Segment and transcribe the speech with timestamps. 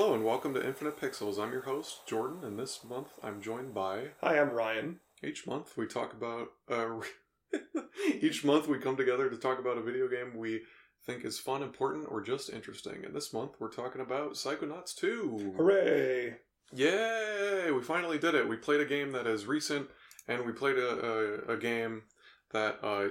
[0.00, 1.38] Hello and welcome to Infinite Pixels.
[1.38, 4.12] I'm your host, Jordan, and this month I'm joined by.
[4.22, 5.00] Hi, I'm Ryan.
[5.22, 6.48] Each month we talk about.
[6.66, 7.02] Uh,
[8.22, 10.62] each month we come together to talk about a video game we
[11.04, 13.04] think is fun, important, or just interesting.
[13.04, 15.56] And this month we're talking about Psychonauts 2.
[15.58, 16.36] Hooray!
[16.72, 17.70] Yay!
[17.70, 18.48] We finally did it.
[18.48, 19.90] We played a game that is recent,
[20.26, 22.04] and we played a, a, a game
[22.52, 23.08] that uh,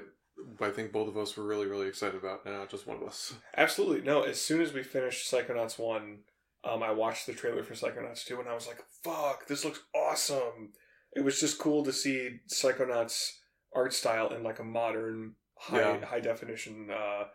[0.59, 3.03] I think both of us were really, really excited about, and not just one of
[3.03, 3.35] us.
[3.55, 4.01] Absolutely.
[4.01, 6.21] No, as soon as we finished Psychonauts 1,
[6.63, 9.81] um, I watched the trailer for Psychonauts 2 and I was like, fuck, this looks
[9.95, 10.73] awesome.
[11.15, 13.31] It was just cool to see Psychonauts
[13.73, 16.05] art style in like a modern high Yeah.
[16.05, 17.25] high definition uh,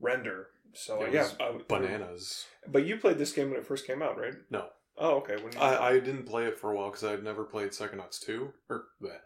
[0.00, 0.48] render.
[0.74, 2.46] So It yeah, I- Bananas.
[2.66, 4.34] But you played this game when it first came out, right?
[4.50, 4.66] No.
[4.96, 5.36] Oh, okay.
[5.42, 8.20] When I, I didn't play it for a while because I had never played Psychonauts
[8.20, 8.52] 2.
[8.68, 9.18] Or, bleh.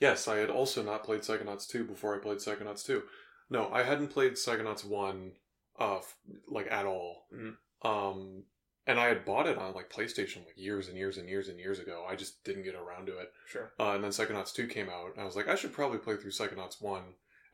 [0.00, 3.02] yes, I had also not played Psychonauts 2 before I played Psychonauts 2.
[3.50, 5.32] No, I hadn't played Psychonauts 1,
[5.78, 6.16] uh, f-
[6.48, 7.26] like, at all.
[7.34, 7.56] Mhm.
[7.82, 8.44] Um,
[8.88, 11.58] and I had bought it on, like, PlayStation, like, years and years and years and
[11.60, 12.04] years ago.
[12.08, 13.32] I just didn't get around to it.
[13.46, 13.72] sure.
[13.78, 16.16] Uh, and then Psychonauts 2 came out, and I was like, I should probably play
[16.16, 17.02] through Psychonauts 1.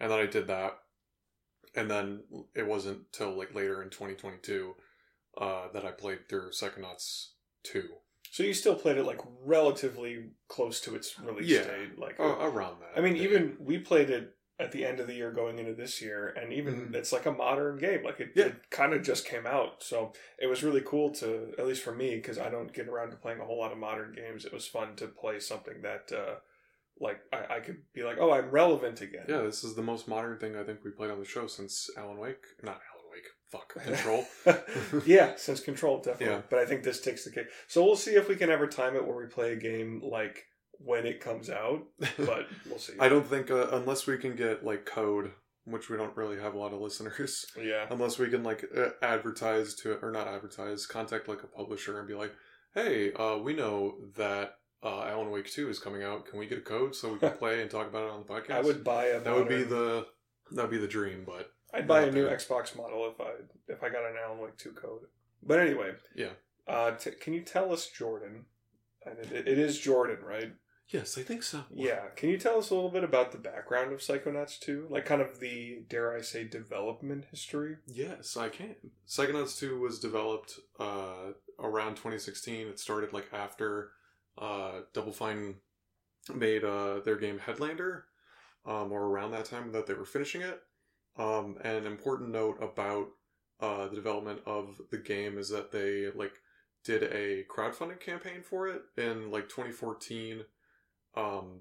[0.01, 0.79] And then I did that.
[1.75, 2.23] And then
[2.55, 4.75] it wasn't till, like, later in 2022
[5.39, 7.31] uh, that I played through Psychonauts
[7.65, 7.89] 2.
[8.31, 11.65] So you still played it like relatively close to its release Yeah.
[11.65, 12.97] date, like Uh, around that.
[12.97, 13.23] I mean, date.
[13.23, 16.52] even we played it at the end of the year going into this year, and
[16.52, 16.94] even Mhm.
[16.94, 18.05] it's like a modern game.
[18.05, 18.47] Like it, Yeah.
[18.47, 21.92] it kind of just came out, so it was really cool to, at least for
[21.94, 24.44] me, because I don't get around to playing a whole lot of modern games.
[24.44, 26.36] It was fun to play something that, uh,
[27.00, 29.25] like, I, I could be like, oh, I'm relevant again.
[29.28, 31.91] Yeah, this is the most modern thing I think we played on the show since
[31.97, 32.44] Alan Wake.
[32.62, 33.25] Not Alan Wake.
[33.50, 33.75] Fuck.
[33.84, 34.25] Control.
[35.05, 36.27] yeah, since Control definitely.
[36.36, 36.42] Yeah.
[36.48, 37.48] But I think this takes the cake.
[37.66, 40.44] So we'll see if we can ever time it where we play a game like
[40.78, 41.83] when it comes out.
[42.19, 42.94] But we'll see.
[43.00, 45.33] I don't think uh, unless we can get like code,
[45.64, 47.47] which we don't really have a lot of listeners.
[47.61, 47.86] yeah.
[47.91, 52.06] Unless we can like uh, advertise to or not advertise, contact like a publisher and
[52.09, 52.32] be like,
[52.75, 56.26] "Hey, uh, we know that uh, Alan Wake Two is coming out.
[56.26, 58.32] Can we get a code so we can play and talk about it on the
[58.32, 59.20] podcast?" I would buy a.
[59.20, 60.06] That would be the
[60.53, 62.37] that would be the dream, but I'd buy a new there.
[62.37, 63.31] Xbox model if I
[63.69, 65.03] if I got an Alan Wake two code.
[65.43, 66.31] But anyway, Yeah.
[66.66, 68.47] Uh, t- can you tell us, Jordan?
[69.04, 70.53] And it, it is Jordan, right?
[70.89, 71.65] Yes, I think so.
[71.72, 72.09] Yeah.
[72.17, 75.21] Can you tell us a little bit about the background of Psychonauts two, like kind
[75.21, 77.77] of the dare I say development history?
[77.87, 78.77] Yes, I can.
[79.09, 82.69] Psychonauts 2 was developed uh, around 2016.
[82.69, 83.91] It started like after
[84.39, 85.56] uh, Double Fine
[86.34, 88.03] made uh, their game Headlander,
[88.67, 90.62] um, or around that time that they were finishing it.
[91.17, 93.09] Um, and an important note about
[93.61, 96.33] uh, the development of the game is that they like
[96.84, 100.44] did a crowdfunding campaign for it in like 2014.
[101.16, 101.60] Um,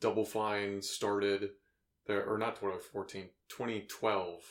[0.00, 1.50] Double Fine started
[2.06, 4.42] there, or not 2014, 2012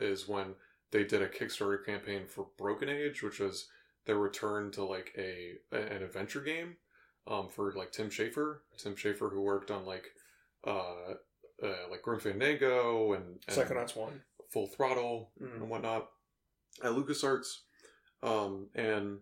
[0.00, 0.54] is when
[0.90, 3.68] they did a Kickstarter campaign for Broken Age, which was
[4.06, 6.76] their return to like a an adventure game
[7.26, 8.58] um, for like Tim Schafer.
[8.76, 10.06] Tim Schafer, who worked on like
[10.66, 11.14] uh,
[11.62, 14.20] uh like Grim Fandango and, and Psychonauts one.
[14.50, 15.56] Full Throttle Mm.
[15.56, 16.08] and whatnot
[16.82, 17.48] at LucasArts.
[18.22, 19.18] Um, and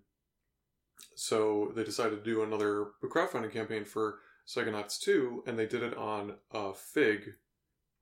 [1.15, 5.97] so they decided to do another crowdfunding campaign for Psychonauts 2, and they did it
[5.97, 7.34] on uh, Fig,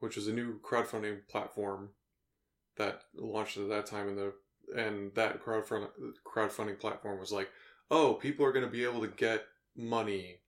[0.01, 1.91] which is a new crowdfunding platform
[2.77, 4.09] that launched at that time.
[4.09, 4.33] And the
[4.77, 5.89] and that crowdfunding
[6.27, 7.51] crowdfunding platform was like,
[7.91, 9.45] oh, people are going to be able to get
[9.77, 10.41] money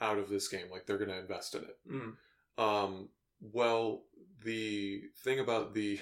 [0.00, 1.78] out of this game, like they're going to invest in it.
[1.90, 2.62] Mm.
[2.62, 3.08] Um,
[3.40, 4.02] well,
[4.44, 6.00] the thing about the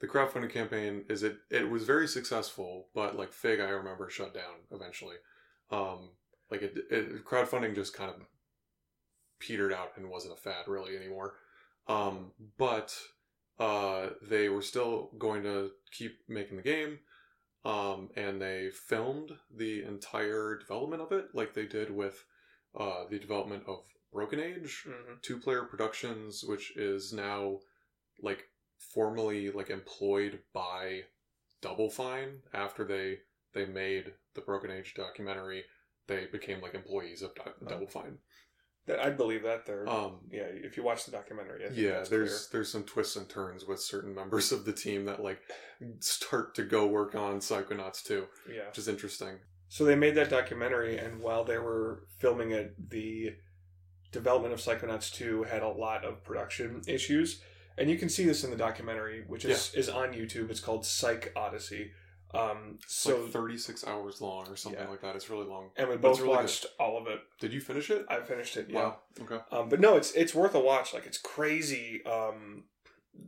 [0.00, 4.34] the crowdfunding campaign is it it was very successful, but like Fig, I remember shut
[4.34, 5.16] down eventually.
[5.70, 6.10] Um,
[6.50, 8.16] like it, it crowdfunding just kind of
[9.38, 11.34] petered out and wasn't a fad really anymore.
[11.88, 12.96] Um, but
[13.58, 16.98] uh, they were still going to keep making the game.
[17.64, 22.24] Um, and they filmed the entire development of it, like they did with
[22.78, 23.78] uh, the development of
[24.12, 25.20] Broken Age, Mhm.
[25.20, 27.58] two player productions which is now
[28.22, 28.48] like
[28.78, 31.02] formally like employed by
[31.60, 33.18] double fine after they
[33.56, 35.64] they made the broken age documentary
[36.06, 37.66] they became like employees of Do- Oh.
[37.68, 38.18] double fine
[38.86, 39.66] That- I'd believe that.
[39.66, 39.88] There.
[39.88, 40.46] um yeah.
[40.68, 43.80] If you watch the documentary, I think yeah there's there's some twists and turns with
[43.80, 45.40] certain members of the team that like
[46.00, 48.26] start to go work on psychonauts too.
[48.48, 48.68] Yeah.
[48.68, 49.34] which is interesting
[49.68, 53.34] So they made that documentary, and while they were filming it, the
[54.12, 57.42] development of Psychonauts 2 had a lot of production issues.
[57.76, 60.48] And you can see this in the documentary, which is, is on YouTube.
[60.50, 61.90] It's called Psych Odyssey.
[62.36, 64.88] Um, it's so, like 36 hours long or something Yeah.
[64.90, 66.36] like that it's really long and we both really good.
[66.42, 67.20] watched all of it.
[67.40, 68.66] did you finish it I finished it.
[68.68, 68.78] Yeah.
[68.82, 70.92] wow okay Um, but no, it's it's worth a watch.
[70.94, 72.04] Like it's crazy.
[72.04, 72.64] Um,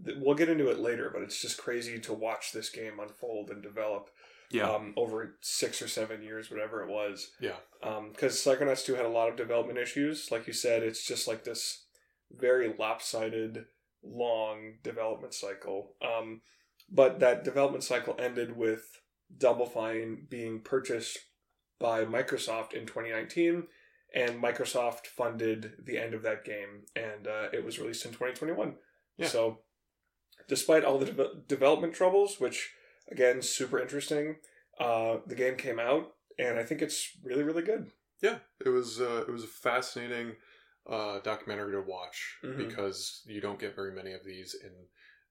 [0.05, 3.51] th- we'll get into it later, but it's just crazy to watch this game unfold
[3.51, 4.11] and develop.
[4.51, 4.71] Yeah.
[4.71, 7.33] Um, over six or seven years, whatever it was.
[7.39, 7.57] Yeah.
[7.83, 10.31] Um, Because Psychonauts 2 had a lot of development issues.
[10.31, 11.85] Like you said, it's just like this
[12.33, 13.67] very lopsided,
[14.03, 15.95] long development cycle.
[16.01, 16.41] Um,
[16.91, 19.01] but that development cycle ended with
[19.37, 21.19] Double Fine being purchased
[21.79, 23.65] by Microsoft in 2019,
[24.15, 28.75] and Microsoft funded the end of that game, and uh, it was released in 2021.
[29.17, 29.27] Yeah.
[29.29, 29.59] So,
[30.49, 32.73] despite all the de- development troubles, which
[33.11, 34.37] again super interesting,
[34.81, 37.91] uh, the game came out, and I think it's really really good.
[38.23, 40.37] Yeah, it was uh, it was a fascinating
[40.89, 42.57] uh, documentary to watch Mhm.
[42.57, 44.71] because you don't get very many of these in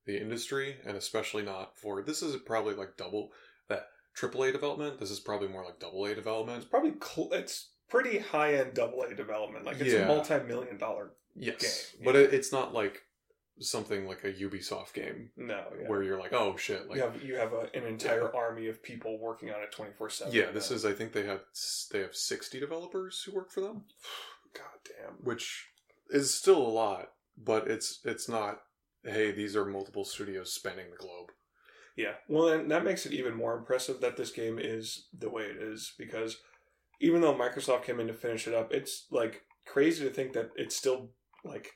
[0.08, 3.32] the industry, and especially not for this is probably like double
[3.68, 3.90] that
[4.20, 5.00] AAA development.
[5.00, 6.58] This is probably more like double A development.
[6.58, 9.66] It's probably cl- it's pretty high end double A development.
[9.66, 10.00] Like it's Yeah.
[10.06, 11.12] a multi million dollar.
[11.36, 12.22] Yes, game, but yeah.
[12.22, 13.04] it, it's not like
[13.60, 15.88] something like a Ubisoft game No, yeah.
[15.88, 18.82] where you're like, oh shit, like you have you have a, an entire army of
[18.82, 20.34] people working on it twenty four seven.
[20.34, 21.42] yeah, this is I think they have
[21.92, 23.84] they have sixty developers who work for them,
[24.54, 25.14] god damn.
[25.24, 25.68] which
[26.10, 28.62] is still a lot, but it's it's not.
[29.08, 31.32] Hey, these are multiple studios spanning the globe.
[31.96, 35.44] Yeah, well, and that makes it even more impressive that this game is the way
[35.44, 36.38] it is because
[37.02, 40.52] even though Microsoft came in to finish it up, it's like crazy to think that
[40.56, 41.10] it's still
[41.44, 41.72] like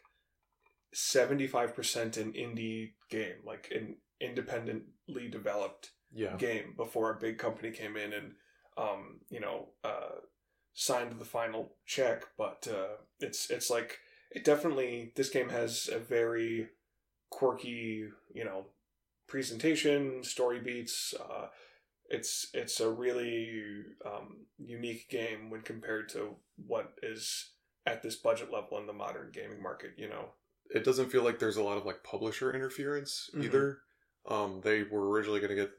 [0.93, 7.37] seventy five percent an indie game, like an independently developed Yeah, game before a big
[7.37, 8.33] company came in and
[8.77, 10.19] um, you know uh,
[10.73, 12.25] signed the final check.
[12.37, 13.99] But uh, it's it's like
[14.31, 16.67] it definitely this game has a very
[17.31, 18.65] quirky you know
[19.27, 21.15] presentation, story beats.
[21.19, 21.47] Uh,
[22.09, 26.35] it's it's a really um, unique game when compared to
[26.67, 27.51] what is
[27.87, 29.91] at this budget level in the modern gaming market.
[29.97, 30.25] You know.
[30.73, 33.43] it doesn't feel like there's a lot of like publisher interference Mhm.
[33.45, 33.81] either.
[34.25, 35.71] Um, they were originally going to get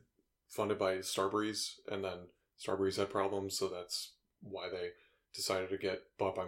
[0.49, 2.29] funded by Starbreeze, and then
[2.59, 4.91] Starbreeze had problems, so that's why they
[5.33, 6.45] decided to get bought by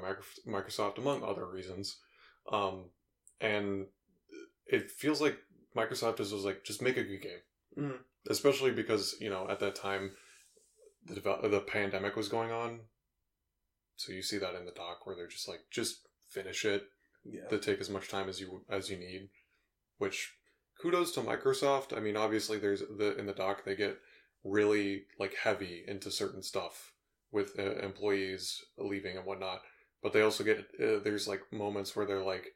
[0.46, 2.00] Microsoft, among other reasons.
[2.50, 2.90] Um,
[3.40, 3.86] and
[4.66, 5.38] it feels like
[5.76, 7.42] Microsoft just was like, just make a good game,
[7.76, 7.98] Mhm.
[8.28, 10.16] especially because you know at that time
[11.04, 12.88] the the pandemic was going on.
[13.96, 16.88] So you see that in the doc where they're just like, just finish it
[17.24, 17.46] Yeah.
[17.48, 19.30] to take as much time as you as you need.
[19.98, 20.36] Which
[20.80, 21.96] kudos to Microsoft.
[21.96, 24.00] I mean, obviously, there's the in the doc they get
[24.42, 26.92] really like heavy into certain stuff
[27.30, 29.62] with uh, employees leaving and whatnot.
[30.02, 32.54] But they also get uh, there's like moments where they're like,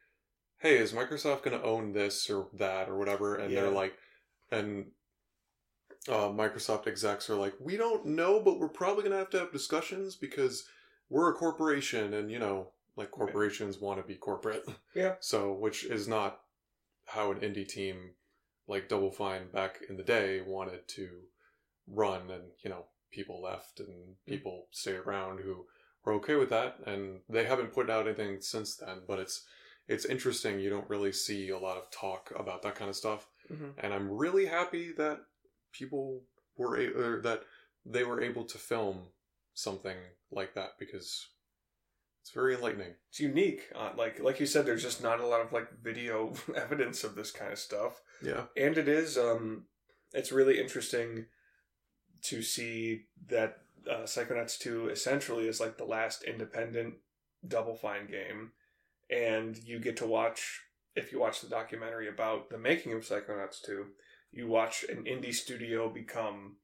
[0.59, 3.63] "Hey, is Microsoft going to own this or that or whatever?" And Yeah.
[3.63, 3.95] they're like,
[4.51, 4.93] and
[6.09, 9.39] uh, Microsoft execs are like, "We don't know, but we're probably going to have to
[9.41, 10.67] have discussions because
[11.11, 15.15] we're a corporation, and you know, like corporations want to be corporate." Yeah.
[15.21, 16.41] So, which is not
[17.07, 18.15] how an indie team
[18.67, 21.09] like Double Fine back in the day wanted to
[21.87, 25.67] run, and you know, people left and people stayed around who
[26.05, 29.03] were okay with that, and they haven't put out anything since then.
[29.07, 29.45] But it's
[29.89, 30.61] it's interesting.
[30.61, 33.75] You don't really see a lot of talk about that kind of stuff, Mhm.
[33.79, 35.25] and I'm really happy that
[35.73, 36.25] people
[36.57, 37.45] were a- or that
[37.85, 39.13] they were able to film
[39.55, 39.97] something
[40.31, 41.29] like that because
[42.21, 42.95] it's very enlightening.
[43.09, 43.71] it's unique.
[43.75, 47.15] Uh, like like you said, there's just not a lot of like video evidence of
[47.15, 48.47] this kind of stuff, Yeah.
[48.57, 49.69] and it is um,
[50.13, 51.27] it's really interesting
[52.23, 56.97] to see that uh, Psychonauts Two essentially is like the last independent
[57.47, 58.53] Double Fine game,
[59.11, 60.61] and you get to watch
[60.97, 63.87] if you watch the documentary about the making of Psychonauts Two,
[64.33, 66.57] you watch an indie studio become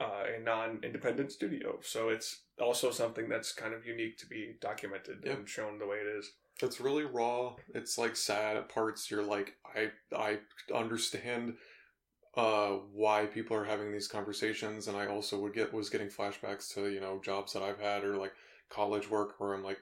[0.00, 1.78] uh, a non-independent studio.
[1.82, 5.32] So it's also something that's kind of unique to be documented Yeah.
[5.32, 6.32] and shown the way it is.
[6.62, 7.56] It's really raw.
[7.74, 9.10] It's like sad at parts.
[9.10, 10.38] You're like, I I
[10.72, 11.56] understand
[12.36, 16.72] uh why people are having these conversations and I also would get was getting flashbacks
[16.74, 18.32] to, you know, jobs that I've had or like
[18.70, 19.78] college work where I'm like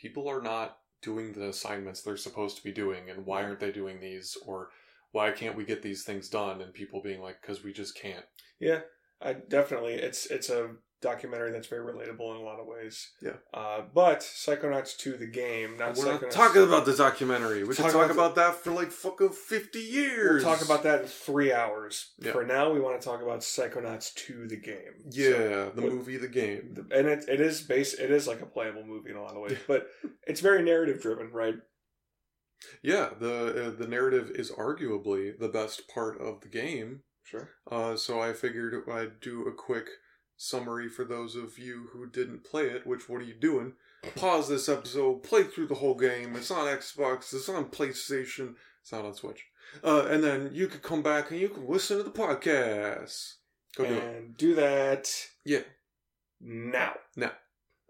[0.00, 3.70] people are not doing the assignments they're supposed to be doing and why aren't they
[3.70, 4.70] doing these or
[5.12, 8.26] why can't we get these things done and people being like cuz we just can't.
[8.58, 8.80] Yeah,
[9.22, 9.94] I definitely.
[9.94, 10.70] It's it's a
[11.02, 13.10] documentary that's very relatable in a lot of ways.
[13.22, 13.32] Yeah.
[13.52, 17.64] Uh, but Psychonauts 2, the game, not We're not talking about the documentary.
[17.64, 20.44] We Talk can talk about about that for like fucking 50 years.
[20.44, 22.12] We'll talk about that in three hours.
[22.18, 22.32] Yeah.
[22.32, 25.10] For now, we want to talk about Psychonauts 2, the game.
[25.10, 26.86] So- Yeah, the what- movie, the game.
[26.90, 29.42] and it, it is base it is like a playable movie in a lot of
[29.42, 29.88] ways but
[30.26, 31.54] it's very narrative driven right
[32.82, 37.02] Yeah, the uh, the narrative is arguably the best part of the game.
[37.24, 39.86] sure Uh, so I figured I'd do a quick
[40.36, 42.86] summary for those of you who didn't play it.
[42.86, 43.72] Which, what are you doing?
[44.14, 46.36] Pause this episode, play through the whole game.
[46.36, 47.32] It's on Xbox.
[47.34, 48.54] It's on PlayStation.
[48.82, 49.46] It's not on Switch.
[49.82, 53.34] Uh, and then you could come back and you can listen to the podcast.
[53.76, 54.02] Go do it.
[54.02, 55.10] and do that.
[55.44, 55.62] Yeah.
[56.40, 56.94] Now.
[57.16, 57.32] Now.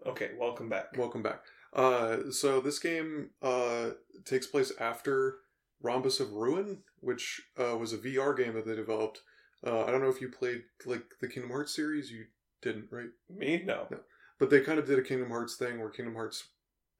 [0.05, 0.31] Okay.
[0.39, 0.97] Welcome back.
[0.97, 1.41] Welcome back.
[1.73, 3.89] Uh, so this game uh,
[4.25, 5.35] takes place after
[5.81, 9.21] Rhombus of Ruin, which uh, was a VR game that they developed.
[9.65, 12.09] Uh, I don't know if you played like the Kingdom Hearts series.
[12.11, 12.25] You
[12.61, 13.09] didn't, right?
[13.29, 13.63] Me?
[13.65, 13.87] No.
[13.91, 13.99] No.
[14.39, 16.45] But they kind of did a Kingdom Hearts thing where Kingdom Hearts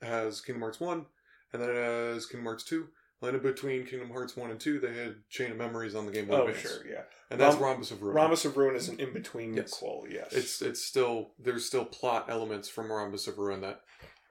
[0.01, 1.05] has Kingdom Hearts One,
[1.53, 2.87] and then it has Kingdom Hearts Two.
[3.21, 6.11] And in between Kingdom Hearts One and Two, they had Chain of Memories on the
[6.11, 6.87] Game Boy Oh, Advance, sure.
[6.87, 7.01] Yeah.
[7.31, 8.15] and that's Rom- Rhombus of Ruin.
[8.15, 9.71] Rhombus of Ruin is an in between Yes.
[9.71, 10.05] qual.
[10.09, 10.31] Yes.
[10.33, 13.81] it's it's still there's still plot elements from Rhombus of Ruin that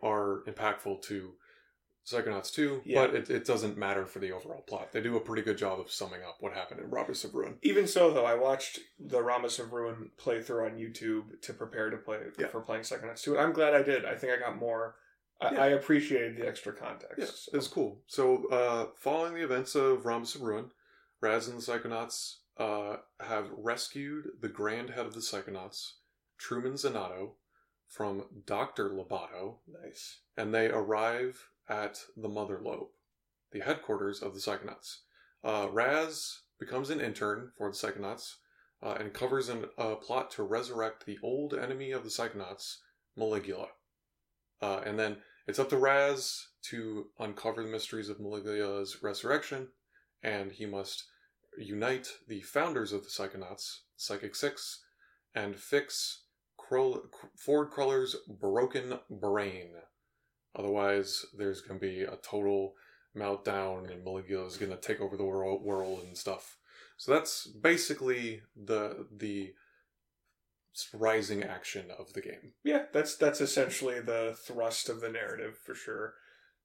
[0.03, 1.33] are impactful to
[2.07, 3.07] Psychonauts 2, Yeah.
[3.07, 4.93] but it, it doesn't matter for the overall plot.
[4.93, 7.59] They do a pretty good job of summing up what happened in Rhombus of Ruin.
[7.63, 11.97] Even so, though, I watched the Rhombus of Ruin playthrough on YouTube to prepare to
[11.97, 12.47] play Yeah.
[12.47, 13.33] for playing Psychonauts 2.
[13.33, 14.05] And I'm glad I did.
[14.05, 14.95] I think I got more.
[15.41, 15.63] I, Yeah.
[15.63, 17.19] I appreciated the extra context.
[17.19, 17.51] Yeah, so.
[17.59, 18.03] it's cool.
[18.07, 20.71] So, uh, following the events of Rhombus of Ruin,
[21.21, 25.95] Raz and the Psychonauts uh, have rescued the Grand Head of the Psychonauts,
[26.39, 27.33] Truman Zanotto,
[27.89, 28.91] from Dr.
[28.91, 30.21] Loboto, Nice.
[30.37, 32.89] and they arrive at the Mother Lobe,
[33.53, 34.99] the headquarters of the Psychonauts.
[35.45, 38.37] Uh, Raz becomes an intern for the Psychonauts
[38.83, 42.79] uh, and covers an- a plot to resurrect the old enemy of the Psychonauts,
[43.19, 43.69] Maligula.
[44.61, 49.69] Uh, and then it's up to Raz to uncover the mysteries of Maligula's resurrection,
[50.23, 51.05] and he must
[51.59, 54.83] unite the founders of the Psychonauts, Psychic Six,
[55.35, 56.23] and fix
[56.69, 59.69] Ford Cruller's broken brain.
[60.57, 62.75] Otherwise, there's going to be a total
[63.17, 66.57] meltdown, and Maligula is going to take over the world, world and stuff.
[66.97, 69.53] So that's basically the the
[70.93, 72.53] rising action of the game.
[72.65, 76.15] Yeah, that's that's essentially the thrust of the narrative for sure.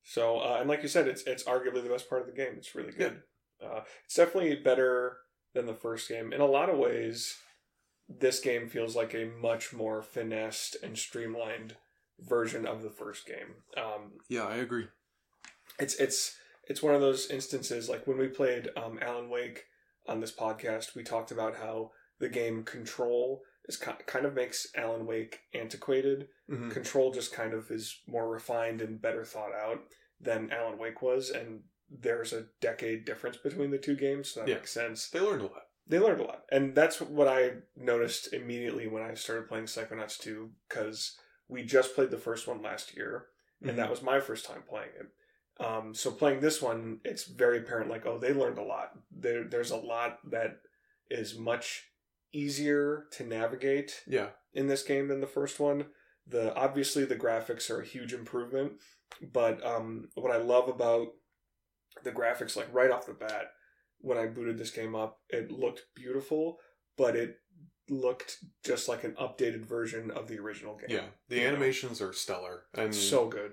[0.03, 2.53] So, uh, and like you said, it's it's arguably the best part of the game.
[2.57, 3.23] It's really good.
[3.63, 5.17] Uh, it's definitely better
[5.53, 7.35] than the first game in a lot of ways.
[8.09, 11.75] This game feels like a much more finessed and streamlined
[12.21, 13.55] version of the first game.
[13.77, 14.87] Um, Yeah, I agree.
[15.79, 16.37] it's it's
[16.67, 19.65] it's one of those instances like when we played um, Alan Wake
[20.07, 25.05] on this podcast, we talked about how the game Control is kind of makes Alan
[25.05, 26.27] Wake antiquated.
[26.49, 26.71] Mhm.
[26.71, 29.79] Control just kind of is more refined and better thought out
[30.19, 34.49] than Alan Wake was, and there's a decade difference between the two games, so that
[34.49, 34.55] Yeah.
[34.55, 35.09] makes sense.
[35.09, 35.67] They learned a lot.
[35.87, 40.17] They learned a lot, and that's what I noticed immediately when I started playing Psychonauts
[40.19, 41.17] 2, because
[41.51, 43.25] we just played the first one last year,
[43.61, 45.63] and that was my first time playing it.
[45.63, 48.93] Um, so playing this one, it's very apparent like, oh, they learned a lot.
[49.11, 50.61] There, there's a lot that
[51.09, 51.83] is much
[52.33, 55.87] easier to navigate Yeah, in this game than the first one.
[56.25, 58.73] The obviously the graphics are a huge improvement,
[59.33, 61.09] but um, what I love about
[62.03, 63.51] the graphics, like right off the bat,
[63.99, 66.59] when I booted this game up, it looked beautiful,
[66.97, 67.40] but it
[67.91, 70.87] looked just like an updated version of the original game.
[70.89, 71.05] yeah.
[71.29, 71.47] The You know?
[71.49, 73.51] animations are stellar, and so good.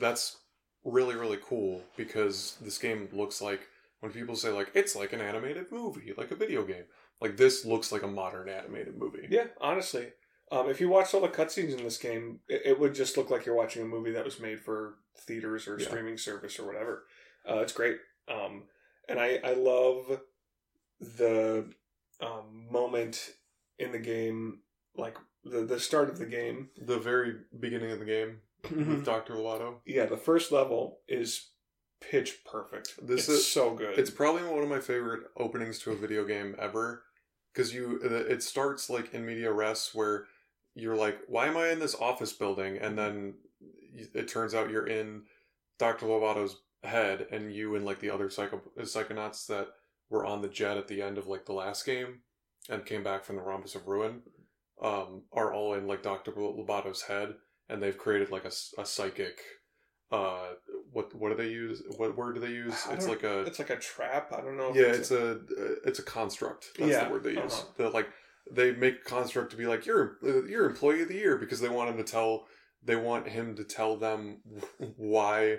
[0.00, 0.36] that's
[0.84, 3.60] really really cool because this game looks like
[4.00, 6.84] when people say like it's like an animated movie, like a video game.
[7.20, 9.26] Like this looks like a modern animated movie.
[9.30, 10.08] Yeah, honestly.
[10.50, 13.28] Um, if you watched all the cutscenes in this game, it, it would just look
[13.30, 14.94] like you're watching a movie that was made for
[15.26, 15.86] theaters or Yeah.
[15.88, 17.04] streaming service or whatever.
[17.48, 17.98] Uh, it's great.
[18.28, 18.62] Um,
[19.08, 20.20] and I, I love
[21.00, 21.70] the
[22.20, 23.30] um, moment
[23.78, 24.60] in the game,
[24.96, 26.70] like the, the start of the game.
[26.76, 29.02] The very beginning of the game with mm-hmm.
[29.02, 29.76] Doctor Loboto.
[29.86, 31.50] yeah, the first level is
[32.00, 32.94] pitch perfect.
[33.02, 33.98] This it's is- so good.
[33.98, 37.04] It's probably one of my favorite openings to a video game ever
[37.52, 40.26] because you it starts like in media res where
[40.74, 42.78] you're like, why am I in this office building?
[42.78, 42.96] And mm-hmm.
[42.96, 43.34] then
[44.14, 45.22] it turns out you're in
[45.78, 49.68] Doctor Loboto's head, and you and like the other psycho psychonauts that
[50.10, 52.20] were on the jet at the end of like the last game
[52.68, 54.22] and came back from the Rhombus of Ruin
[54.82, 57.34] um, are all in like Doctor Loboto's head,
[57.68, 59.38] and they've created like a psychic.
[60.10, 60.52] Uh,
[60.92, 61.82] what what do they use?
[61.96, 62.74] What word do they use?
[62.88, 64.32] I It's like a it's like a trap.
[64.32, 64.70] I don't know.
[64.70, 65.40] if yeah, it's a
[65.84, 66.68] it's a construct.
[66.78, 67.52] That's Yeah, the word they use.
[67.52, 67.64] uh-huh.
[67.76, 68.08] They're like
[68.50, 71.68] they make construct to be like you're uh, you're employee of the year because they
[71.68, 72.46] want him to tell
[72.82, 74.38] they want him to tell them
[74.96, 75.58] why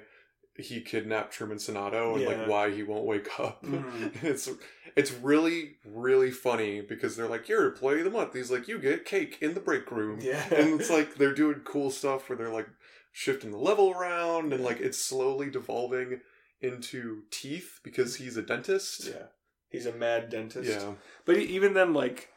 [0.59, 2.27] he kidnapped Truman Zanotto and Yeah.
[2.29, 3.63] like why he won't wake up.
[3.63, 4.23] Mhm.
[4.23, 4.49] It's
[4.95, 8.33] it's really really funny because they're like you're employee of the month.
[8.33, 10.19] He's like you get cake in the break room.
[10.21, 10.45] yeah.
[10.53, 12.67] And it's like they're doing cool stuff where they're like
[13.11, 16.21] shifting the level around and like it's slowly devolving
[16.61, 19.07] into teeth because he's a dentist.
[19.07, 19.27] yeah.
[19.69, 20.67] He's a mad dentist.
[20.69, 20.93] Yeah.
[21.25, 22.29] But even then, like,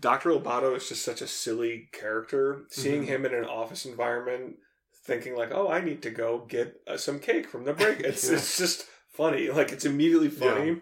[0.00, 0.30] Dr.
[0.30, 2.62] Loboto is just such a silly character.
[2.68, 3.06] Seeing Mhm.
[3.06, 4.58] him in an office environment,
[5.04, 8.00] thinking, like, oh, I need to go get uh, some cake from the break.
[8.04, 8.36] It's, Yeah.
[8.36, 9.50] it's just funny.
[9.50, 10.80] Like, it's immediately funny.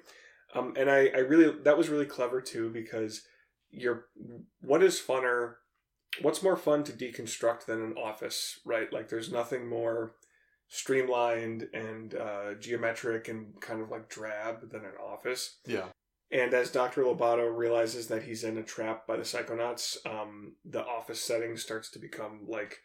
[0.54, 3.22] Um, and I, I really, that was really clever too, because
[3.70, 4.06] you're
[4.60, 5.54] what is funner
[6.22, 10.16] what's more fun to deconstruct than an office right like there's nothing more
[10.66, 15.86] streamlined and uh, geometric and kind of like drab than an office Yeah.
[16.32, 20.84] and as dr loboto realizes that he's in a trap by the psychonauts um, the
[20.84, 22.78] office setting starts to become like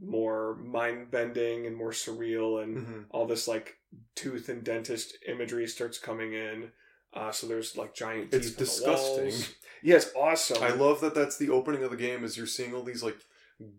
[0.00, 3.76] more mind bending and more surreal and hmm all this like
[4.16, 6.70] tooth and dentist imagery starts coming in
[7.12, 9.32] uh, so there's like giant teeth It's disgusting.
[9.84, 10.62] Yeah, it's awesome.
[10.64, 13.18] I love that that's the opening of the game is you're seeing all these like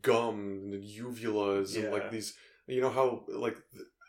[0.02, 2.34] gum and uvulas and like these
[2.68, 3.58] you know how like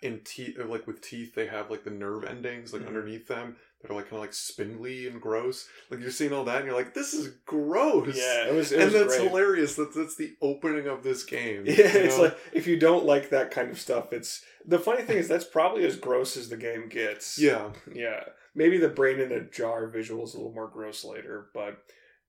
[0.00, 2.86] in teeth like with teeth they have like the nerve endings like Mhm.
[2.88, 6.44] underneath them that are like kind of like spindly and gross like you're seeing all
[6.44, 8.72] that and you're like this is gross Yeah, it was.
[8.72, 9.28] It and was that's great.
[9.28, 13.04] hilarious that that's the opening of this game Yeah, you it's like if you don't
[13.04, 16.48] like that kind of stuff, it's the funny thing is that's probably as gross as
[16.48, 17.38] the game gets.
[17.38, 18.24] yeah yeah.
[18.54, 21.82] Maybe the brain in a jar visual is a little more gross later, but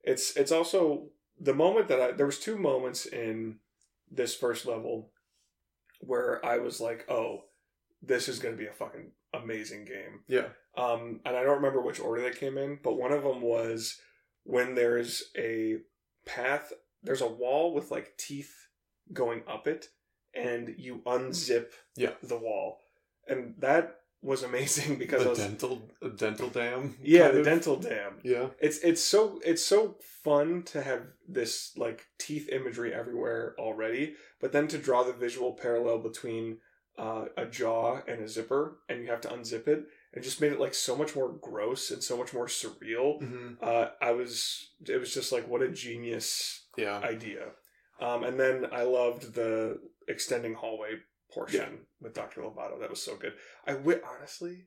[0.04, 1.08] it's it's also
[1.39, 3.60] the moment that I there was two moments in
[4.12, 5.12] this first level
[6.01, 7.44] where I was like, oh,
[8.01, 9.12] this is going to be a fucking
[9.44, 10.22] amazing game.
[10.27, 13.41] yeah Um, and I don't remember which order they came in, but one of them
[13.41, 14.00] was
[14.44, 15.77] when there's a
[16.25, 16.72] path,
[17.03, 18.53] there's a wall with like teeth
[19.13, 19.88] going up it,
[20.34, 22.12] and you unzip Yeah.
[22.22, 22.82] the wall,
[23.27, 27.46] and that was amazing because the was dental a dental dam yeah the of.
[27.46, 28.13] dental dam.
[28.24, 34.15] yeah It's it's so it's so fun to have this like teeth imagery everywhere already,
[34.41, 36.58] but then to draw the visual parallel between
[36.98, 40.51] uh, a jaw and a zipper, and you have to unzip it, it just made
[40.51, 43.20] it like so much more gross and so much more surreal.
[43.22, 47.51] hmm Uh, I was it was just like what a genius yeah idea.
[48.00, 51.00] Um, and then I loved the extending hallway
[51.32, 52.42] portion with Dr.
[52.42, 52.80] Loboto.
[52.80, 53.34] That was so good.
[53.66, 54.66] I wi- honestly,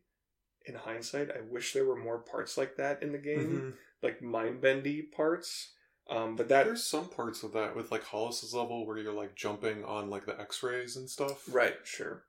[0.67, 3.77] in hindsight, I wish there were more parts like that in the game Mhm.
[4.03, 5.75] like mind bendy parts.
[6.11, 9.37] Um, but that There's some parts of that with like Hollis's level where you're like
[9.37, 11.45] jumping on like the X-rays and stuff.
[11.53, 12.25] right, sure.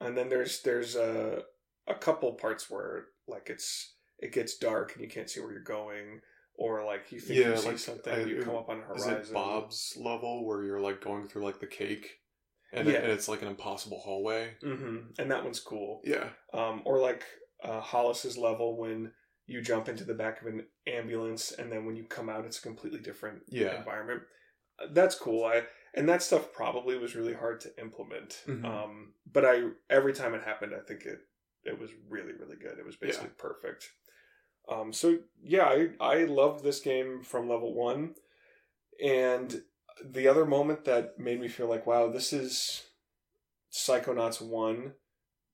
[0.00, 1.42] And then there's there's a
[1.86, 5.62] a couple parts where like it's it gets dark and you can't see where you're
[5.62, 6.20] going,
[6.56, 8.94] or like you think Yeah, you see like, something, I- you come up on a
[8.94, 12.18] Is it Bob's level where you're like going through like the cake,
[12.72, 12.94] and, Yeah.
[12.94, 14.54] it, and it's like an impossible hallway?
[14.64, 14.96] Mm-hmm.
[15.20, 16.00] And that one's cool.
[16.04, 16.30] Yeah.
[16.52, 17.22] Um, or like
[17.62, 19.12] uh, Hollis's level when
[19.46, 22.58] you jump into the back of an ambulance and then when you come out, it's
[22.58, 23.78] a completely different Yeah.
[23.78, 24.22] environment.
[24.78, 25.44] Uh, That's cool.
[25.44, 28.42] I and that stuff probably was really hard to implement.
[28.46, 28.64] Mhm.
[28.64, 31.20] Um, but I every time it happened, I think it
[31.64, 32.78] it was really really good.
[32.78, 33.90] It was basically perfect.
[34.68, 38.16] Um, so yeah, I I loved this game from level one,
[39.02, 39.62] and
[40.04, 42.82] the other moment that made me feel like wow, this is
[43.72, 44.94] Psychonauts one,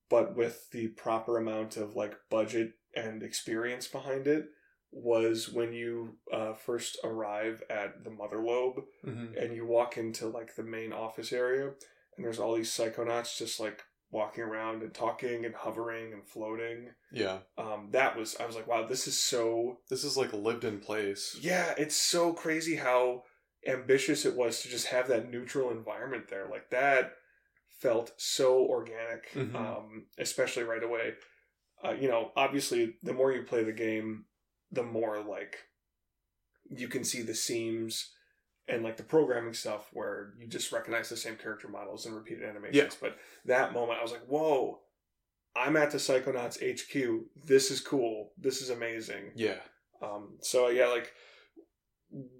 [0.08, 4.46] but with the proper amount of like budget and experience behind it
[4.90, 10.26] was when you uh, first arrive at the mother lobe hmm and you walk into
[10.28, 11.66] like the main office area
[12.16, 16.90] and there's all these psychonauts just like walking around and talking and hovering and floating
[17.10, 17.38] Yeah.
[17.56, 21.38] um that was i was like wow this is so This is like lived-in place.
[21.40, 23.22] yeah it's so crazy how
[23.66, 27.14] ambitious it was to just have that neutral environment there like that
[27.80, 29.56] felt so organic Mhm.
[29.56, 31.14] um especially right away
[31.84, 34.24] uh, you know obviously the more you play the game
[34.70, 35.56] the more like
[36.70, 38.10] you can see the seams
[38.68, 42.44] and like the programming stuff where you just recognize the same character models and repeated
[42.44, 44.78] animations but that moment i was like whoa
[45.56, 49.58] i'm at the psychonauts hq this is cool this is amazing Yeah.
[50.00, 51.12] um, so yeah, like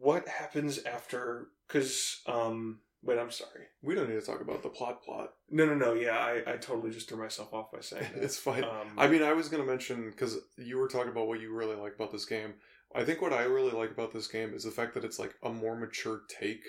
[0.00, 1.48] what happens after?
[1.66, 3.64] Because um, wait, I'm sorry.
[3.82, 5.34] We don't need to talk about the plot plot.
[5.50, 5.92] No, no, no.
[5.94, 8.22] Yeah, I, I totally just threw myself off by saying that.
[8.22, 8.64] it's fine.
[8.64, 11.52] Um, I mean, I was going to mention because you were talking about what you
[11.54, 12.54] really like about this game.
[12.94, 15.34] I think what I really like about this game is the fact that it's like
[15.42, 16.62] a more mature take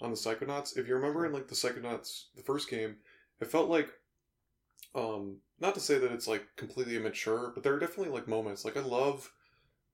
[0.00, 0.76] on the Psychonauts.
[0.76, 2.96] If you remember in like the Psychonauts, the first game,
[3.40, 3.88] it felt like,
[4.94, 8.64] um, not to say that it's like completely immature, but there are definitely like moments.
[8.64, 9.32] Like I love,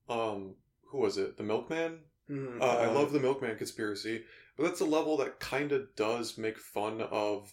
[0.09, 0.55] um,
[0.91, 1.37] who was it?
[1.37, 2.01] The Milkman.
[2.29, 4.25] mm, Uh, I love the Milkman conspiracy,
[4.61, 7.51] but that's a level that kind of does make fun of,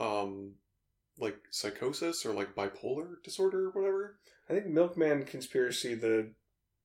[0.00, 0.54] um,
[1.20, 4.18] like psychosis or like bipolar disorder or whatever.
[4.50, 5.94] I think Milkman conspiracy.
[5.94, 6.32] The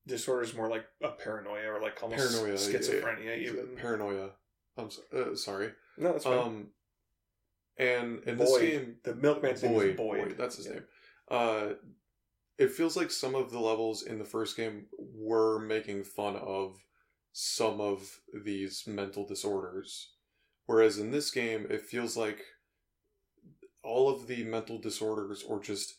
[0.06, 3.38] disorder is more like a paranoia or like almost Paranoia, yeah, schizophrenia.
[3.40, 4.30] Even Paranoia.
[4.78, 5.72] I'm so, uh, sorry.
[5.98, 6.38] no, that's fine.
[6.38, 6.68] Um,
[7.78, 10.18] and in this game, the Milkman's name Boyd, is Boyd.
[10.20, 10.74] Boyd, that's his Yeah.
[10.74, 10.84] name.
[11.30, 11.68] Uh,
[12.60, 16.78] it feels like some of the levels in the first game were making fun of
[17.32, 20.14] some of these mental disorders,
[20.66, 22.44] whereas in this game, it feels like
[23.84, 25.96] all of the mental disorders or just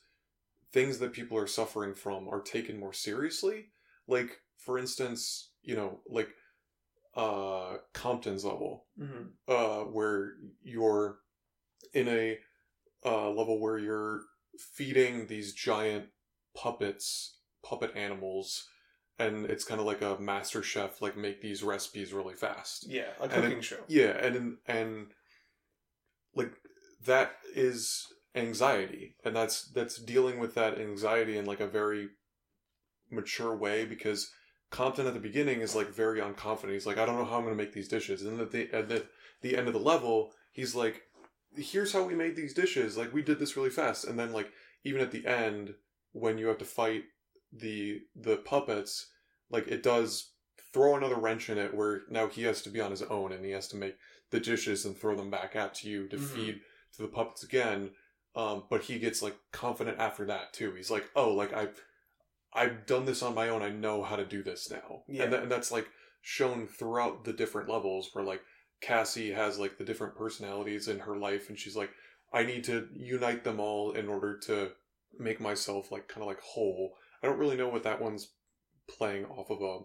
[0.73, 3.67] things that people are suffering from are taken more seriously.
[4.07, 6.31] Like, for instance, you know, like
[7.15, 11.19] uh Compton's level, hmm uh, where you're
[11.95, 12.39] in a
[13.05, 14.23] uh, level where you're
[14.59, 16.07] feeding these giant
[16.55, 18.69] puppets, puppet animals,
[19.27, 22.87] and it's kind of like a master chef, like make these recipes really fast.
[22.89, 23.79] Yeah, a cooking it- show.
[23.89, 25.07] Yeah, and and
[26.35, 26.53] like
[27.05, 32.09] that is anxiety, and that's that's dealing with that anxiety in like a very
[33.11, 34.31] mature way because
[34.71, 36.73] Compton at the beginning is like very unconfident.
[36.73, 38.73] He's like, I don't know how I'm going to make these dishes, and at the
[38.73, 39.07] at the,
[39.43, 41.03] the end of the level, he's like,
[41.55, 42.97] Here's how we made these dishes.
[42.97, 44.51] Like we did this really fast, and then like
[44.85, 45.75] even at the end
[46.13, 47.05] when you have to fight
[47.53, 49.09] the the puppets,
[49.53, 50.33] like it does
[50.73, 53.45] throw another wrench in it where now he has to be on his own and
[53.45, 53.95] he has to make
[54.31, 56.21] the dishes and throw them back out to you to Mhm.
[56.35, 56.61] feed
[56.97, 57.91] to the puppets again.
[58.35, 60.73] Um, but he gets like confident after that too.
[60.75, 61.85] He's like, oh, like I've
[62.55, 63.63] I've done this on my own.
[63.63, 65.05] I know how to do this now.
[65.09, 65.25] Yeah.
[65.25, 65.89] And, that, and that's like
[66.23, 68.43] shown throughout the different levels where like
[68.81, 71.91] Cassie has like the different personalities in her life and she's like,
[72.33, 74.73] I need to unite them all in order to
[75.19, 76.95] make myself like kind of like whole.
[77.23, 78.33] I don't really know what that one's
[78.89, 79.79] playing off of a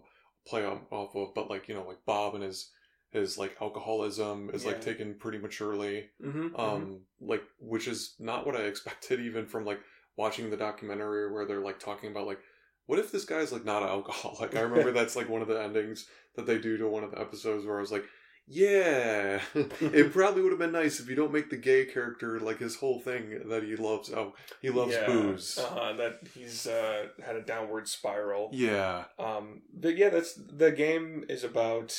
[0.48, 2.70] play off of, but like you know like Bob and his
[3.10, 8.56] his like alcoholism is like taken pretty maturely hmm um like which is not what
[8.56, 9.80] i expected even from like
[10.16, 12.40] watching the documentary where they're like talking about like
[12.86, 14.56] what if this guy's like not an alcoholic?
[14.56, 16.06] I remember that's like one of the endings
[16.36, 18.04] that they do to one of the episodes where i was like
[18.50, 22.58] yeah it probably would have been nice if you don't make the gay character like
[22.58, 27.06] his whole thing that he loves oh he loves yeah, booze Uh-huh, that he's uh,
[27.24, 28.50] had a downward spiral.
[28.52, 31.94] yeah Um, but yeah, that's the game is about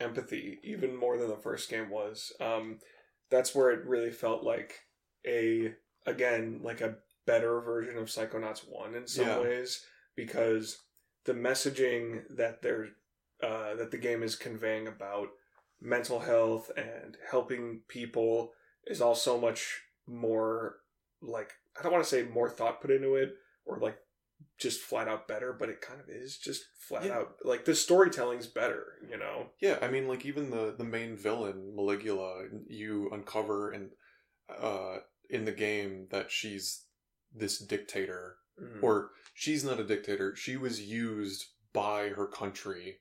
[0.00, 2.32] empathy even more than the first game was.
[2.40, 2.78] Um,
[3.30, 4.80] that's where it really felt like
[5.26, 5.72] a
[6.06, 9.40] again like a better version of Psychonauts One in some Yeah.
[9.40, 9.84] ways
[10.16, 10.78] because
[11.24, 12.88] the messaging that they're
[13.42, 15.28] uh, that the game is conveying about
[15.82, 18.52] mental health and helping people
[18.86, 20.76] is all so much more
[21.20, 23.30] like I don't want to say more thought put into it
[23.66, 23.96] or like
[24.58, 27.18] just flat out better, but it kind of is just flat Yeah.
[27.18, 29.46] out like the storytelling's better, you know.
[29.60, 33.90] yeah i mean like even the the main villain maligula you uncover and
[34.60, 34.96] uh
[35.30, 36.84] in the game that she's
[37.34, 38.82] this dictator Mhm.
[38.82, 40.36] or she's not a dictator.
[40.36, 43.00] She was used by her country,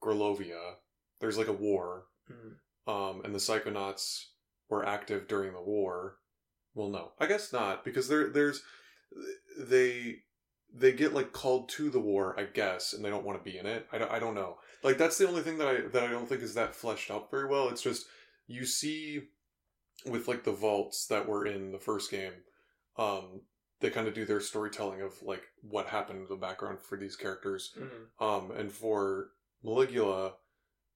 [0.00, 0.76] Grulovia.
[1.20, 2.56] There's like a war, Mhm.
[2.92, 4.26] um, and the Psychonauts
[4.68, 6.18] were active during the war.
[6.74, 8.62] Well, no, I guess not because there, there's
[9.58, 10.22] they
[10.74, 13.58] they get like called to the war, I guess, and they don't want to be
[13.58, 13.86] in it.
[13.92, 14.56] I don't, I don't know.
[14.82, 17.30] Like that's the only thing that I that I don't think is that fleshed out
[17.30, 17.68] very well.
[17.68, 18.06] It's just
[18.46, 19.28] you see
[20.06, 22.32] with like the vaults that were in the first game,
[22.96, 23.42] um,
[23.80, 27.16] they kind of do their storytelling of like what happened in the background for these
[27.16, 27.76] characters.
[27.78, 28.24] Mhm.
[28.24, 29.28] Um, and for
[29.62, 30.32] Maligula,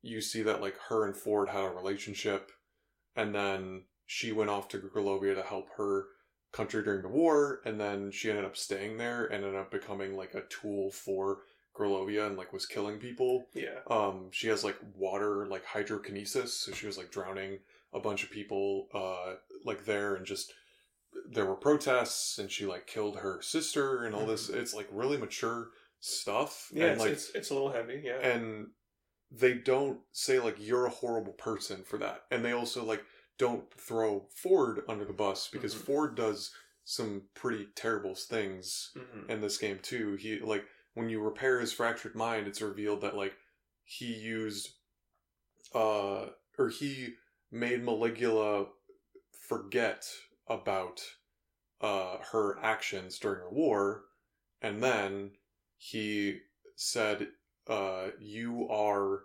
[0.07, 2.51] you see that like her and Ford had a relationship,
[3.15, 6.07] and then she went off to Grulovia to help her
[6.53, 10.17] country during the war, and then she ended up staying there and ended up becoming
[10.17, 11.41] like a tool for
[11.77, 13.47] Grulovia and like was killing people.
[13.55, 13.81] Yeah.
[13.91, 17.59] Um, she has like water, like hydrokinesis, so she was like drowning
[17.93, 20.53] a bunch of people, uh, like there, and just
[21.31, 24.49] there were protests, and she like killed her sister and all this.
[24.49, 25.69] It's like really mature
[26.01, 28.21] stuff, Yeah, and it's, like it's it's a little heavy, yeah.
[28.21, 28.69] and
[29.31, 33.05] they don't say like you're a horrible person for that, and they also like
[33.39, 35.85] don't throw Ford under the bus because Mhm.
[35.85, 39.29] Ford does some pretty terrible things Mhm.
[39.29, 40.15] in this game too.
[40.15, 43.37] He like when you repair his fractured mind, it's revealed that like
[43.85, 44.71] he used
[45.75, 47.17] uh or he
[47.51, 48.69] made Maligula
[49.33, 50.09] forget
[50.47, 51.03] about
[51.81, 54.07] uh her actions during the war
[54.63, 55.37] and then
[55.77, 56.41] he
[56.77, 57.29] said
[57.69, 59.21] uh you are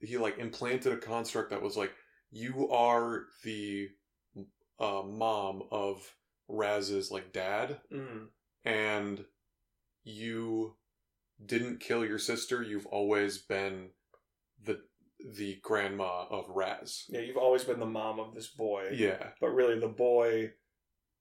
[0.00, 1.92] he like implanted a construct that was like
[2.30, 3.88] you are the
[4.78, 6.14] uh mom of
[6.48, 8.28] Raz's like dad Mhm.
[8.64, 9.24] and
[10.04, 10.76] you
[11.44, 13.90] didn't kill your sister you've always been
[14.64, 14.80] the
[15.36, 18.90] the grandma of raz Yeah, you've always been the mom of this boy.
[18.92, 20.52] yeah But really the boy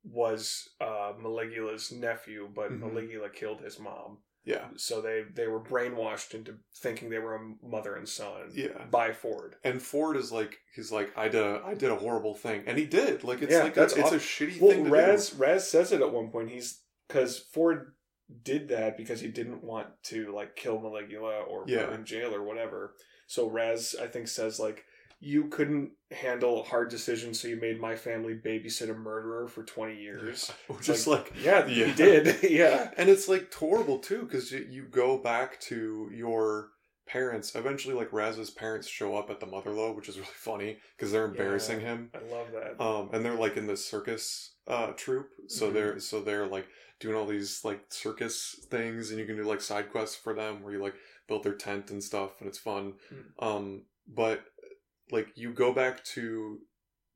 [0.04, 2.80] was uh Maligula's nephew, but Mhm.
[2.82, 4.24] Maligula killed his mom.
[4.48, 8.86] Yeah So they they were brainwashed into thinking they were a mother and son yeah
[8.90, 9.56] by Ford.
[9.64, 12.78] and ford is like he's like i did a i did a horrible thing and
[12.78, 15.70] he did like it's Yeah, like that's a, it's a shitty Well, thing Raz Raz
[15.70, 16.50] says it at one point.
[16.50, 17.94] He's because Ford
[18.44, 21.86] did that because he didn't want to like kill Maligula or put Yeah.
[21.88, 22.94] her in jail or whatever.
[23.28, 24.84] So Raz, I think, says like
[25.20, 30.00] you couldn't handle hard decisions, so you made my family babysit a murderer for twenty
[30.02, 30.52] years.
[30.82, 31.86] Just like, Yeah, Yeah.
[31.88, 32.44] you did.
[32.50, 32.92] yeah.
[32.98, 36.70] and it's like horrible too because you, you go back to your
[37.08, 37.56] parents.
[37.56, 41.26] Eventually, like Raz's parents show up at the Motherlobe, which is really funny because they're
[41.26, 42.12] embarrassing him.
[42.14, 42.82] I love that.
[42.84, 45.74] Um, and they're like in this circus uh troupe, so Mhm.
[45.74, 46.68] they're so they're like
[47.00, 50.62] doing all these like circus things, and you can do like side quests for them
[50.62, 50.96] where you like
[51.28, 52.94] build their tent and stuff, and it's fun.
[53.12, 53.44] Mm.
[53.46, 54.42] Um, but
[55.12, 56.60] like you go back to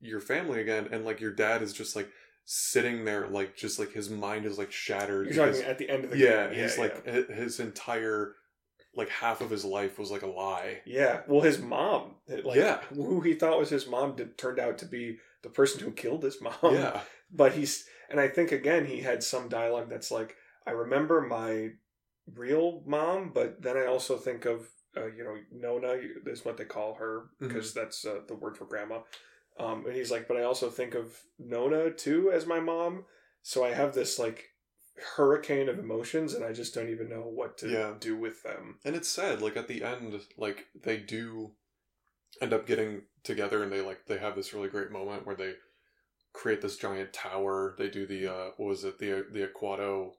[0.00, 2.08] your family again, and like your dad is just like
[2.44, 5.26] sitting there, like just like his mind is like shattered.
[5.26, 6.62] You're because- talking at the end of the yeah, game.
[6.62, 8.34] he's like his entire
[8.94, 10.82] like half of his life was like a lie.
[10.84, 12.82] Yeah, well, his mom, eh, like, Yeah.
[12.94, 16.22] who he thought was his mom, did, turned out to be the person who killed
[16.22, 16.74] his mom.
[16.74, 17.00] yeah,
[17.32, 21.70] but he's, and I think again he had some dialogue that's like, I remember my
[22.34, 26.64] real mom, but then I also think of, uh, you know, Nona is what they
[26.64, 29.00] call her because that's uh, the word for grandma.
[29.58, 33.04] Um, and he's like, but I also think of Nona too as my mom.
[33.42, 34.50] So I have this like
[35.16, 37.94] hurricane of emotions, and I just don't even know what to Yeah.
[37.98, 38.78] do with them.
[38.84, 39.40] and it's sad.
[39.42, 41.52] Like at the end, like they do
[42.40, 45.54] end up getting together, and they like they have this really great moment where they
[46.32, 47.74] create this giant tower.
[47.78, 50.12] They do the uh, what was it the the Aquato,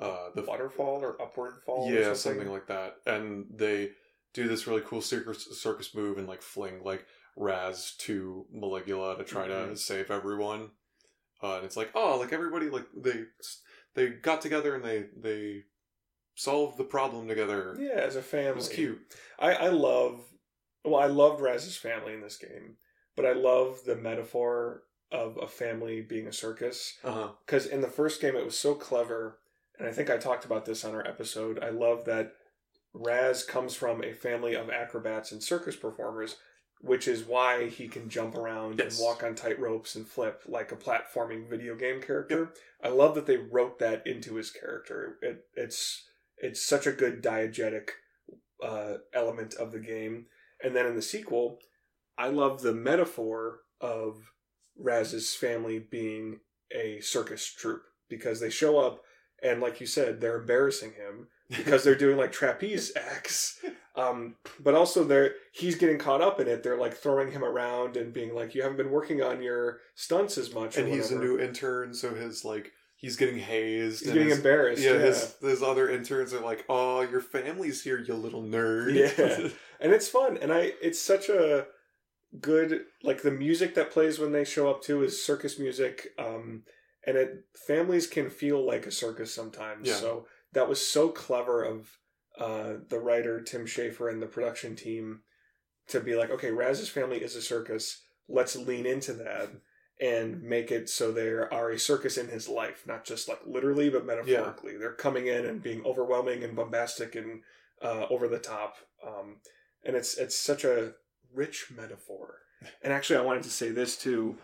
[0.00, 1.88] uh, the waterfall or upward fall.
[1.88, 3.90] or yeah something like that and they
[4.32, 9.24] do this really cool circus circus move and like fling like raz to maligula to
[9.24, 9.78] try to Mhm.
[9.78, 10.70] save everyone
[11.42, 13.24] uh, and it's like oh like everybody like they
[13.94, 15.62] they got together and they they
[16.34, 18.58] solved the problem together yeah, as a family.
[18.58, 19.00] it's cute
[19.38, 20.20] I, I love
[20.84, 22.76] well, I loved Raz's family in this game,
[23.16, 26.98] but I love the metaphor of a family being a circus.
[27.02, 29.38] uh-huh Because in the first game it was so clever,
[29.78, 31.58] and I think I talked about this on our episode.
[31.62, 32.32] I love that
[32.92, 36.36] Raz comes from a family of acrobats and circus performers,
[36.80, 38.98] which is why he can jump around Yes.
[38.98, 42.52] and walk on tight ropes and flip like a platforming video game character.
[42.82, 45.18] I love that they wrote that into his character.
[45.22, 46.04] It, it's
[46.38, 47.90] it's such a good diegetic
[48.62, 50.26] uh, element of the game.
[50.62, 51.58] And then in the sequel,
[52.18, 54.30] I love the metaphor of
[54.76, 56.40] Raz's family being
[56.74, 59.00] a circus troupe because they show up
[59.44, 63.62] and, like you said, they're embarrassing him because they're doing like trapeze acts.
[63.96, 66.62] Um, but also they're he's getting caught up in it.
[66.64, 70.36] They're like throwing him around and being like, "You haven't been working on your stunts
[70.38, 74.14] as much." and he's a new intern so his like he's getting hazed He's and
[74.14, 74.82] getting his, embarrassed.
[74.82, 78.94] yeah, Yeah, his his other interns are like oh your family's here you little nerd
[78.94, 79.48] Yeah.
[79.80, 80.38] and it's fun.
[80.38, 81.66] And I, it's such a
[82.40, 86.08] good like the music that plays when they show up too is circus music.
[86.18, 86.64] Um,
[87.06, 89.88] and it families can feel like a circus sometimes.
[89.88, 89.94] Yeah.
[89.94, 91.98] So that was so clever of
[92.38, 95.20] uh, the writer Tim Schafer and the production team
[95.88, 98.02] to be like, okay, Raz's family is a circus.
[98.28, 99.50] Let's lean into that
[100.00, 103.90] and make it so they are a circus in his life, not just like literally,
[103.90, 104.72] but metaphorically.
[104.72, 104.78] Yeah.
[104.78, 107.42] They're coming in and being overwhelming and bombastic and
[107.82, 108.76] uh, over the top.
[109.06, 109.36] Um,
[109.84, 110.94] and it's it's such a
[111.32, 112.38] rich metaphor.
[112.82, 114.38] And actually, I wanted to say this too.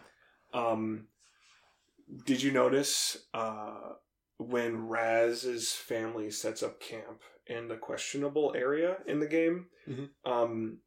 [0.52, 1.06] Um,
[2.24, 3.94] did you notice uh,
[4.38, 9.66] when Raz's family sets up camp in the questionable area in the game?
[9.88, 10.10] Mhm.
[10.24, 10.78] Um,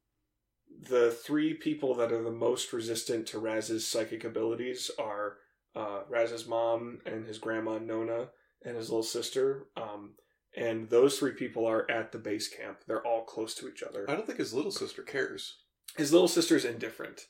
[0.89, 5.37] the three people that are the most resistant to Raz's psychic abilities are
[5.75, 8.29] uh, Raz's mom and his grandma Nona
[8.63, 9.67] and his little sister.
[9.75, 10.15] Um,
[10.55, 12.79] and those three people are at the base camp.
[12.87, 14.05] They're all close to each other.
[14.09, 15.59] i don't think his little sister cares
[15.97, 17.27] His little sister's indifferent.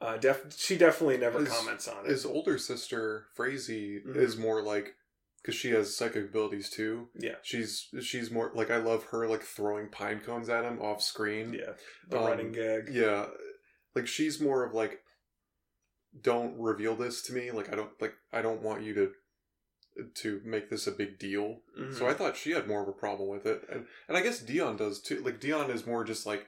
[0.00, 2.10] Uh, def- she definitely never His- comments on it.
[2.10, 4.16] his older sister Frazie Mhm.
[4.16, 4.94] is more like
[5.40, 9.42] because she has psychic abilities too yeah, she's she's more like i love her like
[9.42, 11.74] throwing pine cones at him off screen yeah.
[12.08, 12.88] The Um, running gag.
[12.92, 13.28] yeah
[13.94, 15.02] like she's more of like
[16.20, 19.12] don't reveal this to me like i don't like i don't want you to
[20.14, 21.94] to make this a big deal Mhm.
[21.96, 24.40] so i thought she had more of a problem with it and and i guess
[24.40, 26.46] dion does too like dion is more just like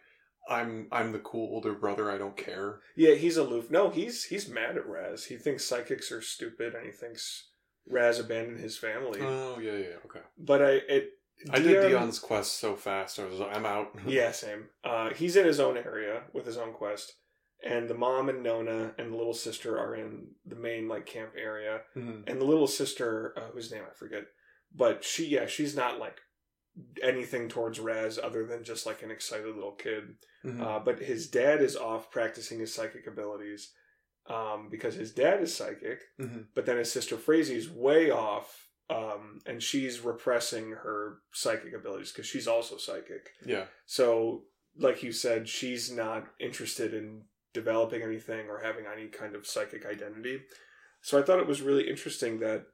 [0.49, 3.71] i'm i'm the cool older brother i don't care yeah, he's aloof.
[3.71, 5.25] No, he's he's mad at Raz.
[5.27, 7.49] He thinks psychics are stupid, and he thinks
[7.89, 9.21] Raz abandoned his family.
[9.23, 11.11] oh yeah yeah okay but I it.
[11.51, 14.69] i did dion's quest so fast i was like i'm out Yeah, same.
[14.85, 17.13] Uh, he's in his own area with his own quest,
[17.65, 21.33] and the mom and Nona and the little sister are in the main like camp
[21.37, 21.81] area.
[21.97, 22.29] Mhm.
[22.29, 24.25] and the little sister, uh, whose name I forget,
[24.75, 26.19] but she, yeah, she's not like
[27.03, 30.17] anything towards Raz other than just like an excited little kid.
[30.45, 30.61] Mhm.
[30.61, 33.73] Uh, but his dad is off practicing his psychic abilities
[34.27, 36.49] um, because his dad is psychic, Mhm.
[36.55, 38.69] but then his sister Frazie's way off.
[38.91, 43.31] Um, and she's repressing her psychic abilities because she's also psychic.
[43.45, 49.35] yeah So, like you said, she's not interested in developing anything or having any kind
[49.35, 50.43] of psychic identity.
[51.03, 52.67] So I thought it was really interesting that,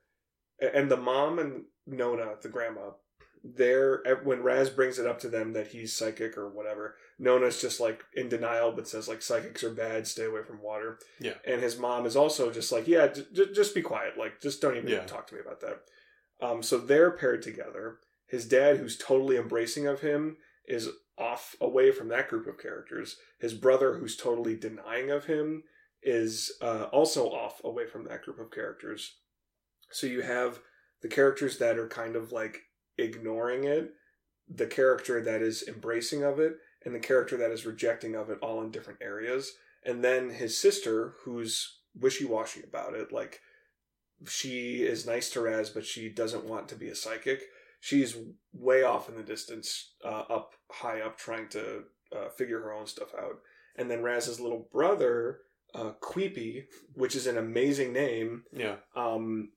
[0.61, 2.93] and the mom and Nona, the grandma,
[3.45, 7.79] there when Raz brings it up to them that he's psychic or whatever, Nona's just
[7.79, 10.99] like in denial, but says like psychics are bad, stay away from water.
[11.21, 11.35] Yeah.
[11.47, 14.63] And his mom is also just like, yeah, j- j- just be quiet, like just
[14.63, 15.05] don't even Yeah.
[15.05, 15.83] talk to me about that.
[16.41, 17.99] Um, so they're paired together.
[18.27, 23.19] His dad, who's totally embracing of him, is off away from that group of characters.
[23.39, 25.65] His brother, who's totally denying of him,
[26.03, 29.17] is uh, also off away from that group of characters.
[29.91, 30.61] So you have
[31.03, 32.63] the characters that are kind of like
[32.99, 33.93] ignoring it,
[34.49, 36.55] the character that is embracing of it,
[36.85, 39.53] and the character that is rejecting of it all in different areas.
[39.85, 43.41] And then his sister, who's wishy washy about it, like
[44.29, 47.43] she is nice to Raz, but she doesn't want to be a psychic.
[47.81, 48.17] She's
[48.53, 51.85] way off in the distance, uh, up high up, trying to
[52.17, 53.41] uh, figure her own stuff out.
[53.77, 55.41] And then Raz's little brother,
[55.75, 58.77] uh, Queepie, which is an amazing name, Yeah.
[58.95, 59.51] um,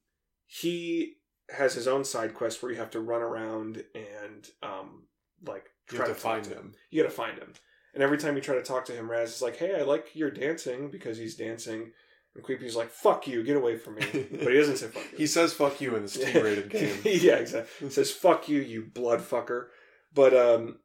[0.45, 1.17] he
[1.55, 5.03] has his own side quest where you have to run around and um,
[5.45, 6.73] like You try have to talk find to him.
[6.91, 7.53] You got to find him,
[7.93, 10.15] and every time you try to talk to him, Raz is like, "Hey, I like
[10.15, 11.91] your dancing," because he's dancing,
[12.35, 15.17] and Queepie's like, "Fuck you, get away from me," but he doesn't say "fuck you."
[15.17, 16.99] He says "fuck you" in this T-rated game.
[17.03, 17.87] yeah, exactly.
[17.87, 19.67] He says "fuck you, you blood fucker."
[20.13, 20.79] But um,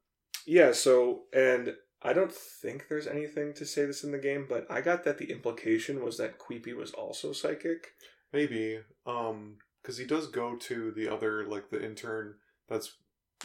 [0.46, 0.72] yeah.
[0.72, 4.80] So, and I don't think there's anything to say this in the game, but I
[4.80, 7.88] got that the implication was that Queepie was also psychic.
[8.32, 12.36] Maybe, um, because he does go to the other, like the intern
[12.68, 12.92] that's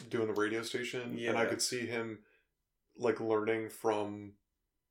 [0.08, 2.20] doing the radio station, and I could see him
[2.96, 4.32] like learning from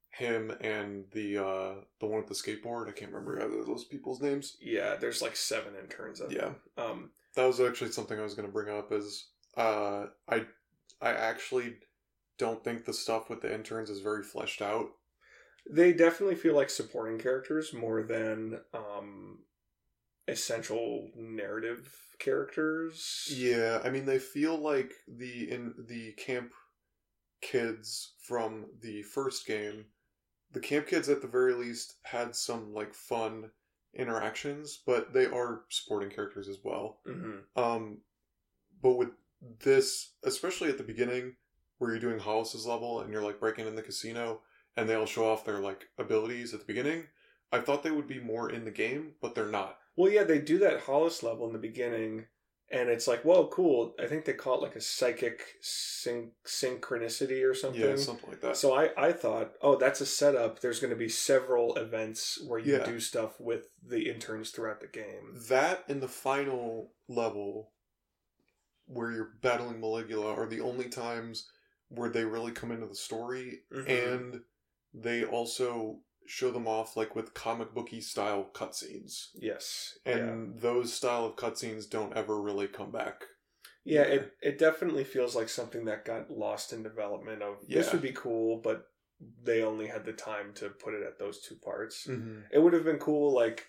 [0.09, 2.87] him and the uh the one with the skateboard.
[2.87, 4.57] I can't remember either of those people's names.
[4.61, 6.21] Yeah, there's like seven interns.
[6.29, 6.51] Yeah.
[6.77, 8.91] Um, That was actually something I was going to bring up.
[8.91, 10.45] Is uh, I
[11.01, 11.75] I actually
[12.37, 14.89] don't think the stuff with the interns is very fleshed out.
[15.69, 19.39] they definitely feel like supporting characters more than um,
[20.27, 23.29] essential narrative characters.
[23.35, 26.51] Yeah, I mean they feel like the in the camp
[27.41, 29.85] kids from the first game,
[30.51, 33.51] the camp kids at the very least had some like fun
[33.93, 36.97] interactions, but they are supporting characters as well.
[37.05, 37.99] hmm Um,
[38.81, 39.09] but with
[39.59, 41.35] this, especially at the beginning,
[41.77, 44.41] where you're doing Hollis's level and you're like breaking in the casino,
[44.75, 47.03] and they all show off their like abilities at the beginning.
[47.51, 49.79] I thought they would be more in the game, but they're not.
[49.97, 52.25] Well, yeah, they do that Hollis level in the beginning,
[52.69, 53.95] and it's like, whoa, cool.
[53.99, 57.81] I think they call it like a psychic syn- synchronicity or something.
[57.81, 58.57] Yeah, something like that.
[58.57, 60.59] So I, I thought, oh, that's a setup.
[60.59, 62.85] There's going to be several events where you Yeah.
[62.85, 65.33] do stuff with the interns throughout the game.
[65.49, 67.71] That and the final level
[68.85, 71.49] where you're battling Maligula are the only times
[71.89, 73.89] where they really come into the story Mhm.
[74.13, 74.41] and
[74.93, 79.29] they also show them off like with comic booky style cutscenes.
[79.35, 79.97] Yes.
[80.05, 83.23] And those style of cutscenes don't ever really come back.
[83.85, 84.13] Yeah, Yeah.
[84.15, 88.11] it it definitely feels like something that got lost in development of this would be
[88.11, 88.85] cool, but
[89.43, 92.05] they only had the time to put it at those two parts.
[92.07, 92.41] Mm-hmm.
[92.51, 93.67] It would have been cool like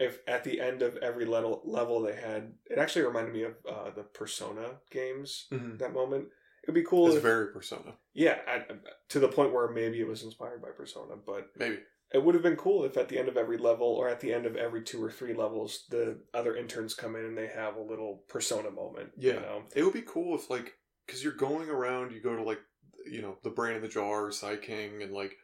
[0.00, 3.54] if at the end of every level level they had it actually reminded me of
[3.68, 5.76] uh, the Persona games Mm-hmm.
[5.76, 6.28] that moment.
[6.64, 7.94] It'd be cool It's if, very Persona.
[8.14, 8.68] yeah, at,
[9.10, 11.78] to the point where maybe it was inspired by Persona, but Maybe.
[12.12, 14.32] it would have been cool if at the end of every level or at the
[14.32, 17.76] end of every two or three levels the other interns come in and they have
[17.76, 19.34] a little persona moment Yeah.
[19.34, 20.74] you know It would be cool if like
[21.06, 22.60] because you're going around, you go to like
[23.06, 25.36] you know the brain in the jar, Psy King, and like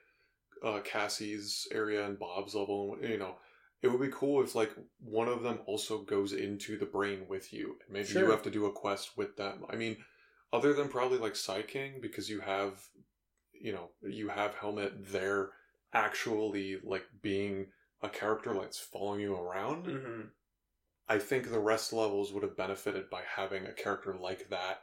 [0.64, 2.96] uh, Cassie's area and Bob's level.
[3.00, 3.34] And you know,
[3.82, 4.70] it would be cool if like
[5.02, 8.50] one of them also goes into the brain with you, and maybe you have to
[8.50, 9.64] do a quest with them.
[9.68, 9.98] I mean,
[10.52, 12.88] other than probably like Psy King, because you have
[13.52, 15.50] you know you have Helmut there
[15.92, 17.66] actually like being
[18.02, 19.86] a character that's following you around.
[19.86, 20.20] mm-hmm.
[21.08, 24.82] I think the rest levels would have benefited by having a character like that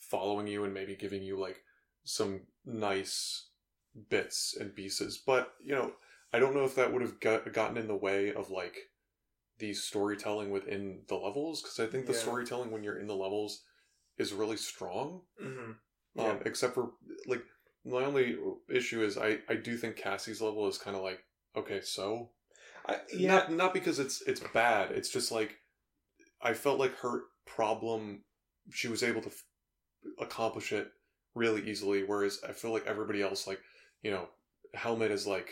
[0.00, 1.62] following you and maybe giving you like
[2.04, 3.48] some nice
[4.08, 5.18] bits and pieces.
[5.18, 5.92] But you know,
[6.32, 8.76] I don't know if that would have got, gotten in the way of like
[9.58, 12.18] the storytelling within the levels because I think the Yeah.
[12.18, 13.62] storytelling when you're in the levels
[14.18, 15.22] is really strong.
[15.42, 16.20] Mm-hmm.
[16.20, 16.92] Um, except for
[17.26, 17.42] like
[17.84, 18.36] my only
[18.70, 21.20] issue is I I do think Cassie's level is kind of like
[21.54, 22.30] okay so
[22.88, 24.92] I, yeah not not because it's it's bad.
[24.92, 25.56] It's just like
[26.40, 28.24] I felt like her problem.
[28.70, 29.44] She was able to f-
[30.18, 30.88] accomplish it
[31.34, 33.60] really easily, whereas I feel like everybody else, like
[34.02, 34.28] you know,
[34.74, 35.50] Helmut is like,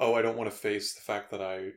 [0.00, 1.70] oh, I don't want to face the fact that I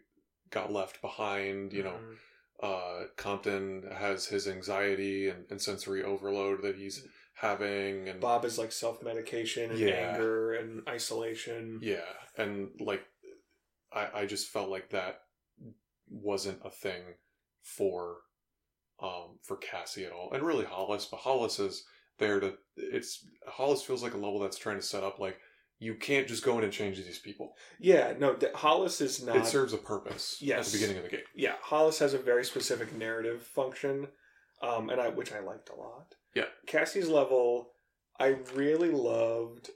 [0.52, 1.74] got left behind.
[1.74, 2.18] You know, Mhm.
[2.62, 7.06] Uh, Compton has his anxiety and, and sensory overload that he's
[7.36, 10.12] having and Bob is like self medication and Yeah.
[10.12, 11.80] anger and isolation.
[11.82, 13.04] yeah and like
[13.94, 15.22] I I just felt like that
[16.10, 17.02] wasn't a thing
[17.64, 18.18] for
[19.02, 21.86] um for Cassie at all and really Hollis but Hollis is
[22.18, 25.38] there to it's Hollis feels like a level that's trying to set up like
[25.80, 29.38] you can't just go in and change these people Yeah, no, Hollis is not.
[29.38, 30.72] it serves a purpose at Yes.
[30.72, 34.08] the beginning of the game yeah, Hollis has a very specific narrative function,
[34.62, 36.16] um, and I which I liked a lot.
[36.36, 36.46] Yeah.
[36.68, 37.72] Cassie's level,
[38.20, 39.70] I really loved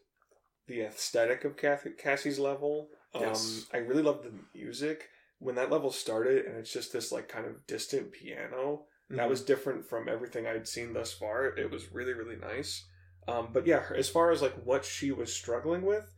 [0.68, 2.90] the aesthetic of Cath- Cassie's level.
[3.14, 3.66] Um, Yes.
[3.74, 7.46] I really loved the music when that level started, and it's just this like kind
[7.46, 8.86] of distant piano.
[9.10, 11.46] That was different from everything I'd seen thus far.
[11.56, 12.84] It was really, really nice.
[13.28, 16.14] Um, but yeah, as far as like what she was struggling with,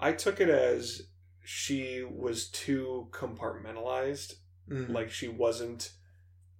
[0.00, 1.02] I took it as
[1.42, 4.34] she was too compartmentalized.
[4.68, 4.90] Mhm.
[4.90, 5.92] Like she wasn't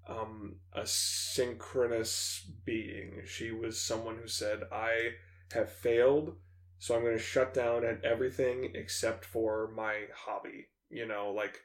[0.06, 3.22] um, a synchronous being.
[3.26, 5.12] She was someone who said, "I
[5.52, 6.38] have failed,
[6.78, 11.60] so I'm going to shut down at everything except for my hobby." You know, like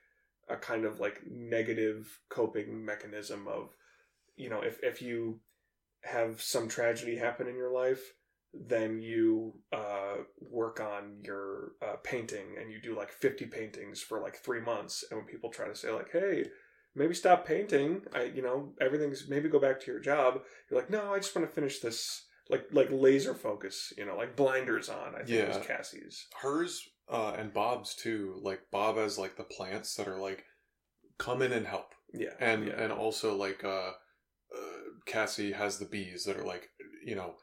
[0.50, 3.76] a kind of like negative coping mechanism of
[4.36, 5.40] you know if if you
[6.04, 8.02] have some tragedy happen in your life
[8.56, 14.22] then you uh, work on your uh, painting and you do like 50 paintings for
[14.22, 16.46] like three months and when people try to say like hey
[16.96, 20.92] maybe stop painting i you know everything's maybe go back to your job you're like
[20.92, 24.88] no i just want to finish this like like laser focus you know like blinders
[24.90, 25.58] on i think it Yeah.
[25.58, 26.80] was cassie's hers
[27.12, 28.40] uh, and Bob's too.
[28.42, 30.46] Like Bob has like the plants that are like
[31.18, 32.74] come in and help, yeah and yeah.
[32.82, 33.92] and also like uh,
[35.06, 36.70] Cassie has the bees that are like
[37.06, 37.36] you know,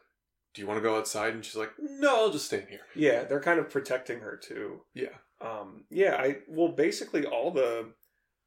[0.54, 1.34] do you want to go outside?
[1.34, 2.86] And she's like, no, I'll just stay in here.
[2.94, 7.92] yeah they're kind of protecting her too Yeah, um yeah i well basically all the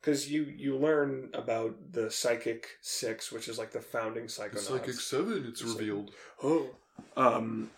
[0.01, 4.93] because you you learn about the psychic six which is like the founding psychonauts Psychic
[4.95, 5.45] seven.
[5.47, 6.11] It's It's like- revealed.
[6.43, 6.67] oh
[7.15, 7.69] um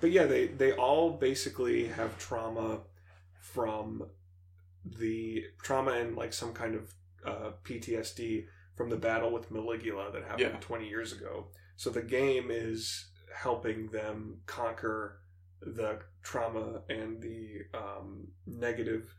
[0.00, 2.80] but yeah they they all basically have trauma
[3.40, 4.02] from
[4.98, 8.46] the trauma and like some kind of uh, ptsd
[8.76, 10.60] from the battle with maligula that happened Yeah.
[10.60, 15.20] 20 years ago so the game is helping them conquer
[15.60, 19.14] the trauma and the um, negative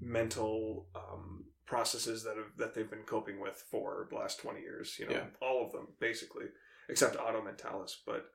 [0.00, 4.96] mental um, processes that have that they've been coping with for the last 20 years
[4.98, 5.24] you know Yeah.
[5.40, 6.46] all of them basically
[6.88, 8.26] except Otto Mentalis but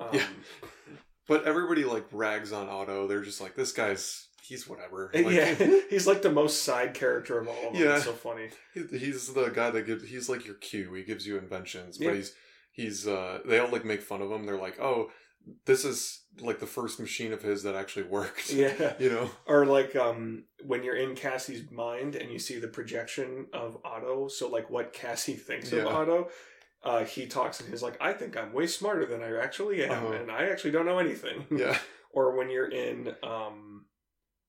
[0.00, 0.26] um, Yeah.
[1.28, 3.06] But everybody like rags on Otto.
[3.06, 5.10] They're just like, this guy's he's whatever.
[5.14, 5.54] Like, yeah
[5.90, 7.96] he's like the most side character of all of them Yeah.
[7.96, 10.04] it's so funny he- he's the guy that gives.
[10.08, 10.92] He's like your cue.
[10.94, 12.34] He gives you inventions, but he's
[12.72, 13.06] he's.
[13.08, 14.44] uh They all like make fun of him.
[14.44, 15.10] They're like, oh,
[15.66, 18.50] this is like the first machine of his that actually worked.
[18.50, 19.30] yeah You know.
[19.46, 24.28] or like um when you're in cassie's mind and you see the projection of otto
[24.28, 25.80] so like what cassie thinks Yeah.
[25.82, 26.28] of otto
[26.84, 29.90] uh, he talks and he's like i think i'm way smarter than i actually am
[29.90, 30.12] Uh-huh.
[30.12, 31.76] and i actually don't know anything Yeah.
[32.12, 33.86] or when you're in um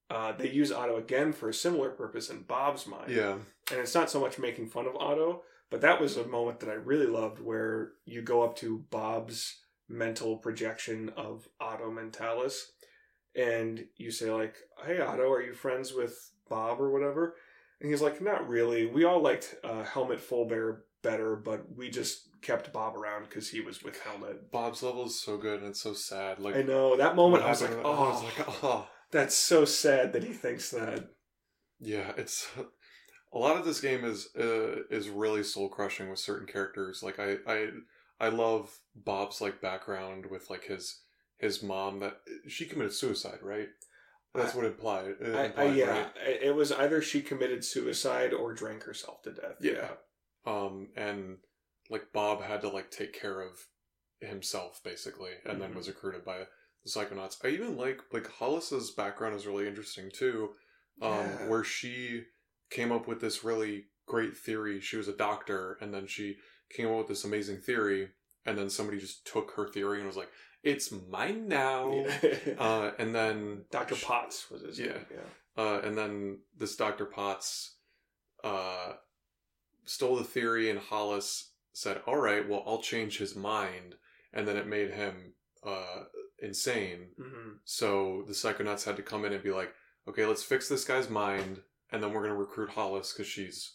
[0.08, 3.10] uh, they use Otto again for a similar purpose in Bob's mind.
[3.10, 3.38] Yeah.
[3.72, 6.68] And it's not so much making fun of Otto, but that was a moment that
[6.68, 9.56] I really loved where you go up to Bob's
[9.88, 12.66] mental projection of Otto Mentalis
[13.34, 14.54] and you say like,
[14.86, 16.16] "Hey Otto, are you friends with
[16.48, 17.34] Bob or whatever?"
[17.80, 18.86] And he's like, "Not really.
[18.86, 23.60] We all liked uh, Helmut Fullbear better, but we just kept Bob around because he
[23.60, 26.38] was with Helmut." Bob's level is so good and it's so sad.
[26.38, 27.44] Like I know that moment.
[27.44, 28.88] I was like, "Oh, I was like, oh.
[29.10, 31.10] that's so sad that he thinks that."
[31.80, 32.48] Yeah, it's
[33.32, 37.02] a lot of this game is uh, is really soul crushing with certain characters.
[37.02, 37.68] Like I I
[38.20, 41.02] I love Bob's like background with like his
[41.38, 43.68] his mom that she committed suicide, right?
[44.34, 45.14] That's what it implied.
[45.20, 46.10] It I, I, yeah, right?
[46.42, 49.56] it was either she committed suicide or drank herself to death.
[49.60, 49.88] Yeah.
[50.46, 51.38] Um, and
[51.90, 53.66] like Bob had to like take care of
[54.20, 55.76] himself basically, and then Mhm.
[55.76, 56.46] was recruited by
[56.84, 57.44] the Psychonauts.
[57.44, 60.54] I even like like Hollis's background is really interesting too,
[61.02, 61.48] um, Yeah.
[61.48, 62.24] where she
[62.70, 64.80] came up with this really great theory.
[64.80, 66.38] She was a doctor, and then she
[66.70, 68.12] came up with this amazing theory,
[68.44, 70.30] and then somebody just took her theory and was like,
[70.62, 72.38] "It's mine now." Yeah.
[72.58, 73.96] Uh, and then Dr.
[73.96, 74.92] Potts was his yeah.
[74.92, 75.06] name.
[75.10, 75.62] Yeah.
[75.62, 77.04] uh, and then this Dr.
[77.06, 77.76] Potts
[78.44, 78.94] uh,
[79.86, 83.94] stole the theory, and Hollis said, All right, well, I'll change his mind.
[84.32, 85.32] And then it made him
[85.66, 86.04] uh,
[86.40, 87.08] insane.
[87.18, 89.72] hmm So the Psychonauts had to come in and be like,
[90.08, 91.60] Okay, let's fix this guy's mind,
[91.90, 93.72] and then we're going to recruit Hollis because she's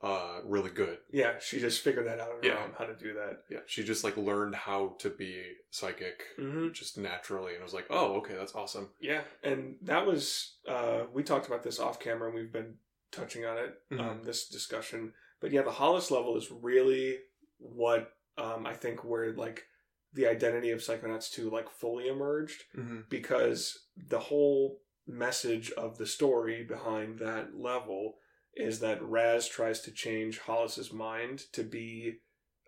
[0.00, 0.98] uh, really good.
[1.10, 2.68] Yeah, she just figured that out Yeah.
[2.78, 3.40] how to do that.
[3.50, 7.86] Yeah, she just like learned how to be psychic hmm just naturally, and was like,
[7.90, 12.28] "Oh, okay, that's awesome." Yeah, and that was uh, we talked about this off camera,
[12.28, 12.76] and we've been
[13.10, 14.24] touching on it um, Mhm.
[14.24, 15.12] this discussion.
[15.40, 17.18] But yeah, the Hollis level is really
[17.58, 19.64] what um, I think where like
[20.12, 23.78] the identity of Psychonauts 2 like fully emerged hmm because
[24.08, 28.14] the whole message of the story behind that level
[28.54, 32.18] is that Raz tries to change Hollis's mind to be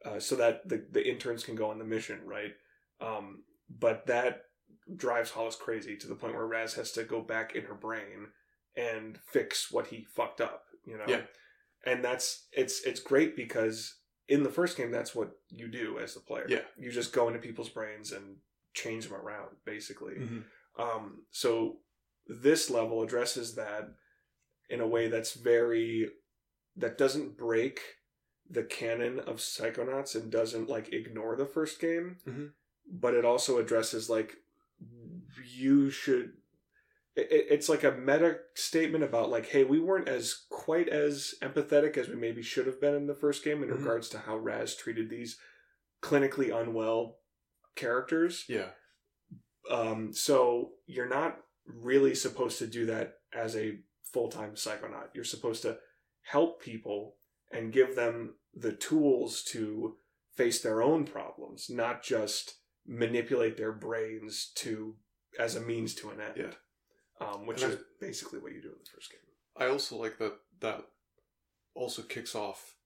[0.05, 2.53] uh, so that the, the interns can go on the mission, right?
[3.01, 4.43] Um, but that
[4.97, 8.29] drives Hollis crazy to the point where Raz has to go back in her brain
[8.77, 11.05] and fix what he fucked up, you know?
[11.07, 11.23] Yeah.
[11.85, 13.97] And that's it's it's great because
[14.29, 16.47] in the first game that's what you do as the player.
[16.49, 16.61] Yeah.
[16.79, 18.37] You just go into people's brains and
[18.75, 20.15] change them around, basically.
[20.17, 20.41] hmm
[20.79, 21.79] Um, so
[22.27, 23.89] this level addresses that
[24.69, 26.11] in a way that's very
[26.77, 27.81] that doesn't break
[28.49, 32.53] the canon of Psychonauts and doesn't like ignore the first game, Mhm.
[32.87, 34.37] but it also addresses like
[35.47, 36.33] you should.
[37.21, 41.97] It, it's like a meta statement about like, hey, we weren't as quite as empathetic
[41.97, 43.79] as we maybe should have been in the first game in Mhm.
[43.79, 45.39] regards to how Raz treated these
[46.03, 47.19] clinically unwell
[47.77, 48.71] characters Yeah.
[49.71, 53.79] um, so you're not really supposed to do that as a
[54.13, 55.09] full-time psychonaut.
[55.15, 55.79] You're supposed to
[56.23, 57.17] help people
[57.53, 59.97] and give them the tools to
[60.35, 62.57] face their own problems, not just
[62.87, 64.97] manipulate their brains to
[65.39, 66.35] as a means to an end.
[66.37, 66.55] Yeah.
[67.21, 69.21] Um, which And is basically what you do in the first game.
[69.57, 70.85] I also like that that
[71.75, 72.77] also kicks off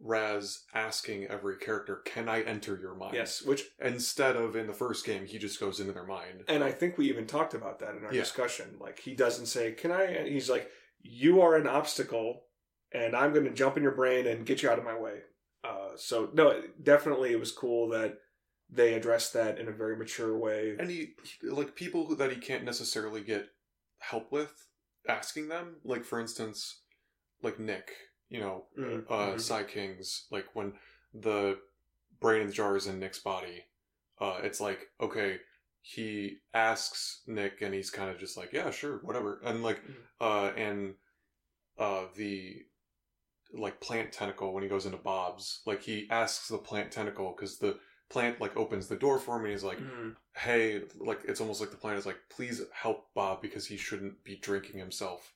[0.00, 4.72] Raz asking every character, "Can I enter your mind?" Yes, which Instead of in the
[4.72, 6.44] first game, he just goes into their mind.
[6.48, 8.22] and I think we even talked about that in our Yeah.
[8.22, 8.78] discussion.
[8.80, 10.70] Like he doesn't say, "Can I?" He's like,
[11.00, 12.48] "You are an obstacle,
[12.90, 15.22] and I'm going to jump in your brain and get you out of my way."
[15.62, 18.18] Uh, so no, definitely, it was cool that
[18.74, 20.74] they address that in a very mature way.
[20.78, 23.50] And he, like people who- that he can't necessarily get
[23.98, 24.66] help with,
[25.06, 25.76] asking them.
[25.84, 26.80] Like for instance,
[27.42, 27.92] like Nick,
[28.30, 29.40] you know, Mm, uh, mhm.
[29.40, 30.78] Psy Kings, like when
[31.12, 31.60] the
[32.18, 33.64] brain in the jar is in Nick's body,
[34.18, 35.40] uh, it's like, okay,
[35.82, 39.40] he asks Nick and he's kind of just like, yeah, sure, whatever.
[39.44, 39.96] And like, Mhm.
[40.20, 40.96] uh, and,
[41.76, 42.64] uh, the,
[43.52, 47.58] like plant tentacle when he goes into Bob's, like he asks the plant tentacle because
[47.58, 47.78] the
[48.12, 50.14] plant like opens the door for him and he's like, Mhm.
[50.36, 54.22] hey, like it's almost like the plant is like, please help Bob because he shouldn't
[54.22, 55.34] be drinking himself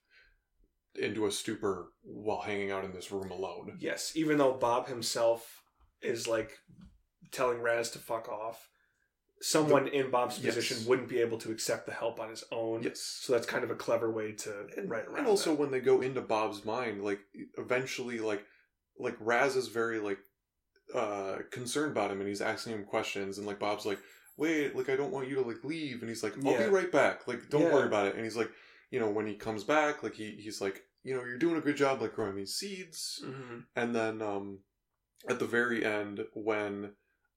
[0.95, 3.77] into a stupor while hanging out in this room alone.
[3.81, 5.63] Yes, even though Bob himself
[6.03, 6.59] is like
[7.33, 8.71] telling Raz to fuck off,
[9.41, 10.55] someone in Bob's Yes.
[10.55, 12.83] position wouldn't be able to accept the help on his own.
[12.83, 13.01] Yes.
[13.01, 15.19] So that's kind of a clever way to And, write around.
[15.19, 15.61] and also that.
[15.61, 17.21] when they go into Bob's mind, like
[17.59, 18.45] eventually like
[18.99, 20.19] like Raz is very like
[20.95, 23.99] uh concerned about him and he's asking him questions and like Bob's like,
[24.37, 26.65] Wait, like I don't want you to like leave and he's like, I'll Yeah.
[26.65, 27.27] be right back.
[27.27, 27.73] Like don't Yeah.
[27.73, 28.15] worry about it.
[28.15, 28.51] And he's like,
[28.91, 31.61] you know, when he comes back, like he he's like, you know, you're doing a
[31.63, 33.21] good job like growing these seeds.
[33.25, 33.65] Mhm.
[33.75, 34.61] And then um
[35.29, 36.93] at the very end when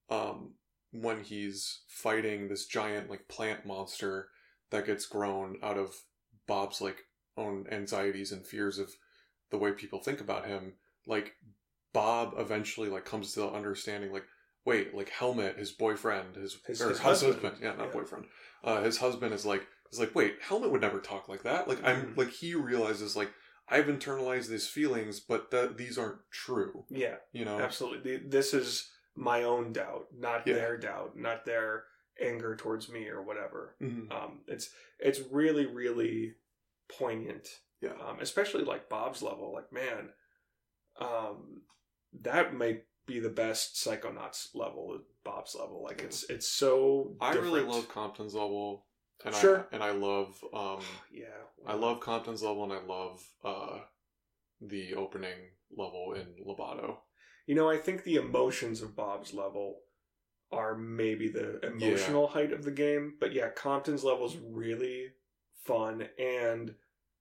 [0.08, 0.54] um
[0.92, 4.28] when he's fighting this giant like plant monster
[4.70, 5.94] that gets grown out of
[6.46, 7.04] Bob's like
[7.36, 8.90] own anxieties and fears of
[9.50, 10.74] the way people think about him,
[11.06, 11.36] like
[11.92, 14.24] Bob eventually like comes to the understanding like
[14.66, 17.34] wait, like Helmut, his boyfriend, his His- his husband.
[17.34, 17.92] husband, yeah, not Yeah.
[17.92, 18.26] boyfriend.
[18.62, 21.66] Uh his husband is like is like, wait, Helmut would never talk like that.
[21.66, 22.16] Like I'm Mhm.
[22.16, 23.32] like he realizes like
[23.68, 26.84] I've internalized these feelings, but that these aren't true.
[26.88, 27.60] Yeah, You know?
[27.60, 28.16] absolutely.
[28.16, 30.54] This is my own doubt, not Yeah.
[30.54, 31.86] their doubt, not their
[32.20, 33.76] anger towards me or whatever.
[33.80, 34.10] Mhm.
[34.12, 36.34] Um, it's it's really really
[36.88, 37.48] poignant,
[37.80, 37.94] Yeah.
[38.00, 39.52] um, especially like Bob's level.
[39.52, 40.12] Like man,
[40.96, 41.62] um,
[42.22, 45.82] that might be the best Psychonauts level, Bob's level.
[45.82, 47.16] Like it's it's so.
[47.20, 48.86] I really love Compton's level,
[49.24, 49.66] and Sure.
[49.72, 50.80] I and I love um
[51.12, 51.26] Yeah,
[51.66, 53.78] I love Compton's level, and I love uh
[54.60, 55.38] the opening
[55.76, 56.98] level in Loboto.
[57.46, 59.80] You know, I think the emotions of Bob's level
[60.52, 65.12] are maybe the emotional height of the game, but yeah, Compton's level is really
[65.64, 66.74] fun and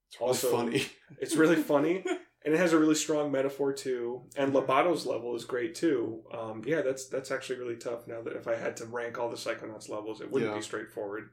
[0.09, 0.85] It's really Also- funny.
[1.19, 2.03] it's really funny
[2.45, 4.23] and it has a really strong metaphor too.
[4.35, 4.65] And Mhm.
[4.65, 6.23] Loboto's level is great too.
[6.31, 8.07] Um, yeah, that's that's actually really tough.
[8.07, 10.57] Now that if I had to rank all the Psychonauts levels, it wouldn't Yeah.
[10.57, 11.29] be straightforward.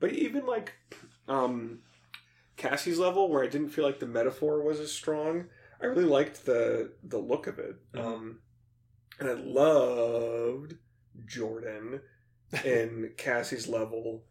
[0.00, 0.74] But even like
[1.28, 1.82] um,
[2.56, 5.48] Cassie's level, where I didn't feel like the metaphor was as strong,
[5.80, 7.76] I really liked the the look of it.
[7.92, 8.00] Mhm.
[8.04, 8.42] Um,
[9.20, 10.76] and I loved
[11.26, 12.00] Jordan
[12.64, 14.24] in Cassie's level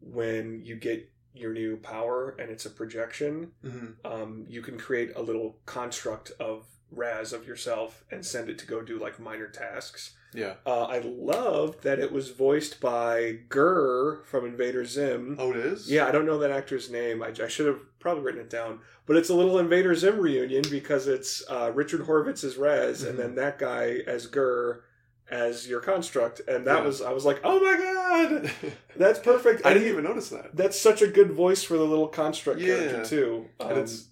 [0.00, 3.94] when you get your new power and it's a projection Mhm.
[4.04, 8.66] um, you can create a little construct of Raz of yourself and send it to
[8.66, 10.14] go do like minor tasks.
[10.32, 10.54] Yeah.
[10.64, 15.36] Uh, I loved that it was voiced by GIR from Invader Zim.
[15.38, 15.90] Oh, it is.
[15.90, 17.22] Yeah, I don't know that actor's name.
[17.22, 18.80] I, I should have probably written it down.
[19.04, 23.08] But it's a little Invader Zim reunion because it's uh, Richard Horvitz as Raz Mhm.
[23.10, 24.82] and then that guy as GIR
[25.30, 26.84] as your construct, and that Yeah.
[26.86, 28.50] was I was like, oh my god,
[28.96, 29.64] that's perfect.
[29.66, 30.54] I didn't even notice that.
[30.56, 33.02] That's such a good voice for the little construct character Yeah.
[33.04, 33.46] too.
[33.60, 34.08] Um, and it's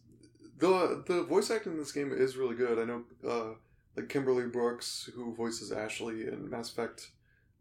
[0.59, 2.79] the the voice acting in this game is really good.
[2.79, 3.55] I know uh,
[3.97, 7.11] like Kimberly Brooks, who voices Ashley in Mass Effect,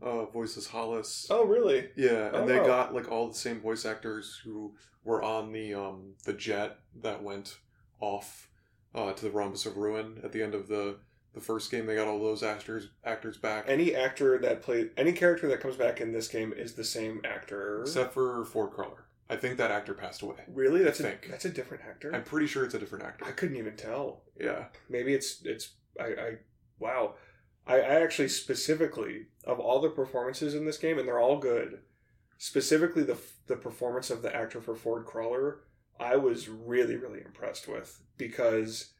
[0.01, 1.28] uh, voices Hollis.
[1.30, 1.89] oh really?
[1.95, 2.66] Yeah, and they Oh.
[2.66, 7.24] got like all the same voice actors who were on the um the jet that
[7.24, 7.58] went
[8.01, 8.49] off
[8.93, 10.97] uh, to the Rhombus of Ruin at the end of the
[11.36, 11.86] the first game.
[11.86, 15.75] They got all those actors actors back, Any actor that played any character that comes
[15.75, 17.81] back in this game is the same actor.
[17.81, 19.05] except for Ford Cruller.
[19.29, 20.36] I think that actor passed away.
[20.47, 21.27] really, that's I a think.
[21.29, 22.13] that's a different actor.
[22.13, 23.25] I'm pretty sure it's a different actor.
[23.25, 24.23] I couldn't even tell.
[24.39, 26.31] Yeah, Maybe it's it's I, I
[26.79, 27.15] wow.
[27.67, 31.79] I, I actually specifically of all the performances in this game, and they're all good.
[32.38, 33.17] Specifically, the
[33.47, 35.61] the performance of the actor for Ford Cruller,
[35.99, 38.91] I was really really impressed with because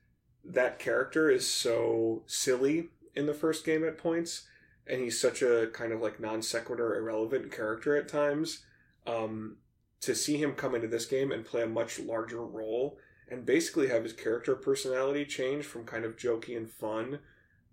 [0.45, 4.47] that character is so silly in the first game at points,
[4.87, 8.63] and he's such a kind of like non sequitur irrelevant character at times.
[9.07, 9.57] Um,
[10.01, 13.87] to see him come into this game and play a much larger role and basically
[13.87, 17.19] have his character personality change from kind of jokey and fun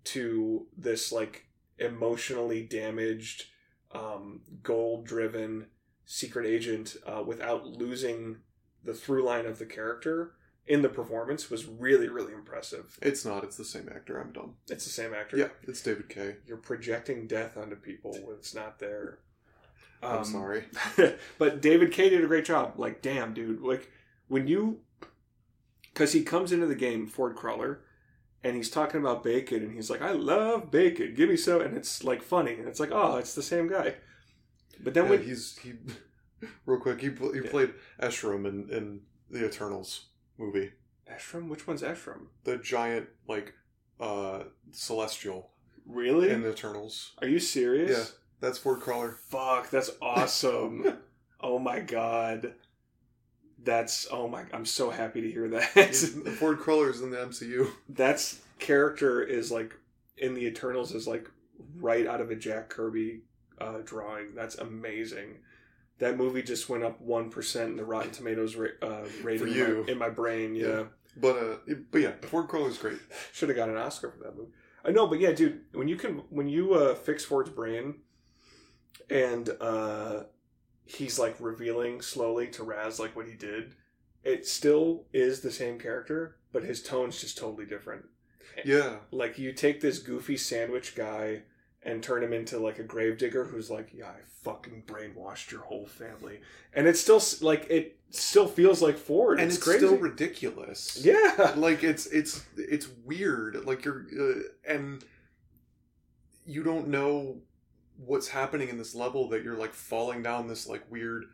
[0.03, 1.45] to this like
[1.77, 3.45] emotionally damaged
[3.93, 5.67] um, goal driven
[6.05, 8.37] secret agent uh, without losing
[8.83, 10.33] the through line of the character
[10.65, 13.43] in the performance was really really impressive it's not.
[13.43, 14.19] It's the same actor.
[14.19, 14.55] I'm dumb.
[14.69, 16.37] it's the same actor Yeah, it's David Kaye.
[16.47, 19.19] you're projecting death onto people when it's not there
[20.01, 20.65] I'm Um, sorry.
[21.37, 22.73] but David Kaye did a great job.
[22.77, 23.61] Like, damn, dude.
[23.61, 23.89] Like,
[24.27, 24.81] when you.
[25.93, 27.85] Because he comes into the game, Ford Cruller,
[28.43, 31.13] and he's talking about bacon, and he's like, I love bacon.
[31.15, 31.61] Give me some.
[31.61, 32.55] And it's, like, funny.
[32.55, 33.95] And it's like, oh, it's the same guy.
[34.83, 35.23] But then yeah, when.
[35.23, 35.71] he's he
[36.65, 36.99] real quick.
[36.99, 37.49] He he Yeah.
[37.49, 40.07] played Arishem in in the Eternals
[40.37, 40.71] movie.
[41.13, 41.49] Ephraim?
[41.49, 42.27] Which one's Ephraim?
[42.43, 43.53] The giant like
[43.99, 45.49] uh celestial
[45.85, 46.29] Really?
[46.29, 47.11] in the Eternals.
[47.21, 47.91] Are you serious?
[47.91, 48.05] Yeah.
[48.39, 49.17] That's Ford Cruller.
[49.29, 50.97] Fuck, that's awesome.
[51.41, 52.53] oh my god.
[53.63, 54.07] That's.
[54.11, 54.43] Oh my.
[54.53, 55.95] I'm so happy to hear that.
[56.39, 57.69] Ford Cruller is in the MCU.
[57.89, 59.73] that's character is like
[60.17, 61.29] in the Eternals is like
[61.77, 63.21] right out of a Jack Kirby
[63.59, 64.35] uh, drawing.
[64.35, 65.37] That's amazing.
[66.03, 69.47] That movie just went up one percent in the Rotten Tomatoes ra- uh, rating For
[69.47, 70.53] in my, in my brain.
[70.53, 70.83] Yeah, Yeah.
[71.15, 72.97] But uh, but yeah, Ford Cruller is great.
[73.31, 74.51] should have got an Oscar for that movie.
[74.83, 77.95] I know, but yeah, dude, when you can when you uh, fix Ford's brain,
[79.09, 80.23] and uh,
[80.83, 83.75] he's like revealing slowly to Raz like what he did,
[84.25, 88.03] it still is the same character, but his tone's just totally different.
[88.65, 91.43] Yeah, like you take this goofy sandwich guy
[91.85, 95.85] and turn him into like a gravedigger who's like, yeah, I fucking brainwashed your whole
[95.85, 96.39] family,
[96.73, 101.01] and it's still like it still feels like Ford, and it's, still ridiculous.
[101.03, 103.65] yeah, like it's it's it's weird.
[103.65, 105.03] Like you're uh, and
[106.45, 107.37] you don't know
[107.97, 111.25] what's happening in this level that you're like falling down this like weird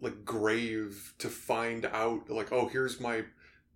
[0.00, 3.22] like grave to find out like oh here's my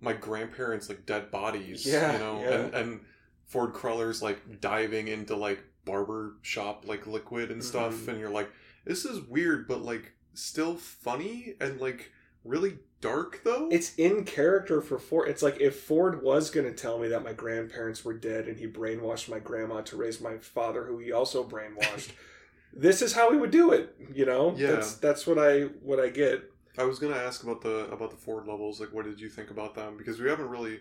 [0.01, 2.51] my grandparents like dead bodies Yeah, you know yeah.
[2.51, 3.01] and and
[3.47, 8.09] ford cruller's like diving into like barber shop like liquid and stuff Mhm.
[8.09, 8.51] and you're like
[8.85, 12.13] this is weird but like still funny and like
[12.45, 15.29] really dark though it's in character for Ford.
[15.29, 18.59] It's like if Ford was going to tell me that my grandparents were dead and
[18.59, 22.11] he brainwashed my grandma to raise my father, who he also brainwashed.
[22.73, 24.55] this is how he would do it, you know.
[24.57, 24.73] Yeah.
[24.73, 26.45] that's that's what I what I get.
[26.79, 28.81] I was gonna ask about the about the Ford levels.
[28.81, 29.97] Like, what did you think about them?
[29.97, 30.81] Because we haven't really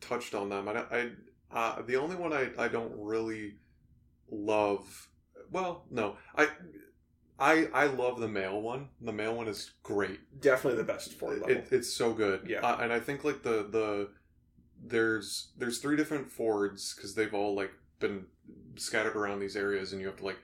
[0.00, 0.66] touched on them.
[0.68, 1.10] I, I
[1.52, 3.56] uh, the only one I, I don't really
[4.30, 5.08] love.
[5.50, 6.48] Well, no, I
[7.38, 8.88] I I love the male one.
[9.00, 10.40] The male one is great.
[10.40, 11.56] Definitely the best Ford level.
[11.56, 12.46] It, it's so good.
[12.46, 12.60] Yeah.
[12.60, 14.10] uh, and I think like the the
[14.82, 18.26] there's there's three different Fords because they've all like been
[18.76, 20.38] scattered around these areas, and you have to like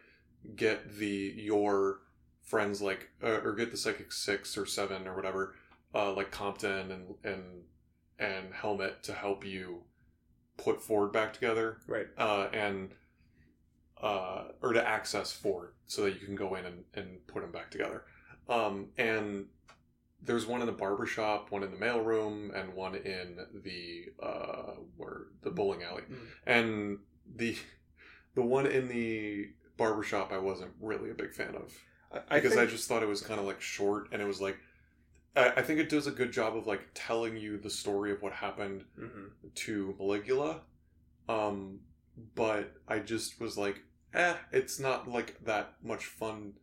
[0.54, 2.00] get the your
[2.42, 5.54] friends like uh, or get the psychic six or seven or whatever
[5.94, 7.42] uh, like Compton and and
[8.18, 9.82] and Helmut to help you
[10.56, 12.06] put Ford back together right.
[12.16, 12.90] uh, and
[14.02, 17.52] uh, or to access Ford so that you can go in and, and put them
[17.52, 18.04] back together.
[18.48, 19.46] Um, and
[20.22, 24.74] there's one in the barber shop, one in the mailroom, and one in the uh,
[24.96, 26.02] where the bowling alley.
[26.10, 26.16] Mm.
[26.46, 26.98] And
[27.34, 27.56] the
[28.34, 31.72] the one in the barber shop I wasn't really a big fan of
[32.12, 34.24] I, I because I, think, just thought it was kind of like short and it
[34.24, 34.56] was like
[35.34, 38.22] I, I think it does a good job of like telling you the story of
[38.22, 39.30] what happened Mhm.
[39.54, 40.60] to Maligula.
[41.28, 41.80] Um,
[42.34, 43.82] but I just was like,
[44.14, 46.54] eh, it's not like that much fun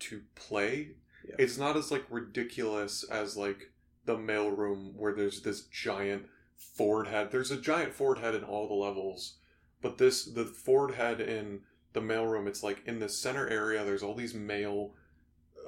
[0.00, 0.92] to play.
[1.28, 1.36] Yeah.
[1.38, 3.70] It's not as like ridiculous as like
[4.04, 6.26] the mailroom where there's this giant
[6.56, 7.30] Ford head.
[7.30, 9.34] There's a giant Ford head in all the levels,
[9.80, 11.60] but this the Ford head in
[11.92, 13.84] the mailroom, it's like in the center area.
[13.84, 14.94] There's all these mail,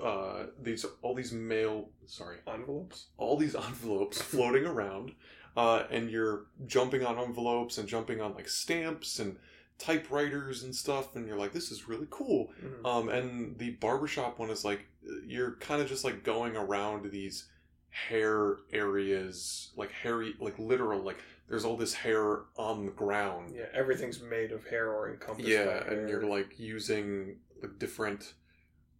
[0.03, 1.91] uh, these all these mail.
[2.07, 3.07] Sorry, Envelopes.
[3.19, 5.13] all these envelopes floating around,
[5.57, 9.37] uh, and you're jumping on envelopes and jumping on like stamps and
[9.79, 12.51] typewriters and stuff, and you're like, this is really cool.
[12.63, 12.85] Mhm.
[12.87, 14.87] Um, and the barbershop one is like
[15.27, 17.49] you're kind of just like going around these
[17.91, 23.53] hair areas, like hairy, like literal, like there's all this hair on the ground.
[23.55, 25.49] yeah, everything's made of hair or encompassed.
[25.49, 26.09] Yeah, and hair.
[26.09, 28.35] you're like using like different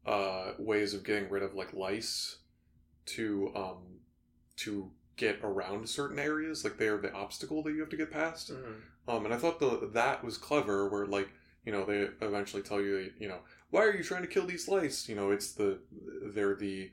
[0.07, 2.39] uh ways of getting rid of like lice
[3.07, 3.79] to um
[4.57, 8.51] to get around certain areas like they're the obstacle that you have to get past
[8.53, 8.75] Mhm.
[9.09, 11.29] um and i thought the that was clever where like
[11.65, 13.39] you know they eventually tell you you know
[13.71, 15.79] why are you trying to kill these lice you know it's the
[16.35, 16.91] they're the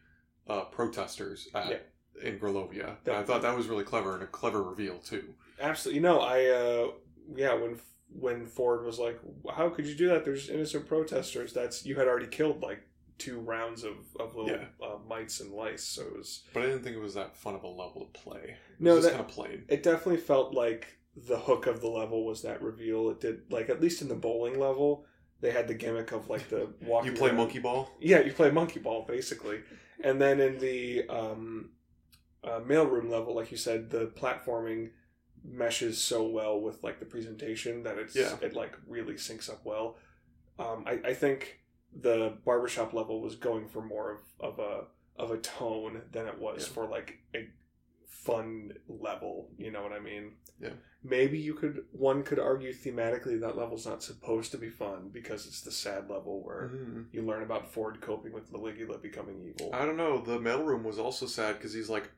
[0.48, 2.28] uh protesters at, Yeah.
[2.30, 2.98] in Grulovia.
[3.06, 5.34] And I thought that was really clever and a clever reveal too.
[5.60, 5.98] Absolutely.
[5.98, 6.88] You know, I uh
[7.36, 7.80] yeah, when
[8.14, 9.20] when Ford was like,
[9.56, 10.26] "How could you do that?
[10.26, 12.82] There's innocent protesters." That's you had already killed like
[13.22, 14.66] two rounds of of little Yeah.
[14.86, 17.56] uh, mites and lice, so it was But I didn't think it was that fun
[17.56, 18.42] of a level to play.
[18.58, 19.66] It No, was just that- kind of plain.
[19.70, 23.10] it definitely felt like the hook of the level was that reveal.
[23.10, 25.06] It did like at least in the bowling level,
[25.42, 27.12] they had the gimmick of like the walking.
[27.12, 27.90] You play around- monkey ball.
[28.00, 29.62] Yeah, you play monkey ball basically,
[30.04, 31.72] and then in the um,
[32.44, 34.92] uh, mailroom level, like you said, the platforming
[35.44, 38.38] meshes so well with like the presentation that it's Yeah.
[38.42, 39.98] it like really syncs up well.
[40.60, 41.60] Um, I, I think
[42.00, 44.86] the barbershop level was going for more of, of a
[45.22, 46.74] of a tone than it was Yeah.
[46.74, 47.50] for like a
[48.08, 49.50] fun level.
[49.58, 50.34] You know what I mean?
[50.60, 50.70] Yeah.
[51.04, 55.48] Maybe you could one could argue thematically that level's not supposed to be fun because
[55.48, 57.06] it's the sad level where Mhm.
[57.12, 59.72] you learn about Ford coping with Maligula becoming evil.
[59.74, 60.22] I don't know.
[60.22, 62.10] The mailroom was also sad because he's like,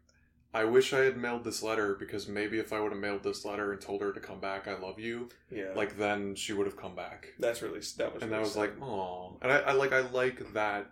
[0.54, 3.44] I wish I had mailed this letter because maybe if I would have mailed this
[3.44, 5.30] letter and told her to come back, I love you.
[5.50, 7.28] yeah, Like then she would have come back.
[7.40, 8.60] that's really that was and really that was sad.
[8.60, 10.92] like, oh, and I, I like I like that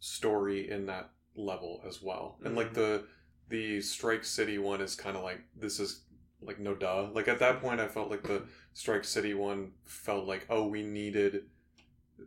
[0.00, 2.38] story in that level as well.
[2.44, 2.74] And like Mhm.
[2.74, 3.04] the
[3.48, 6.02] the Strike City one is kind of like this is
[6.40, 7.10] like no duh.
[7.10, 8.42] Like at that point, I felt like the
[8.74, 11.46] Strike City one felt like oh we needed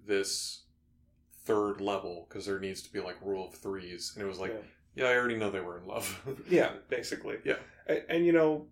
[0.06, 0.64] this
[1.46, 4.52] third level because there needs to be like rule of threes, and it was like
[4.52, 4.62] Yeah.
[4.96, 6.22] Yeah, I already know they were in love.
[6.50, 7.38] yeah, basically.
[7.44, 7.58] Yeah.
[7.88, 8.68] and, and you know,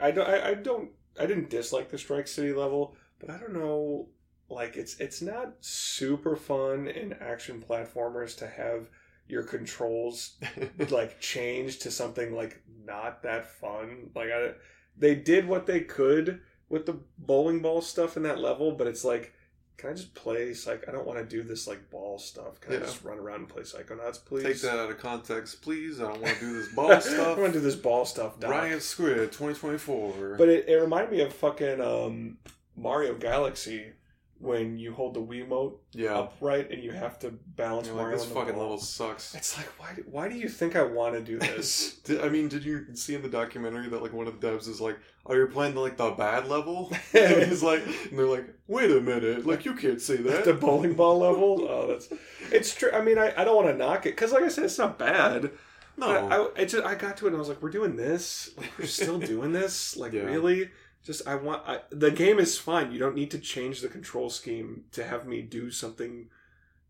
[0.00, 3.54] I don't, I, I don't, I didn't dislike the Strike City level, but I don't
[3.54, 4.08] know,
[4.48, 8.88] like it's it's not super fun in action platformers to have
[9.28, 10.36] your controls
[10.90, 14.10] like change to something like not that fun.
[14.14, 14.52] Like I,
[14.96, 19.04] they did what they could with the bowling ball stuff in that level, but it's
[19.04, 19.32] like,
[19.76, 20.54] can I just play?
[20.66, 22.60] Like I don't want to do this like ball stuff.
[22.60, 24.44] Can I just run around and play Psychonauts, please?
[24.44, 26.00] Take that out of context, please.
[26.00, 27.12] I don't want to do this ball stuff.
[27.12, 27.38] I ball don't stuff.
[27.38, 28.40] want to do this ball stuff.
[28.40, 28.50] Doc.
[28.50, 30.36] Riot Squid 2024.
[30.38, 32.38] But it, it reminded me of fucking um,
[32.76, 33.92] Mario Galaxy
[34.38, 38.26] when you hold the Wiimote yeah, upright and you have to balance You're like this
[38.26, 38.62] fucking ball.
[38.62, 39.34] level sucks.
[39.34, 39.94] It's like why?
[40.10, 41.94] Why do you think I want to do this?
[42.04, 44.68] Did, I mean, did you see in the documentary that like one of the devs
[44.68, 48.26] is like, "Oh, you're playing the, like the bad level," and he's like, and they're
[48.26, 51.66] like, "Wait a minute, like you can't say that." the bowling ball level.
[51.68, 52.08] Oh, that's
[52.52, 52.90] it's true.
[52.92, 54.98] I mean, I, I don't want to knock it because, like I said, it's not
[54.98, 55.50] bad.
[55.96, 58.50] no, I, I just I got to it and I was like, we're doing this.
[58.58, 59.96] Like we're still doing this.
[59.96, 60.24] Like Yeah.
[60.24, 60.70] really.
[61.06, 62.90] Just I want I, the game is fine.
[62.90, 66.28] You don't need to change the control scheme to have me do something.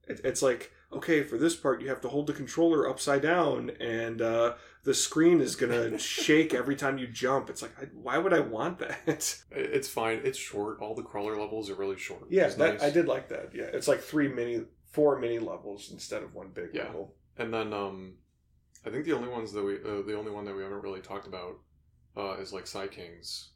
[0.09, 3.71] It, it's like okay, for this part you have to hold the controller upside down,
[3.81, 4.55] and uh,
[4.85, 7.51] the screen is gonna shake every time you jump.
[7.51, 9.43] It's like I, why would I want that?
[9.51, 10.21] It's fine.
[10.25, 10.81] It's short.
[10.81, 12.23] All the cruller levels are really short.
[12.31, 12.83] yeah, that, nice.
[12.83, 13.51] I did like that.
[13.55, 16.85] Yeah, it's like three mini, four mini levels instead of one big Yeah.
[16.85, 17.15] level.
[17.37, 18.15] And then, um,
[18.87, 21.01] I think the only ones that we, uh, the only one that we haven't really
[21.01, 21.59] talked about,
[22.17, 23.51] uh, is like Psy Kings.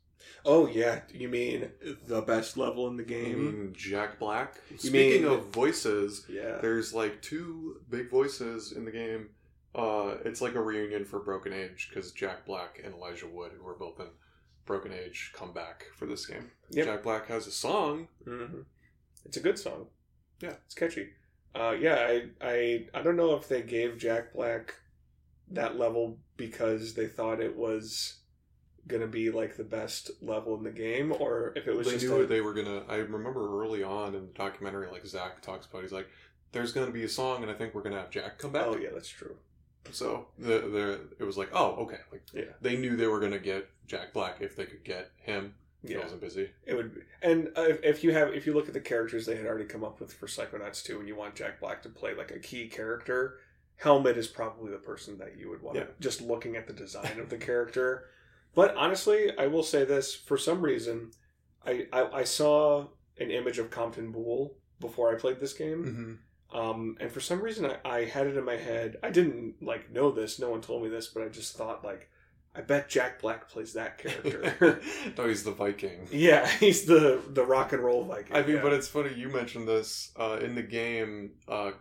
[0.45, 1.71] Oh yeah, you mean
[2.07, 3.45] the best level in the game?
[3.45, 4.55] mean, Jack Black.
[4.71, 6.59] You Speaking mean- of voices, yeah.
[6.61, 9.31] there's like two big voices in the game.
[9.75, 13.67] Uh, it's like a reunion for Broken Age because Jack Black and Elijah Wood, who
[13.69, 14.07] are both in
[14.67, 16.51] Broken Age, come back for this game.
[16.71, 16.87] Yep.
[16.87, 18.09] Jack Black has a song.
[18.25, 18.63] hmm
[19.25, 19.87] It's a good song.
[20.43, 20.55] Yeah.
[20.67, 21.11] it's catchy.
[21.55, 24.75] Uh, yeah, I, I I don't know if they gave Jack Black
[25.51, 28.20] that level because they thought it was
[28.91, 32.07] gonna be like the best level in the game, or if it was they just
[32.07, 32.83] knew a, they were gonna.
[32.89, 36.09] I remember early on in the documentary, like Zach talks about, he's like,
[36.53, 38.77] "There's gonna be a song, and I think we're gonna have Jack come back." Oh
[38.77, 39.37] yeah, that's true.
[39.93, 42.45] So the the it was like, oh okay, like Yeah.
[42.61, 45.55] they knew they were gonna get Jack Black if they could get him.
[45.83, 46.51] He Yeah, wasn't busy.
[46.67, 46.95] it would.
[46.95, 47.01] Be.
[47.23, 49.65] And uh, if, if you have, if you look at the characters they had already
[49.65, 52.39] come up with for Psychonauts 2, and you want Jack Black to play like a
[52.39, 53.39] key character,
[53.77, 55.79] Helmut is probably the person that you would want.
[55.79, 55.85] Yeah.
[55.99, 58.05] Just looking at the design of the character.
[58.55, 61.11] But honestly, I will say this: for some reason,
[61.67, 62.89] I, I I saw
[63.19, 65.85] an image of Compton Boole before I played this game.
[65.85, 66.15] Mm-hmm.
[66.53, 68.97] Um, and for some reason, I, I had it in my head.
[69.03, 70.39] I didn't like know this.
[70.39, 72.09] No one told me this, but I just thought like,
[72.55, 74.81] I bet Jack Black plays that character.
[75.17, 76.09] no, he's the Viking.
[76.11, 78.35] yeah, he's the the rock and roll Viking.
[78.35, 78.63] I mean, yeah.
[78.63, 81.33] but it's funny you mentioned this uh, in the game.
[81.47, 81.73] Uh,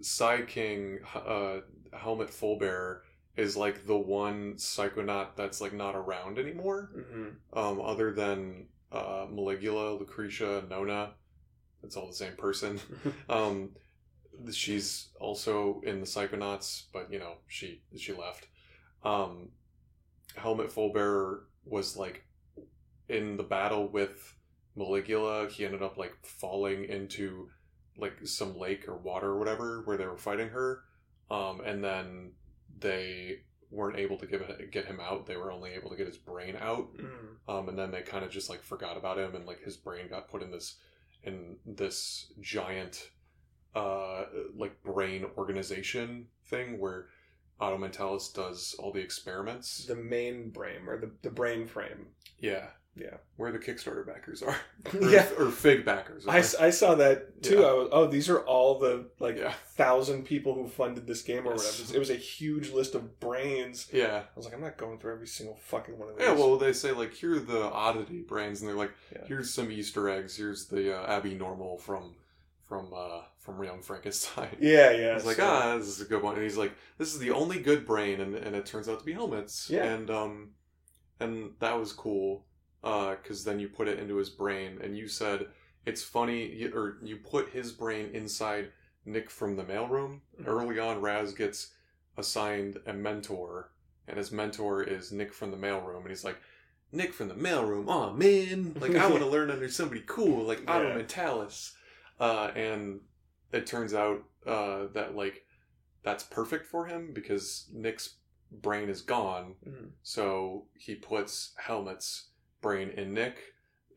[0.00, 1.60] Psy King, uh,
[1.92, 3.00] Helmut Fullbearer,
[3.36, 6.90] is like the one psychonaut that's like not around anymore.
[6.96, 7.34] Mhm.
[7.52, 11.14] Um, other than uh, Maligula, Lucrecia, Nona,
[11.82, 12.80] it's all the same person.
[13.28, 13.70] um,
[14.52, 18.46] she's also in the Psychonauts, but you know she she left.
[19.02, 19.50] Um,
[20.36, 22.24] Helmut Fullbearer was like
[23.08, 24.34] in the battle with
[24.76, 25.50] Maligula.
[25.50, 27.48] He ended up like falling into
[27.96, 30.80] like some lake or water or whatever where they were fighting her,
[31.30, 32.32] um, and then
[32.84, 35.26] they weren't able to get get him out.
[35.26, 37.36] They were only able to get his brain out Mhm.
[37.52, 40.06] um, and then they kind of just like forgot about him and like his brain
[40.08, 40.76] got put in this
[41.24, 43.10] in this giant
[43.74, 44.26] uh
[44.56, 47.06] like brain organization thing where
[47.60, 49.86] Otto Mentalis does all the experiments.
[49.86, 52.06] the main brain or the, the brain frame.
[52.38, 52.68] yeah.
[52.96, 53.16] Yeah.
[53.36, 54.56] Where the Kickstarter backers are.
[54.94, 56.26] Or, yeah, or Fig backers.
[56.28, 56.36] I,
[56.66, 57.60] I saw that too.
[57.60, 57.66] Yeah.
[57.66, 59.52] I was, oh, these are all the like Yeah.
[59.74, 61.80] thousand people who funded this game or Yes.
[61.80, 61.96] whatever.
[61.96, 63.88] It was a huge list of brains.
[63.92, 64.18] yeah.
[64.18, 66.26] I was like, I'm not going through every single fucking one of these.
[66.26, 69.22] Yeah, well, they say like here are the oddity brains, and they're like, Yeah.
[69.26, 70.36] here's some Easter eggs.
[70.36, 72.14] Here's the uh, Abby Normal from
[72.68, 74.56] from uh from Young Frankenstein.
[74.60, 75.14] yeah, yeah.
[75.14, 76.34] Was like, so- ah, this is a good one.
[76.34, 79.04] And he's like, this is the only good brain, and, and it turns out to
[79.04, 79.68] be helmets.
[79.68, 79.84] Yeah.
[79.84, 80.50] And um,
[81.20, 82.44] and that was cool,
[82.84, 85.48] uh, because then you put it into his brain, and you said
[85.86, 88.70] it's funny, you- or you put his brain inside
[89.04, 90.20] Nick from the mailroom.
[90.40, 90.46] Mhm.
[90.46, 91.72] Early on, Raz gets
[92.16, 93.72] assigned a mentor,
[94.06, 96.36] and his mentor is Nick from the mailroom, and he's like.
[96.92, 100.62] Nick from the mailroom, oh man, like I want to learn under somebody cool, like
[100.70, 100.94] Otto Yeah.
[101.02, 101.72] Mentalis.
[102.20, 103.00] Uh, and
[103.52, 105.44] it turns out uh, that like
[106.04, 108.18] that's perfect for him because Nick's
[108.52, 109.56] brain is gone.
[109.66, 109.90] Mhm.
[110.04, 112.28] So he puts Helmut's
[112.64, 113.36] brain in Nick,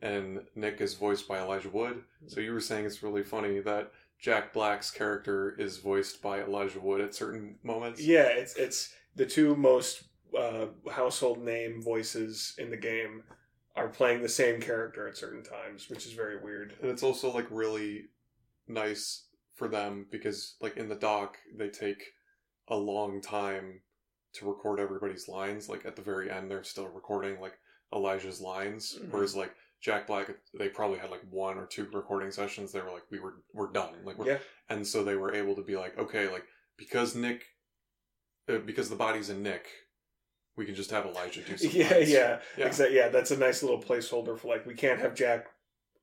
[0.02, 2.04] and Nick is voiced by Elijah Wood.
[2.28, 3.90] So you were saying it's really funny that
[4.20, 8.00] Jack Black's character is voiced by Elijah Wood at certain moments.
[8.00, 10.04] Yeah, it's it's the two most
[10.38, 13.24] uh, household name voices in the game
[13.74, 16.74] are playing the same character at certain times, which is very weird.
[16.82, 18.06] And it's also like really
[18.68, 22.02] nice for them because like in the doc they take
[22.68, 23.80] a long time
[24.34, 25.68] to record everybody's lines.
[25.70, 27.58] Like at the very end they're still recording like
[27.94, 28.98] Elijah's lines.
[29.00, 29.10] Mhm.
[29.10, 32.72] Whereas like Jack Black they probably had like one or two recording sessions.
[32.72, 33.94] They were like, we were we're done.
[34.04, 36.44] Like we're, Yeah, and so they were able to be like, okay, like
[36.76, 37.44] because Nick
[38.48, 39.66] uh, because the body's in Nick,
[40.56, 42.66] we can just have Elijah do some yeah, yeah, Yeah.
[42.66, 42.96] exactly.
[42.96, 45.46] Yeah, that's a nice little placeholder for like we can't have Jack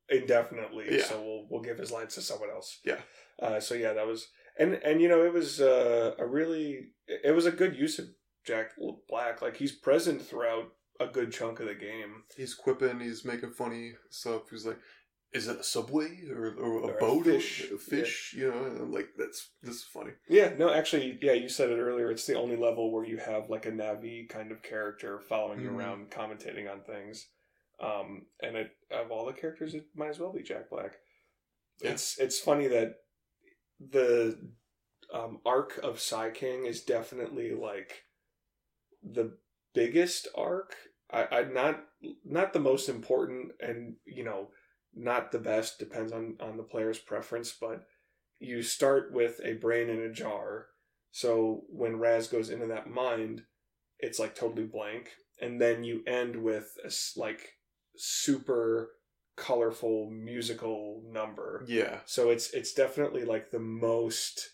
[0.09, 1.03] indefinitely, Yeah.
[1.03, 2.79] so we'll we'll give his lines to someone else.
[2.85, 3.01] Yeah.
[3.41, 4.27] Uh, so yeah, that was
[4.57, 8.05] and and you know it was uh, a really it was a good use of
[8.45, 8.71] Jack
[9.09, 9.41] Black.
[9.41, 12.23] Like he's present throughout a good chunk of the game.
[12.37, 14.49] He's quipping, he's making funny stuff.
[14.49, 14.79] He's like,
[15.33, 18.85] "Is it a subway or, or a Or a boat, fish." a fish?" You know,
[18.85, 22.11] like, "That's this is funny." Yeah, no, actually, yeah, you said it earlier.
[22.11, 25.69] It's the only level where you have like a Navi kind of character following you
[25.69, 25.75] Mhm.
[25.77, 27.27] around, commentating on things.
[27.79, 30.93] Um, and it, of all the characters, it might as well be Jack Black.
[31.81, 31.91] Yeah.
[31.91, 32.93] It's it's funny that
[33.79, 34.39] the
[35.13, 38.03] um, arc of Psy King is definitely like
[39.03, 39.37] the
[39.75, 40.75] biggest arc.
[41.11, 41.83] I, I not
[42.23, 44.49] not the most important, and you know,
[44.95, 45.77] not the best.
[45.77, 47.85] Depends on on the player's preference, but
[48.39, 50.67] you start with a brain in a jar.
[51.11, 53.43] So when Raz goes into that mind,
[53.99, 55.11] it's like totally blank,
[55.41, 57.53] and then you end with a like
[57.95, 58.91] super
[59.37, 61.63] colorful musical number.
[61.67, 64.51] Yeah, So it's it's definitely like the most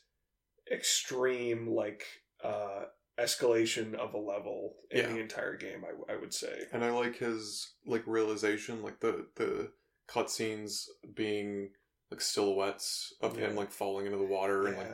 [0.71, 2.05] extreme like
[2.43, 2.85] uh
[3.23, 5.07] escalation of a level in Yeah.
[5.07, 5.83] the entire game.
[5.85, 6.63] I, I would say.
[6.73, 9.71] and I like his like realization, like the the
[10.09, 11.69] cutscenes being
[12.09, 14.91] like silhouettes of him like falling into the water and like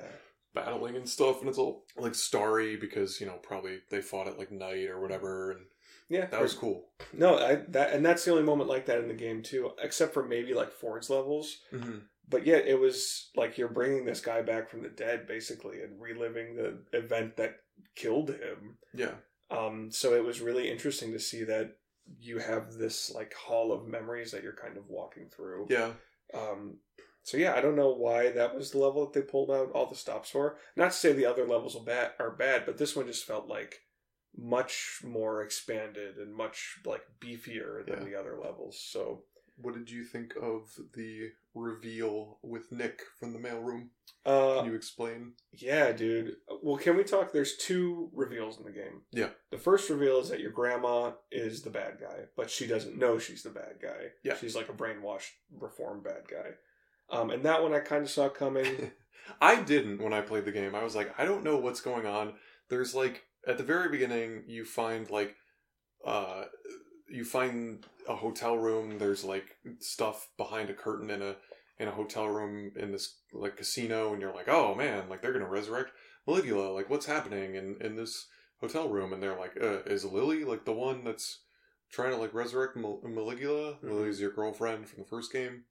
[0.53, 4.37] battling and stuff, and it's all like starry because you know probably they fought at
[4.39, 5.61] like night or whatever, and
[6.09, 6.89] Yeah, that was cool.
[7.13, 7.37] no.
[7.37, 10.23] I that and that's the only moment like that in the game too, except for
[10.27, 11.57] maybe like Ford's levels.
[11.73, 11.99] Mm-hmm.
[12.29, 15.99] But yet it was like you're bringing this guy back from the dead basically and
[15.99, 17.55] reliving the event that
[17.95, 18.77] killed him.
[18.93, 19.15] Yeah,
[19.49, 21.77] Um, so it was really interesting to see that
[22.19, 25.67] you have this like hall of memories that you're kind of walking through.
[25.69, 25.91] yeah,
[26.33, 26.77] Um,
[27.23, 29.85] so yeah, I don't know why that was the level that they pulled out all
[29.87, 30.57] the stops for.
[30.77, 33.47] Not to say the other levels are bad, are bad, but this one just felt
[33.47, 33.81] like
[34.37, 38.03] much more expanded and much like beefier than Yeah.
[38.05, 38.79] the other levels.
[38.79, 39.23] So
[39.59, 43.87] what did you think of the reveal with Nick from the mailroom?
[44.25, 45.33] Uh, Can you explain?
[45.53, 46.35] yeah, dude.
[46.61, 47.31] Well, can we talk?
[47.31, 49.01] There's two reveals in the game.
[49.11, 49.29] Yeah.
[49.51, 53.17] The first reveal is that your grandma is the bad guy, but she doesn't know
[53.17, 54.11] she's the bad guy.
[54.23, 54.35] Yeah.
[54.37, 56.51] She's like a brainwashed, reformed bad guy.
[57.09, 58.91] Um, and that one I kind of saw coming.
[59.41, 60.75] I didn't when I played the game.
[60.75, 62.33] I was like, I don't know what's going on.
[62.69, 65.35] There's like at the very beginning, you find like,
[66.05, 66.43] uh,
[67.09, 68.97] you find a hotel room.
[68.97, 71.35] There's like stuff behind a curtain in a
[71.79, 75.33] in a hotel room in this like casino, and you're like, oh man, like they're
[75.33, 75.91] gonna resurrect
[76.27, 76.73] Maligula.
[76.73, 78.27] Like what's happening in in this
[78.61, 79.13] hotel room?
[79.13, 81.39] And they're like, uh, is Lily like the one that's
[81.91, 83.79] trying to like resurrect Mal- Maligula?
[83.79, 83.91] Mhm.
[83.91, 85.63] Lily's your girlfriend from the first game,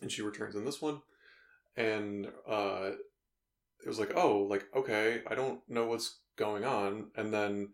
[0.00, 1.02] and she returns in this one
[1.76, 2.90] and uh
[3.84, 7.68] it was like oh like okay i don't know what's going on and then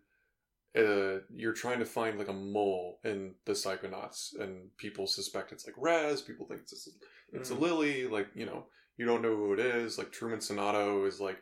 [0.75, 5.65] uh you're trying to find like a mole in the psychonauts and people suspect it's
[5.67, 6.89] like raz people think it's
[7.31, 7.57] it's Mhm.
[7.57, 8.65] a lily like you know
[8.97, 11.37] you don't know who it is like truman zanotto is like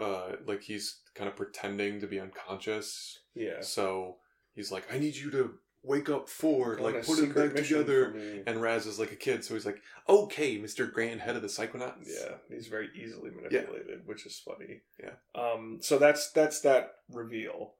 [0.00, 3.60] uh like he's kind of pretending to be unconscious Yeah.
[3.60, 4.16] so
[4.54, 5.54] he's like i need you to
[5.84, 8.14] wake up ford Go like put him back together
[8.46, 11.48] and Raz is like a kid, so he's like, "Okay, Mister Grand Head of the
[11.48, 14.82] Psychonauts." Yeah, he's very easily manipulated, which is funny.
[15.02, 15.14] Yeah.
[15.34, 15.78] Um.
[15.82, 17.74] So that's that's that reveal.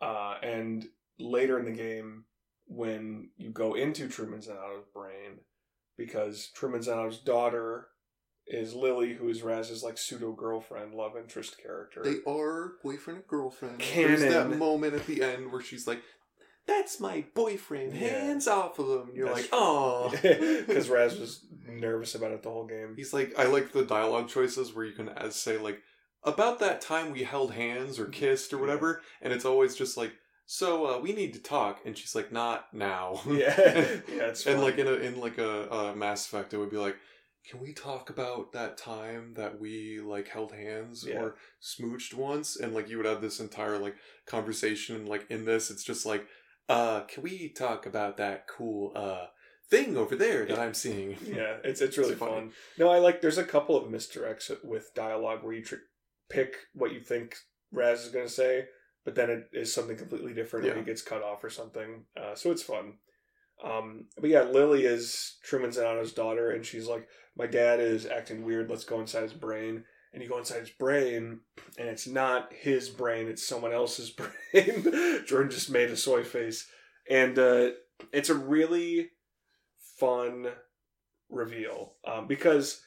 [0.00, 0.86] Uh, and
[1.18, 2.24] later in the game,
[2.66, 5.40] when you go into Truman Zanotto's brain,
[5.96, 7.88] because Truman Zanotto's daughter
[8.46, 12.02] is Lily, who is Raz's like pseudo girlfriend, love interest character.
[12.02, 13.78] They are boyfriend and girlfriend.
[13.78, 14.20] Canon.
[14.20, 16.02] There's that moment at the end where she's like,
[16.66, 17.94] "That's my boyfriend.
[17.94, 18.08] Yeah.
[18.08, 20.10] Hands off of him." You're That's like, "Oh."
[20.66, 22.94] because Raz was nervous about it the whole game.
[22.96, 25.80] He's like, I like the dialogue choices where you can as say like,
[26.24, 30.12] "About that time we held hands or kissed or whatever," and it's always just like,
[30.46, 33.54] "So uh, we need to talk," and she's like, "Not now." Yeah,
[34.08, 36.76] yeah, it's and like in a in like a, a Mass Effect, it would be
[36.78, 36.96] like,
[37.50, 41.20] "Can we talk about that time that we like held hands Yeah.
[41.20, 43.96] or smooched once?" And like you would have this entire like
[44.26, 45.06] conversation.
[45.06, 46.26] Like in this, it's just like,
[46.68, 49.26] "Uh, can we talk about that cool uh
[49.70, 50.58] thing over there that.
[50.58, 52.52] I'm seeing?" yeah, it's it's really It's fun.
[52.78, 53.20] No, I like.
[53.20, 55.86] There's a couple of misdirects with dialogue where you tr-
[56.30, 57.36] pick what you think
[57.72, 58.66] Raz is going to say,
[59.04, 60.74] but then it is something completely different, Yeah.
[60.76, 62.04] he gets cut off or something.
[62.16, 62.94] Uh, so it's fun.
[63.62, 67.06] Um, but yeah, Lily is Truman Zanotto's daughter, and she's like,
[67.36, 68.68] "My dad is acting weird.
[68.68, 71.40] Let's go inside his brain." And you go inside his brain,
[71.78, 74.10] and it's not his brain; it's someone else's
[74.52, 75.24] brain.
[75.26, 76.68] Jordan just made a soy face,
[77.08, 77.70] and uh,
[78.12, 79.10] it's a really
[79.98, 80.48] fun
[81.30, 82.80] reveal um, because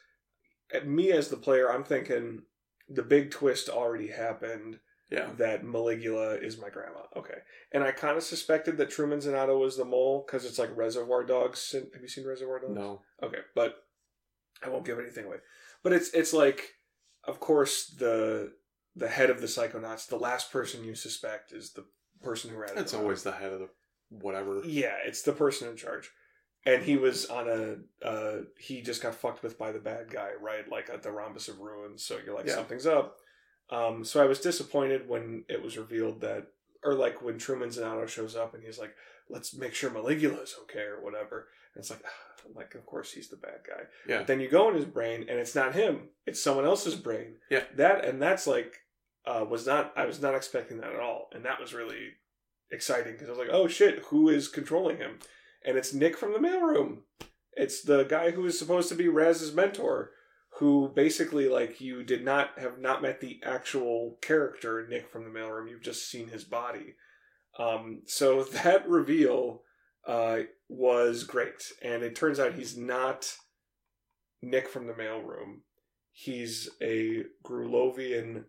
[0.85, 2.43] me as the player, I'm thinking
[2.89, 4.79] the big twist already happened
[5.09, 5.29] Yeah.
[5.37, 7.03] that Maligula is my grandma.
[7.15, 7.39] Okay,
[7.71, 11.23] and I kind of suspected that Truman Zanotto was the mole because it's like Reservoir
[11.23, 11.71] Dogs.
[11.73, 12.73] Have you seen Reservoir Dogs?
[12.75, 13.01] No.
[13.23, 13.75] Okay, but
[14.63, 15.37] I won't give anything away.
[15.83, 16.73] But it's it's like,
[17.23, 18.53] of course, the
[18.95, 21.85] the head of the Psychonauts, the last person you suspect is the
[22.23, 22.75] person who ran it.
[22.75, 23.69] That's always the head of the
[24.09, 24.61] whatever.
[24.65, 26.09] Yeah, it's the person in charge.
[26.65, 30.31] And he was on a uh he just got fucked with by the bad guy,
[30.41, 30.69] right?
[30.69, 32.03] Like at the rhombus of ruins.
[32.03, 32.55] So you're like Yeah.
[32.55, 33.17] something's up.
[33.69, 36.47] Um so I was disappointed when it was revealed that
[36.83, 38.93] or like when Truman Zanotto shows up and he's like,
[39.29, 41.47] let's make sure Maligula is okay or whatever.
[41.73, 42.03] And it's like
[42.55, 43.83] like of course he's the bad guy.
[44.07, 44.17] Yeah.
[44.19, 46.09] But then you go in his brain and it's not him.
[46.25, 47.35] It's someone else's brain.
[47.49, 47.63] Yeah.
[47.75, 48.81] That and that's like
[49.25, 51.29] uh was not I was not expecting that at all.
[51.33, 52.11] And that was really
[52.71, 55.19] exciting because I was like, oh shit, who is controlling him?
[55.65, 56.99] And it's Nick from the mailroom.
[57.53, 60.11] It's the guy who is supposed to be Raz's mentor,
[60.59, 65.39] who basically like you did not have not met the actual character Nick from the
[65.39, 65.69] mailroom.
[65.69, 66.95] You've just seen his body.
[67.57, 69.63] Um, so that reveal
[70.07, 73.35] uh, was great, and it turns out he's not
[74.41, 75.61] Nick from the mailroom.
[76.11, 78.45] He's a Grulovian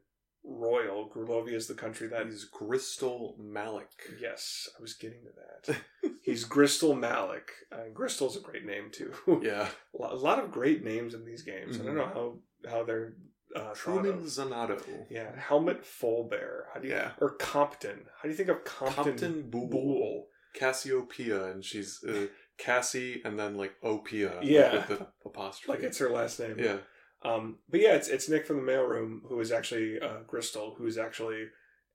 [0.49, 1.11] royal.
[1.15, 3.91] Grulovia is the country that He's Gristol Malik.
[4.21, 5.31] Yes, I was getting to
[5.73, 6.13] that.
[6.23, 7.51] He's Gristol Malik.
[7.71, 9.13] Uh, Gristol's a great name too.
[9.43, 9.69] Yeah.
[10.01, 11.79] a lot- of great names in these games.
[11.81, 11.97] I don't Mhm.
[11.97, 13.15] know how how they're
[13.57, 14.21] uh, Truman.
[14.25, 14.81] Zanotto.
[15.11, 16.65] Yeah, Helmut Fullbear.
[16.73, 17.13] How do you Yeah.
[17.21, 18.05] or Compton?
[18.17, 19.05] How do you think of Compton?
[19.05, 19.69] Compton Boole.
[19.69, 20.29] Boole.
[20.55, 22.27] Cassiopeia, and she's uh,
[22.59, 24.37] Cassie, and then like Opia.
[24.37, 24.73] like, Yeah.
[24.89, 25.73] with the apostrophe.
[25.79, 26.57] Like it's her last name.
[26.59, 26.79] yeah.
[27.23, 30.87] Um, but yeah, it's it's Nick from the mailroom who is actually uh, Gristol, who
[30.87, 31.47] is actually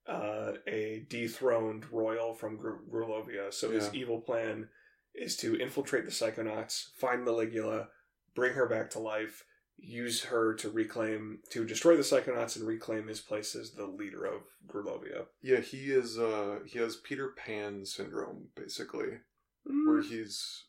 [0.08, 3.54] uh, a dethroned royal from Gru- Grulovia.
[3.54, 4.02] So his Yeah.
[4.02, 4.68] evil plan
[5.16, 7.88] is to infiltrate the Psychonauts, find Maligula,
[8.36, 9.46] bring her back to life,
[9.78, 14.26] use her to reclaim, to destroy the Psychonauts and reclaim his place as the leader
[14.26, 15.28] of Grulovia.
[15.42, 16.18] Yeah, he is.
[16.20, 19.20] Uh, he has Peter Pan syndrome, basically,
[19.64, 20.66] where Mm, he's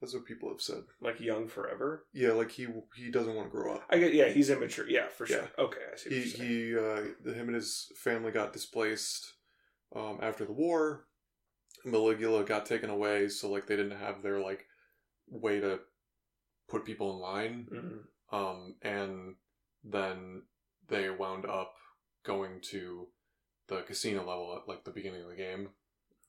[0.00, 0.82] That's what people have said.
[1.00, 2.04] Like young forever.
[2.12, 3.84] Yeah, like he he doesn't want to grow up.
[3.88, 4.12] I get.
[4.12, 4.88] Yeah, he's immature.
[4.88, 5.38] Yeah, for sure.
[5.42, 5.64] Yeah.
[5.64, 6.20] Okay, I see.
[6.20, 9.34] He he uh, him and his family got displaced
[9.94, 11.06] um, after the war.
[11.86, 14.66] Maligula got taken away, so like they didn't have their like
[15.28, 15.80] way to
[16.68, 17.66] put people in line.
[17.72, 18.00] Mhm.
[18.36, 19.36] Um, and
[19.84, 20.42] then
[20.88, 21.74] they wound up
[22.24, 23.06] going to
[23.68, 25.70] the casino level at like the beginning of the game,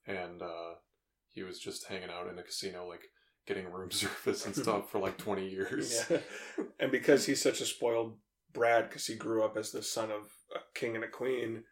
[0.05, 0.75] and uh,
[1.29, 3.03] he was just hanging out in a casino, like
[3.47, 6.05] getting room service and stuff for like twenty years.
[6.09, 6.17] Yeah.
[6.79, 8.17] and because he's such a spoiled
[8.53, 10.23] brat, because he grew up as the son of
[10.55, 11.63] a king and a queen,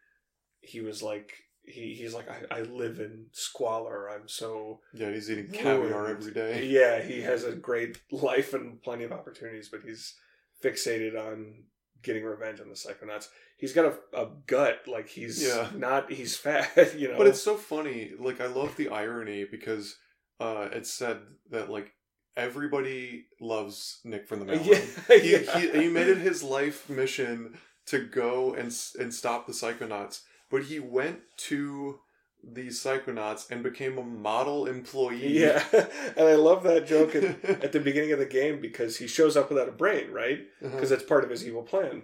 [0.60, 1.32] he was like.
[1.68, 4.08] He, he's like I, I live in squalor.
[4.08, 6.64] I'm so Yeah, he's eating caviar every day.
[6.64, 10.14] Yeah, he has a great life and plenty of opportunities, but he's
[10.62, 11.64] fixated on
[12.04, 13.26] getting revenge on the Psychonauts.
[13.56, 15.68] He's got a, a gut, like he's Yeah.
[15.74, 17.18] not, he's fat, you know.
[17.18, 18.12] But it's so funny.
[18.16, 19.96] Like I love the irony because
[20.40, 21.18] uh, it's said
[21.50, 21.92] that like
[22.36, 24.66] everybody loves Nick from the Mountain.
[25.08, 25.58] yeah, he, yeah.
[25.58, 30.64] he, he made it his life mission to go and and stop the Psychonauts, but
[30.64, 32.00] he went to
[32.42, 35.40] the Psychonauts and became a model employee.
[35.40, 39.06] Yeah, and I love that joke at, at the beginning of the game because he
[39.06, 40.40] shows up without a brain, right?
[40.62, 40.74] Uh-huh.
[40.74, 42.02] Because that's part of his evil plan.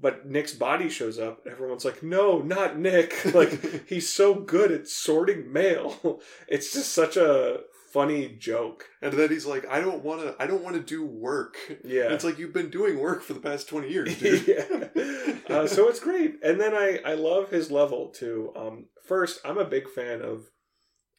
[0.00, 3.14] But Nick's body shows up, and everyone's like, "No, not Nick!
[3.34, 7.60] Like he's so good at sorting mail." It's just such a
[7.92, 8.84] funny joke.
[9.00, 10.36] and then he's like, I don't want to.
[10.38, 11.56] I don't want to do work.
[11.84, 14.46] Yeah, It's like you've been doing work for the past twenty years, dude.
[14.46, 15.34] yeah.
[15.48, 16.34] Uh, so it's great.
[16.44, 18.52] And then I, I love his level too.
[18.54, 20.50] Um, first, I'm a big fan of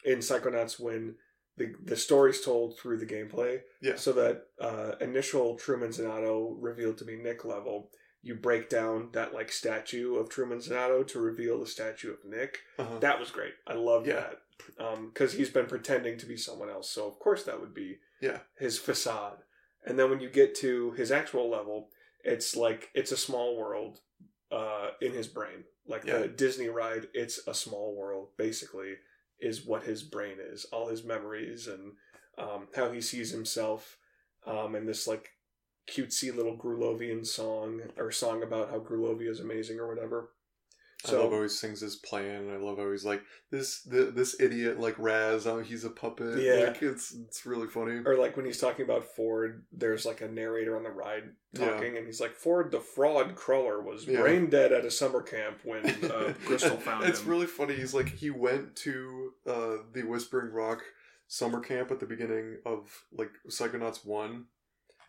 [0.06, 1.16] in Psychonauts when
[1.58, 3.60] the the story's told through the gameplay.
[3.82, 3.96] Yeah.
[3.98, 7.90] So that uh, initial Truman Zanotto revealed to be Nick level,
[8.22, 12.60] you break down that like statue of Truman Zanotto to reveal the statue of Nick.
[12.78, 13.00] Uh-huh.
[13.00, 13.54] That was great.
[13.66, 14.16] I loved Yeah.
[14.16, 14.42] that
[15.06, 16.90] because he's been pretending to be someone else.
[16.90, 18.40] So of course that would be Yeah.
[18.58, 19.44] his facade.
[19.86, 21.90] And then when you get to his actual level,
[22.24, 24.02] it's like it's a small world
[24.52, 25.64] uh, in his brain.
[25.88, 26.20] Like Yeah.
[26.20, 28.30] the Disney ride, it's a small world.
[28.38, 28.96] Basically,
[29.40, 30.66] is what his brain is.
[30.66, 31.94] All his memories and
[32.38, 33.98] um, how he sees himself,
[34.46, 35.32] um, and this like
[35.90, 40.30] cutesy little Grulovian song or song about how Grulovia is amazing or whatever.
[41.08, 42.50] I love how he sings his plan.
[42.54, 43.22] I love how he's like
[43.52, 43.84] this.
[43.84, 45.48] The, this idiot like Raz.
[45.48, 46.40] Oh, he's a puppet.
[46.44, 46.66] Yeah.
[46.68, 48.02] like, it's it's really funny.
[48.06, 51.24] Or like when he's talking about Ford, there's like a narrator on the ride
[51.54, 51.70] Yeah.
[51.72, 54.20] talking, and he's like, "Ford, the fraud Cruller, was Yeah.
[54.20, 57.76] brain dead at a summer camp when uh, Gristol found it's him." It's really funny.
[57.76, 60.84] He's like he went to uh, the Whispering Rock
[61.30, 64.48] summer camp at the beginning of like Psychonauts one,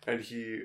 [0.07, 0.63] and he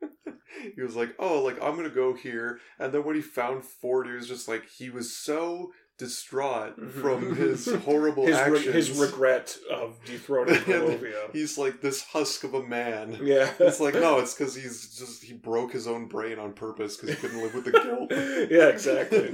[0.74, 4.06] he was like, "Oh, like I'm gonna go here," and then when he found Ford,
[4.06, 6.90] he was just like he was so distraught Mhm.
[6.90, 11.32] from his horrible his, re- his regret of dethroning Grulovia.
[11.32, 13.18] He's like this husk of a man.
[13.22, 16.96] yeah, It's like no, it's because he's just he broke his own brain on purpose
[16.96, 18.10] because he couldn't live with the guilt.
[18.50, 19.32] yeah, exactly.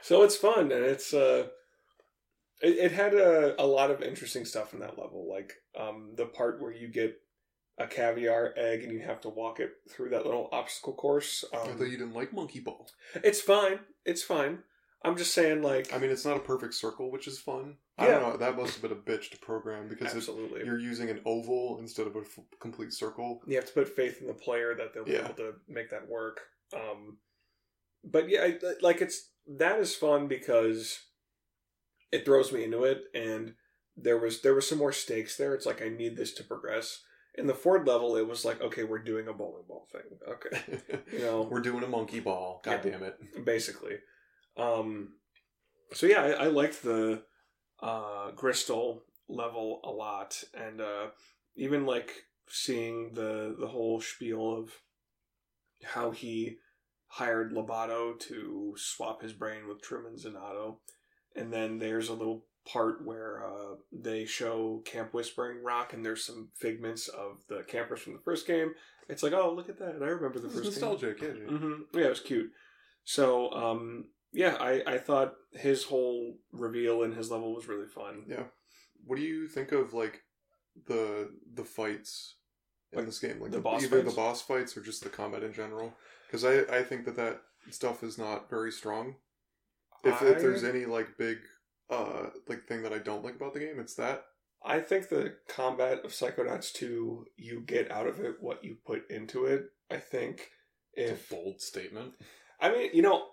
[0.00, 1.46] So it's fun, and it's uh,
[2.62, 6.26] it, it had a, a lot of interesting stuff in that level, like um, the
[6.26, 7.16] part where you get
[7.78, 11.44] a caviar egg and you have to walk it through that little obstacle course.
[11.52, 12.88] I Um, thought you didn't like Monkey Ball.
[13.16, 13.80] it's fine.
[14.04, 14.62] It's fine.
[15.04, 17.78] I'm just saying, like, I mean, it's not a perfect circle, which is fun.
[17.98, 18.36] I don't know.
[18.36, 20.64] That must have been a bitch to program because it, absolutely.
[20.64, 23.42] you're using an oval instead of a f- complete circle.
[23.46, 25.24] you have to put faith in the player that they'll be Yeah.
[25.24, 26.40] able to make that work.
[26.72, 27.18] Um,
[28.04, 31.00] but yeah, I, like it's that is fun because
[32.12, 33.54] it throws me into it, and
[33.96, 35.54] there was there was some more stakes there.
[35.54, 37.02] It's like I need this to progress.
[37.36, 40.02] In the Ford level, it was like okay, we're doing a bowling ball thing.
[40.28, 40.80] Okay,
[41.12, 42.60] you know, We're doing a monkey ball.
[42.64, 42.90] God Yeah.
[42.92, 43.44] damn it.
[43.44, 43.96] basically.
[44.56, 45.14] Um,
[45.94, 47.22] so yeah, I, I liked the
[47.82, 51.06] uh, Gristol level a lot, and uh,
[51.56, 52.10] even like
[52.48, 54.70] seeing the the whole spiel of
[55.82, 56.58] how he
[57.06, 60.76] hired Loboto to swap his brain with Truman Zanotto,
[61.34, 66.24] and then there's a little part where uh, they show Camp Whispering Rock, and there's
[66.24, 68.72] some figments of the campers from the first game.
[69.08, 69.96] It's like, oh, look at that!
[70.02, 70.88] I remember the It's first game.
[70.88, 71.28] nostalgic, yeah.
[71.28, 71.48] dude.
[71.48, 72.50] hmm Yeah, it was cute.
[73.04, 78.24] So, um, yeah, I, I thought his whole reveal in his level was really fun.
[78.28, 78.44] Yeah.
[79.04, 80.22] What do you think of like
[80.86, 82.36] the the fights
[82.92, 83.40] in Like, this game?
[83.40, 84.10] Like the the boss either fights?
[84.14, 85.92] the boss fights or just the combat in general?
[86.26, 89.16] Because I I think that that stuff is not very strong.
[90.04, 91.38] If, if there's any like big
[91.92, 94.24] uh like thing that I don't like about the game, it's that.
[94.64, 99.10] I think the combat of Psychonauts 2, you get out of it what you put
[99.10, 99.70] into it.
[99.90, 100.50] I think
[100.94, 102.12] It's a bold statement.
[102.60, 103.24] I mean, you know,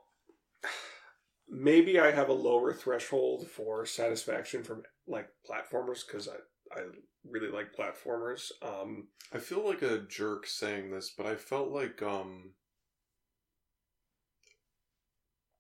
[1.50, 6.36] maybe I have a lower threshold for satisfaction from like platformers because I
[6.80, 6.84] I
[7.30, 8.52] really like platformers.
[8.62, 12.54] Um, I feel like a jerk saying this, but I felt like um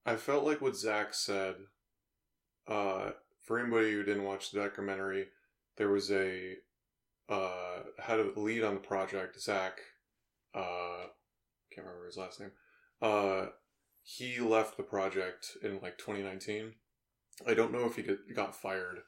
[0.06, 1.56] I felt like what Zach said.
[2.70, 5.28] Uh, for anybody who didn't watch the documentary,
[5.78, 6.56] there was a
[7.28, 9.80] uh had a lead on the project, Zach.
[10.54, 11.08] Uh,
[11.74, 12.52] can't remember his last name.
[13.02, 13.48] Uh,
[14.04, 16.74] he left the project in like 2019.
[17.48, 19.00] I don't know if he get, got fired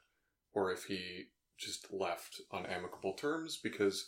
[0.54, 1.26] or if he
[1.58, 4.08] just left on amicable terms because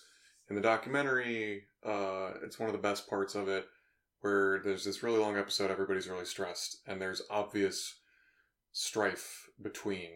[0.49, 3.65] in the documentary, uh, it's one of the best parts of it
[4.21, 7.95] where there's this really long episode, everybody's really stressed, and there's obvious
[8.73, 10.09] strife between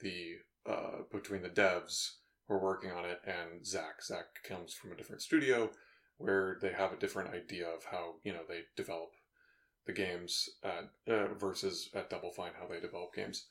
[0.00, 0.36] the
[0.66, 2.12] uh, between the devs
[2.48, 4.02] who are working on it and Zach.
[4.02, 5.70] Zach comes from a different studio
[6.16, 9.10] where they have a different idea of how you know they develop
[9.86, 13.46] the games at, uh, versus at Double Fine how they develop games.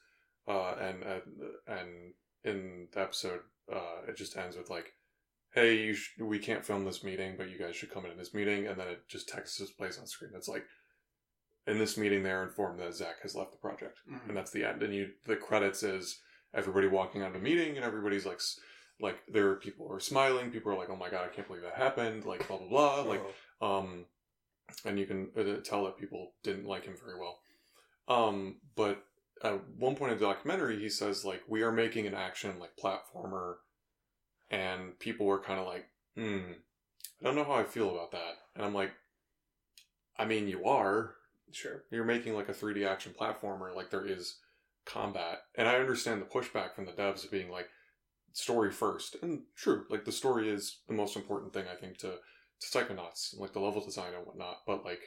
[0.48, 1.03] Uh, and
[1.68, 2.14] and
[2.44, 3.41] in the episode,
[3.72, 4.94] uh, it just ends with like,
[5.53, 8.68] "Hey, sh- we can't film this meeting, but you guys should come into this meeting."
[8.68, 10.31] And then it just text this place on screen.
[10.35, 10.65] It's like,
[11.68, 14.27] in this meeting, they're informed that Zach has left the project, Mhm.
[14.27, 14.84] and that's the end.
[14.84, 16.22] And you, the credits is
[16.53, 18.41] everybody walking out of the meeting, and everybody's like,
[18.99, 20.52] like there are people who are smiling.
[20.52, 23.02] People are like, "Oh my god, I can't believe that happened!" Like blah blah blah.
[23.02, 23.22] Like
[23.61, 24.06] oh, um,
[24.85, 27.40] and you can uh, tell that people didn't like him very well.
[28.07, 29.03] Um, but
[29.44, 32.76] at one point in the documentary, he says like we are making an action like
[32.77, 33.56] platformer,
[34.49, 35.85] and people were kind of like,
[36.15, 36.52] hmm,
[37.22, 38.34] I don't know how I feel about that.
[38.56, 38.91] And I'm like,
[40.18, 41.15] I mean, you are.
[41.54, 41.84] Sure.
[41.92, 44.38] You're making like a 3D action platformer, like there is
[44.86, 47.70] combat, and I understand the pushback from the devs being like
[48.34, 52.16] story first, and true, like the story is the most important thing I think to
[52.60, 54.58] to Psychonauts, like the level design and whatnot.
[54.66, 55.02] But like,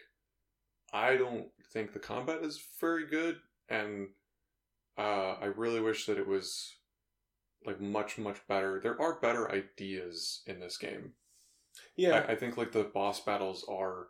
[0.93, 3.37] I don't think the combat is very good,
[3.69, 4.09] and
[4.99, 6.77] uh, I really wish that it was
[7.65, 8.81] like much much better.
[8.81, 11.13] There are better ideas in this game.
[11.97, 14.09] Yeah, I, I think like the boss battles are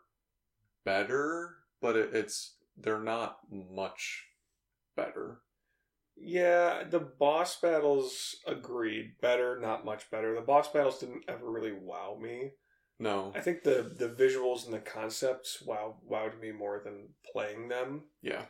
[0.85, 4.27] better, but it, it's they're not much
[4.97, 5.41] better.
[6.17, 9.21] Yeah, the boss battles agreed.
[9.21, 10.35] Better, not much better.
[10.35, 12.53] The boss battles didn't ever really wow me.
[12.99, 17.69] No, I think the the visuals and the concepts wow wowed me more than playing
[17.69, 18.05] them.
[18.23, 18.47] yeah,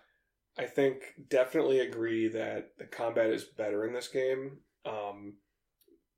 [0.57, 4.59] I think definitely agree that the combat is better in this game.
[4.85, 5.39] Um,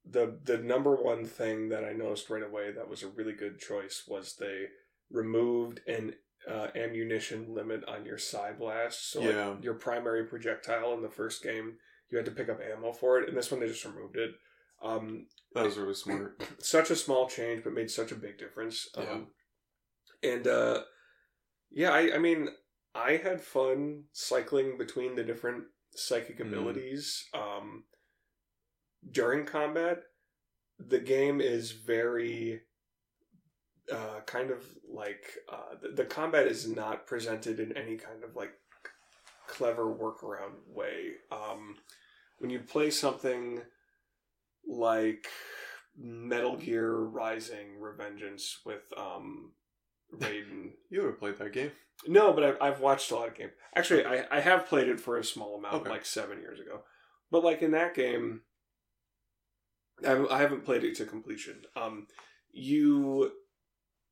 [0.04, 3.58] the the number one thing that I noticed right away that was a really good
[3.58, 4.66] choice was they
[5.10, 6.14] removed an
[6.48, 9.10] uh, ammunition limit on your Psyblast.
[9.10, 11.74] So like, your primary projectile in the first game,
[12.10, 14.30] you had to pick up ammo for it, and this one they just removed it.
[14.82, 16.42] Um, that was really smart.
[16.62, 18.88] such a small change, but made such a big difference.
[18.96, 19.10] Yeah.
[19.10, 19.26] Um,
[20.22, 20.82] and uh,
[21.70, 22.48] yeah, I, I mean,
[22.94, 25.64] I had fun cycling between the different
[25.94, 26.48] psychic Mhm.
[26.48, 27.84] abilities um,
[29.10, 30.02] during combat.
[30.78, 32.62] The game is very
[33.92, 38.36] uh, kind of like uh, the, the combat is not presented in any kind of
[38.36, 38.52] like
[39.46, 41.12] clever workaround way.
[41.32, 41.76] Um,
[42.38, 43.60] when you play something
[44.66, 45.26] like
[45.96, 49.52] Metal Gear Rising Revengeance with um,
[50.14, 50.72] Raiden.
[50.90, 51.72] You haven't played that game.
[52.06, 53.52] no, but I've, I've watched a lot of games.
[53.74, 55.90] Actually, I, I have played it for a small amount, Okay.
[55.90, 56.82] like seven years ago.
[57.30, 58.42] But like in that game,
[60.04, 61.62] I, haven't- I haven't played it to completion.
[61.76, 62.06] Um,
[62.52, 63.32] you,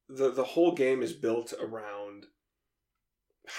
[0.08, 2.26] the the whole game is built around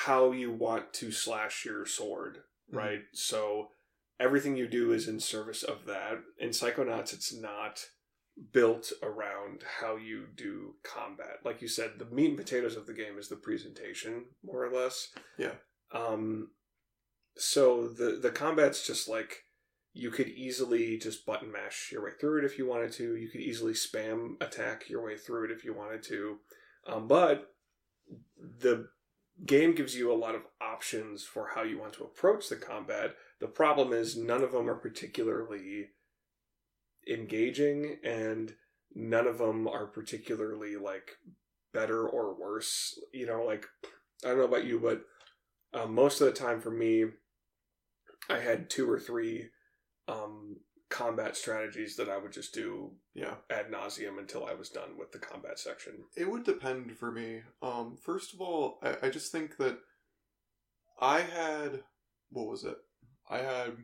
[0.06, 2.78] how you want to slash your sword, Mhm.
[2.78, 3.02] right?
[3.14, 3.72] So
[4.20, 6.24] everything you do is in service of that.
[6.38, 7.90] In Psychonauts, it's not
[8.52, 11.44] built around how you do combat.
[11.44, 14.72] Like you said, the meat and potatoes of the game is the presentation, more or
[14.72, 15.14] less.
[15.38, 15.56] Yeah.
[15.92, 16.52] Um.
[17.38, 19.44] So the the combat's just like
[19.98, 23.16] you could easily just button mash your way through it if you wanted to.
[23.16, 26.38] You could easily spam attack your way through it if you wanted to.
[26.88, 27.54] Um, but
[28.60, 28.90] the
[29.46, 33.16] game gives you a lot of options for how you want to approach the combat.
[33.40, 35.90] The problem is none of them are particularly
[37.10, 38.54] engaging and
[38.94, 41.18] none of them are particularly like
[41.74, 43.00] better or worse.
[43.14, 43.66] You know, like
[44.24, 45.02] I don't know about you, but
[45.74, 47.06] um, most of the time for me,
[48.30, 49.50] I had two or three
[50.08, 50.58] um,
[50.90, 55.12] combat strategies that I would just do Yeah, ad nauseum until I was done with
[55.12, 56.06] the combat section.
[56.16, 57.42] it would depend for me.
[57.62, 59.78] Um, first of all, I, I just think that
[61.00, 61.84] I had
[62.30, 62.78] what was it?
[63.30, 63.78] I had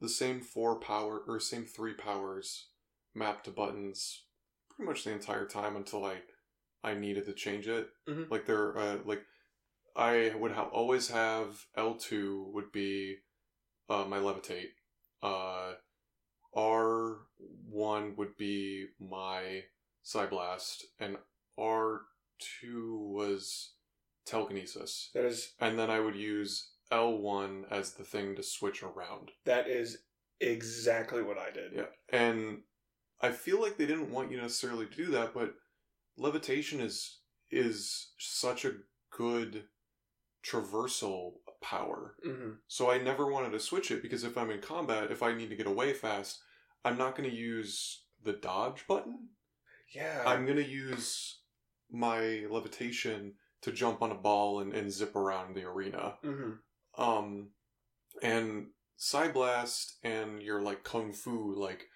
[0.00, 2.68] the same four power or same three powers
[3.14, 4.24] mapped to buttons
[4.70, 6.18] pretty much the entire time until I
[6.84, 7.88] I needed to change it.
[8.08, 8.30] Mhm.
[8.30, 9.22] Like there, uh, like
[9.96, 13.16] I would ha- always have L two would be
[13.88, 14.68] uh, my levitate.
[15.22, 15.72] Uh,
[16.54, 17.16] R
[17.68, 19.64] one would be my
[20.04, 21.16] Psyblast, and
[21.58, 22.02] R
[22.38, 23.72] two was
[24.26, 28.82] telekinesis, That is and then I would use L one as the thing to switch
[28.82, 29.30] around.
[29.44, 29.98] that is
[30.40, 31.72] exactly what I did.
[31.74, 32.60] Yeah, and
[33.20, 35.54] I feel like they didn't want you necessarily to do that, but
[36.16, 37.20] levitation is
[37.50, 38.74] is such a
[39.10, 39.64] good
[40.44, 42.14] traversal power.
[42.24, 45.34] hmm So I never wanted to switch it because if I'm in combat, if I
[45.34, 46.40] need to get away fast,
[46.84, 49.28] I'm not going to use the dodge button.
[49.94, 50.22] Yeah.
[50.26, 51.38] I'm going to use
[51.90, 56.14] my levitation to jump on a ball and, and zip around the arena.
[56.22, 56.52] hmm
[56.96, 57.50] Um,
[58.22, 58.68] and
[58.98, 61.86] Psyblast and your like kung fu like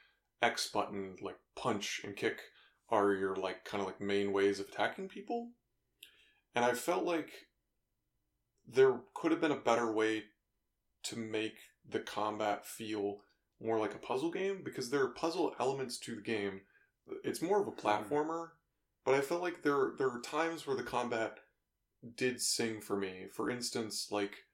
[0.41, 2.41] X button like punch and kick
[2.89, 5.51] are your like kind of like main ways of attacking people.
[6.55, 7.31] And I felt like
[8.67, 10.25] there could have been a better way
[11.05, 11.57] to make
[11.89, 13.19] the combat feel
[13.61, 16.63] more like a puzzle game because there are puzzle elements to the game.
[17.25, 18.51] It's more of a platformer,
[19.05, 21.39] but I felt like there there are times where the combat
[22.17, 23.27] did sing for me.
[23.33, 24.45] For instance, like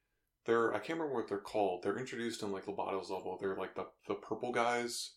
[0.47, 1.83] they're I can't remember what they're called.
[1.83, 3.37] They're introduced in like Loboto's level.
[3.39, 5.13] They're like the the purple guys,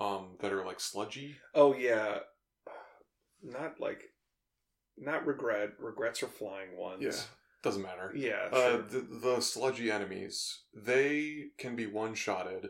[0.00, 1.36] um, that are like sludgy.
[1.54, 2.18] Oh yeah.
[3.42, 4.04] Not like,
[4.96, 5.70] not regret.
[5.78, 7.02] Regrets are flying ones.
[7.02, 7.12] Yeah,
[7.62, 8.12] doesn't matter.
[8.14, 8.48] Yeah.
[8.52, 12.68] Uh, the, the sludgy enemies, they can be one shotted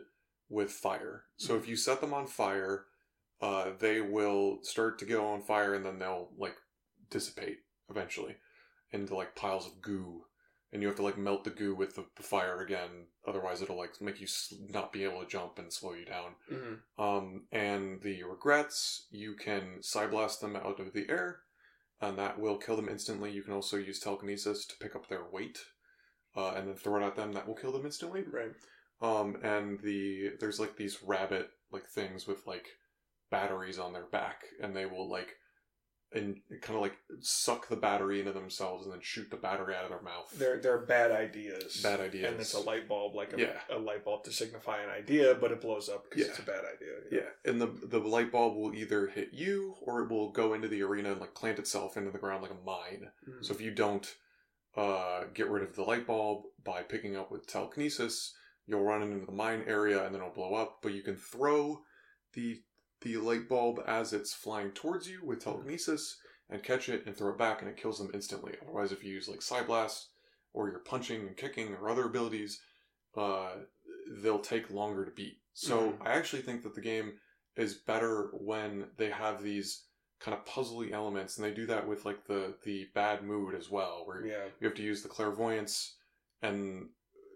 [0.49, 1.23] with fire.
[1.37, 2.85] So if you set them on fire,
[3.41, 6.55] uh, they will start to go on fire and then they'll like
[7.09, 7.59] dissipate
[7.89, 8.35] eventually
[8.91, 10.25] into like piles of goo.
[10.71, 13.07] And you have to like melt the goo with the, fire again.
[13.27, 14.27] Otherwise, it'll like make you
[14.69, 16.35] not be able to jump and slow you down.
[16.51, 16.79] Mhm.
[16.97, 21.42] Um, and the regrets, you can blast them out of the air,
[22.03, 23.31] and that will kill them instantly.
[23.31, 25.59] You can also use telekinesis to pick up their weight,
[26.35, 27.33] uh, and then throw it at them.
[27.33, 28.23] That will kill them instantly.
[28.31, 28.51] Right.
[29.01, 32.67] Um, and the there's like these rabbit like things with like
[33.31, 35.35] batteries on their back, and they will like
[36.15, 39.83] and kind of like suck the battery into themselves and then shoot the battery out
[39.83, 40.31] of their mouth.
[40.37, 41.81] They're they're bad ideas.
[41.81, 42.31] Bad ideas.
[42.31, 43.59] And it's a light bulb, like a, Yeah.
[43.69, 46.29] a light bulb to signify an idea, but it blows up because Yeah.
[46.31, 46.93] it's a bad idea.
[47.11, 50.67] Yeah, and the the light bulb will either hit you or it will go into
[50.67, 53.11] the arena and like plant itself into the ground like a mine.
[53.27, 53.43] Mhm.
[53.45, 54.15] So if you don't
[54.75, 58.35] uh, get rid of the light bulb by picking up with telekinesis,
[58.65, 60.79] you'll run into the mine area and then it'll blow up.
[60.81, 61.83] But you can throw
[62.33, 62.63] the
[63.03, 66.17] the light bulb as it's flying towards you with telekinesis
[66.49, 68.53] and catch it and throw it back and it kills them instantly.
[68.61, 70.05] Otherwise, if you use like Psyblast
[70.53, 72.61] or you're punching and kicking or other abilities,
[73.15, 73.51] uh,
[74.21, 75.37] they'll take longer to beat.
[75.53, 76.01] So Mhm.
[76.05, 77.19] I actually think that the game
[77.55, 79.87] is better when they have these
[80.19, 83.69] kind of puzzly elements, and they do that with like the the bad mood as
[83.69, 84.45] well, where Yeah.
[84.59, 85.97] you have to use the clairvoyance
[86.41, 86.89] and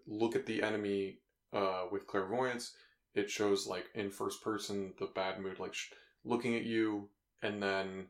[0.05, 1.21] look at the enemy
[1.53, 2.75] uh, with clairvoyance.
[3.17, 5.91] It shows like in first person the bad mood, like sh-
[6.23, 7.09] looking at you,
[7.41, 8.07] and then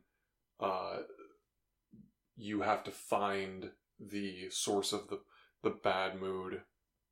[0.60, 0.98] uh,
[2.36, 5.20] you have to find the source of the
[5.62, 6.60] the bad mood,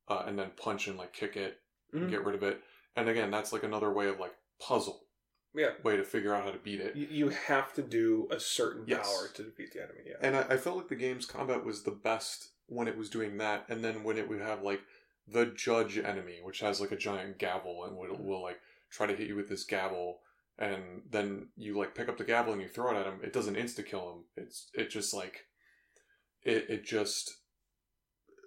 [0.09, 1.61] uh, and then punch and like kick it
[1.93, 2.03] Mhm.
[2.03, 2.63] and get rid of it.
[2.95, 5.09] And again, that's like another way of like puzzle
[5.53, 5.73] Yeah.
[5.83, 6.95] way to figure out how to beat it.
[6.95, 9.05] You, you have to do a certain Yes.
[9.07, 10.01] power to defeat the enemy.
[10.07, 10.17] Yeah.
[10.21, 13.37] And I, I felt like the game's combat was the best when it was doing
[13.39, 14.83] that, and then when it would have like
[15.29, 19.17] the judge enemy, which has like a giant gavel and will, will like try to
[19.17, 20.21] hit you with this gavel,
[20.59, 23.21] and then you like pick up the gavel and you throw it at him.
[23.23, 24.25] It doesn't insta kill him.
[24.37, 25.47] It's it just like
[26.43, 27.35] it it just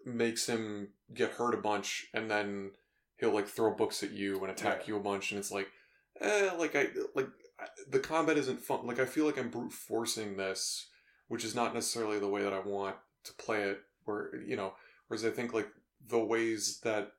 [0.05, 2.71] makes him get hurt a bunch, and then
[3.17, 4.87] he'll like throw books at you and attack Yeah.
[4.87, 5.67] you a bunch, and it's like,
[6.21, 7.27] eh, like I like
[7.59, 8.87] I- the combat isn't fun.
[8.87, 10.87] Like I feel like I'm brute forcing this,
[11.27, 12.95] which is not necessarily the way that I want
[13.25, 13.81] to play it.
[14.05, 14.73] Where you know,
[15.07, 15.67] whereas I think like
[16.07, 17.11] the ways that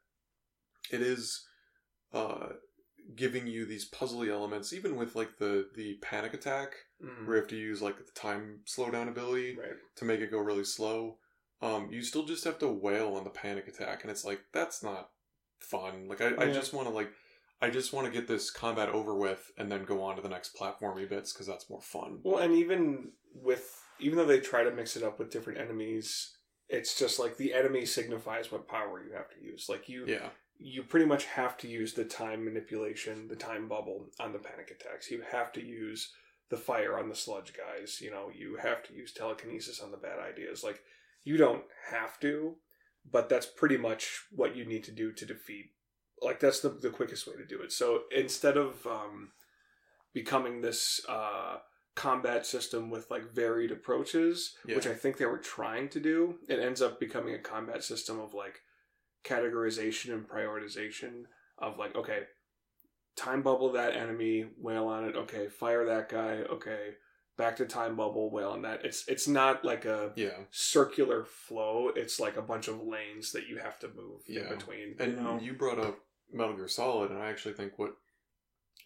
[0.90, 1.46] it is
[2.12, 2.48] uh
[3.16, 7.26] giving you these puzzly elements, even with like the the panic attack, Mhm.
[7.26, 9.76] where you have to use like the time slowdown ability Right.
[9.96, 11.18] to make it go really slow.
[11.62, 14.82] Um, you still just have to wail on the panic attack, and it's like that's
[14.82, 15.10] not
[15.58, 16.08] fun.
[16.08, 17.12] Like I, I just want to like
[17.62, 20.28] I just want to get this combat over with and then go on to the
[20.30, 22.20] next platformy bits because that's more fun.
[22.22, 26.36] Well, and even with even though they try to mix it up with different enemies,
[26.70, 29.68] it's just like the enemy signifies what power you have to use.
[29.68, 30.28] Like you, Yeah,
[30.58, 34.70] you pretty much have to use the time manipulation, the time bubble on the panic
[34.70, 35.10] attacks.
[35.10, 36.12] You have to use
[36.48, 38.00] the fire on the sludge guys.
[38.00, 40.62] You know, you have to use telekinesis on the bad ideas.
[40.62, 40.80] Like
[41.24, 42.56] you don't have to,
[43.10, 45.70] but that's pretty much what you need to do to defeat.
[46.22, 47.72] Like that's the the quickest way to do it.
[47.72, 49.32] So instead of um,
[50.12, 51.56] becoming this uh,
[51.94, 56.36] combat system with like varied approaches, yeah, which I think they were trying to do,
[56.48, 58.60] it ends up becoming a combat system of like
[59.24, 61.24] categorization and prioritization
[61.58, 62.22] of like, okay,
[63.16, 65.16] time bubble that enemy, wail on it.
[65.16, 66.42] Okay, fire that guy.
[66.50, 66.94] Okay,
[67.36, 68.84] back to time bubble, wail on that.
[68.84, 70.44] It's it's not like a Yeah.
[70.50, 71.88] circular flow.
[71.94, 74.42] It's like a bunch of lanes that you have to move Yeah.
[74.42, 74.96] in between.
[74.98, 75.38] And you know?
[75.40, 75.98] you brought up
[76.32, 77.96] Metal Gear Solid, and I actually think what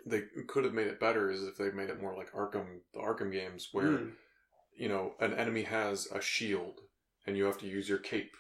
[0.07, 3.01] they could have made it better is if they made it more like Arkham, the
[3.01, 4.13] Arkham games, where Mm.
[4.77, 6.81] you know an enemy has a shield,
[7.27, 8.37] and you have to use your cape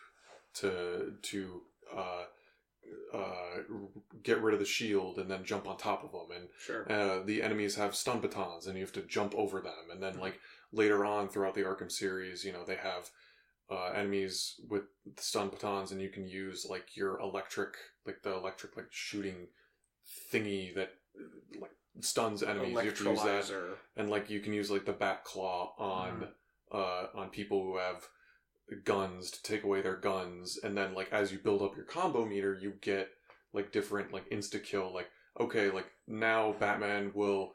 [0.55, 1.63] to to
[1.95, 2.25] uh,
[3.13, 3.63] uh,
[4.23, 6.91] get rid of the shield and then jump on top of them, and sure.
[6.91, 10.19] uh, the enemies have stun batons and you have to jump over them and then
[10.19, 10.39] like
[10.73, 13.11] later on throughout the arkham series you know they have
[13.71, 14.83] uh, enemies with
[15.17, 17.75] the stun batons and you can use like your electric
[18.07, 19.47] like the electric like shooting
[20.33, 20.95] thingy that
[21.61, 21.71] like
[22.01, 23.45] stuns enemies you have to use that.
[23.97, 26.29] And like you can use like the bat claw on
[26.73, 28.07] uh on people who have
[28.85, 30.59] guns to take away their guns.
[30.63, 33.11] And then like as you build up your combo meter you get
[33.53, 35.09] like different like insta kill like
[35.39, 37.53] okay like now batman will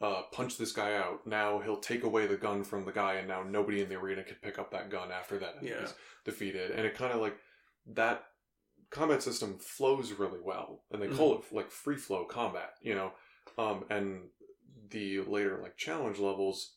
[0.00, 1.26] uh punch this guy out.
[1.26, 4.22] Now he'll take away the gun from the guy and now nobody in the arena
[4.22, 5.88] can pick up that gun after that Yeah.
[6.24, 6.70] defeated.
[6.70, 7.36] And it kind of like
[7.94, 8.24] that
[8.90, 13.12] combat system flows really well and they call it like free flow combat you know
[13.56, 14.22] um and
[14.90, 16.74] the later like challenge levels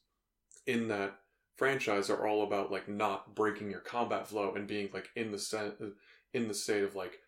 [0.68, 1.16] in that
[1.56, 5.40] franchise are all about like not breaking your combat flow and being like in the
[5.40, 5.74] set
[6.34, 7.20] in the state of like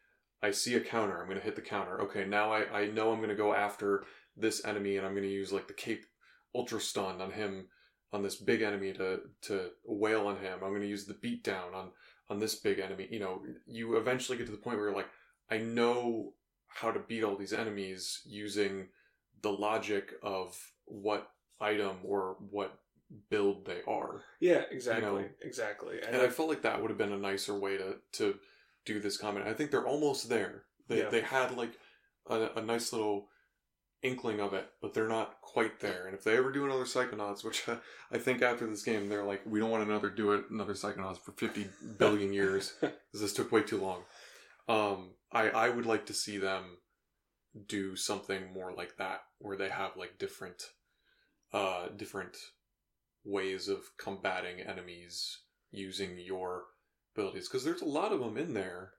[0.42, 2.02] I see a counter, I'm gonna hit the counter.
[2.02, 4.04] Okay, now I, I know I'm gonna go after
[4.38, 6.06] this enemy and I'm gonna use like the cape
[6.54, 7.68] ultra stun on him
[8.14, 10.60] on this big enemy to to wail on him.
[10.64, 11.92] I'm gonna use the beat down on
[12.30, 13.08] on this big enemy.
[13.12, 15.10] You know, you eventually get to the point where you're like,
[15.50, 16.34] I know
[16.68, 18.88] how to beat all these enemies using
[19.42, 21.30] the logic of what
[21.62, 22.80] item or what
[23.30, 24.24] build they are.
[24.40, 26.00] Yeah, exactly, know, exactly.
[26.06, 28.36] And, And I felt like that would have been a nicer way to to
[28.86, 29.48] do this comment.
[29.48, 30.64] I think they're almost there.
[30.88, 31.10] They Yeah.
[31.10, 31.78] they had like
[32.28, 33.30] a, a nice little
[34.06, 36.06] inkling of it, but they're not quite there.
[36.06, 37.64] And if they ever do another Psychonauts, which
[38.12, 41.20] I think after this game they're like, we don't want another do it another Psychonauts
[41.20, 41.68] for fifty
[41.98, 44.04] billion years because this took way too long.
[44.68, 46.78] Um, I I would like to see them
[47.68, 50.64] do something more like that, where they have like different,
[51.54, 52.36] uh, different
[53.24, 55.40] ways of combating enemies
[55.72, 56.66] using your
[57.16, 58.92] abilities because there's a lot of them in there.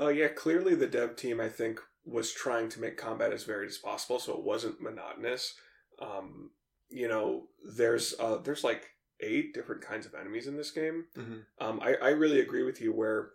[0.00, 3.68] Uh, yeah, clearly the dev team, I think, was trying to make combat as varied
[3.68, 5.54] as possible, so it wasn't monotonous.
[6.00, 6.50] Um,
[6.88, 8.88] you know, there's uh, there's like
[9.20, 11.06] eight different kinds of enemies in this game.
[11.16, 11.44] Mhm.
[11.58, 12.92] Um, I, I really agree with you.
[12.92, 13.30] Where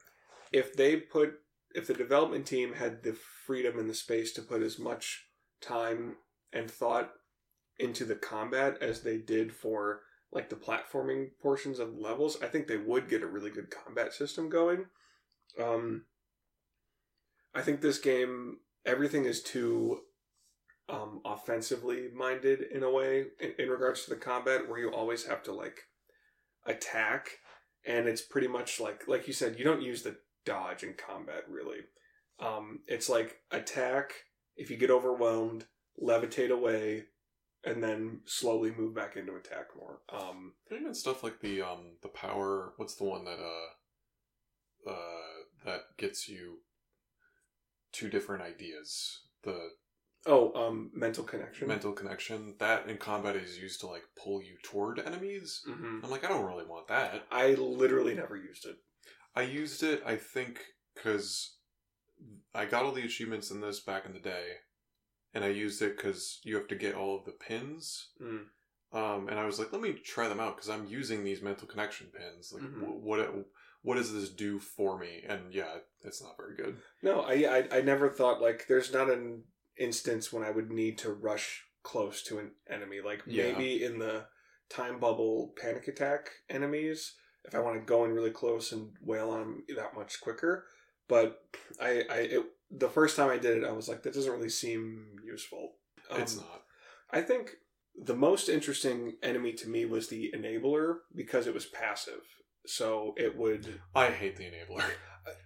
[0.51, 1.35] if they put
[1.73, 3.13] if the development team had the
[3.45, 5.27] freedom and the space to put as much
[5.61, 6.15] time
[6.53, 7.11] and thought
[7.77, 10.01] into the combat as they did for
[10.31, 14.13] like the platforming portions of levels, I think they would get a really good combat
[14.13, 14.85] system going.
[15.61, 16.05] Um,
[17.55, 20.01] I think this game, everything is too
[20.89, 25.25] um, offensively minded in a way in, in regards to the combat, where you always
[25.25, 25.79] have to like
[26.65, 27.29] attack,
[27.85, 31.43] and it's pretty much like like you said, you don't use the dodge in combat
[31.49, 31.79] really.
[32.39, 34.13] Um, it's like attack.
[34.57, 35.65] If you get overwhelmed,
[36.01, 37.05] levitate away,
[37.63, 40.01] and then slowly move back into attack more.
[40.13, 42.73] Um, And even stuff like the um the power.
[42.77, 46.59] What's the one that uh uh that gets you
[47.95, 49.21] two different ideas?
[49.43, 49.69] The
[50.25, 51.67] oh, um, mental connection.
[51.67, 55.61] mental connection that in combat is used to like pull you toward enemies.
[55.65, 57.25] hmm I'm like, I don't really want that.
[57.31, 58.77] I literally never used it.
[59.35, 60.59] I used it, I think,
[60.93, 61.57] because
[62.53, 64.45] I got all the achievements in this back in the day,
[65.33, 68.09] and I used it because you have to get all of the pins.
[68.21, 68.45] Mm.
[68.93, 71.67] Um, and I was like, let me try them out because I'm using these mental
[71.67, 72.53] connection pins.
[72.53, 72.79] Like, Mhm.
[72.79, 73.45] wh- what
[73.85, 75.23] what does this do for me?
[75.29, 76.77] And yeah, it's not very good.
[77.03, 77.33] No, I,
[77.71, 79.43] I I never thought like there's not an
[79.77, 82.99] instance when I would need to rush close to an enemy.
[83.05, 83.51] Like Yeah.
[83.51, 84.25] maybe in the
[84.69, 87.13] time bubble panic attack enemies,
[87.43, 90.65] if I want to go in really close and wail on them that much quicker.
[91.07, 91.43] But
[91.79, 94.49] I I it, the first time I did it, I was like, that doesn't really
[94.49, 95.73] seem useful.
[96.09, 96.63] Um, it's not.
[97.11, 97.51] I think
[97.95, 102.23] the most interesting enemy to me was the enabler because it was passive.
[102.67, 104.83] So it would I hate the enabler.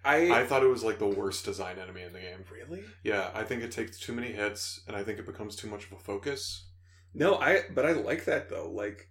[0.04, 2.44] I, I thought it was like the worst design enemy in the game.
[2.52, 5.70] really Yeah, I think it takes too many hits, and I think it becomes too
[5.70, 6.66] much of a focus.
[7.14, 8.70] No, I but I like that though.
[8.70, 9.10] Like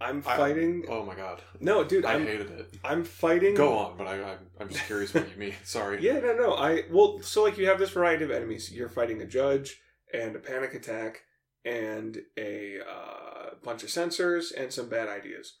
[0.00, 0.84] I'm I- fighting.
[0.88, 2.74] Oh my god, no, dude, I I'm hated it.
[2.82, 3.54] I'm fighting.
[3.54, 5.54] Go on, but I, I'm, I'm just curious what you mean.
[5.64, 6.02] Sorry.
[6.02, 6.54] Yeah, no, no.
[6.54, 8.72] I well, so like you have this variety of enemies.
[8.72, 9.80] You're fighting a judge
[10.14, 11.22] and a panic attack
[11.64, 15.58] and a uh, bunch of censors and some bad ideas,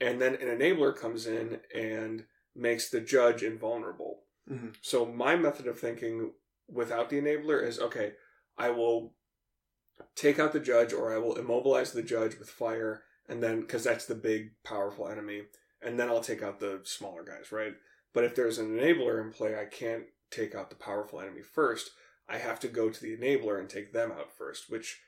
[0.00, 4.24] and then an enabler comes in and makes the judge invulnerable.
[4.50, 4.76] Mhm.
[4.80, 6.34] So my method of thinking
[6.68, 8.14] without the enabler is okay.
[8.56, 9.14] I will
[10.14, 13.84] take out the judge or I will immobilize the judge with fire, and then because
[13.84, 15.46] that's the big powerful enemy,
[15.82, 17.74] and then I'll take out the smaller guys, right?
[18.12, 21.90] But if there's an enabler in play, I can't take out the powerful enemy first.
[22.28, 25.00] I have to go to the enabler and take them out first, which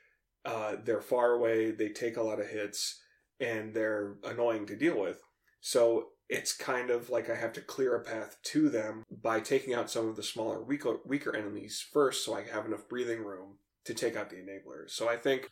[0.45, 3.01] uh, they're far away, they take a lot of hits,
[3.39, 5.21] and they're annoying to deal with.
[5.61, 9.73] So it's kind of like I have to clear a path to them by taking
[9.73, 13.57] out some of the smaller, weaker, weaker enemies first, so I have enough breathing room
[13.85, 14.91] to take out the enablers.
[14.91, 15.49] So I think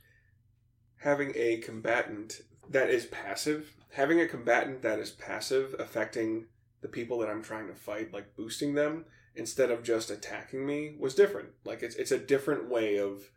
[0.97, 6.45] having a combatant that is passive, having a combatant that is passive, affecting
[6.81, 9.05] the people that I'm trying to fight, like boosting them
[9.35, 11.49] instead of just attacking me, was different.
[11.65, 13.31] Like it's it's a different way of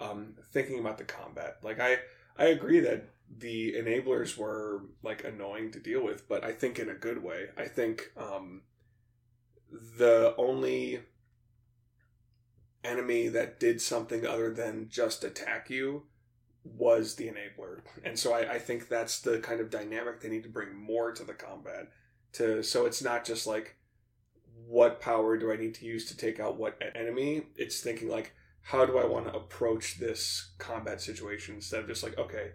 [0.00, 1.58] um, thinking about the combat.
[1.62, 1.98] Like I
[2.36, 6.88] I agree that the enablers were like annoying to deal with, but I think in
[6.88, 7.46] a good way.
[7.56, 8.62] I think um,
[9.70, 11.00] the only
[12.84, 16.04] enemy that did something other than just attack you
[16.64, 17.80] was the enabler.
[18.04, 21.12] And so I, I think that's the kind of dynamic they need to bring more
[21.12, 21.88] to the combat.
[22.34, 23.76] To so it's not just like
[24.66, 27.44] what power do I need to use to take out what enemy?
[27.56, 28.32] It's thinking like
[28.62, 32.52] how do I want to approach this combat situation instead of just like, okay,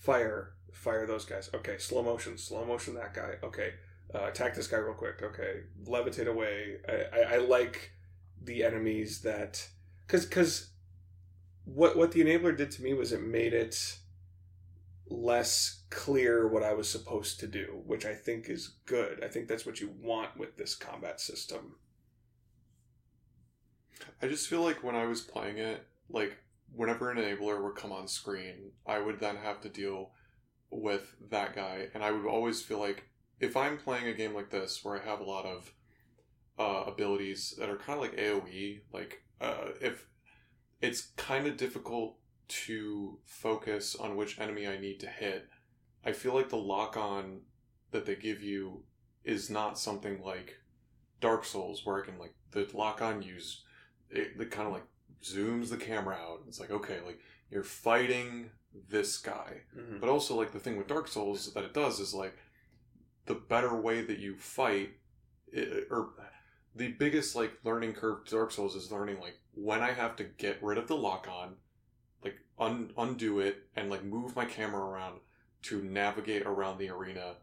[0.00, 1.50] fire, fire those guys.
[1.54, 3.34] Okay, slow motion, slow motion that guy.
[3.42, 3.74] Okay,
[4.14, 5.22] uh, attack this guy real quick.
[5.22, 6.78] Okay, levitate away.
[6.88, 7.92] I, I, I like
[8.42, 9.68] the enemies that
[10.06, 10.70] because because
[11.64, 13.98] what what the enabler did to me was it made it
[15.08, 19.22] less clear what I was supposed to do, which I think is good.
[19.22, 21.74] I think that's what you want with this combat system.
[24.22, 26.38] I just feel like when I was playing it, like
[26.74, 30.10] whenever an enabler would come on screen, I would then have to deal
[30.70, 33.08] with that guy, and I would always feel like
[33.40, 35.72] if I'm playing a game like this where I have a lot of
[36.58, 40.06] uh, abilities that are kind of like AOE, like uh, if
[40.80, 42.16] it's kind of difficult
[42.48, 45.48] to focus on which enemy I need to hit,
[46.04, 47.40] I feel like the lock on
[47.90, 48.84] that they give you
[49.24, 50.58] is not something like
[51.20, 53.62] Dark Souls where I can like the lock on use
[54.10, 54.86] it, it kind of like
[55.22, 56.40] zooms the camera out.
[56.48, 57.20] It's like okay, like
[57.50, 58.50] you're fighting
[58.88, 59.98] this guy, Mm-hmm.
[60.00, 62.36] but also like the thing with Dark Souls that it does is like
[63.26, 64.90] the better way that you fight,
[65.52, 66.10] it, or
[66.74, 70.24] the biggest like learning curve to Dark Souls is learning like when I have to
[70.24, 71.56] get rid of the lock on,
[72.24, 75.18] like un- undo it and like move my camera around
[75.62, 77.34] to navigate around the arena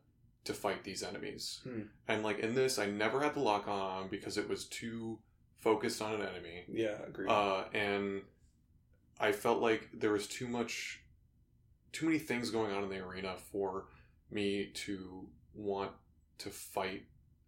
[0.45, 1.59] to fight these enemies.
[1.63, 1.81] Hmm.
[2.07, 5.19] And like in this, I never had the lock on because it was too
[5.59, 6.63] focused on an enemy.
[6.71, 7.29] Yeah, agreed.
[7.29, 8.21] Uh, and
[9.19, 11.01] I felt like there was too much,
[11.91, 13.85] too many things going on in the arena for
[14.31, 15.91] me to want
[16.39, 17.03] to fight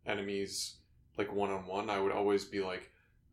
[0.05, 0.77] enemies
[1.17, 1.89] like one on one.
[1.89, 2.89] I would always be like,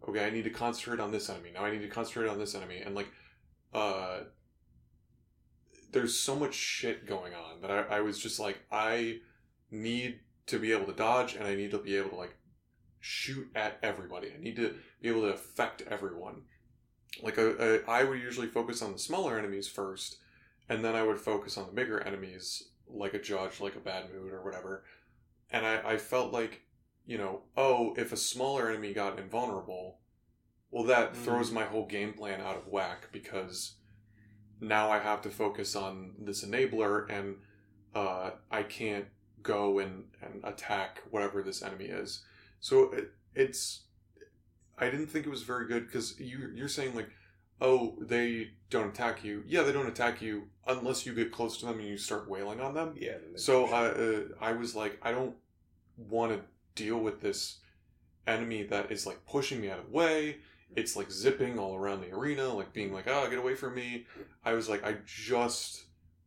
[0.07, 1.51] okay, I need to concentrate on this enemy.
[1.55, 2.83] Now I need to concentrate on this enemy.
[2.85, 3.09] And like,
[3.73, 4.21] uh,
[5.93, 9.21] there's so much shit going on that I, I was just like, I
[9.71, 12.37] need to be able to dodge and I need to be able to like
[13.07, 14.33] shoot at everybody.
[14.37, 16.43] I need to be able to affect everyone.
[17.23, 20.17] Like I, I would usually focus on the smaller enemies first,
[20.69, 24.13] and then I would focus on the bigger enemies, like a judge, like a bad
[24.13, 24.83] mood or whatever.
[25.51, 26.63] And I, I felt like,
[27.07, 30.01] you know, oh, if a smaller enemy got invulnerable,
[30.73, 31.17] well, that Mm.
[31.17, 33.77] throws my whole game plan out of whack because
[34.61, 37.37] now I have to focus on this enabler, and
[37.95, 39.07] uh, I can't
[39.43, 42.25] go and, and attack whatever this enemy is.
[42.61, 43.83] So it, it's
[44.79, 47.11] I didn't think it was very good because you you're saying like,
[47.61, 49.43] oh, they don't attack you.
[49.47, 52.61] Yeah, they don't attack you unless you get close to them and you start wailing
[52.61, 52.95] on them.
[52.99, 53.17] yeah.
[53.37, 55.35] So I uh, I was like, I don't
[55.97, 56.41] want to
[56.75, 57.59] deal with this
[58.27, 60.37] enemy that is like pushing me out of the way.
[60.75, 64.07] It's like zipping all around the arena, like being like, oh, get away from me.
[64.45, 65.85] I was like, I just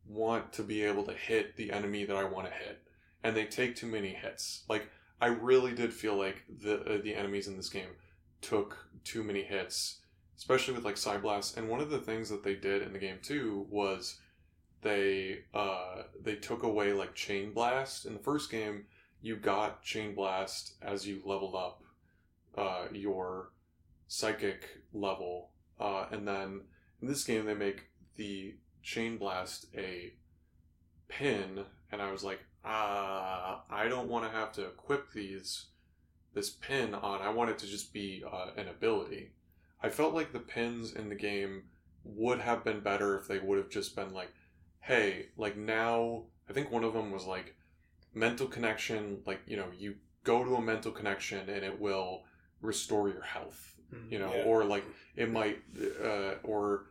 [0.08, 2.82] want to be able to hit the enemy that I want to hit,
[3.22, 4.64] and they take too many hits.
[4.68, 4.90] Like
[5.20, 7.90] I really did feel like the uh, the enemies in this game
[8.40, 10.00] took too many hits,
[10.36, 11.56] especially with like Psyblast.
[11.56, 14.18] And one of the things that they did in the game too was
[14.82, 18.86] they uh they took away like Chain Blast in the first game.
[19.20, 21.82] You got Chain Blast as you leveled up
[22.56, 23.50] uh, your
[24.08, 26.62] psychic level, uh, and then
[27.02, 27.86] in this game they make
[28.16, 30.14] the Chain Blast a
[31.08, 35.66] pin, and I was like, ah, I don't want to have to equip these
[36.34, 37.20] this pin on.
[37.22, 39.32] I want it to just be uh, an ability.
[39.82, 41.64] I felt like the pins in the game
[42.04, 44.32] would have been better if they would have just been like,
[44.80, 46.24] hey, like now.
[46.48, 47.54] I think one of them was like
[48.14, 49.22] mental connection.
[49.26, 52.24] Like you know, you go to a mental connection and it will
[52.60, 53.66] restore your health.
[54.08, 54.44] you know, Yeah.
[54.44, 54.84] or like
[55.16, 55.58] it might,
[56.04, 56.86] uh, or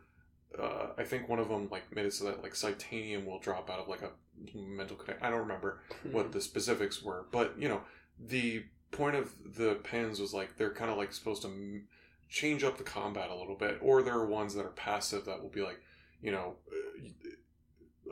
[0.58, 3.70] uh, I think one of them like made it so that like Psitanium will drop
[3.70, 4.10] out of like a
[4.56, 5.22] mental connect.
[5.22, 7.82] I don't remember what the specifics were, but you know,
[8.18, 11.86] the point of the pins was like they're kind of like supposed to m-
[12.28, 15.40] change up the combat a little bit, or there are ones that are passive that
[15.42, 15.80] will be like,
[16.22, 16.56] you know,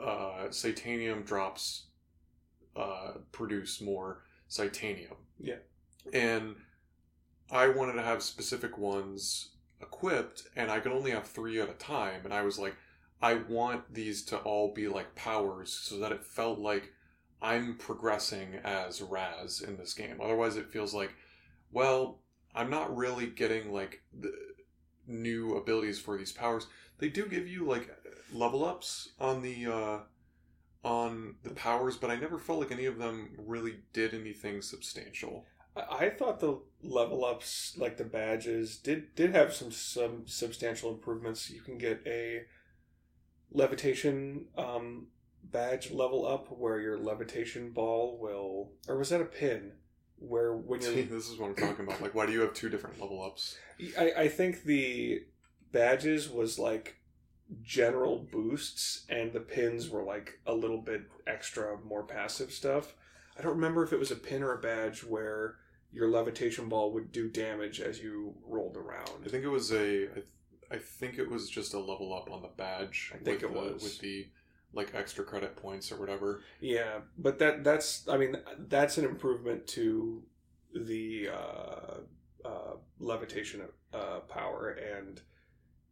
[0.00, 1.86] uh, Psitanium drops
[2.76, 5.16] uh, produce more Psitanium.
[5.40, 5.56] Yeah.
[6.12, 6.56] and
[7.50, 11.74] I wanted to have specific ones equipped, and I could only have three at a
[11.74, 12.74] time, and I was like,
[13.20, 16.92] I want these to all be like powers so that it felt like
[17.42, 20.20] I'm progressing as Raz in this game.
[20.22, 21.14] Otherwise, it feels like,
[21.72, 22.20] well,
[22.54, 24.32] I'm not really getting like the
[25.06, 26.66] new abilities for these powers.
[26.98, 27.88] They do give you like
[28.32, 29.98] level ups on the uh,
[30.84, 35.46] on the powers, but I never felt like any of them really did anything substantial.
[35.90, 41.50] I thought the level ups, like the badges, did did have some some substantial improvements.
[41.50, 42.42] You can get a
[43.50, 45.08] levitation um,
[45.42, 49.72] badge level up where your levitation ball will, or was that a pin?
[50.18, 52.02] Where when you're, this is what I'm talking about.
[52.02, 53.56] Like, why do you have two different level ups?
[53.98, 55.22] I I think the
[55.70, 56.96] badges was like
[57.62, 62.94] general boosts, and the pins were like a little bit extra, more passive stuff.
[63.38, 65.56] I don't remember if it was a pin or a badge where
[65.92, 69.24] your levitation ball would do damage as you rolled around.
[69.24, 70.04] I think it was a.
[70.10, 70.26] I, th-
[70.70, 73.12] I think it was just a level up on the badge.
[73.14, 73.82] I think it the, was.
[73.82, 74.26] with the
[74.74, 76.42] like extra credit points or whatever.
[76.60, 78.36] Yeah, but that that's I mean
[78.68, 80.22] that's an improvement to
[80.74, 83.62] the uh, uh, levitation
[83.94, 85.20] uh, power, and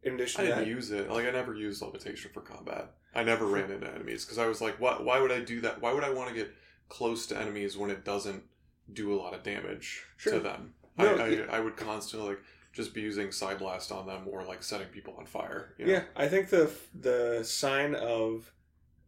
[0.03, 1.09] in addition I to didn't that, use it.
[1.09, 2.91] Like I never used levitation for combat.
[3.15, 5.01] I never ran into enemies because I was like, why?
[5.01, 5.81] Why would I do that?
[5.81, 6.53] Why would I want to get
[6.89, 8.43] close to enemies when it doesn't
[8.91, 10.33] do a lot of damage Sure.
[10.33, 10.73] to them?
[10.97, 11.45] No, I, I, yeah.
[11.49, 12.39] I would constantly like
[12.73, 15.73] just be using Psyblast on them or like setting people on fire.
[15.77, 15.93] you know?
[15.93, 18.51] Yeah, I think the the sign of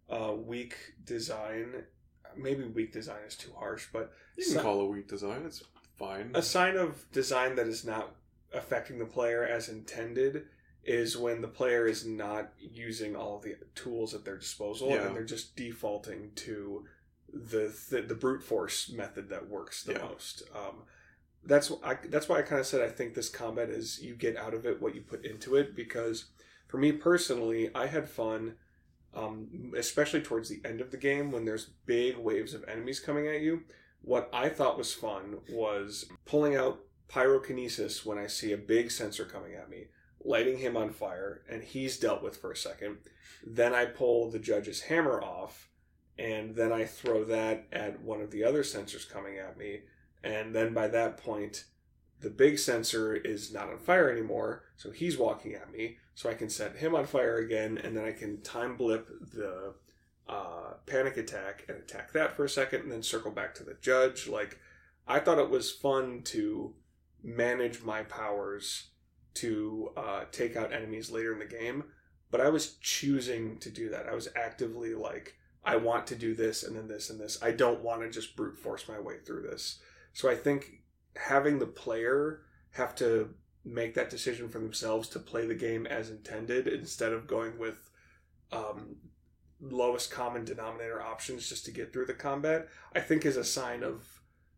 [0.10, 1.84] uh, weak design,
[2.38, 5.43] maybe weak design is too harsh, but you can si- call it weak design.
[5.45, 5.64] It's
[5.97, 6.31] fine.
[6.34, 8.15] a sign of design that is not
[8.53, 10.45] affecting the player as intended
[10.84, 15.06] is when the player is not using all the tools at their disposal Yeah.
[15.07, 16.85] and they're just defaulting to
[17.34, 20.06] the the, the brute force method that works the Yeah.
[20.06, 20.43] most.
[20.56, 20.84] Um,
[21.43, 24.35] that's I, that's why I kind of said I think this combat is you get
[24.38, 26.26] out of it what you put into it because
[26.68, 28.56] for me personally I had fun
[29.14, 33.27] um, especially towards the end of the game when there's big waves of enemies coming
[33.27, 33.61] at you
[34.01, 36.80] what I thought was fun was pulling out
[37.10, 39.85] pyrokinesis when I see a big censor coming at me,
[40.23, 42.97] lighting him on fire, and he's dealt with for a second.
[43.45, 45.69] Then I pull the judge's hammer off,
[46.20, 49.82] and then I throw that at one of the other censors coming at me.
[50.22, 51.64] And then by that point,
[52.20, 55.98] the big censor is not on fire anymore, so he's walking at me.
[56.16, 59.76] So I can set him on fire again, and then I can time blip the
[60.28, 63.78] uh, panic attack and attack that for a second, and then circle back to the
[63.82, 64.28] judge.
[64.28, 64.60] Like,
[65.08, 66.76] I thought it was fun to
[67.24, 68.90] manage my powers
[69.36, 71.86] to uh, take out enemies later in the game,
[72.30, 74.08] but I was choosing to do that.
[74.10, 77.38] I was actively like, I want to do this and then this and this.
[77.41, 79.80] I don't want to just brute force my way through this.
[80.14, 80.81] So I think
[81.15, 82.41] having the player
[82.72, 83.34] have to
[83.65, 87.90] make that decision for themselves to play the game as intended instead of going with
[88.52, 88.95] um,
[89.61, 93.84] lowest common denominator options just to get through the combat, I think is a sign
[93.84, 94.03] of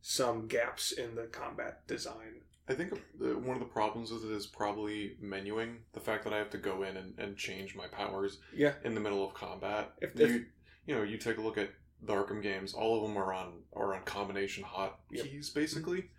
[0.02, 2.42] some gaps in the combat design.
[2.70, 5.78] I think one of the problems with it is probably menuing.
[5.94, 8.74] The fact that I have to go in and, and change my powers Yeah.
[8.86, 9.92] in the middle of combat.
[10.00, 10.46] If- if- you
[10.88, 11.70] know you take a look at
[12.02, 15.26] the Arkham games, all of them are on are on combination hot Yep.
[15.26, 16.10] keys basically,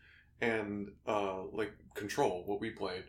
[0.41, 3.05] and uh, like control what we played.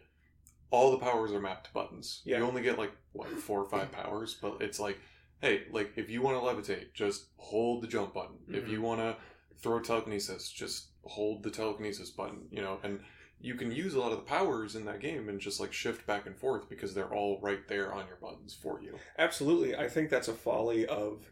[0.72, 2.22] All the powers are mapped to buttons.
[2.26, 2.38] Yeah.
[2.40, 4.98] You only get like what four or five powers, but it's like,
[5.42, 8.38] hey, like if you want to levitate, just hold the jump button.
[8.48, 8.70] If Mhm.
[8.72, 9.16] you want to
[9.62, 12.48] throw telekinesis, just hold the telekinesis button.
[12.50, 13.02] You know, and
[13.40, 16.08] you can use a lot of the powers in that game and just like shift
[16.08, 18.98] back and forth because they're all right there on your buttons for you.
[19.20, 19.76] Absolutely.
[19.76, 21.30] I think that's a folly of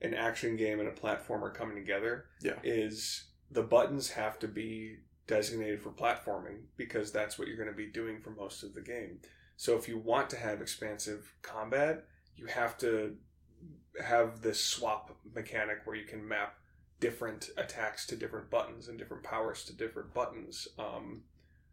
[0.00, 2.26] an action game and a platformer coming together.
[2.42, 2.54] Yeah.
[2.62, 7.74] Is the buttons have to be designated for platforming because that's what you're going to
[7.74, 9.18] be doing for most of the game.
[9.56, 12.04] So if you want to have expansive combat,
[12.36, 13.16] you have to
[14.04, 16.54] have this swap mechanic where you can map
[17.00, 20.68] different attacks to different buttons and different powers to different buttons.
[20.78, 21.22] Um,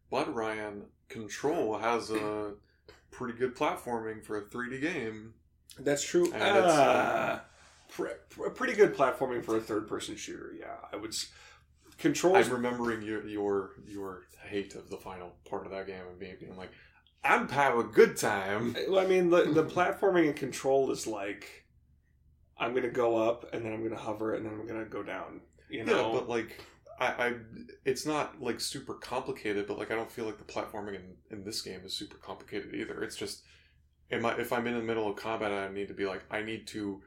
[0.10, 2.53] But Ryan, Control has a
[3.11, 5.34] pretty good platforming for a 3D game.
[5.80, 6.31] That's true.
[6.34, 7.39] And it's, Uh,
[7.95, 10.53] pre- pretty good platforming for a third-person shooter.
[10.59, 11.11] Yeah, I would.
[11.11, 11.31] s-
[11.97, 12.47] controls.
[12.47, 16.35] I'm remembering your your your hate of the final part of that game and being,
[16.39, 16.72] being like,
[17.23, 18.76] I'm having a good time.
[18.89, 21.65] Well, I mean, the the platforming and control is like,
[22.57, 25.41] I'm gonna go up and then I'm gonna hover and then I'm gonna go down.
[25.69, 26.61] You know, Yeah, but like
[26.99, 27.34] I, I
[27.84, 31.43] it's not like super complicated, but like I don't feel like the platforming in, in
[31.43, 33.03] this game is super complicated either.
[33.03, 33.43] It's just
[34.11, 36.41] am I, if I'm in the middle of combat I need to be like I
[36.41, 37.01] need to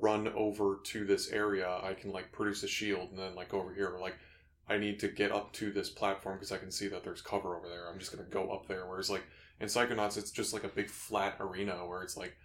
[0.00, 3.72] run over to this area, I can like produce a shield and then like over
[3.74, 4.16] here like
[4.68, 7.56] I need to get up to this platform because I can see that there's cover
[7.56, 7.88] over there.
[7.90, 8.86] I'm just gonna go up there.
[8.86, 9.24] Whereas like
[9.60, 12.36] in Psychonauts, it's just like a big flat arena where it's like,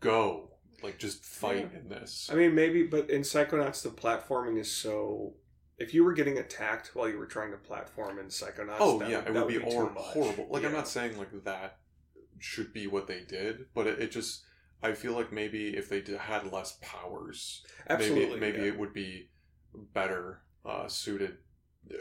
[0.00, 0.50] go,
[0.82, 2.28] like just fight in this.
[2.32, 5.34] I mean, maybe, but in Psychonauts, the platforming is so.
[5.78, 9.18] If you were getting attacked while you were trying to platform in Psychonauts, Oh yeah,
[9.18, 10.48] would, it would be, horrible.
[10.50, 11.78] Like I'm not saying like that
[12.38, 14.42] should be what they did, but it, it just
[14.82, 18.72] I feel like maybe if they did, had less powers, Absolutely, maybe maybe yeah.
[18.72, 19.30] it would be
[19.94, 21.38] better uh, suited,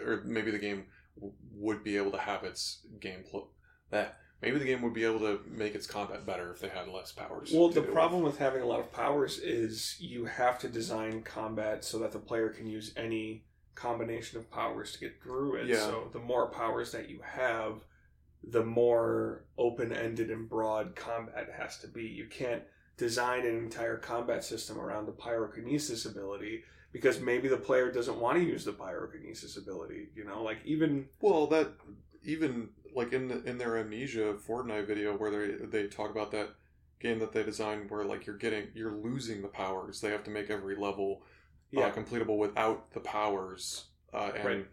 [0.06, 0.86] or maybe the game
[1.16, 3.46] w- would be able to have its gameplay.
[3.92, 6.88] That maybe the game would be able to make its combat better if they had
[6.88, 7.52] less powers.
[7.54, 11.84] Well, the problem with having a lot of powers is you have to design combat
[11.84, 13.46] so that the player can use any
[13.76, 15.68] combination of powers to get through it.
[15.68, 15.78] Yeah.
[15.78, 17.84] So the more powers that you have,
[18.50, 22.04] the more open-ended and broad combat has to be.
[22.04, 22.64] You can't
[22.98, 28.38] design an entire combat system around the pyrokinesis ability because maybe the player doesn't want
[28.38, 30.08] to use the pyrokinesis ability.
[30.16, 31.74] You know, like even Well, that
[32.24, 36.50] even like in the, in their Amnesia Fortnight video where they they talk about that
[37.00, 40.02] game that they designed where like you're getting you're losing the powers.
[40.02, 41.24] They have to make every level
[41.72, 43.86] yeah, uh, completable without the powers.
[44.14, 44.68] Uh, and Right.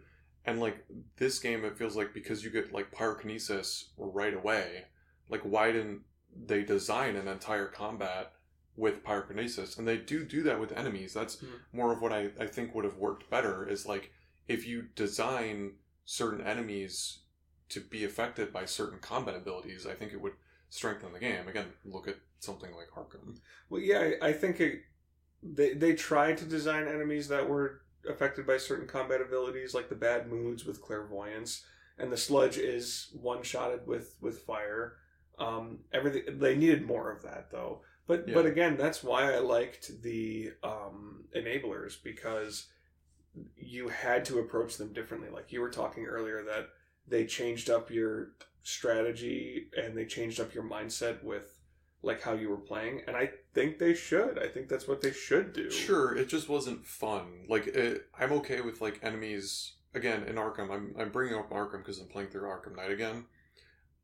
[0.45, 0.85] And like
[1.17, 4.85] this game, it feels like because you get like pyrokinesis right away.
[5.29, 6.03] Like why didn't
[6.47, 8.33] they design an entire combat
[8.77, 9.79] with pyrokinesis?
[9.79, 11.15] And they do do that with enemies.
[11.15, 11.61] That's Mhm.
[11.73, 13.69] more of what I I think would have worked better.
[13.69, 14.11] Is like
[14.49, 17.21] if you design certain enemies
[17.69, 20.35] to be affected by certain combat abilities, I think it would
[20.69, 21.49] strengthen the game.
[21.49, 23.39] Again, look at something like Arkham.
[23.71, 24.83] Well, yeah, I, I think it,
[25.43, 29.95] they they tried to design enemies that were affected by certain combat abilities, like the
[29.95, 31.65] bad moods with clairvoyance,
[31.99, 34.97] and the sludge is one shotted with with fire.
[35.39, 37.83] Um, everything they needed more of that though.
[38.07, 38.35] But Yeah.
[38.35, 42.69] but again, that's why I liked the um, enablers because
[43.57, 45.31] you had to approach them differently.
[45.31, 46.69] Like you were talking earlier that
[47.07, 51.59] they changed up your strategy and they changed up your mindset with
[52.03, 55.13] like how you were playing and i think they should i think that's what they
[55.13, 57.45] should do Sure, it just wasn't fun.
[57.49, 59.73] Like, it, I'm okay with like enemies.
[59.95, 63.27] Again, in Arkham, I'm I'm bringing up Arkham because I'm playing through Arkham Knight again.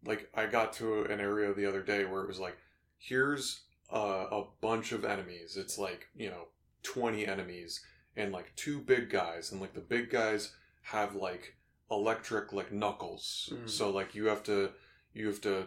[0.05, 2.57] Like, I got to an area the other day where it was like,
[2.99, 3.63] here's
[3.93, 5.57] uh, a bunch of enemies.
[5.57, 6.49] It's like you know,
[6.83, 7.83] twenty enemies
[8.17, 10.53] and like two big guys, and like the big guys
[10.83, 11.55] have like
[11.91, 13.51] electric like knuckles.
[13.53, 13.69] Mhm.
[13.69, 14.71] So like you have to
[15.19, 15.67] you have to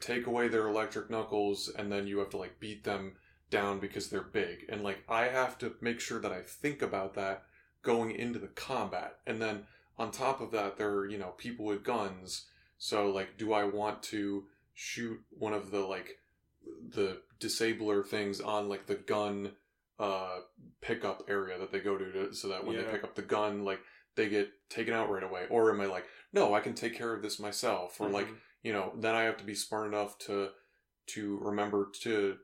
[0.00, 3.16] take away their electric knuckles, and then you have to like beat them
[3.50, 4.64] down because they're big.
[4.68, 7.44] And like I have to make sure that I think about that
[7.82, 9.18] going into the combat.
[9.26, 9.64] And then
[9.98, 12.46] on top of that there are, you know, people with guns.
[12.78, 14.44] So like do I want to
[14.74, 16.18] shoot one of the like
[16.88, 19.52] the disabler things on like the gun
[19.98, 20.40] uh
[20.80, 22.82] pickup area that they go to, to so that when Yeah.
[22.82, 23.80] they pick up the gun like
[24.16, 27.14] they get taken out right away or am I like no I can take care
[27.14, 28.36] of this myself or like Mhm.
[28.62, 30.50] you know then i have to be smart enough to
[31.08, 32.38] to remember to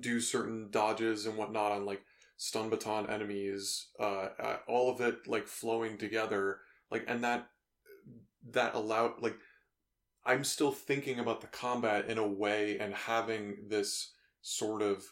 [0.00, 2.02] do certain dodges and whatnot on like
[2.36, 6.60] stun baton enemies uh, uh all of it like flowing together
[6.90, 7.48] like and that
[8.50, 9.36] that allowed like
[10.24, 14.12] i'm still thinking about the combat in a way and having this
[14.42, 15.04] sort of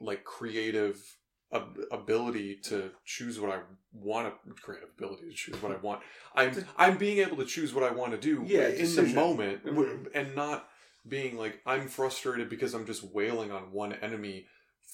[0.00, 1.16] like creative
[1.52, 3.60] ability to choose what I
[3.92, 6.00] want to creative ability to choose what I want.
[6.34, 9.04] I'm I'm being able to choose what I want to do Yeah, in decision.
[9.06, 10.10] the moment Mhm.
[10.14, 10.68] and not
[11.06, 14.46] being like I'm frustrated because I'm just wailing on one enemy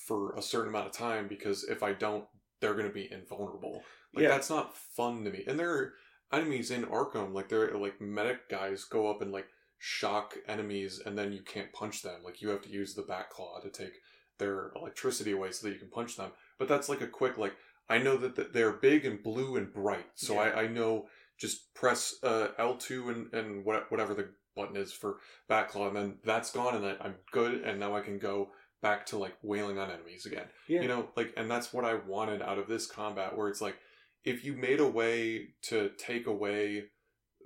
[0.06, 2.26] for a certain amount of time because if I don't
[2.60, 3.84] they're going to be invulnerable.
[4.12, 4.30] Like Yeah.
[4.30, 5.44] that's not fun to me.
[5.46, 5.94] And there are
[6.32, 9.46] enemies in Arkham like they're like medic guys go up and like
[9.78, 12.22] shock enemies and then you can't punch them.
[12.24, 13.92] Like you have to use the batclaw to take
[14.38, 16.32] their electricity away so that you can punch them.
[16.58, 17.54] But that's like a quick like
[17.88, 20.40] I know that th- they're big and blue and bright, so Yeah.
[20.40, 21.06] I, I know
[21.38, 25.18] just press uh, L two and and what, whatever the button is for
[25.48, 28.50] batclaw, and then that's gone, and then I'm good, and now I can go
[28.82, 30.46] back to like wailing on enemies again.
[30.68, 33.60] yeah You know, like, and that's what I wanted out of this combat, where it's
[33.60, 33.76] like
[34.24, 36.84] if you made a way to take away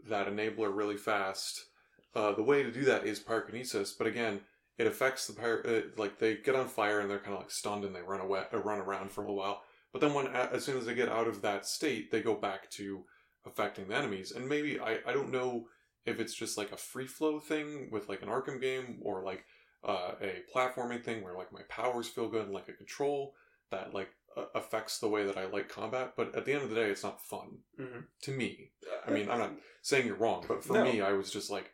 [0.08, 1.66] that enabler really fast,
[2.14, 3.92] uh, the way to do that is pyrokinesis.
[3.96, 4.40] But again,
[4.78, 5.62] it affects the pyro.
[5.64, 8.20] Uh, like they get on fire and they're kind of like stunned and they run
[8.20, 9.62] away, uh, run around for a little while.
[9.92, 12.70] But then when as soon as they get out of that state, they go back
[12.72, 13.04] to
[13.46, 14.32] affecting the enemies.
[14.32, 15.66] And maybe I I don't know
[16.06, 19.44] if it's just like a free flow thing with like an Arkham game or like
[19.84, 23.34] uh, a platforming thing where like my powers feel good and like a control
[23.70, 26.14] that like uh, affects the way that I like combat.
[26.16, 28.00] But at the end of the day, it's not fun mm-hmm.
[28.22, 28.70] to me.
[29.06, 30.84] I mean, I'm not saying you're wrong, but for No.
[30.84, 31.70] me, I was just like,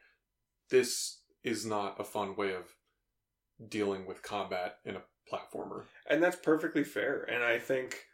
[0.71, 2.75] this is not a fun way of
[3.69, 5.03] dealing with combat in a
[5.33, 5.85] platformer.
[6.09, 7.23] and that's perfectly fair.
[7.23, 8.07] And I think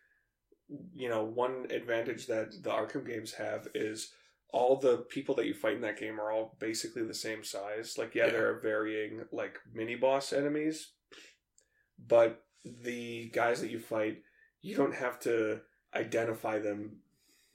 [0.94, 4.12] you know one advantage that the Arkham games have is
[4.50, 7.96] all the people that you fight in that game are all basically the same size.
[7.98, 8.32] Like, yeah, Yeah.
[8.32, 10.92] there are varying like mini boss enemies,
[11.98, 14.22] but the guys that you fight,
[14.62, 15.60] you don't have to
[15.94, 17.00] identify them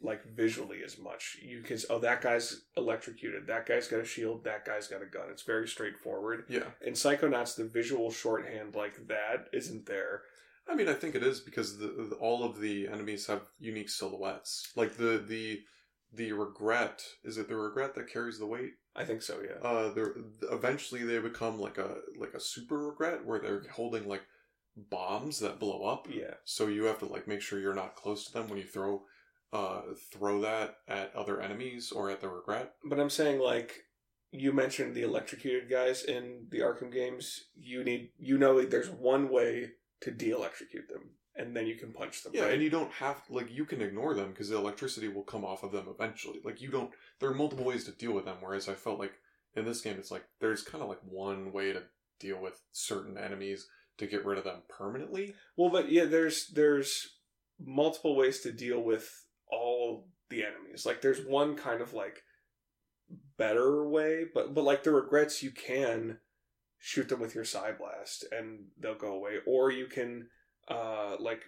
[0.02, 1.38] like visually as much.
[1.42, 5.06] You can oh that guy's electrocuted, that guy's got a shield, that guy's got a
[5.06, 5.28] gun.
[5.32, 6.46] It's very straightforward.
[6.48, 6.72] Yeah.
[6.86, 10.22] In Psychonauts, the visual shorthand like that isn't there.
[10.70, 13.90] I mean, I think it is because the, the all of the enemies have unique
[13.90, 14.72] silhouettes.
[14.76, 15.62] Like the the
[16.14, 18.74] the regret is it the regret that carries the weight?
[18.96, 19.68] I think so, yeah.
[19.68, 20.16] Uh, they're
[20.52, 24.24] eventually they become like a like a super regret where they're holding like
[24.76, 26.08] bombs that blow up.
[26.10, 26.36] yeah.
[26.46, 29.04] So you have to like make sure you're not close to them when you throw
[29.52, 29.82] uh
[30.12, 32.74] throw that at other enemies or at the regret.
[32.84, 33.84] But I'm saying like
[34.32, 37.46] you mentioned the electrocuted guys in the Arkham games.
[37.56, 39.72] You need you know there's one way
[40.02, 42.34] to de-electrocute them, and then you can punch them.
[42.36, 42.54] Yeah, right?
[42.54, 45.64] and you don't have like you can ignore them because the electricity will come off
[45.64, 46.40] of them eventually.
[46.44, 46.92] Like you don't.
[47.20, 48.38] There are multiple ways to deal with them.
[48.40, 49.14] Whereas I felt like
[49.56, 51.84] in this game, it's like there's kind of like one way to
[52.20, 53.68] deal with certain enemies
[53.98, 55.34] to get rid of them permanently.
[55.58, 57.16] Well, but yeah, there's there's
[57.60, 60.86] multiple ways to deal with all the enemies.
[60.86, 62.24] Like there's one kind of like
[63.38, 66.20] better way, but but like the regrets you can
[66.78, 70.28] shoot them with your Psyblast and they'll go away, or you can
[70.68, 71.44] uh like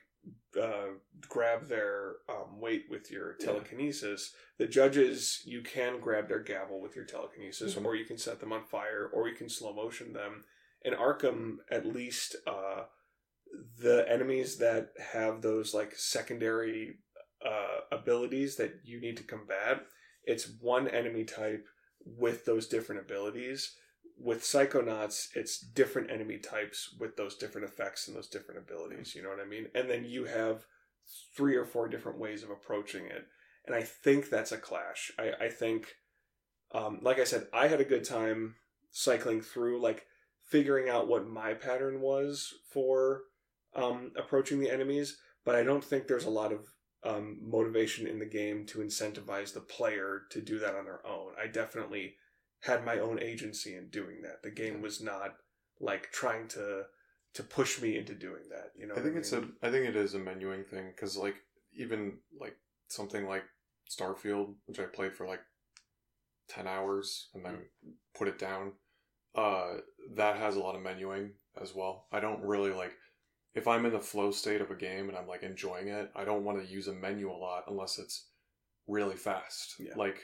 [0.60, 0.88] uh
[1.30, 3.46] grab their um, weight with your Yeah.
[3.48, 4.34] telekinesis.
[4.58, 7.86] The judges you can grab their gavel with your telekinesis, Mhm.
[7.86, 10.44] or you can set them on fire, or you can slow motion them.
[10.84, 12.86] In Arkham, at least, uh,
[13.78, 17.00] the enemies that have those like secondary
[17.46, 19.82] uh, abilities that you need to combat,
[20.24, 21.68] it's one enemy type
[22.06, 23.76] with those different abilities.
[24.18, 29.16] With Psychonauts, it's different enemy types with those different effects and those different abilities.
[29.16, 29.68] You know what I mean?
[29.74, 30.66] And then you have
[31.36, 33.26] three or four different ways of approaching it.
[33.66, 35.12] And I think that's a clash.
[35.18, 35.96] I, I think,
[36.74, 38.56] um, like I said, I had a good time
[38.92, 40.06] cycling through, like
[40.44, 43.22] figuring out what my pattern was for
[43.76, 46.68] um, approaching the enemies, but I don't think there's a lot of
[47.04, 51.32] um, motivation in the game to incentivize the player to do that on their own.
[51.42, 52.16] I definitely
[52.62, 54.44] had my own agency in doing that.
[54.44, 55.36] The game was not
[55.80, 56.84] like trying to
[57.34, 58.72] to push me into doing that.
[58.78, 59.54] You know, I think it's mean?
[59.62, 59.68] a.
[59.68, 61.36] I think it is a menuing thing because like
[61.74, 62.56] even like
[62.88, 63.44] something like
[63.90, 65.42] Starfield, which I played for like
[66.48, 67.58] ten hours and then
[68.16, 68.74] put it down.
[69.34, 69.78] Uh,
[70.16, 72.08] that has a lot of menuing as well.
[72.12, 72.92] I don't really like
[73.54, 76.12] if I'm in the flow state of a game and I'm like enjoying it.
[76.16, 78.28] I don't want to use a menu a lot unless it's
[78.88, 79.76] really fast.
[79.80, 79.94] Yeah.
[79.96, 80.20] Like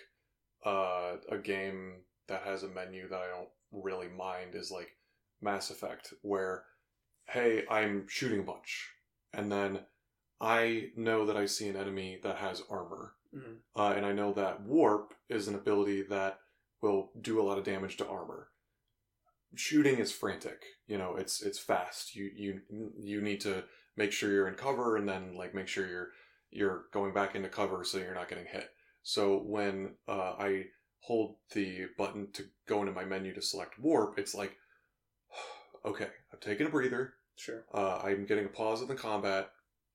[0.65, 4.89] uh, a game that has a menu that I don't really mind is like
[5.41, 6.63] Mass Effect, where
[7.29, 8.89] hey, I'm shooting a bunch,
[9.33, 9.79] and then
[10.39, 13.57] I know that I see an enemy that has armor, Mhm.
[13.75, 16.39] uh, and I know that warp is an ability that
[16.81, 18.49] will do a lot of damage to armor.
[19.55, 21.15] Shooting is frantic, you know.
[21.15, 22.15] It's it's fast.
[22.15, 22.61] You you
[22.99, 23.63] you need to
[23.95, 26.09] make sure you're in cover, and then like make sure you're
[26.51, 28.69] you're going back into cover so you're not getting hit.
[29.03, 30.65] So when uh, I
[30.99, 34.57] hold the button to go into my menu to select warp, it's like,
[35.85, 37.13] okay, I've taken a breather.
[37.37, 37.65] Sure.
[37.73, 39.49] Uh, I'm getting a pause in the combat.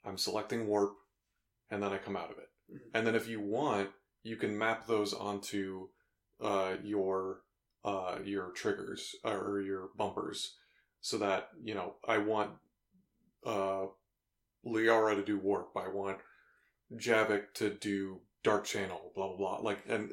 [0.05, 0.95] I'm selecting warp,
[1.71, 2.49] and then I come out of it.
[2.73, 2.79] Mhm.
[2.95, 3.91] And then if you want,
[4.23, 5.89] you can map those onto
[6.41, 7.43] uh, your
[7.85, 10.57] uh, your triggers or your bumpers,
[11.01, 12.51] so that you know I want
[13.45, 13.87] uh,
[14.67, 15.71] Liara to do warp.
[15.77, 16.19] I want
[16.97, 19.13] Javik to do dark channel.
[19.15, 19.57] Blah blah blah.
[19.59, 20.13] Like, and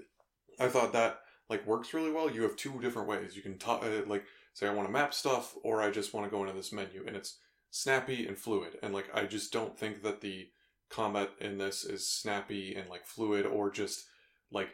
[0.59, 1.19] I thought that
[1.49, 2.29] like works really well.
[2.29, 3.35] You have two different ways.
[3.35, 6.25] You can ta- uh, like say I want to map stuff, or I just want
[6.25, 7.37] to go into this menu, and it's
[7.69, 8.77] snappy and fluid.
[8.81, 10.47] And like I just don't think that the
[10.89, 14.05] combat in this is snappy and like fluid, or just
[14.51, 14.69] like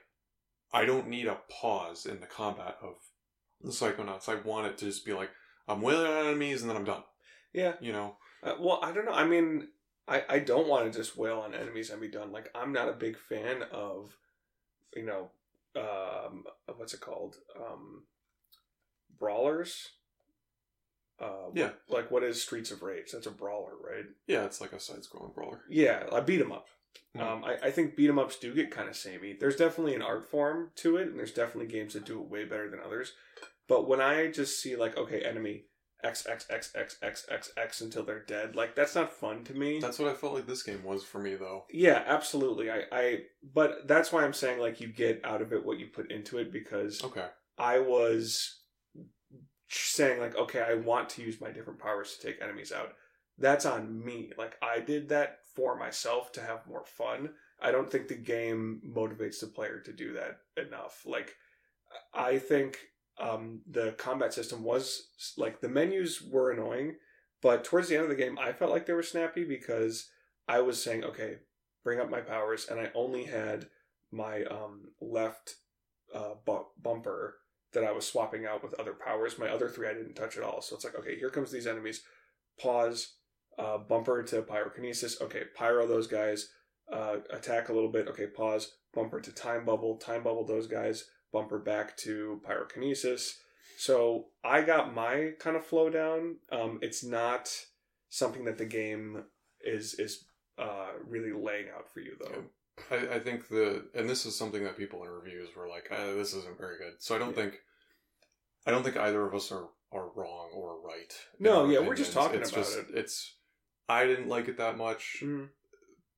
[0.76, 2.96] I don't need a pause in the combat of
[3.62, 4.28] the Psychonauts.
[4.28, 5.30] I want it to just be like
[5.68, 7.04] I'm wailing on enemies and then I'm done.
[7.54, 7.74] Yeah.
[7.80, 8.18] You know?
[8.44, 9.14] Uh, well, I don't know.
[9.14, 9.70] I mean,
[10.08, 12.32] I, I don't want to just wail on enemies and be done.
[12.32, 14.16] Like, I'm not a big fan of,
[14.96, 15.32] you know,
[15.76, 16.44] um,
[16.76, 17.38] what's it called?
[17.60, 18.04] Um,
[19.18, 19.90] brawlers.
[21.20, 21.70] Uh, Yeah.
[21.88, 23.12] Like what is Streets of Rage?
[23.14, 24.06] That's a brawler, right?
[24.28, 25.62] Yeah, it's like a side-scrolling brawler.
[25.70, 26.68] Yeah, I beat beat 'em up.
[27.16, 27.22] Mhm.
[27.22, 29.34] Um, I, I think beat 'em ups do get kind of samey.
[29.34, 32.44] There's definitely an art form to it, and there's definitely games that do it way
[32.46, 33.14] better than others.
[33.68, 35.66] But when I just see like, okay, enemy
[36.04, 39.54] X X X X X X X until they're dead, like that's not fun to
[39.54, 39.80] me.
[39.80, 41.66] That's what I felt like this game was for me, though.
[41.72, 42.70] yeah, absolutely.
[42.70, 43.20] I, I,
[43.54, 46.38] but that's why I'm saying like you get out of it what you put into
[46.38, 47.26] it because Okay.
[47.58, 48.60] I was
[49.68, 52.94] saying like, okay, I want to use my different powers to take enemies out.
[53.38, 54.32] That's on me.
[54.38, 57.32] Like I did that for myself to have more fun.
[57.62, 61.04] I don't think the game motivates the player to do that enough.
[61.06, 61.36] Like
[62.14, 62.78] I think
[63.20, 66.96] um, the combat system was like the menus were annoying,
[67.42, 70.10] but towards the end of the game, I felt like they were snappy because
[70.48, 71.38] I was saying, okay,
[71.84, 73.68] bring up my powers, and I only had
[74.12, 75.56] my um, left
[76.14, 77.38] uh, bu- bumper
[77.74, 79.38] that I was swapping out with other powers.
[79.38, 80.62] My other three I didn't touch at all.
[80.62, 82.02] So it's like, okay, here comes these enemies.
[82.60, 83.16] Pause,
[83.58, 85.22] uh, bumper to pyrokinesis.
[85.22, 86.50] Okay, pyro those guys.
[86.92, 88.08] Uh, attack a little bit.
[88.08, 88.76] Okay, pause.
[88.94, 89.98] Bumper to time bubble.
[89.98, 91.06] Time bubble those guys.
[91.34, 93.34] Bumper back to pyrokinesis.
[93.78, 96.38] So I got my kind of flow down.
[96.52, 97.50] Um, it's not
[98.10, 99.24] something that the game
[99.62, 100.26] is is
[100.58, 102.44] uh, really laying out for you though.
[102.92, 106.14] I, I think the and this is something that people in reviews were like, uh,
[106.14, 107.44] "This isn't very good." So I don't Yeah.
[107.44, 107.56] think,
[108.66, 111.14] I don't think either of us are are wrong or right.
[111.40, 113.36] No, yeah, we're just talking it's about just, It's
[113.88, 115.50] I didn't like it that much, Mhm.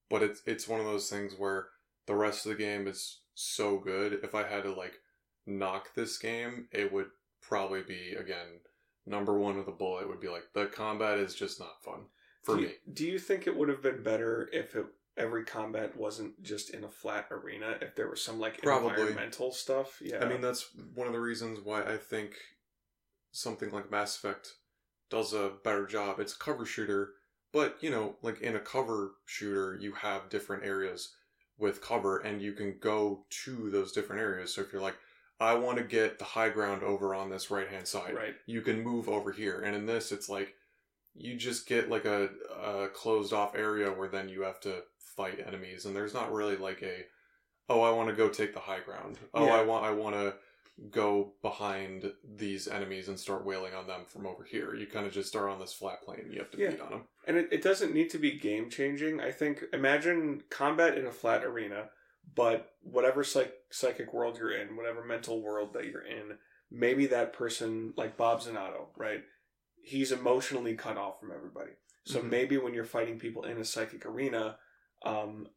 [0.10, 1.70] but it's it's one of those things where
[2.06, 4.14] the rest of the game is so good.
[4.24, 5.02] If I had to like
[5.46, 7.10] knock this game, it would
[7.42, 8.62] probably be again
[9.06, 10.08] number one with a bullet.
[10.08, 12.10] Would be like the combat is just not fun
[12.44, 12.68] for do me.
[12.86, 14.86] You, do you think it would have been better if it,
[15.18, 17.78] every combat wasn't just in a flat arena?
[17.82, 18.92] If there was some like Probably.
[18.92, 20.00] environmental stuff?
[20.02, 20.24] Yeah.
[20.24, 22.36] I mean, that's one of the reasons why I think
[23.32, 24.54] something like Mass Effect
[25.10, 26.20] does a better job.
[26.20, 27.14] It's a cover shooter,
[27.54, 31.14] but you know, like in a cover shooter, you have different areas
[31.58, 34.54] with cover, and you can go to those different areas.
[34.54, 34.98] So if you're like,
[35.40, 38.36] I want to get the high ground over on this right hand side, right.
[38.46, 39.62] you can move over here.
[39.62, 40.54] And in this, it's like
[41.16, 42.30] you just get like a,
[42.64, 46.58] a closed off area where then you have to fight enemies, and there's not really
[46.58, 47.06] like a
[47.70, 49.18] oh I want to go take the high ground.
[49.34, 49.56] Oh Yeah.
[49.56, 50.36] I want I want to
[50.92, 54.76] go behind these enemies and start wailing on them from over here.
[54.76, 56.30] You kind of just are on this flat plane.
[56.32, 56.72] You have to Yeah.
[56.72, 57.08] beat on them.
[57.26, 59.20] And it, it doesn't need to be game changing.
[59.20, 61.90] I think imagine combat in a flat arena,
[62.36, 66.38] but whatever psych, psychic world you're in, whatever mental world that you're in,
[66.70, 69.24] maybe that person, like Bob Zanotto, right?
[69.82, 71.72] He's emotionally cut off from everybody.
[72.06, 72.30] So Mhm.
[72.30, 74.60] maybe when you're fighting people in a psychic arena,
[75.04, 75.50] um,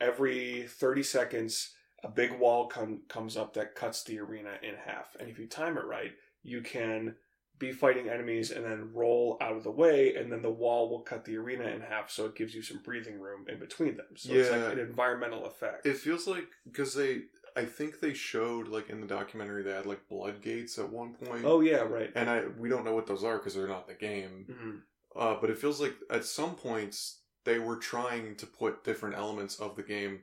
[0.00, 1.74] every 30 seconds,
[2.04, 5.16] a big wall come, comes up that cuts the arena in half.
[5.18, 6.12] And if you time it right,
[6.42, 7.16] you can
[7.58, 11.00] be fighting enemies and then roll out of the way, and then the wall will
[11.00, 14.06] cut the arena in half, so it gives you some breathing room in between them.
[14.14, 14.56] So it's Yeah.
[14.64, 15.86] like an environmental effect.
[15.86, 17.22] It feels like because they
[17.56, 21.14] I think they showed like in the documentary they had like blood gates at one
[21.14, 21.46] point.
[21.46, 22.12] oh yeah, right.
[22.14, 24.46] And I we don't know what those are because they're not in the game.
[24.50, 24.82] Mhm.
[25.18, 29.58] Uh, but it feels like at some points they were trying to put different elements
[29.58, 30.20] of the game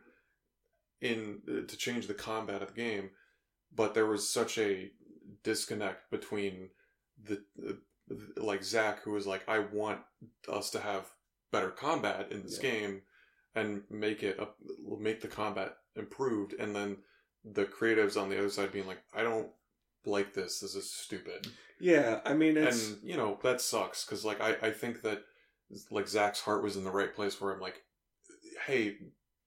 [1.04, 3.12] in uh, to change the combat of the game,
[3.76, 4.92] but there was such a
[5.44, 6.70] disconnect between
[7.24, 7.78] the, the
[8.38, 10.02] like Zach who was like, I want
[10.52, 11.10] us to have
[11.52, 12.72] better combat in this Yeah.
[12.72, 13.02] game
[13.56, 14.58] and make it up,
[15.00, 16.98] make the combat improved, and then
[17.46, 19.50] the creatives on the other side being like, I don't
[20.06, 20.60] like this.
[20.60, 21.48] This is stupid
[21.80, 25.24] Yeah, I mean it's and you know that sucks because like I, I think that
[25.92, 27.82] like Zach's heart was in the right place where I'm like,
[28.68, 28.98] hey,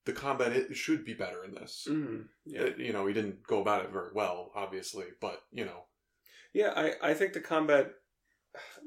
[0.06, 1.86] the combat it should be better in this.
[1.90, 2.28] Mhm.
[2.46, 2.62] yeah.
[2.62, 5.84] It- you know, he didn't go about it very well, obviously, but you know,
[6.54, 7.92] Yeah, I, I think the combat,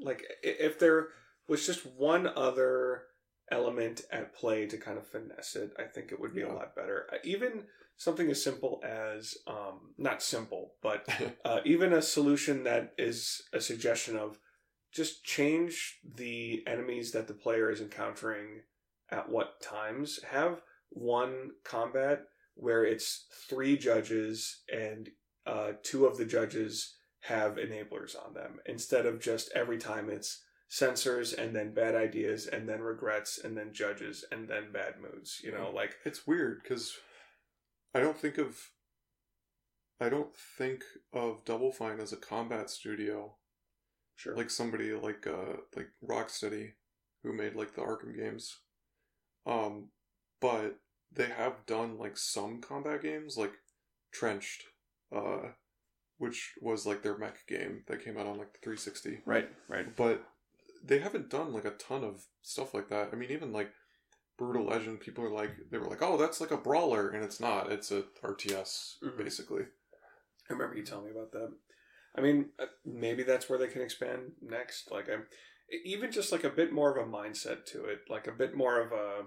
[0.00, 1.08] like, if there
[1.46, 3.04] was just one other
[3.52, 6.52] element at play to kind of finesse it, I think it would be Yeah.
[6.52, 7.08] a lot better.
[7.22, 11.06] Even something as simple as, um, not simple, but
[11.44, 14.40] uh, even a solution that is a suggestion of
[14.90, 18.62] just change the enemies that the player is encountering
[19.10, 20.20] at what times.
[20.24, 22.22] Have one combat
[22.54, 25.08] where it's three judges and
[25.46, 30.42] uh, two of the judges have enablers on them instead of just every time it's
[30.68, 35.40] censors and then bad ideas and then regrets and then judges and then bad moods.
[35.42, 36.92] You know, like it's weird because
[37.94, 38.58] I don't think of
[40.00, 43.34] I don't think of Double Fine as a combat studio
[44.20, 46.72] sure, like somebody like uh like Rocksteady
[47.22, 48.58] who made like the Arkham games.
[49.46, 49.88] Um
[50.40, 50.76] but
[51.12, 53.52] they have done like some combat games like
[54.12, 54.62] Trenched
[55.14, 55.50] uh
[56.18, 59.20] which was like their mech game that came out on like the 360.
[59.24, 59.96] right, right.
[59.96, 60.22] But
[60.84, 63.08] they haven't done like a ton of stuff like that.
[63.12, 63.70] I mean, even like
[64.36, 67.40] Brutal Legend, people are like they were like, oh, that's like a brawler, and it's
[67.40, 67.72] not.
[67.72, 69.16] It's a RTS Mhm.
[69.16, 69.62] basically.
[69.62, 71.52] I remember you telling me about that.
[72.14, 74.90] I mean, uh, maybe that's where they can expand next.
[74.90, 75.26] Like, I'm
[75.84, 78.80] even just like a bit more of a mindset to it, like a bit more
[78.80, 79.24] of a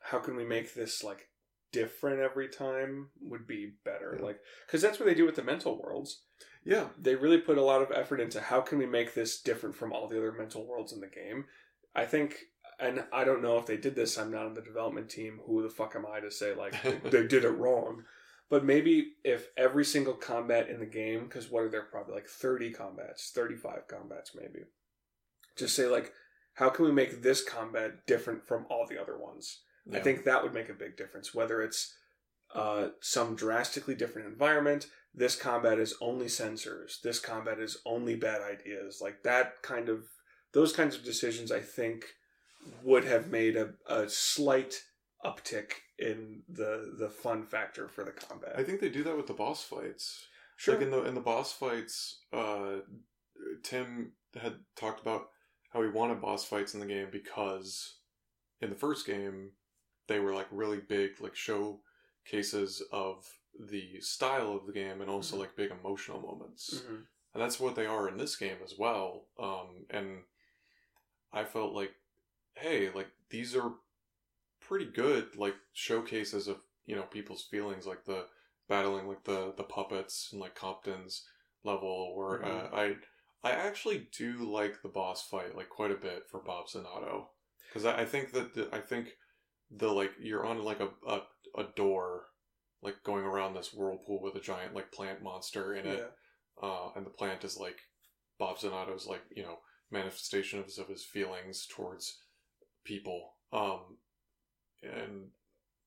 [0.00, 1.30] how can we make this like
[1.72, 4.16] different every time would be better.
[4.18, 4.26] Yeah.
[4.26, 6.22] Like, because that's what they do with the mental worlds.
[6.64, 9.74] Yeah, They really put a lot of effort into how can we make this different
[9.74, 11.46] from all the other mental worlds in the game.
[11.94, 12.36] I think,
[12.78, 14.18] and I don't know if they did this.
[14.18, 15.40] I'm not on the development team.
[15.46, 16.74] Who the fuck am I to say like
[17.04, 18.04] they did it wrong?
[18.50, 22.26] But maybe if every single combat in the game, because what are there probably like
[22.26, 24.64] 30 combats, 35 combats maybe,
[25.56, 26.12] just say like,
[26.54, 29.60] how can we make this combat different from all the other ones?
[29.92, 31.34] I think that would make a big difference.
[31.34, 31.94] Whether it's
[32.54, 38.42] uh, some drastically different environment, this combat is only censors, this combat is only bad
[38.42, 40.04] ideas, like that kind of,
[40.52, 42.04] those kinds of decisions, I think
[42.82, 44.82] would have made a, a slight
[45.24, 48.54] uptick in the the fun factor for the combat.
[48.56, 50.26] I think they do that with the boss fights.
[50.56, 50.74] sure.
[50.74, 52.78] Like in the in the boss fights, uh,
[53.62, 55.28] Tim had talked about
[55.72, 57.96] how he wanted boss fights in the game because
[58.60, 59.52] in the first game
[60.10, 61.80] they were like really big like show
[62.24, 63.24] cases of
[63.70, 65.40] the style of the game and also Mhm.
[65.40, 66.82] like big emotional moments.
[66.82, 67.06] Mhm.
[67.32, 69.28] And that's what they are in this game as well.
[69.38, 70.24] Um, and
[71.32, 71.94] I felt like,
[72.54, 73.72] hey, like these are
[74.60, 78.26] pretty good like showcases of you know people's feelings, like the
[78.68, 81.24] battling like the the puppets and like Compton's
[81.62, 82.16] level.
[82.16, 82.74] Where uh, Mhm.
[83.44, 87.28] I I actually do like the boss fight like quite a bit for Bob Zanotto
[87.68, 89.16] because I, I think that the, I think
[89.70, 91.20] the like you're on like a, a
[91.58, 92.24] a door
[92.82, 95.98] like going around this whirlpool with a giant like plant monster in it
[96.62, 96.66] Yeah.
[96.68, 97.78] uh, and the plant is like
[98.38, 99.58] Bob Zanotto's like you know
[99.90, 102.18] manifestations of his feelings towards
[102.84, 103.34] people.
[103.52, 103.98] Um,
[104.82, 105.30] and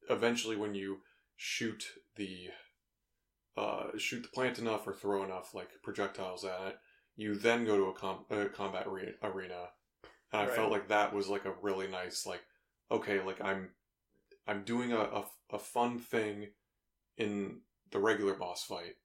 [0.10, 0.98] eventually, when you
[1.38, 1.84] shoot
[2.18, 2.50] the
[3.58, 6.76] uh, shoot the plant enough or throw enough like projectiles at it,
[7.16, 9.70] you then go to a, com- a combat re- arena.
[10.32, 10.56] And I Right.
[10.56, 12.42] felt like that was like a really nice like
[12.92, 13.70] okay like I'm
[14.48, 16.48] I'm doing a, a, a fun thing
[17.18, 17.62] in
[17.92, 18.96] the regular boss fight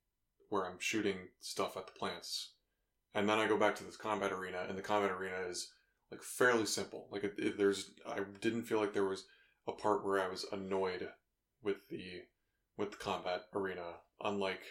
[0.51, 2.53] where I'm shooting stuff at the plants.
[3.15, 5.73] And then I go back to this combat arena, and the combat arena is
[6.11, 7.09] like fairly simple.
[7.11, 9.27] Like it, it- there's, I didn't feel like there was
[9.67, 11.09] a part where I was annoyed
[11.63, 12.23] with the
[12.77, 14.63] with the combat arena, unlike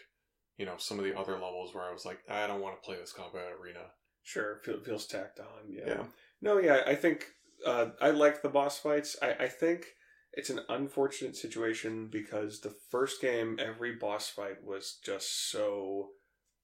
[0.57, 2.85] you know some of the other levels where I was like, I don't want to
[2.85, 3.81] play this combat arena.
[4.23, 5.69] Sure, feel, feels tacked on.
[5.69, 5.83] Yeah.
[5.87, 6.03] Yeah.
[6.41, 7.25] No, yeah, I think
[7.65, 9.15] uh, I like the boss fights.
[9.21, 9.85] I, I think
[10.33, 16.09] it's an unfortunate situation because the first game, every boss fight was just so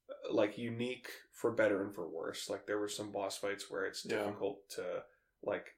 [0.10, 2.49] uh, like unique for better and for worse.
[2.49, 4.18] Like there were some boss fights where it's Yeah.
[4.18, 5.03] difficult to
[5.41, 5.76] like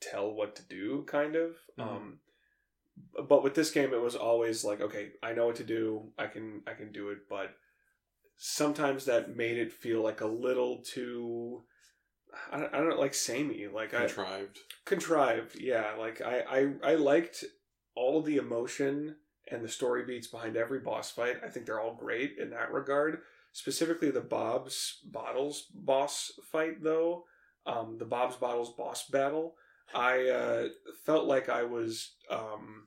[0.00, 1.56] tell what to do, kind of.
[1.78, 1.82] Mhm.
[1.84, 2.20] Um,
[3.28, 6.12] but with this game, it was always like, okay, I know what to do.
[6.18, 7.54] I can I can do it, but
[8.36, 11.64] sometimes that made it feel like a little too.
[12.52, 13.66] I don't, I don't like samey.
[13.66, 14.58] Like I, Contrived.
[14.84, 16.40] contrived yeah like I,
[16.84, 17.44] I i liked
[17.94, 19.16] all the emotion
[19.50, 22.72] and the story beats behind every boss fight i think they're all great in that
[22.72, 23.20] regard
[23.52, 27.24] specifically the bob's bottles boss fight though
[27.66, 29.54] um the bob's bottles boss battle
[29.94, 30.68] i uh
[31.04, 32.86] felt like i was um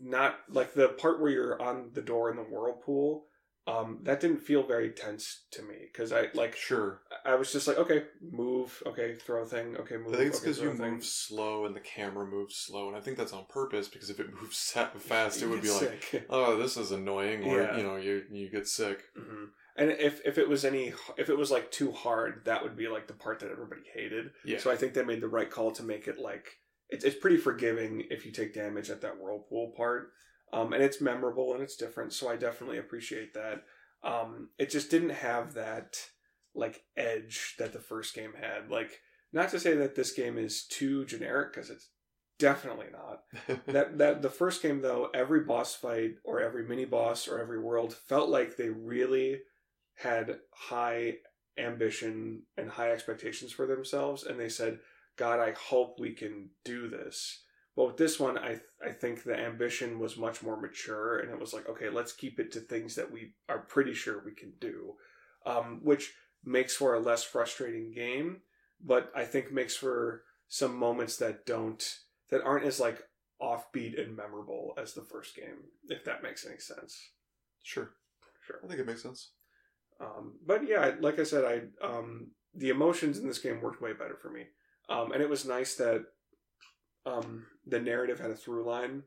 [0.00, 3.24] not like the part where you're on the door in the whirlpool
[3.66, 7.00] um that didn't feel very tense to me because i like Sure.
[7.24, 8.02] I was just like, okay,
[8.32, 10.12] move, okay, throw thing, okay, move.
[10.14, 10.94] I think it's okay, because you thing.
[10.94, 14.18] move slow and the camera moves slow, and I think that's on purpose because if
[14.18, 14.58] it moves
[14.98, 15.80] fast, it would be get
[16.12, 17.76] like, oh, this is annoying, or Yeah.
[17.76, 19.04] you know, you you get sick.
[19.16, 19.50] Mhm.
[19.76, 22.88] And if if it was any, if it was like too hard, that would be
[22.88, 24.32] like the part that everybody hated.
[24.44, 24.58] Yeah.
[24.58, 26.46] So I think they made the right call to make it like
[26.88, 30.10] it's it's pretty forgiving if you take damage at that whirlpool part,
[30.52, 32.12] um, and it's memorable and it's different.
[32.12, 33.64] So I definitely appreciate that.
[34.04, 35.96] Um, it just didn't have that
[36.54, 38.70] like edge that the first game had.
[38.70, 39.00] Like,
[39.32, 41.88] not to say that this game is too generic because it's
[42.38, 43.22] definitely not.
[43.66, 47.58] that that the first game though, every boss fight or every mini boss or every
[47.58, 49.40] world felt like they really
[49.94, 51.14] had high
[51.58, 54.80] ambition and high expectations for themselves, and they said,
[55.16, 57.44] "God, I hope we can do this."
[57.76, 61.38] But with this one, I I think the ambition was much more mature, and it
[61.40, 64.52] was like, okay, let's keep it to things that we are pretty sure we can
[64.60, 64.94] do,
[65.46, 66.12] um, which
[66.44, 68.42] makes for a less frustrating game,
[68.84, 71.82] but I think makes for some moments that don't
[72.30, 73.02] that aren't as like
[73.40, 77.10] offbeat and memorable as the first game, if that makes any sense.
[77.62, 77.92] sure,
[78.46, 78.56] Sure.
[78.62, 79.32] I think it makes sense.
[80.00, 83.92] Um, but yeah, like I said, I um, the emotions in this game worked way
[83.92, 84.46] better for me.
[84.88, 86.04] Um, and it was nice that
[87.06, 89.02] um, the narrative had a through line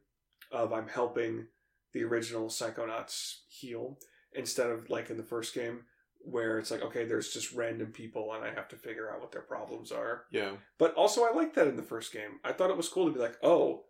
[0.52, 1.48] of I'm helping
[1.94, 3.98] the original Psychonauts heal
[4.34, 5.82] instead of like in the first game
[6.20, 9.32] where it's like okay there's just random people and I have to figure out what
[9.32, 10.24] their problems are.
[10.32, 10.54] Yeah.
[10.78, 12.40] But also I liked that in the first game.
[12.44, 13.86] I thought it was cool to be like oh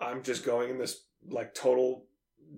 [0.00, 2.06] I'm just going in this like total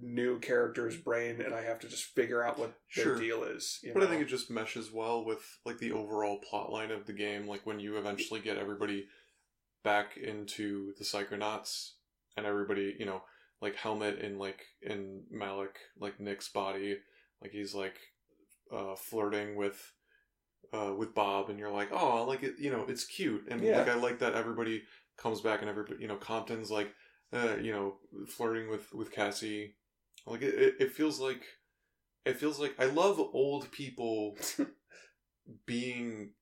[0.03, 3.79] new character's brain and I have to just figure out what their deal is.
[3.83, 7.07] you But I think it just meshes well with like the overall plot line of
[7.07, 7.47] the game.
[7.47, 9.07] Like when you eventually get everybody
[9.85, 11.93] back into the Psychonauts
[12.37, 13.23] and everybody, you know,
[13.61, 16.97] like Helmut in like in Malik, like Nick's body,
[17.43, 17.97] like he's like
[18.73, 19.93] uh flirting with
[20.73, 23.47] uh with Bob and you're like, oh like it you know, it's cute.
[23.51, 23.79] And Yeah.
[23.79, 24.83] like I like that everybody
[25.17, 26.93] comes back and everybody you know, Compton's like
[27.33, 27.97] uh, you know,
[28.27, 29.75] flirting with with Cassie.
[30.27, 31.43] Like it, it, it feels like
[32.25, 34.37] it feels like I love old people
[35.67, 36.33] being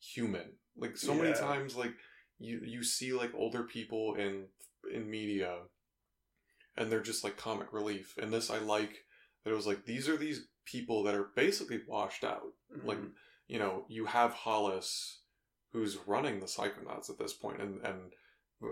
[0.00, 0.52] human.
[0.76, 1.94] Like so many times, like
[2.38, 4.44] you you see like older people in
[4.92, 5.58] in media,
[6.76, 8.14] and they're just like comic relief.
[8.20, 9.04] And this I like
[9.44, 12.42] that it was like these are these people that are basically washed out.
[12.84, 13.12] Like Mhm.
[13.48, 15.20] you know you have Hollis,
[15.72, 18.12] who's running the Psychonauts at this point, and and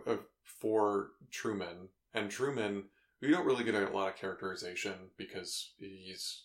[0.06, 2.84] uh, for Truman and Truman.
[3.20, 6.44] We don't really get a lot of characterization because he's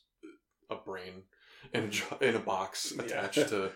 [0.70, 1.24] a brain
[1.74, 1.92] in
[2.22, 3.04] a, in a box Yeah.
[3.04, 3.72] attached to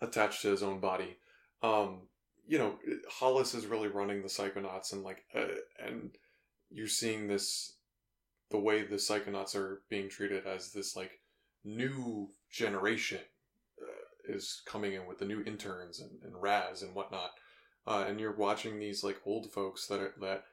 [0.00, 1.18] attached to his own body.
[1.62, 2.08] Um,
[2.48, 2.78] you know,
[3.10, 5.44] Hollis is really running the Psychonauts, and like, uh,
[5.84, 6.10] and
[6.70, 7.74] you're seeing this
[8.50, 11.12] the way the Psychonauts are being treated as this like
[11.64, 13.20] new generation
[13.80, 17.30] uh, is coming in with the new interns and, and Raz and whatnot,
[17.86, 20.44] uh, and you're watching these like old folks that are that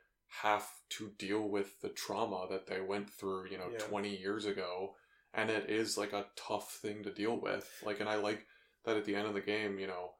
[0.41, 3.77] have to deal with the trauma that they went through, you know, Yeah.
[3.77, 4.95] 20 years ago.
[5.33, 7.69] And it is like a tough thing to deal with.
[7.83, 8.45] Like, and I like
[8.85, 10.13] that at the end of the game, you know,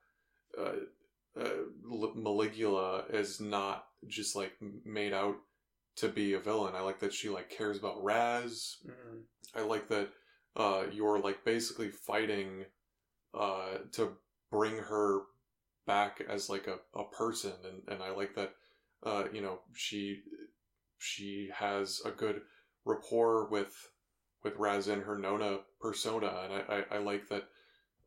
[0.58, 0.76] uh,
[1.40, 1.50] uh,
[1.84, 4.54] Maligula is not just like
[4.86, 5.36] made out
[5.98, 6.76] to be a villain.
[6.76, 8.78] I like that she like cares about Raz.
[8.86, 9.24] Mhm.
[9.56, 10.10] I like that
[10.56, 12.66] uh, you're like basically fighting
[13.34, 14.14] uh, to
[14.52, 15.22] bring her
[15.86, 18.56] back as like a, a person, and, and I like that
[19.04, 20.22] uh, you know she
[20.98, 22.42] she has a good
[22.86, 23.74] rapport with
[24.44, 27.44] with Raz and her Nona persona, and I, I, I like that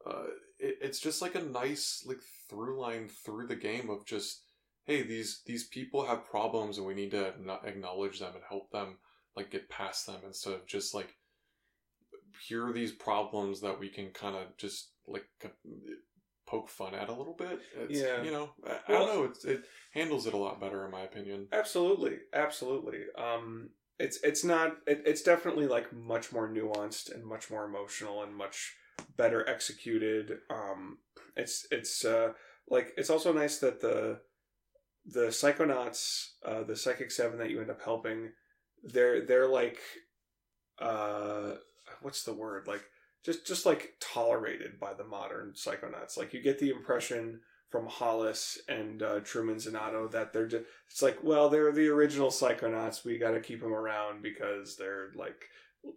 [0.06, 0.26] uh,
[0.58, 4.42] it, it's just like a nice like through line through the game of just
[4.86, 7.32] hey these these people have problems and we need to
[7.64, 8.98] acknowledge them and help them
[9.36, 11.16] like get past them instead of just like
[12.46, 15.24] here are these problems that we can kind of just like
[16.46, 18.22] poke fun at a little bit it's, Yeah.
[18.22, 21.02] you know i, I don't know it's, it handles it a lot better in my
[21.02, 23.00] opinion Absolutely, absolutely.
[23.16, 24.76] Um, it's it's not.
[24.86, 28.76] It, it's definitely like much more nuanced and much more emotional and much
[29.16, 30.38] better executed.
[30.50, 30.98] Um,
[31.36, 32.32] it's it's uh,
[32.68, 34.20] like it's also nice that the
[35.06, 38.30] the psychonauts, uh, the psychic seven that you end up helping,
[38.82, 39.78] they're they're like,
[40.80, 41.54] uh,
[42.02, 42.84] what's the word like.
[43.24, 46.16] Just, just like tolerated by the modern psychonauts.
[46.16, 51.02] Like you get the impression from Hollis and uh, Truman Zanotto that they're just it's
[51.02, 53.04] like, well, they're the original Psychonauts.
[53.04, 55.48] We got to keep them around because they're like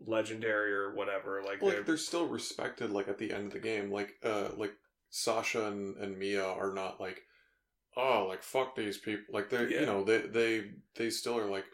[0.05, 1.41] legendary or whatever.
[1.43, 4.49] Like, like they're, they're still respected like at the end of the game like uh
[4.57, 4.73] like
[5.09, 7.21] sasha and, and mia are not like
[7.97, 9.81] oh like fuck these people like they Yeah.
[9.81, 11.65] you know they they they still are like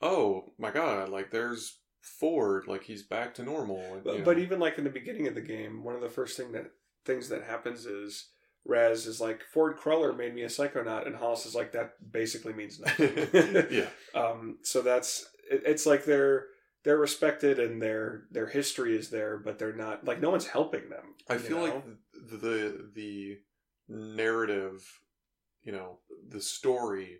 [0.00, 4.60] oh my god like there's ford like he's back to normal and, but, but even
[4.60, 6.70] like in the beginning of the game, one of the first thing that
[7.04, 8.28] things that happens is
[8.64, 12.52] Raz is like Ford Cruller made me a Psychonaut, and Hollis is like that basically
[12.52, 13.28] means nothing.
[13.70, 13.86] yeah
[14.20, 16.46] um, so that's it, it's like they're
[16.86, 20.88] they're respected and their their history is there, but they're not like no one's helping
[20.88, 21.16] them.
[21.28, 21.64] i feel know?
[21.64, 21.82] like
[22.30, 23.38] the, the
[23.88, 24.82] narrative
[25.64, 25.98] you know
[26.28, 27.18] the story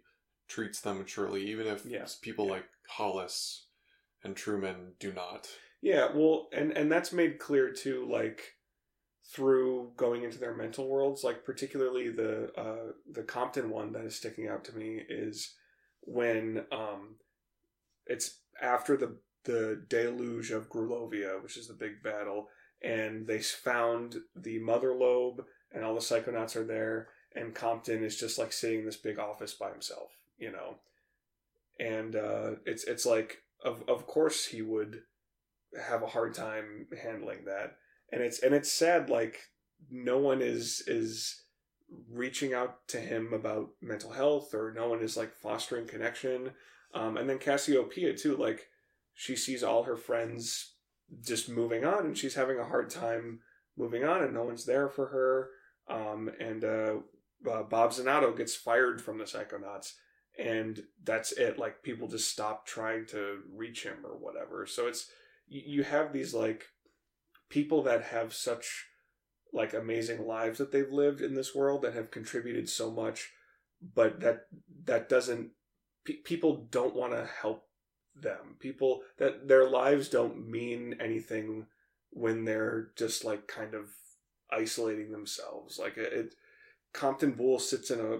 [0.48, 2.06] treats them maturely even if Yeah.
[2.22, 2.52] people Yeah.
[2.52, 3.66] like hollis
[4.22, 5.48] and truman do not
[5.82, 8.40] Yeah, well, and and that's made clear too, like
[9.34, 11.24] through going into their mental worlds.
[11.24, 15.54] Like particularly the uh, the Compton one that is sticking out to me is
[16.02, 17.16] when um,
[18.06, 19.16] it's after the
[19.46, 22.48] the deluge of Grulovia, which is the big battle,
[22.82, 28.38] and they found the Motherlobe, and all the psychonauts are there, and Compton is just
[28.38, 30.76] like sitting in this big office by himself, you know,
[31.80, 35.02] and uh, it's it's like of of course he would
[35.80, 37.76] have a hard time handling that.
[38.12, 39.50] And it's and it's sad like
[39.90, 41.42] no one is is
[42.10, 46.50] reaching out to him about mental health or no one is like fostering connection.
[46.94, 48.68] Um, and then cassiopeia too like
[49.16, 50.74] she sees all her friends
[51.24, 53.40] just moving on and she's having a hard time
[53.76, 55.50] moving on and no one's there for her
[55.88, 56.96] um, and uh,
[57.50, 59.92] uh, Bob Zanotto gets fired from the Psychonauts,
[60.38, 61.58] and that's it.
[61.58, 64.66] Like people just stop trying to reach him or whatever.
[64.66, 65.10] So it's
[65.46, 66.66] you, you have these like
[67.48, 68.86] people that have such
[69.52, 73.32] like amazing lives that they've lived in this world that have contributed so much,
[73.94, 74.46] but that
[74.84, 75.50] that doesn't
[76.04, 77.64] pe- people don't want to help
[78.20, 78.56] them.
[78.58, 81.66] People that their lives don't mean anything
[82.10, 83.90] when they're just like kind of
[84.50, 85.78] isolating themselves.
[85.78, 86.34] Like it, it
[86.92, 88.18] Compton Boole sits in a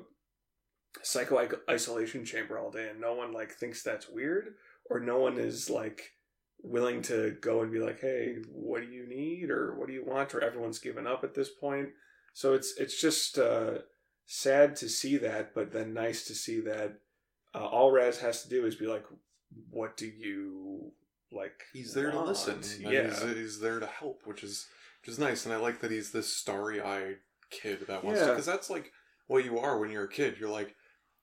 [1.03, 4.55] psycho isolation chamber all day and no one like thinks that's weird
[4.89, 6.13] or no one is like
[6.63, 10.05] willing to go and be like hey what do you need or what do you
[10.05, 11.89] want or everyone's given up at this point
[12.33, 13.75] so it's it's just uh
[14.25, 16.99] sad to see that but then nice to see that
[17.55, 19.05] uh, all raz has to do is be like
[19.71, 20.93] what do you
[21.33, 22.27] like he's there want?
[22.37, 24.67] to listen yeah he's, he's, there to help which is
[25.03, 27.17] which is nice and i like that he's this starry-eyed
[27.51, 28.27] kid that wants yeah.
[28.27, 28.93] to because that's like
[29.27, 30.75] what you are when you're a kid you're like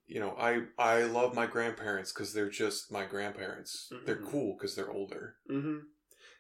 [0.08, 4.06] you know i i love my grandparents because they're just my grandparents mm-hmm.
[4.06, 5.78] they're cool because they're older mm-hmm.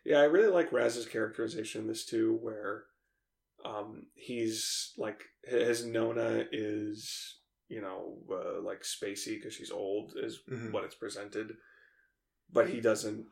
[0.05, 2.84] yeah i really like raz's characterization in this too where
[3.65, 7.38] um he's like his nona is
[7.69, 10.72] you know uh, like spacey because she's old is mm-hmm.
[10.72, 11.53] what it's presented
[12.53, 13.25] but he doesn't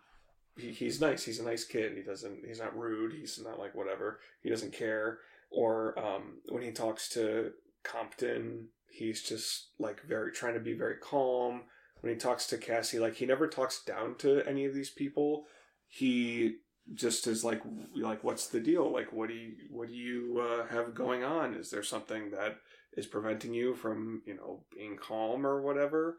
[0.57, 1.23] he, he's nice.
[1.23, 1.95] He's a nice kid.
[1.95, 3.13] He doesn't he's not rude.
[3.13, 4.19] He's not like whatever.
[4.41, 5.19] He doesn't care.
[5.49, 7.51] Or um, when he talks to
[7.83, 11.61] compton he's just like very trying to be very calm.
[12.01, 15.45] When he talks to cassie like he never talks down to any of these people.
[15.87, 16.57] He
[16.93, 17.61] just is like
[17.95, 18.91] like what's the deal?
[18.91, 21.53] Like what do you what do you uh, have going on?
[21.53, 22.57] Is there something that
[22.97, 26.17] is preventing you from you know being calm or whatever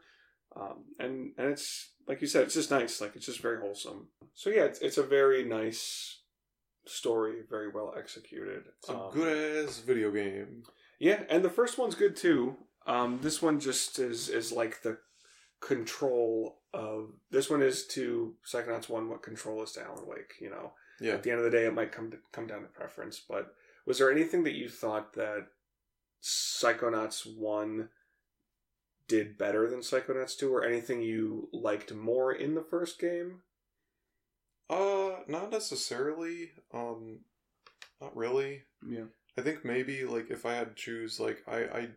[0.55, 3.01] um, and and it's like you said, it's just nice.
[3.01, 4.07] Like it's just very wholesome.
[4.33, 6.19] So yeah, it's, it's a very nice
[6.85, 8.63] story, very well executed.
[8.79, 10.63] It's a um, good ass video game.
[10.99, 12.57] Yeah, and the first one's good too.
[12.85, 14.97] Um, this one just is is like the
[15.59, 20.33] control of this one is to Psychonauts one what control is to Alan Wake.
[20.39, 21.13] You know, yeah.
[21.13, 23.21] At the end of the day, it might come to, come down to preference.
[23.27, 23.53] But
[23.85, 25.47] was there anything that you thought that
[26.21, 27.89] Psychonauts one
[29.13, 33.41] did better than Psychonauts 2 or anything you liked more in the first game?
[34.67, 36.49] Uh, not necessarily.
[36.73, 37.19] Um,
[38.01, 38.63] not really.
[38.89, 39.03] Yeah.
[39.37, 41.87] I think maybe like if I had to choose, like I I,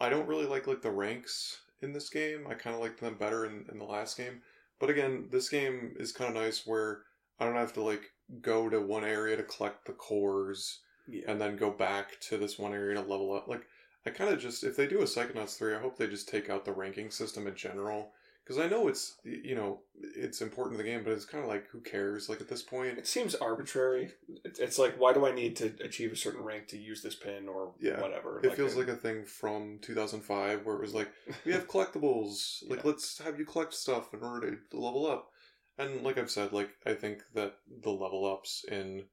[0.00, 2.46] I don't really like like the ranks in this game.
[2.48, 4.40] I kind of like them better in, in the last game.
[4.80, 7.02] But again, this game is kind of nice where
[7.38, 11.24] I don't have to like go to one area to collect the cores yeah.
[11.28, 13.46] and then go back to this one area to level up.
[13.46, 13.66] Like
[14.06, 16.50] I kind of just, if they do a Psychonauts 3, I hope they just take
[16.50, 18.12] out the ranking system in general.
[18.44, 21.48] Because I know it's, you know, it's important to the game, but it's kind of
[21.48, 22.28] like, who cares?
[22.28, 24.10] Like at this point, it seems arbitrary.
[24.44, 27.48] It's like, why do I need to achieve a certain rank to use this pin
[27.48, 28.40] or yeah, whatever?
[28.40, 31.08] It like feels a, like a thing from 2005 where it was like,
[31.46, 32.62] we have collectibles.
[32.68, 32.90] like, yeah.
[32.90, 35.30] let's have you collect stuff in order to level up.
[35.78, 39.04] And like I've said, like I think that the level ups in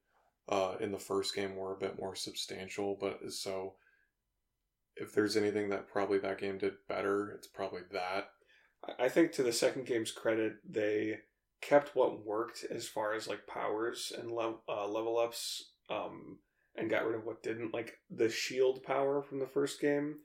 [0.48, 3.74] uh, in the first game were a bit more substantial, but so
[4.96, 8.28] if there's anything that probably that game did better, it's probably that.
[8.98, 11.20] I think to the second game's credit, they
[11.60, 16.38] kept what worked as far as like powers and level uh, level ups, um,
[16.76, 17.72] and got rid of what didn't.
[17.72, 20.16] Like the shield power from the first game.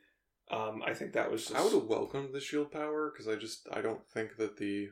[0.50, 1.44] Um, I think that was.
[1.44, 1.56] Just...
[1.56, 4.90] I would have welcomed the shield power because I just I don't think that the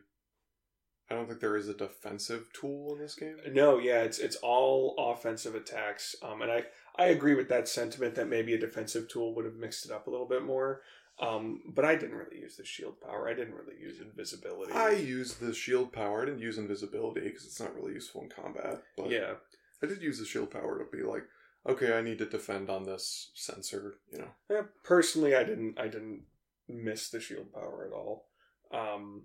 [1.09, 3.37] I don't think there is a defensive tool in this game.
[3.51, 6.15] No, yeah, it's it's all offensive attacks.
[6.23, 6.63] Um, and I
[6.97, 10.07] I agree with that sentiment that maybe a defensive tool would have mixed it up
[10.07, 10.81] a little bit more.
[11.19, 13.29] Um, but I didn't really use the shield power.
[13.29, 14.73] I didn't really use invisibility.
[14.73, 16.21] I used the shield power.
[16.21, 18.81] I didn't use invisibility because it's not really useful in combat.
[18.97, 19.35] But yeah,
[19.81, 21.23] I did use the shield power to be like,
[21.67, 23.95] okay, I need to defend on this sensor.
[24.11, 24.31] You know.
[24.49, 25.79] Yeah, personally, I didn't.
[25.79, 26.23] I didn't
[26.67, 28.25] miss the shield power at all.
[28.73, 29.23] Um,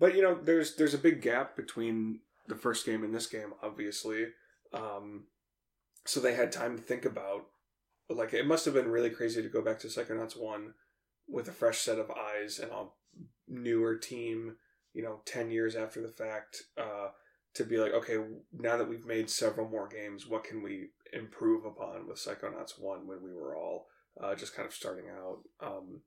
[0.00, 3.52] but you know, there's there's a big gap between the first game and this game,
[3.62, 4.26] obviously.
[4.72, 5.24] Um,
[6.04, 7.46] so they had time to think about.
[8.10, 10.74] Like it must have been really crazy to go back to Psychonauts one
[11.28, 12.86] with a fresh set of eyes and a
[13.46, 14.56] newer team.
[14.94, 17.08] You know, ten years after the fact, uh,
[17.54, 18.18] to be like, okay,
[18.52, 23.06] now that we've made several more games, what can we improve upon with Psychonauts one
[23.06, 23.88] when we were all
[24.22, 25.40] uh, just kind of starting out?
[25.60, 26.02] Um,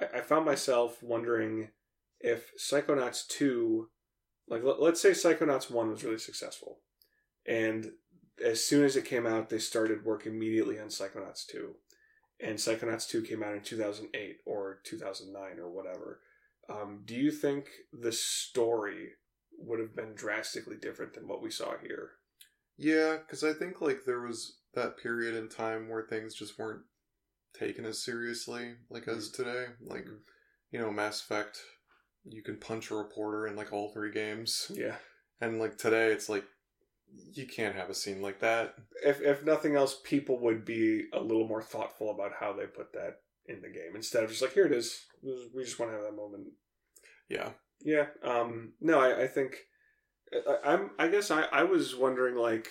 [0.00, 1.68] I, I found myself wondering
[2.20, 3.88] if Psychonauts 2,
[4.48, 6.78] like let, us say Psychonauts 1 was really successful,
[7.46, 7.92] and
[8.42, 11.74] as soon as it came out, they started work immediately on Psychonauts 2.
[12.40, 16.20] And Psychonauts 2 came out in 2008 or 2009 or whatever.
[16.68, 19.10] Um, do you think the story
[19.58, 22.12] would have been drastically different than what we saw here?
[22.76, 26.82] Yeah, because I think like there was that period in time where things just weren't
[27.56, 29.66] taken as seriously like as today.
[29.80, 30.20] Like Mhm.
[30.72, 31.62] you know, Mass Effect,
[32.24, 34.98] you can punch a reporter in like all three games, Yeah.
[35.40, 36.44] and like today it's like
[37.32, 38.74] you can't have a scene like that.
[39.04, 42.92] If if nothing else, people would be a little more thoughtful about how they put
[42.92, 45.06] that in the game instead of just like here it is.
[45.54, 46.46] We just want to have that moment.
[47.28, 47.50] Yeah,
[47.82, 48.06] Yeah.
[48.22, 48.72] Um.
[48.80, 49.56] No, I, I think
[50.32, 50.90] I, I'm.
[50.98, 52.68] I guess I, I was wondering like,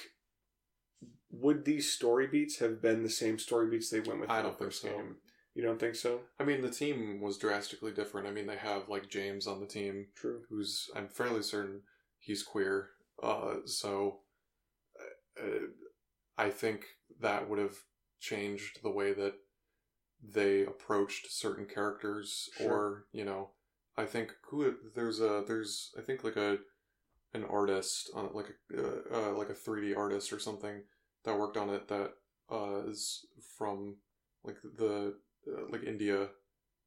[1.31, 4.29] would these story beats have been the same story beats they went with?
[4.29, 4.89] I don't think so.
[4.89, 5.15] game?
[5.55, 6.21] You don't think so?
[6.39, 8.27] I mean the team was drastically different.
[8.27, 10.41] I mean they have like James on the team, True.
[10.49, 11.81] who's I'm fairly certain
[12.19, 12.89] he's queer.
[13.21, 14.19] Uh, so
[15.41, 15.67] uh,
[16.37, 16.85] I think
[17.21, 17.77] that would have
[18.19, 19.35] changed the way that
[20.23, 22.71] they approached certain characters, Sure.
[22.71, 23.51] or you know,
[23.97, 26.57] I think who there's a there's I think like a
[27.33, 29.01] an artist on like a uh,
[29.31, 30.83] uh, like a 3D artist or something
[31.25, 32.13] that worked on it that
[32.51, 33.25] uh, is
[33.57, 33.97] from
[34.43, 35.15] like the
[35.47, 36.29] uh, like India,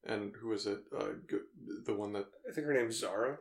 [0.05, 0.81] and who is it?
[0.97, 1.37] Uh, g-
[1.87, 3.39] the one that I think her name's Zara.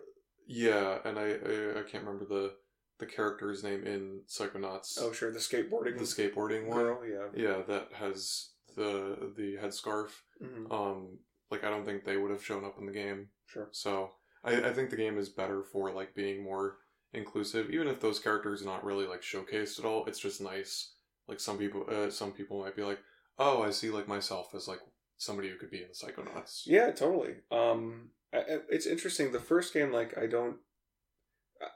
[0.47, 2.53] yeah, and I, I I can't remember the
[2.99, 4.97] the character's name in Psychonauts.
[5.01, 6.77] Oh, sure, the skateboarding the skateboarding one.
[6.77, 6.99] girl.
[7.05, 7.27] Yeah.
[7.35, 10.09] Yeah, that has the the headscarf.
[10.41, 10.71] Mhm.
[10.71, 11.19] Um,
[11.51, 13.29] like I don't think they would have shown up in the game.
[13.47, 13.69] Sure.
[13.71, 14.11] So
[14.43, 16.77] I, I think the game is better for like being more
[17.13, 20.05] inclusive, even if those characters are not really like showcased at all.
[20.05, 20.93] It's just nice.
[21.27, 22.99] Like some people, uh, some people might be like,
[23.39, 24.79] "Oh, I see like myself as like
[25.17, 27.35] somebody who could be in the Psychonauts." Yeah, totally.
[27.51, 29.31] Um, I- it's interesting.
[29.31, 30.57] The first game, like, I don't,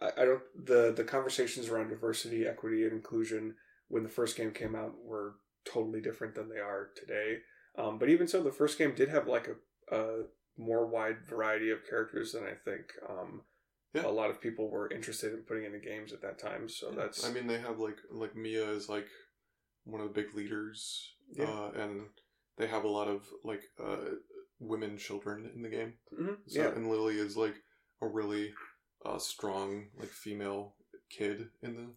[0.02, 0.42] I, I don't.
[0.66, 3.56] The the conversations around diversity, equity, and inclusion
[3.88, 5.36] when the first game came out were
[5.66, 7.38] totally different than they are today.
[7.78, 10.24] Um, but even so, the first game did have like a, a
[10.58, 13.44] more wide variety of characters than I think um,
[13.94, 14.06] Yeah.
[14.06, 16.68] a lot of people were interested in putting into games at that time.
[16.68, 19.08] So Yeah, that's I mean, they have like like Milla is like
[19.86, 21.46] one of the big leaders, Yeah.
[21.46, 22.02] uh, and
[22.58, 24.16] they have a lot of like uh,
[24.60, 25.94] women children in the game.
[26.14, 26.68] Mhm, So, yeah.
[26.76, 27.56] and Lily is like
[28.02, 28.54] a really
[29.06, 30.76] uh, strong like female
[31.10, 31.88] kid in the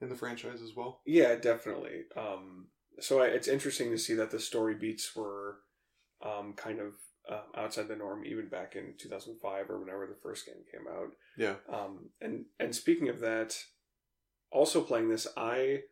[0.00, 1.00] in the franchise as well.
[1.06, 2.02] Yeah, definitely.
[2.16, 2.68] Um,
[3.00, 5.56] so I, it's interesting to see that the story beats were
[6.24, 6.94] um, kind of
[7.30, 11.10] uh, outside the norm, even back in 2005 or whenever the first game came out.
[11.36, 13.56] Yeah, Um, and and speaking of that,
[14.50, 15.82] also playing this, I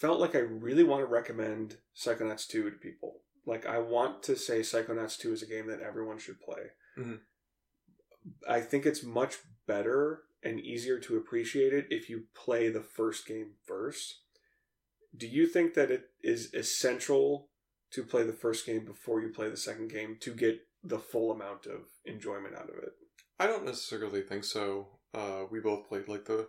[0.00, 3.20] felt like I really want to recommend Psychonauts 2 to people.
[3.44, 6.70] Like I want to say Psychonauts 2 is a game that everyone should play.
[6.98, 7.20] Mhm.
[8.48, 13.26] I think it's much better and easier to appreciate it if you play the first
[13.26, 14.20] game first.
[15.16, 17.48] Do you think that it is essential
[17.92, 21.30] to play the first game before you play the second game to get the full
[21.32, 22.92] amount of enjoyment out of it?
[23.38, 24.88] I don't necessarily think so.
[25.14, 26.48] Uh, we both played like the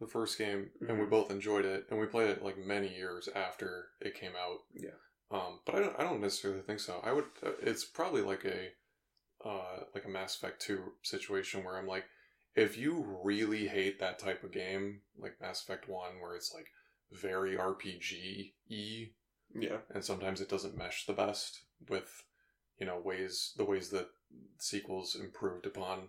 [0.00, 1.10] the first game, and we Mhm.
[1.10, 4.64] both enjoyed it, and we played it like many years after it came out.
[4.74, 4.96] Yeah.
[5.30, 5.98] Um, but I don't.
[6.00, 6.98] I don't necessarily think so.
[7.04, 7.26] I would.
[7.40, 8.72] Uh, it's probably like a,
[9.44, 12.04] uh, like a Mass Effect two situation where I'm like,
[12.54, 16.66] if you really hate that type of game, like Mass Effect one, where it's like
[17.10, 19.10] very RPG y,
[19.54, 19.78] Yeah.
[19.94, 22.24] and sometimes it doesn't mesh the best with,
[22.78, 24.08] you know, ways the ways that
[24.58, 26.08] sequels improved upon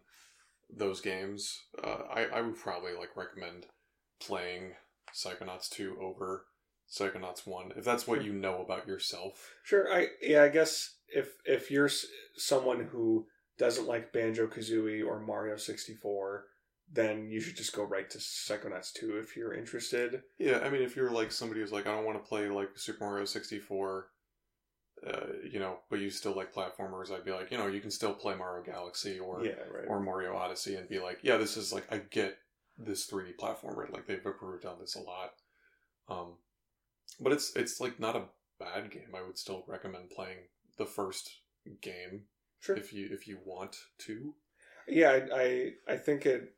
[0.69, 1.61] those games.
[1.83, 3.67] Uh, I I would probably like recommend
[4.19, 4.75] playing
[5.13, 6.45] Psychonauts two over
[6.89, 9.51] Psychonauts one if that's what you know about yourself.
[9.63, 9.91] Sure.
[9.93, 10.43] I yeah.
[10.43, 11.89] I guess if if you're
[12.37, 16.45] someone who doesn't like Banjo Kazooie or Mario sixty four,
[16.91, 20.21] then you should just go right to Psychonauts two if you're interested.
[20.37, 22.69] Yeah, I mean, if you're like somebody who's like, I don't want to play like
[22.75, 24.07] Super Mario 64,
[25.07, 27.91] uh, you know, but you still like platformers, I'd be like, you know, you can
[27.91, 29.53] still play Mario Galaxy or yeah.
[29.71, 29.87] Right.
[29.87, 32.37] or Mario Odyssey and be like, yeah, this is like, I get
[32.77, 33.91] this 3D platformer.
[33.91, 35.31] Like they've improved on this a lot.
[36.09, 36.33] Um,
[37.19, 38.25] but it's it's like not a
[38.59, 39.13] bad game.
[39.15, 40.37] I would still recommend playing
[40.77, 41.29] the first
[41.81, 42.23] game
[42.63, 42.75] sure.
[42.75, 44.33] if you if you want to.
[44.87, 45.09] yeah.
[45.11, 46.53] I, I I think it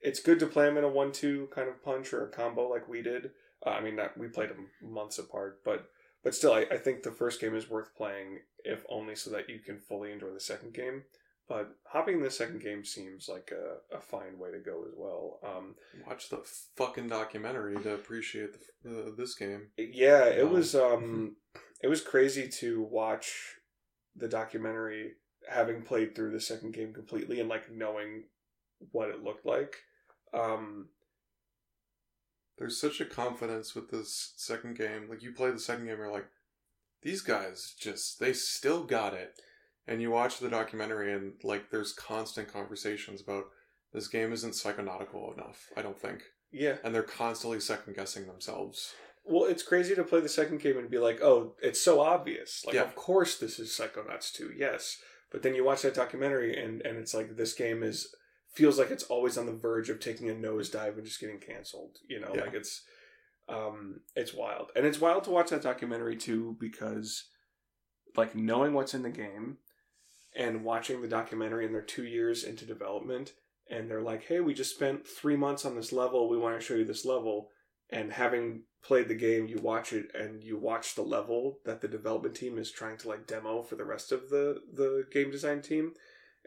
[0.00, 2.68] it's good to play them in a one two kind of punch or a combo
[2.68, 3.30] like we did.
[3.66, 5.88] Uh, I mean, not, we played them months apart, but
[6.22, 9.48] but still, I, I think the first game is worth playing if only so that
[9.48, 11.02] you can fully enjoy the second game.
[11.48, 14.92] But hopping in the second game seems like a, a fine way to go as
[14.96, 15.38] well.
[15.42, 15.76] Um,
[16.06, 16.42] Watch the
[16.76, 18.50] fucking documentary to appreciate
[18.84, 19.68] the, uh, this game.
[19.78, 21.36] yeah, it Um, was um,
[21.82, 23.56] it was crazy to watch
[24.18, 25.12] the documentary
[25.48, 28.24] having played through the second game completely and like knowing
[28.92, 29.76] what it looked like.
[30.34, 30.88] Um,
[32.58, 35.08] There's such a confidence with this second game.
[35.08, 36.28] Like you play the second game, you're like,
[37.02, 39.40] these guys just they still got it.
[39.86, 43.44] And you watch the documentary, and like there's constant conversations about
[43.94, 45.70] this game isn't psychonautical enough.
[45.78, 48.92] I don't think, yeah, and they're constantly second guessing themselves.
[49.28, 52.64] Well, it's crazy to play the second game and be like, oh, it's so obvious.
[52.64, 52.82] Like, Yeah.
[52.82, 54.96] of course this is Psychonauts 2, yes.
[55.30, 58.14] But then you watch that documentary and, and it's like this game is
[58.54, 61.98] feels like it's always on the verge of taking a nosedive and just getting canceled.
[62.08, 62.40] You know, Yeah.
[62.44, 62.82] like it's
[63.48, 64.70] um it's wild.
[64.74, 67.28] And it's wild to watch that documentary too because
[68.16, 69.58] like knowing what's in the game
[70.34, 73.32] and watching the documentary and they're two years into development
[73.70, 76.64] and they're like, hey, we just spent three months on this level, we want to
[76.64, 77.50] show you this level
[77.90, 81.88] and having played the game you watch it and you watch the level that the
[81.88, 85.60] development team is trying to like demo for the rest of the the game design
[85.60, 85.92] team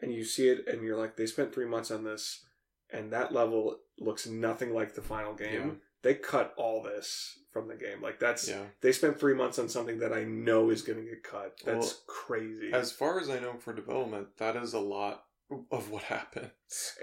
[0.00, 2.44] and you see it and you're like they spent three months on this
[2.90, 5.70] and that level looks nothing like the final game Yeah.
[6.02, 8.64] they cut all this from the game like that's Yeah.
[8.80, 11.86] they spent three months on something that i know is going to get cut that's
[11.86, 15.24] Well, crazy As far as I know for development, that is a lot
[15.70, 16.50] of what happened.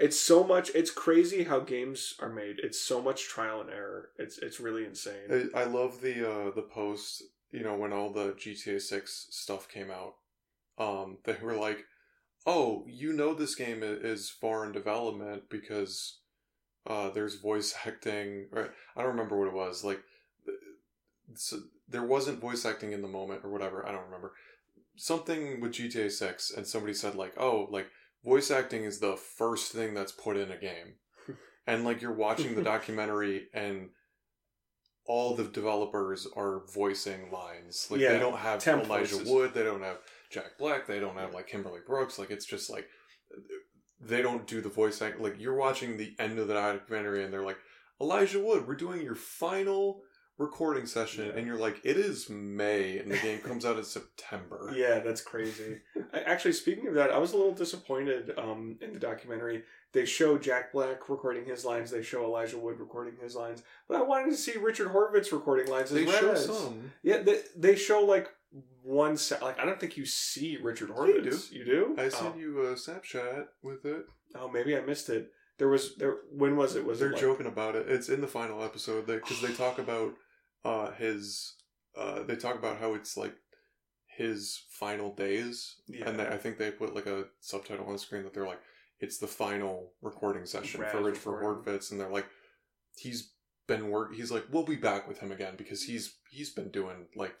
[0.00, 4.10] it's so much it's crazy how games are made it's so much trial and error
[4.18, 7.22] it's it's really insane I, I love the uh, the post.
[7.52, 10.14] You know, when all the GTA Six stuff came out,
[10.78, 11.84] um, they were like,
[12.46, 16.18] "Oh, you know, this game is far in development because
[16.86, 19.82] uh, there's voice acting." Or I don't remember what it was.
[19.82, 20.00] Like,
[21.34, 21.58] so
[21.88, 23.84] there wasn't voice acting in the moment or whatever.
[23.84, 24.32] I don't remember
[24.96, 27.88] something with GTA Six, and somebody said like, "Oh, like
[28.24, 30.94] voice acting is the first thing that's put in a game,"
[31.66, 33.90] and like you're watching the documentary and
[35.06, 37.88] all the developers are voicing lines.
[37.90, 39.28] Like Yeah, they don't have Elijah voices.
[39.28, 39.98] Wood, they don't have
[40.30, 42.18] Jack Black, they don't have like Kimberly Brooks.
[42.18, 42.86] Like it's just like
[44.00, 45.20] they don't do the voice act.
[45.20, 47.58] Like you're watching the end of the documentary and they're like
[48.00, 50.02] Elijah Wood, we're doing your final
[50.40, 51.32] recording session, Yeah.
[51.36, 54.72] and you're like, it is May and the game comes out in September.
[54.80, 55.80] Yeah, that's crazy.
[56.14, 59.64] I, actually, speaking of that, I was a little disappointed um, in the documentary.
[59.92, 61.90] They show Jack Black recording his lines.
[61.90, 63.62] They show Elijah Wood recording his lines.
[63.88, 66.46] But I wanted to see Richard Horvitz recording lines as They show Rez.
[66.46, 66.92] some.
[67.02, 68.28] Yeah, they, they show like
[68.82, 69.42] one set.
[69.42, 71.52] Like I don't think you see Richard Yeah, you Horvitz.
[71.52, 71.94] You do?
[71.98, 72.08] I oh.
[72.08, 74.06] sent you a Snapchat with it.
[74.36, 75.32] oh, maybe I missed it.
[75.58, 76.16] There was there.
[76.32, 76.86] When was it?
[76.86, 77.86] Was They're it like, joking about it.
[77.88, 80.14] It's in the final episode because they talk about
[80.64, 81.54] uh, his.
[81.96, 83.34] Uh, they talk about how it's like
[84.16, 86.08] his final days, Yeah.
[86.08, 88.60] and they, I think they put like a subtitle on the screen that they're like,
[89.00, 91.48] "It's the final recording session for Richard recording.
[91.74, 92.26] Horvitz," and they're like,
[92.96, 93.32] "He's
[93.66, 94.14] been work.
[94.14, 97.34] He's like, we'll be back with him again because he's he's been doing like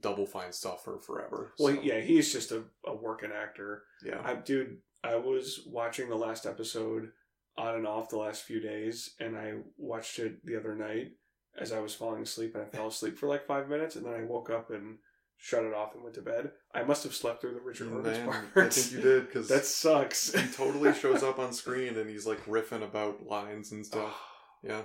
[0.00, 3.82] double fine stuff for forever." Well, So, yeah, he's just a, a working actor.
[4.04, 7.10] yeah, I, dude, I was watching the last episode
[7.56, 11.12] on and off the last few days, and I watched it the other night
[11.58, 14.14] as I was falling asleep, and I fell asleep for like five minutes, and then
[14.14, 14.98] I woke up and
[15.36, 16.52] shut it off and went to bed.
[16.74, 18.66] I must have slept through the Richard Horvitz part.
[18.66, 20.32] I think you did because that sucks.
[20.32, 24.14] he totally shows up on screen and he's like riffing about lines and stuff.
[24.66, 24.80] Yeah,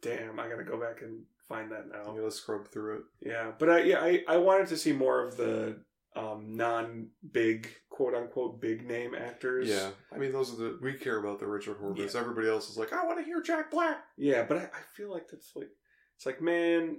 [0.00, 2.14] Damn, I gotta go back and find that now.
[2.14, 3.02] you gotta scrub through it.
[3.20, 5.80] Yeah, but I yeah I, I wanted to see more of the
[6.14, 9.68] um, non big quote unquote big name actors.
[9.68, 12.14] Yeah, I mean those are the we care about the Richard Horvitz.
[12.14, 14.04] Everybody else is like, I want to hear Jack Black.
[14.16, 15.70] Yeah, but I, I feel like that's like
[16.16, 16.98] it's like man,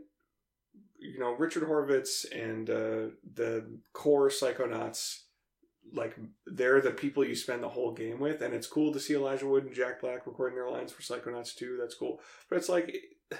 [0.99, 5.21] you know Richard Horvitz and uh, the core Psychonauts,
[5.93, 9.15] like they're the people you spend the whole game with, and it's cool to see
[9.15, 11.77] Elijah Wood and Jack Black recording their lines for Psychonauts 2.
[11.79, 12.19] That's cool,
[12.49, 12.95] but it's like.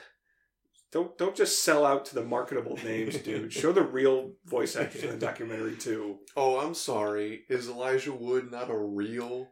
[0.91, 3.52] Don't don't just sell out to the marketable names, dude.
[3.61, 6.19] Show the real voice actors in the documentary too.
[6.38, 7.41] Oh, I'm sorry.
[7.49, 9.49] Is Elijah Wood not a real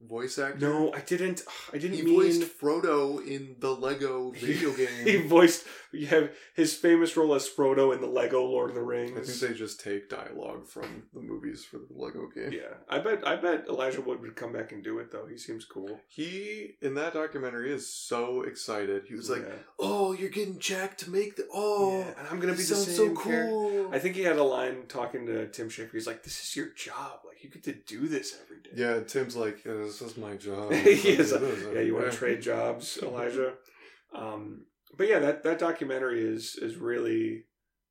[0.00, 0.58] voice actor?
[0.68, 1.42] No, I didn't.
[1.72, 4.88] I didn't he mean voiced Frodo in the Lego video game.
[5.04, 5.64] he voiced.
[5.92, 9.12] You have his famous role as Frodo in the Lego Lord of the Rings.
[9.16, 12.52] I think they just take dialogue from the movies for the Lego game.
[12.52, 13.26] Yeah, I bet.
[13.26, 15.26] I bet Elijah Wood would come back and do it though.
[15.26, 16.00] He seems cool.
[16.08, 19.04] He in that documentary is so excited.
[19.08, 19.54] He was like, Yeah.
[19.78, 22.86] "Oh, you're getting Jack to make the oh, Yeah, and I'm gonna be the sounds
[22.86, 25.92] same so character." cool." I think he had a line talking to Tim Schafer.
[25.92, 27.20] He's like, "This is your job.
[27.24, 30.36] Like, you get to do this every day." Yeah, Tim's like, yeah, "This is my
[30.36, 31.32] job." he is.
[31.32, 33.54] I do this Yeah, you want to trade jobs, Elijah?
[34.14, 34.66] Um,
[34.96, 37.44] but yeah, that that documentary is is really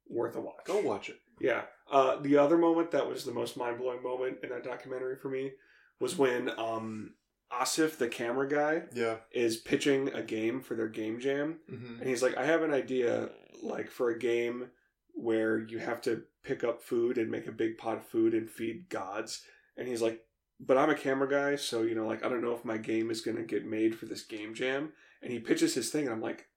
[0.07, 0.65] worth a watch.
[0.65, 1.17] Go watch it.
[1.39, 1.63] Yeah.
[1.91, 5.29] Uh, the other moment that was the most mind blowing moment in that documentary for
[5.29, 5.51] me
[5.99, 7.13] was when um,
[7.51, 9.17] Asif, the camera guy, Yeah.
[9.31, 11.99] is pitching a game for their game jam, Mm-hmm.
[11.99, 13.29] and he's like, "I have an idea,
[13.61, 14.69] like for a game
[15.13, 18.49] where you have to pick up food and make a big pot of food and
[18.49, 19.43] feed gods."
[19.77, 20.21] And he's like,
[20.59, 23.09] "But I'm a camera guy, so you know, like I don't know if my game
[23.11, 26.21] is gonna get made for this game jam." And he pitches his thing, and I'm
[26.21, 26.47] like,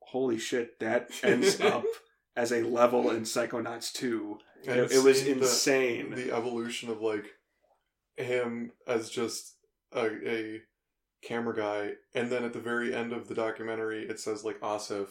[0.00, 0.78] "Holy shit!
[0.80, 1.84] That ends up."
[2.36, 4.38] As a level in Psychonauts 2.
[4.66, 6.10] And It, it was seeing the- insane.
[6.16, 7.26] the evolution of like
[8.16, 9.54] him as just
[9.92, 10.60] a, a
[11.22, 15.06] camera guy and then at the very end of the documentary it says like asif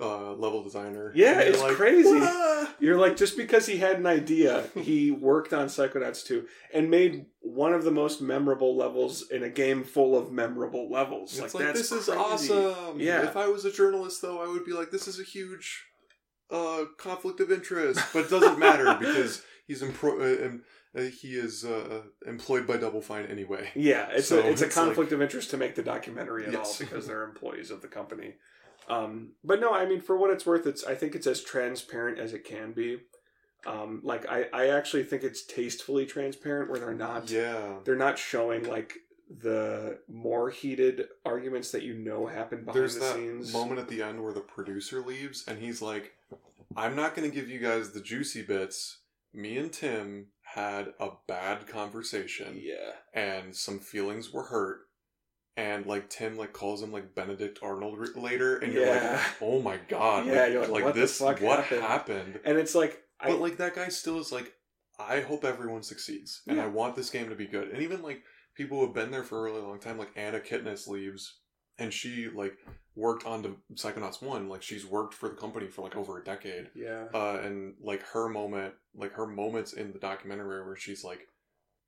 [0.00, 1.12] uh, level designer.
[1.14, 2.08] Yeah, it's like, crazy.
[2.18, 6.90] "What?" You're like, just because he had an idea, he worked on Psychonauts 2 and
[6.90, 11.38] made one of the most memorable levels in a game full of memorable levels.
[11.38, 12.12] It's like, like, that's this crazy.
[12.12, 13.00] is awesome.
[13.00, 13.22] Yeah.
[13.22, 15.84] If I was a journalist, though, I would be like, this is a huge
[16.50, 20.20] uh, conflict of interest, but it doesn't matter because he's empro-
[20.54, 20.58] uh,
[20.98, 23.70] uh, he is uh, employed by Double Fine anyway.
[23.74, 26.54] Yeah, it's So a it's a it's conflict of interest to make the documentary at
[26.54, 28.34] all because they're employees of the company.
[28.88, 32.18] Um, but no, I mean, for what it's worth, it's I think it's as transparent
[32.18, 32.98] as it can be.
[33.66, 37.76] Um, like I, I actually think it's tastefully transparent where they're not Yeah.
[37.84, 38.94] they're not showing like
[39.30, 43.52] the more heated arguments that you know happen behind There's the that scenes.
[43.52, 46.12] moment at the end where the producer leaves and he's like,
[46.76, 48.98] I'm not going to give you guys the juicy bits.
[49.32, 54.80] Me and Tim had a bad conversation Yeah, and some feelings were hurt.
[55.56, 59.12] And like Tim like calls him like Benedict Arnold r- later, and you're Yeah.
[59.12, 61.82] like, oh my god, Yeah, like, you're like, like, what this, what happened?
[61.82, 62.40] happened?
[62.44, 64.52] and it's like I But like that guy still is like,
[64.98, 66.64] I hope everyone succeeds, and Yeah.
[66.64, 67.68] I want this game to be good.
[67.68, 68.22] And even like
[68.56, 71.40] people who have been there for a really long time, like Anna Kipnis leaves,
[71.78, 72.54] and she like
[72.96, 74.48] worked on the Psychonauts one.
[74.48, 76.70] Like she's worked for the company for like over a decade.
[76.74, 81.28] yeah Uh, and like her moment, like her moments in the documentary where she's like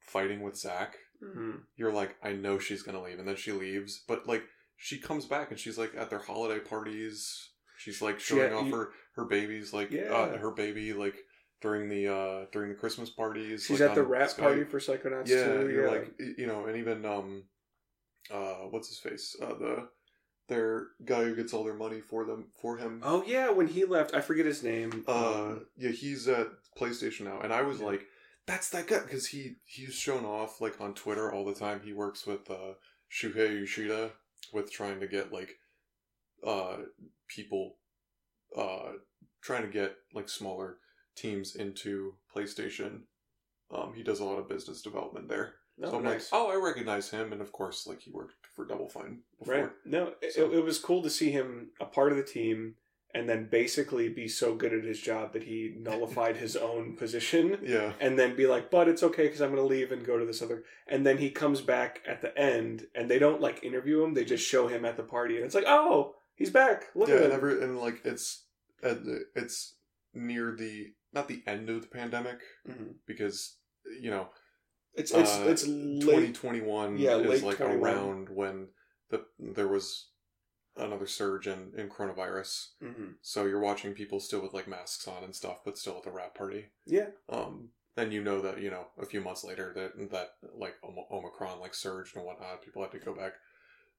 [0.00, 1.62] fighting with Zach, Mhm.
[1.76, 4.42] you're like, I know she's gonna leave, and then she leaves, but like
[4.76, 7.50] she comes back and she's like at their holiday parties.
[7.78, 10.12] She's like showing had- off you- her her babies, like Yeah.
[10.14, 11.16] uh, her baby, like
[11.60, 13.64] during the uh during the Christmas parties.
[13.64, 14.38] she's like, at the wrap Skype.
[14.38, 15.70] party for Psychonauts Yeah, too.
[15.70, 15.90] you're yeah.
[15.90, 17.44] like you know, and even um,
[18.30, 19.36] uh, what's his face?
[19.40, 19.88] Uh, the
[20.48, 23.00] their guy who gets all their money for them for him.
[23.02, 25.04] oh yeah, when he left, I forget his name.
[25.08, 26.48] Uh, Um, yeah, he's at
[26.78, 27.86] PlayStation now, and I was Yeah.
[27.86, 28.06] like,
[28.46, 31.80] "That's that guy," because he he's shown off like on Twitter all the time.
[31.84, 32.74] He works with uh,
[33.10, 34.12] Shuhei Yoshida
[34.52, 35.58] with trying to get like
[36.46, 36.76] uh
[37.28, 37.76] people
[38.56, 38.92] uh
[39.42, 40.78] trying to get like smaller
[41.16, 43.00] teams into PlayStation.
[43.74, 45.54] Um, he does a lot of business development there.
[45.82, 46.30] oh, so I'm nice.
[46.32, 49.54] like, oh, I recognize him, and of course, like he worked for Double Fine before.
[49.54, 49.70] Right.
[49.84, 52.74] No, it, it was cool to see him a part of the team
[53.14, 57.58] and then basically be so good at his job that he nullified his own position
[57.64, 60.18] Yeah, and then be like, but it's okay because I'm going to leave and go
[60.18, 60.64] to this other.
[60.88, 64.24] And then he comes back at the end and they don't like interview him, they
[64.24, 65.36] just show him at the party.
[65.36, 66.86] And it's like, oh, he's back.
[66.94, 68.44] Look yeah, at and, every, and like it's
[68.82, 69.76] it's
[70.12, 72.94] near the not the end of the pandemic Mhm.
[73.06, 73.56] because
[74.00, 74.28] you know
[74.94, 76.34] It's, it's, uh, it's late.
[76.34, 77.80] 2021 Yeah, is late like 21.
[77.80, 78.68] around when
[79.10, 80.08] the there was
[80.76, 83.14] another surge in, in coronavirus Mhm.
[83.22, 86.10] so you're watching people still with like masks on and stuff but still at the
[86.10, 87.10] wrap party Yeah.
[87.28, 90.74] um and you know that you know a few months later that that like
[91.12, 93.34] omicron like surged and whatnot people had to go back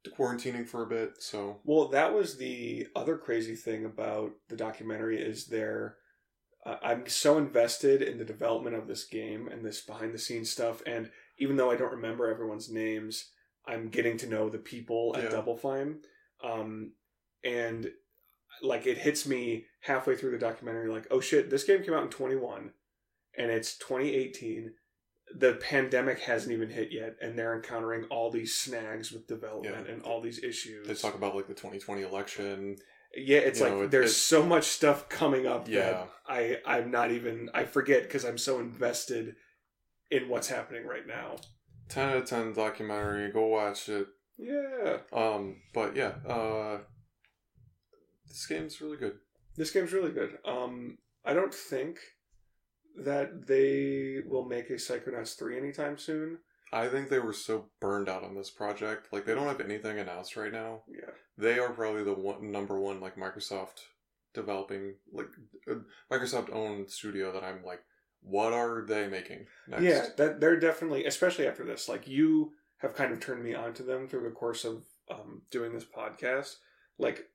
[0.03, 4.55] to quarantining for a bit so Well, that was the other crazy thing about the
[4.55, 5.97] documentary is there.
[6.63, 10.51] Uh, I'm so invested in the development of this game and this behind the scenes
[10.51, 13.31] stuff, and even though I don't remember everyone's names,
[13.65, 15.29] I'm getting to know the people at Yeah.
[15.29, 16.01] Double Fine,
[16.43, 16.93] um,
[17.43, 17.89] and
[18.61, 22.03] like it hits me halfway through the documentary, like, oh shit, this game came out
[22.03, 22.71] in 21,
[23.37, 24.73] and it's 2018.
[25.37, 29.93] The pandemic hasn't even hit yet, and they're encountering all these snags with development Yeah.
[29.93, 30.87] and all these issues.
[30.87, 32.77] they talk about like the 2020 election
[33.17, 35.79] Yeah, it's You like know, there's so much stuff coming up Yeah.
[35.91, 39.35] that I I'm not even I forget because I'm so invested
[40.11, 41.37] in what's happening right now.
[41.89, 44.07] 10 out of 10 documentary go watch it
[44.37, 46.79] Yeah, um but yeah uh
[48.27, 49.17] this game's really good
[49.57, 50.37] this game's really good.
[50.45, 51.97] Um, I don't think
[52.97, 56.39] that they will make a Psychonauts three anytime soon.
[56.73, 59.97] i think they were so burned out on this project like they don't have anything
[59.99, 63.79] announced right now Yeah, they are probably the one number one like microsoft
[64.33, 65.27] developing like
[65.71, 65.75] uh,
[66.11, 67.81] microsoft owned studio that i'm like
[68.21, 71.87] what are they making next yeah, that they're definitely especially after this.
[71.87, 75.41] Like you have kind of turned me on to them through the course of um,
[75.51, 76.55] doing this podcast.
[76.97, 77.29] Like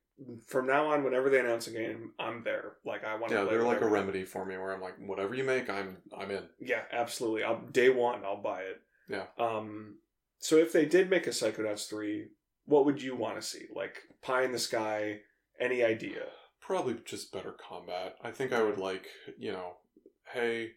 [0.46, 2.72] from now on, whenever they announce a game, I'm there.
[2.84, 3.38] Like I want to.
[3.38, 6.30] yeah they're like a remedy for me where i'm like whatever you make i'm i'm
[6.30, 7.42] in Yeah, absolutely.
[7.42, 8.80] I'll, day one, I'll buy it.
[9.08, 9.24] Yeah.
[9.38, 9.96] Um.
[10.38, 12.28] So if they did make a Psychonauts three,
[12.64, 13.66] what would you want to see?
[13.74, 15.20] Like pie in the sky?
[15.58, 16.22] Any idea?
[16.60, 18.14] probably just better combat.
[18.22, 19.72] I think I would like, you know,
[20.32, 20.70] hey,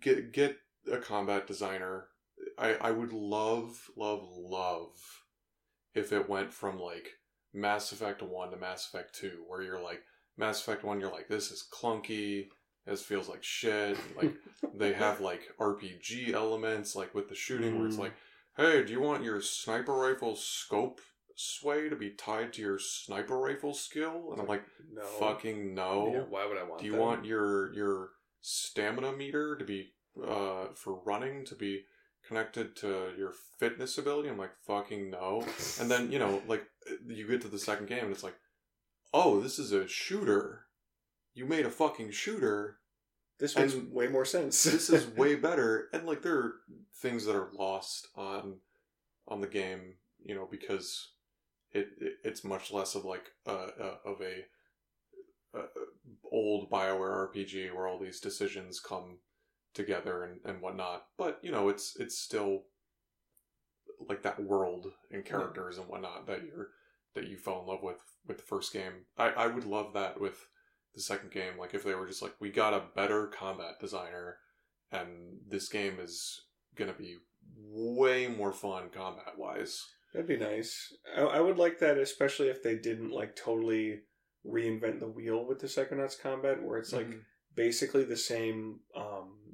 [0.00, 0.56] get get
[0.92, 2.06] a combat designer.
[2.58, 4.90] I I would love love love
[5.94, 7.08] if it went from like
[7.54, 10.02] Mass Effect 1 to Mass Effect 2 where you're like
[10.36, 12.48] Mass Effect 1 you're like this is clunky,
[12.86, 13.96] this feels like shit.
[14.16, 14.34] Like
[14.74, 18.00] they have like RPG elements like with the shooting where it's Mm.
[18.00, 18.14] like,
[18.56, 21.00] "Hey, do you want your sniper rifle scope
[21.36, 24.30] sway to be tied to your sniper rifle skill?
[24.32, 25.02] And I'm like, no.
[25.02, 26.12] fucking no.
[26.12, 27.00] Yeah, why would I want Do you that?
[27.00, 29.92] want your your stamina meter to be
[30.26, 31.84] uh for running to be
[32.28, 34.28] connected to your fitness ability?
[34.28, 35.44] I'm like, fucking no.
[35.80, 36.64] And then, you know, like
[37.06, 38.36] you get to the second game and it's like,
[39.12, 40.66] oh, this is a shooter.
[41.34, 42.78] You made a fucking shooter.
[43.38, 44.62] This makes and way more sense.
[44.62, 45.88] This is way better.
[45.92, 46.52] And like there are
[47.00, 48.58] things that are lost on
[49.26, 51.12] on the game, you know, because
[51.72, 54.44] it, it it's much less of like uh, uh of a
[55.56, 55.66] uh,
[56.30, 59.18] old Bioware RPG where all these decisions come
[59.74, 61.04] together and, and whatnot.
[61.16, 62.62] But you know, it's it's still
[64.08, 66.68] like that world and characters and whatnot that you're
[67.14, 69.06] that you fell in love with with the first game.
[69.16, 70.46] I I would love that with
[70.94, 71.58] the second game.
[71.58, 74.36] Like if they were just like, we got a better combat designer,
[74.92, 76.42] and this game is
[76.76, 77.16] gonna be
[77.56, 79.84] way more fun combat wise.
[80.12, 80.92] That'd be nice.
[81.16, 84.00] I, I would like that, especially if they didn't like totally
[84.46, 87.20] reinvent the wheel with the Psychonauts combat, where it's like Mhm.
[87.54, 89.47] basically the same um,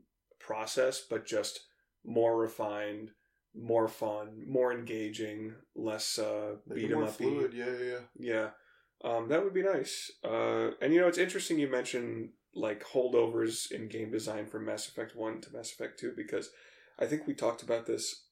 [0.47, 1.61] process, but just
[2.05, 3.11] more refined,
[3.55, 7.11] more fun, more engaging, less uh, Make beat 'em up.
[7.11, 7.53] fluid.
[7.55, 8.01] Yeah, yeah.
[8.19, 8.51] Yeah,
[9.11, 10.11] um, that would be nice.
[10.23, 14.87] Uh, and you know, it's interesting you mentioned like holdovers in game design from Mass
[14.89, 16.51] Effect One to Mass Effect Two because
[16.99, 18.27] I think we talked about this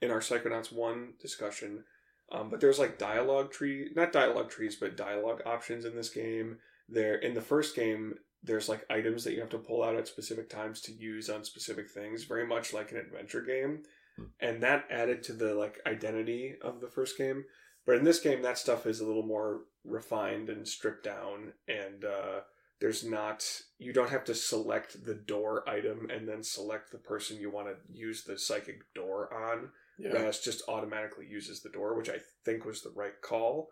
[0.00, 1.84] in our Psychonauts One discussion.
[2.30, 6.58] Um, but there's like dialogue tree, not dialogue trees, but dialogue options in this game.
[6.88, 10.08] There in the first game, there's like items that you have to pull out at
[10.08, 13.82] specific times to use on specific things, very much like an adventure game.
[14.16, 14.24] Hmm.
[14.40, 17.44] And that added to the like identity of the first game.
[17.86, 22.04] But in this game, that stuff is a little more refined and stripped down, and
[22.04, 22.40] uh,
[22.80, 23.44] there's not
[23.78, 27.68] you don't have to select the door item and then select the person you want
[27.68, 29.70] to use the psychic door on.
[29.98, 30.10] Yeah.
[30.10, 33.70] Raz just automatically uses the door, which I think was the right call.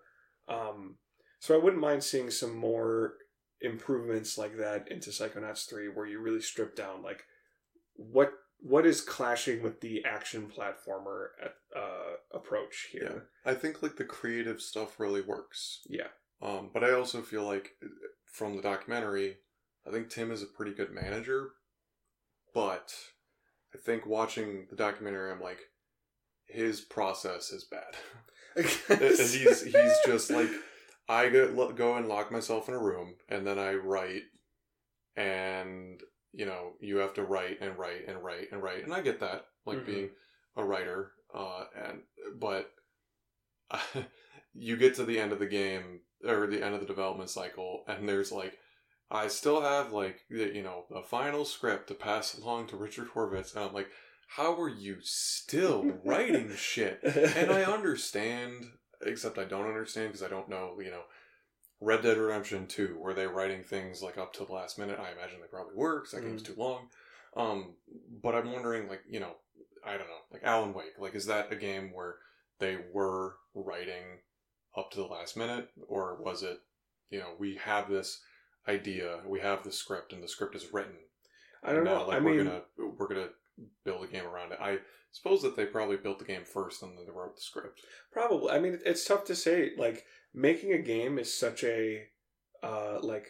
[0.49, 0.97] Um,
[1.39, 3.15] so I wouldn't mind seeing some more
[3.61, 7.25] improvements like that into Psychonauts 3 where you really strip down like
[7.95, 11.27] what what is clashing with the action platformer
[11.77, 13.27] uh, approach here.
[13.45, 15.81] I think like the creative stuff really works.
[15.89, 16.09] Yeah.
[16.43, 17.73] Um, but I also feel like
[18.25, 19.37] from the documentary,
[19.87, 21.51] I think Tim is a pretty good manager.
[22.55, 22.95] But
[23.75, 25.61] I think watching the documentary, I'm like,
[26.47, 27.95] his process is bad.
[28.89, 30.49] And he's he's just like,
[31.09, 34.23] I go go and lock myself in a room, and then I write,
[35.17, 36.01] and
[36.33, 39.21] you know you have to write and write and write and write, and I get
[39.21, 39.87] that, like Mhm.
[39.87, 40.11] being
[40.57, 42.03] a writer, uh, and
[42.39, 42.73] but
[44.55, 47.85] you get to the end of the game or the end of the development cycle,
[47.89, 48.59] and there's like.
[49.09, 53.11] I still have like the- you know a final script to pass along to Richard
[53.15, 53.87] Horvitz, and I'm like,
[54.27, 56.99] how are you still writing shit?
[57.05, 58.65] And I understand,
[59.03, 61.03] except I don't understand because I don't know, you know,
[61.81, 64.99] Red Dead Redemption 2, were they writing things like up to the last minute?
[64.99, 66.89] I imagine they probably were because that game's too long.
[67.37, 67.75] Um,
[68.23, 69.33] but I'm wondering, like, you know,
[69.85, 72.17] I don't know, like Alan Wake, like, is that a game where
[72.59, 74.21] they were writing
[74.77, 76.61] up to the last minute, or was it,
[77.11, 78.23] you know, we have this
[78.67, 80.97] idea, we have the script, and the script is written,
[81.63, 82.07] I don't now, know.
[82.07, 82.63] Like I we're mean, gonna
[82.97, 83.29] we're gonna
[83.85, 84.59] build a game around it.
[84.61, 84.79] I
[85.17, 87.81] suppose that they probably built the game first and then they wrote the script.
[88.13, 88.51] Probably.
[88.51, 89.71] I mean, it's tough to say.
[89.77, 90.05] Like
[90.35, 92.05] making a game is such a
[92.63, 93.29] uh, like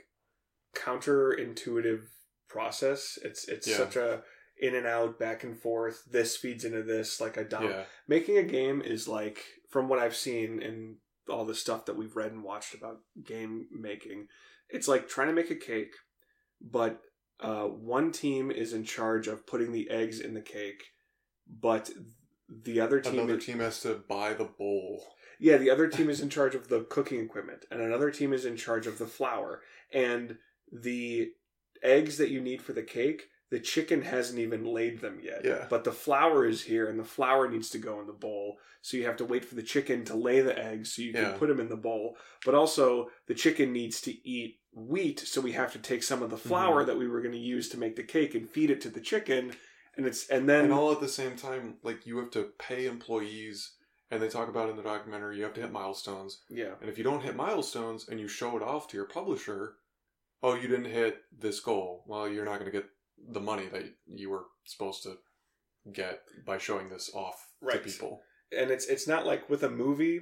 [0.74, 2.02] counterintuitive
[2.48, 3.18] process.
[3.22, 3.76] It's it's Yeah.
[3.76, 4.22] such a
[4.58, 6.04] in and out, back and forth.
[6.10, 9.98] This feeds into this, like a dom- Yeah, Making a game is like, from what
[9.98, 10.96] I've seen and
[11.28, 14.28] all the stuff that we've read and watched about game making,
[14.70, 15.92] it's like trying to make a cake,
[16.60, 17.02] but
[17.38, 20.82] uh, one team is in charge of putting the eggs in the cake,
[21.48, 21.90] but
[22.48, 25.04] the other team another is- team has to buy the bowl.
[25.38, 28.44] yeah, the other team is in charge of the cooking equipment, and another team is
[28.44, 29.62] in charge of the flour.
[29.92, 30.38] And
[30.72, 31.32] the
[31.82, 35.44] eggs that you need for the cake, the chicken hasn't even laid them yet.
[35.44, 35.66] Yeah.
[35.70, 38.58] But the flour is here, and the flour needs to go in the bowl.
[38.82, 41.22] So you have to wait for the chicken to lay the eggs so you can
[41.22, 41.36] Yeah.
[41.36, 42.16] put them in the bowl.
[42.44, 46.30] But also, the chicken needs to eat wheat, so we have to take some of
[46.30, 46.86] the flour Mm-hmm.
[46.88, 49.00] that we were going to use to make the cake and feed it to the
[49.00, 49.52] chicken.
[49.96, 52.86] And it's and then and all at the same time, like you have to pay
[52.86, 53.72] employees,
[54.10, 56.42] and they talk about in the documentary, you have to hit milestones.
[56.50, 56.74] yeah.
[56.80, 59.74] And if you don't hit milestones and you show it off to your publisher,
[60.42, 62.04] oh, you didn't hit this goal.
[62.06, 62.88] Well, you're not going to get
[63.30, 65.16] the money that you were supposed to
[65.92, 67.82] get by showing this off Right.
[67.82, 68.22] to people.
[68.56, 70.20] and it's it's not like with a movie.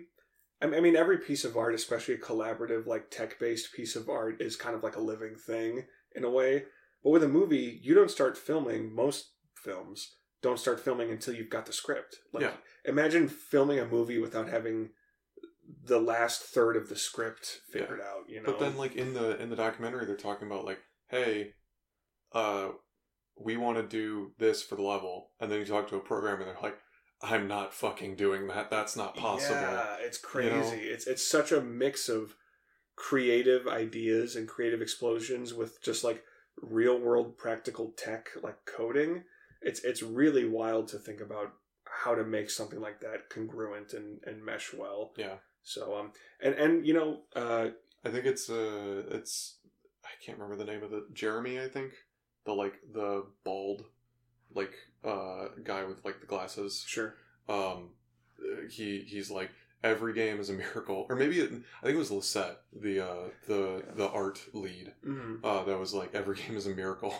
[0.63, 3.97] I mean, I mean, every piece of art, especially a collaborative, like tech based piece
[3.97, 6.65] of art, is kind of like a living thing in a way.
[7.03, 8.95] But with a movie, you don't start filming.
[8.95, 9.33] Most
[9.65, 12.17] films don't start filming until you've got the script.
[12.33, 12.57] Like, Yeah.
[12.85, 14.91] imagine filming a movie without having
[15.85, 18.29] the last third of the script figured out.
[18.29, 21.55] You know, But then, like in the in the documentary, they're talking about like, hey,
[22.33, 22.73] uh,
[23.37, 26.45] we want to do this for the level, and then you talk to a programmer,
[26.45, 26.79] they're like,
[27.23, 28.71] I'm not fucking doing that.
[28.71, 29.61] That's not possible.
[29.61, 30.51] Yeah, it's crazy.
[30.51, 30.93] You know?
[30.95, 32.37] It's it's such a mix of
[32.97, 36.23] creative ideas and creative explosions with just like
[36.61, 39.25] real world practical tech like coding.
[39.65, 41.53] It's it's really wild to think about
[41.85, 45.13] how to make something like that congruent and, and mesh well.
[45.17, 45.37] Yeah.
[45.63, 47.69] So um and and you know uh
[48.05, 49.57] I think it's uh it's
[50.05, 51.15] I can't remember the name of it.
[51.15, 51.93] Jeremy, I think.
[52.45, 53.85] The like the bald
[54.55, 56.85] like uh guy with like the glasses.
[56.87, 57.15] sure
[57.49, 57.91] Um
[58.71, 59.51] he he's like
[59.85, 61.07] every game is a miracle.
[61.09, 64.93] Or maybe it, I think it was Lisette, the uh the the art lead.
[65.07, 67.15] mm Uh that was like every game is a miracle.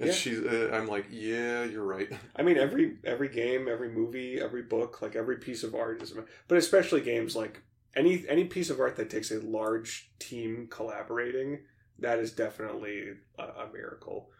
[0.00, 0.12] And Yeah.
[0.14, 4.62] she's uh, I'm like, "Yeah, you're right." I mean every every game, every movie, every
[4.62, 6.12] book, like every piece of art is
[6.48, 7.62] but especially games like
[7.94, 11.60] any any piece of art that takes a large team collaborating,
[11.98, 12.96] that is definitely
[13.38, 14.30] a, a miracle.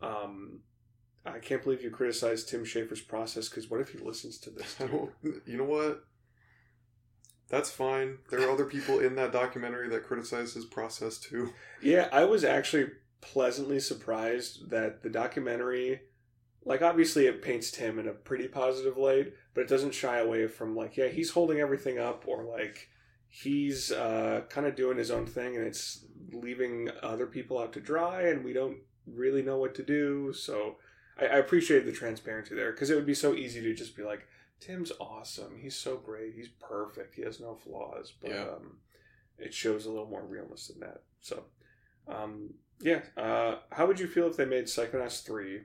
[0.00, 0.60] Um
[1.24, 4.76] I can't believe you criticized Tim Schafer's process because what if he listens to this?
[4.80, 5.10] I don't-
[5.44, 6.04] you know what?
[7.48, 8.18] That's fine.
[8.30, 11.52] There are other people in that documentary that criticize his process too.
[11.80, 12.88] Yeah, I was actually
[13.20, 16.00] pleasantly surprised that the documentary,
[16.64, 20.48] like, obviously it paints Tim in a pretty positive light, but it doesn't shy away
[20.48, 22.88] from, like, yeah, he's holding everything up, or, like,
[23.28, 27.80] he's uh, kind of doing his own thing and it's leaving other people out to
[27.80, 30.32] dry, and we don't really know what to do.
[30.32, 30.76] So
[31.18, 34.02] I, I appreciate the transparency there because it would be so easy to just be
[34.02, 34.26] like,
[34.60, 35.58] Tim's awesome.
[35.60, 36.34] He's so great.
[36.34, 37.14] He's perfect.
[37.14, 38.12] He has no flaws.
[38.20, 38.48] But Yeah.
[38.50, 38.78] um,
[39.38, 41.02] it shows a little more realness than that.
[41.20, 41.44] So,
[42.08, 43.02] um, yeah.
[43.16, 45.62] Uh, how would you feel if they made Psychonauts 3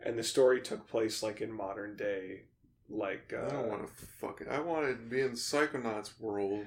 [0.00, 2.42] and the story took place like in modern day?
[2.88, 4.48] Like, uh, I don't want to fucking.
[4.48, 6.64] I want to be in Psychonauts world.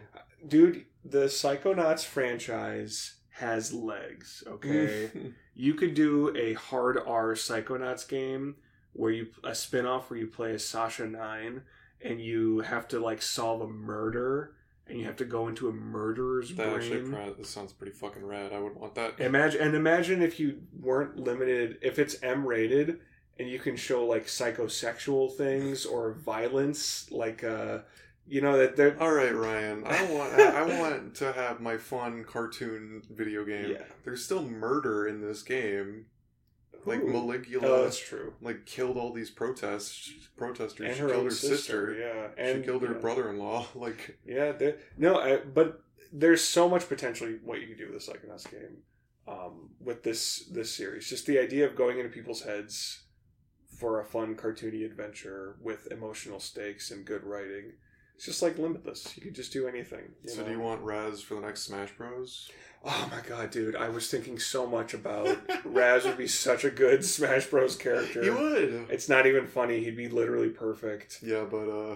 [0.48, 5.10] dude, the Psychonauts franchise has legs, okay?
[5.56, 8.58] you could do a hard R Psychonauts game
[8.94, 11.62] where you a spin-off where you play as Sasha Nein
[12.02, 14.54] and you have to like solve a murder
[14.88, 17.12] and you have to go into a murderer's that actually brain.
[17.12, 18.52] pra- that sounds pretty fucking rad.
[18.52, 19.20] I would want that.
[19.20, 23.00] Imagine and imagine if you weren't limited if it's M rated
[23.40, 27.80] and you can show like psychosexual things or violence like uh
[28.28, 29.84] you know that they're All right, Ryan.
[29.86, 30.34] I don't want.
[30.34, 33.72] I I want to have my fun cartoon video game.
[33.72, 33.84] yeah.
[34.04, 36.06] There's still murder in this game.
[36.86, 37.08] Like Ooh.
[37.08, 38.34] Maligula, Oh, that's true.
[38.42, 40.88] like killed all these protests protesters.
[40.88, 41.96] And she her killed her sister, sister.
[42.00, 43.00] yeah, she and killed her yeah.
[43.00, 43.68] brother-in-law.
[43.76, 44.54] Like Yeah,
[44.98, 48.78] no, I, but there's so much potentially what you can do with the Psychonauts game
[49.28, 51.08] um, with this this series.
[51.10, 53.04] Just the idea of going into people's heads
[53.80, 57.74] for a fun cartoony adventure with emotional stakes and good writing.
[58.22, 59.18] It's just like limitless.
[59.18, 60.12] You could just do anything.
[60.28, 60.50] So, know?
[60.50, 62.52] do you want Raz for the next Smash Bros?
[62.86, 63.76] Oh my god, dude!
[63.76, 67.76] I was thinking so much about Raz would be such a good Smash Bros.
[67.76, 68.24] character.
[68.24, 68.86] He would.
[68.92, 69.84] It's not even funny.
[69.84, 71.18] He'd be literally perfect.
[71.24, 71.96] Yeah, but uh,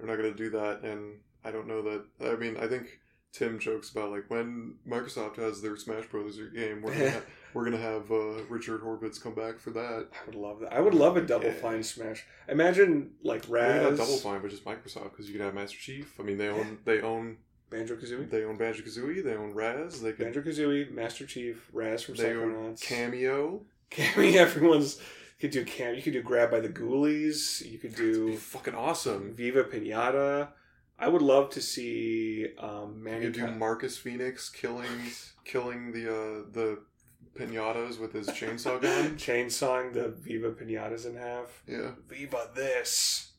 [0.00, 2.04] we're not gonna do that, and I don't know that.
[2.28, 2.98] I mean, I think
[3.30, 6.40] Tim jokes about like when Microsoft has their Smash Bros.
[6.56, 7.22] game, we're gonna
[7.56, 10.08] we're gonna have uh, Richard Horvitz come back for that.
[10.12, 10.74] I would love that.
[10.74, 11.54] I would love a Double Yeah.
[11.54, 12.26] Fine Smash.
[12.48, 16.20] Imagine like Raz, not Double Fine, but just Microsoft because you could have Master Chief.
[16.20, 17.38] I mean, they own they own
[17.70, 21.70] Banjo Kazooie, they own Banjo Kazooie, they own Raz, they could Banjo Kazooie, Master Chief,
[21.72, 22.82] Raz from they Psychonauts.
[22.82, 23.62] Kameo.
[23.90, 24.98] Cammy, everyone's
[25.38, 25.94] you could do Cam.
[25.94, 27.64] You could do Grabbed by the Ghoulies.
[27.64, 29.34] You could do fucking awesome.
[29.34, 30.48] Viva Pinata.
[30.98, 33.26] I would love to see um, Manny.
[33.26, 34.88] You do Marcus Phoenix killing
[35.44, 36.80] killing the uh, the
[37.36, 39.16] pinatas with his chainsaw gun.
[39.16, 41.62] chainsawing the Viva Pinatas in half.
[41.66, 41.90] Yeah.
[42.08, 43.32] Viva this.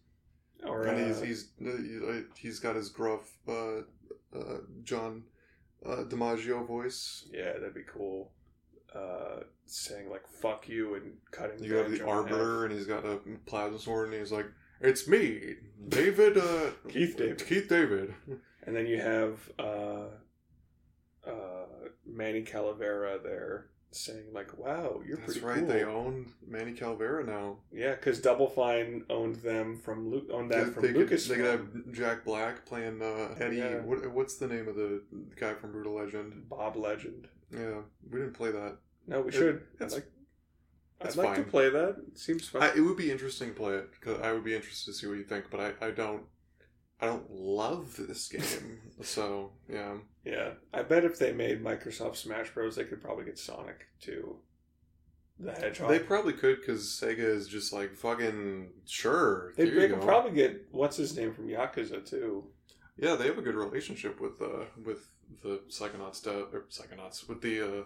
[0.66, 1.48] Or and uh, he's he's
[2.04, 3.82] uh, he's got his gruff uh,
[4.36, 5.24] uh, John
[5.86, 7.28] uh, DiMaggio voice.
[7.32, 8.32] yeah, that'd be cool.
[8.96, 11.64] Uh, saying like "fuck you" and cutting.
[11.64, 14.48] You have the arbiter, and he's got a plasma sword, and he's like,
[14.82, 15.56] "It's me,
[15.88, 17.46] David uh, Keith David.
[17.46, 18.16] Keith David."
[18.64, 20.06] And then you have uh,
[21.26, 21.66] uh,
[22.06, 25.60] Manny Calavera there saying like, "Wow, you're That's pretty right.
[25.60, 27.58] cool." They own Manny Calavera now.
[27.72, 31.28] yeah, because Double Fine owned them from Lu- owned that They, from they could, Lucas.
[31.28, 33.58] they could have Jack Black playing uh, Eddie.
[33.58, 33.80] Yeah.
[33.82, 35.02] What, what's the name of the
[35.40, 36.48] guy from Brutal Legend?
[36.50, 37.28] Bob Legend.
[37.52, 38.78] Yeah, we didn't play that.
[39.08, 39.56] No, we It- should.
[39.80, 40.08] I'd it's- like,
[41.00, 41.96] I'd it's like to play that.
[42.12, 42.64] It seems fun.
[42.64, 45.08] I, it would be interesting to play it because I would be interested to see
[45.08, 46.24] what you think, but I, I don't
[47.00, 48.80] I don't love this game.
[49.02, 49.94] so yeah,
[50.28, 54.38] yeah, I bet if they made Microsoft Smash Bros, they could probably get Sonic too.
[55.40, 55.90] The Hedgehog.
[55.90, 59.54] they probably could because Sega is just like fucking sure.
[59.56, 62.46] They, they could probably get what's his name from Yakuza too.
[62.98, 65.08] Yeah, they have a good relationship with uh with
[65.44, 67.84] the Psychonauts dev or Psychonauts with the uh,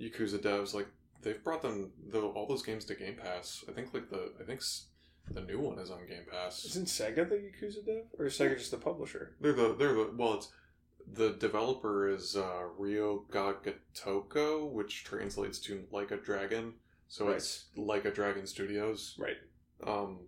[0.00, 0.74] Yakuza devs.
[0.74, 0.88] Like
[1.22, 3.64] they've brought them the, all those games to Game Pass.
[3.68, 4.60] I think like the I think
[5.30, 6.64] the new one is on Game Pass.
[6.64, 9.36] Isn't Sega the Yakuza dev, or is Sega just the publisher?
[9.40, 10.50] They're the they're the well it's
[11.10, 16.74] the developer is uh, Ryu Ga Gotoku, which translates to like a dragon.
[17.08, 17.36] So Right.
[17.36, 19.16] it's like a dragon studios.
[19.18, 19.36] Right.
[19.86, 20.20] Um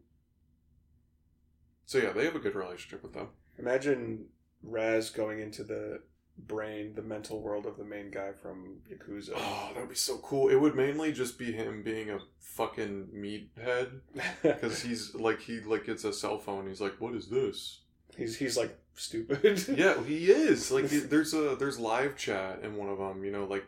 [1.86, 3.28] so yeah, they have a good relationship with them.
[3.58, 4.26] Imagine
[4.62, 6.00] Raz going into the
[6.36, 9.32] brain, the mental world of the main guy from Yakuza.
[9.36, 10.48] Oh, that would be so cool.
[10.48, 14.00] It would mainly just be him being a fucking meathead
[14.42, 16.66] because he's like he like gets a cell phone.
[16.66, 17.80] He's like, "What is this?"
[18.16, 19.66] he's he's like stupid.
[19.76, 20.70] Yeah, he is.
[20.70, 23.24] Like there's a there's live chat in one of them.
[23.24, 23.64] You know, like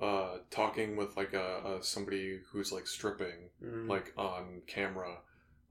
[0.00, 3.88] uh talking with like a, a somebody who's like stripping Mm.
[3.88, 5.18] like on camera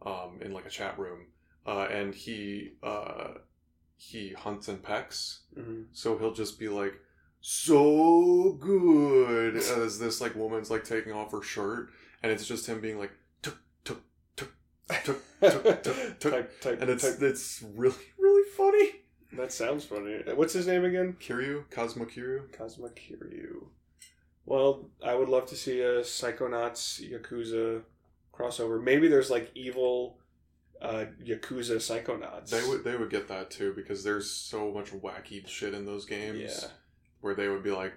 [0.05, 1.27] um in like a chat room.
[1.65, 3.29] Uh and he uh
[3.95, 5.41] he hunts and pecks.
[5.57, 5.85] Mhm.
[5.91, 6.93] So he'll just be like,
[7.41, 11.89] so good as this like woman's like taking off her shirt,
[12.23, 14.01] and it's just him being like, tuk tuk
[14.35, 14.51] tuk
[14.88, 18.98] tuk tuk tuk tuk, type, type, and it's it's really really funny.
[19.33, 20.22] That sounds funny.
[20.33, 21.16] What's his name again?
[21.19, 22.51] Kiryu, Cosmo Kiryu.
[22.51, 23.67] Kazuma Kiryu.
[24.45, 27.83] Well, I would love to see a Psychonauts Yakuza
[28.33, 28.82] crossover.
[28.82, 30.17] Maybe there's like evil
[30.82, 32.49] uh, Yakuza Psychonauts.
[32.49, 36.06] They would they would get that too because there's so much wacky shit in those
[36.06, 36.40] games.
[36.40, 36.69] Yeah.
[37.22, 37.93] Where they would be like,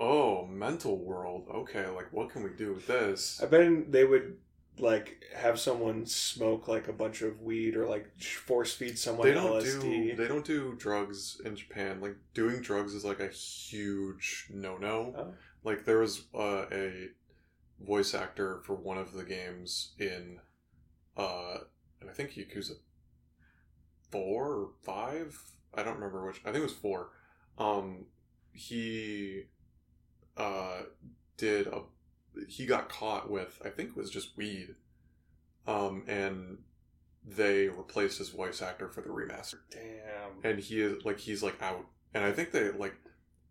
[0.00, 1.46] oh, mental world.
[1.54, 3.40] Okay, like what can we do with this?
[3.42, 4.38] I bet they would
[4.78, 9.34] like have someone smoke like a bunch of weed or like force feed someone they
[9.34, 9.80] don't LSD.
[9.80, 12.00] do they don't do drugs in Japan.
[12.00, 15.14] Like doing drugs is like a huge no no.
[15.16, 15.34] Oh.
[15.64, 17.08] Like there was uh, a
[17.80, 20.38] voice actor for one of the games in,
[21.16, 21.58] uh,
[22.00, 22.72] and I think Yakuza
[24.10, 25.38] four or five.
[25.74, 26.40] I don't remember which.
[26.40, 27.10] I think it was four.
[27.58, 28.06] Um,
[28.52, 29.44] he
[30.36, 30.82] uh
[31.36, 31.82] did a
[32.48, 34.74] he got caught with I think it was just weed.
[35.66, 36.58] Um, and
[37.24, 40.32] they replaced his voice actor for the remaster Damn.
[40.42, 42.96] and he is like he's like out and i think they like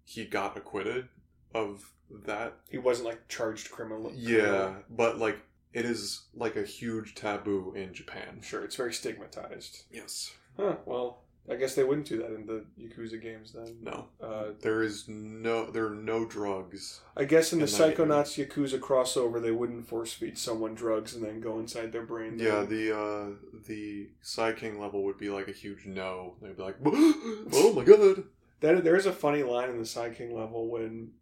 [0.04, 1.08] he got acquitted
[1.56, 1.90] of
[2.26, 4.12] that He wasn't like charged criminal.
[4.14, 5.38] yeah but like
[5.72, 9.84] it is like a huge taboo in japan Sure, it's very stigmatized.
[9.90, 10.76] yes Huh.
[10.86, 13.78] Well, I guess they wouldn't do that in the Yakuza games then.
[13.82, 17.80] no Uh, there is no there are no drugs I guess in the In game.
[17.82, 22.38] Psychonauts Yakuza crossover, they wouldn't force feed someone drugs and then go inside their brain.
[22.38, 23.26] yeah the uh
[23.68, 27.84] the Psy King level would be like a huge no they'd be like oh my
[27.84, 28.24] god
[28.62, 31.14] That there is a funny line in the Psy King level when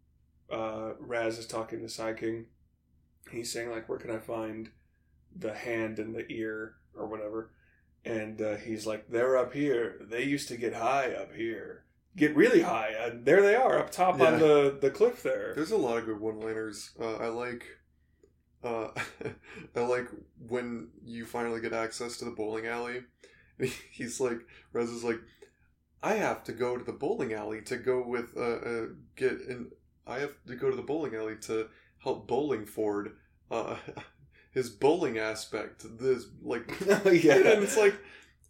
[0.52, 2.46] uh, Raz is talking to Psy King.
[3.30, 4.68] He's saying like, "Where can I find
[5.34, 7.52] the hand and the ear or whatever?"
[8.04, 9.96] And uh, he's like, "They're up here.
[10.00, 11.84] They used to get high up here,
[12.16, 14.32] get really high, and there they are up top Yeah.
[14.32, 16.90] on the the cliff there." There's a lot of good one-liners.
[16.98, 17.64] Uh, I like,
[18.64, 18.88] uh,
[19.76, 20.08] I like
[20.48, 23.02] when you finally get access to the bowling alley.
[23.90, 24.38] He's like,
[24.72, 25.20] Raz is like,
[26.02, 29.70] I have to go to the bowling alley to go with uh, uh get in.
[30.06, 33.12] I have to go to the bowling alley to help Bowlingford.
[33.50, 33.76] Uh,
[34.52, 35.84] his bowling aspect.
[35.98, 37.94] This like, yeah, and it's like.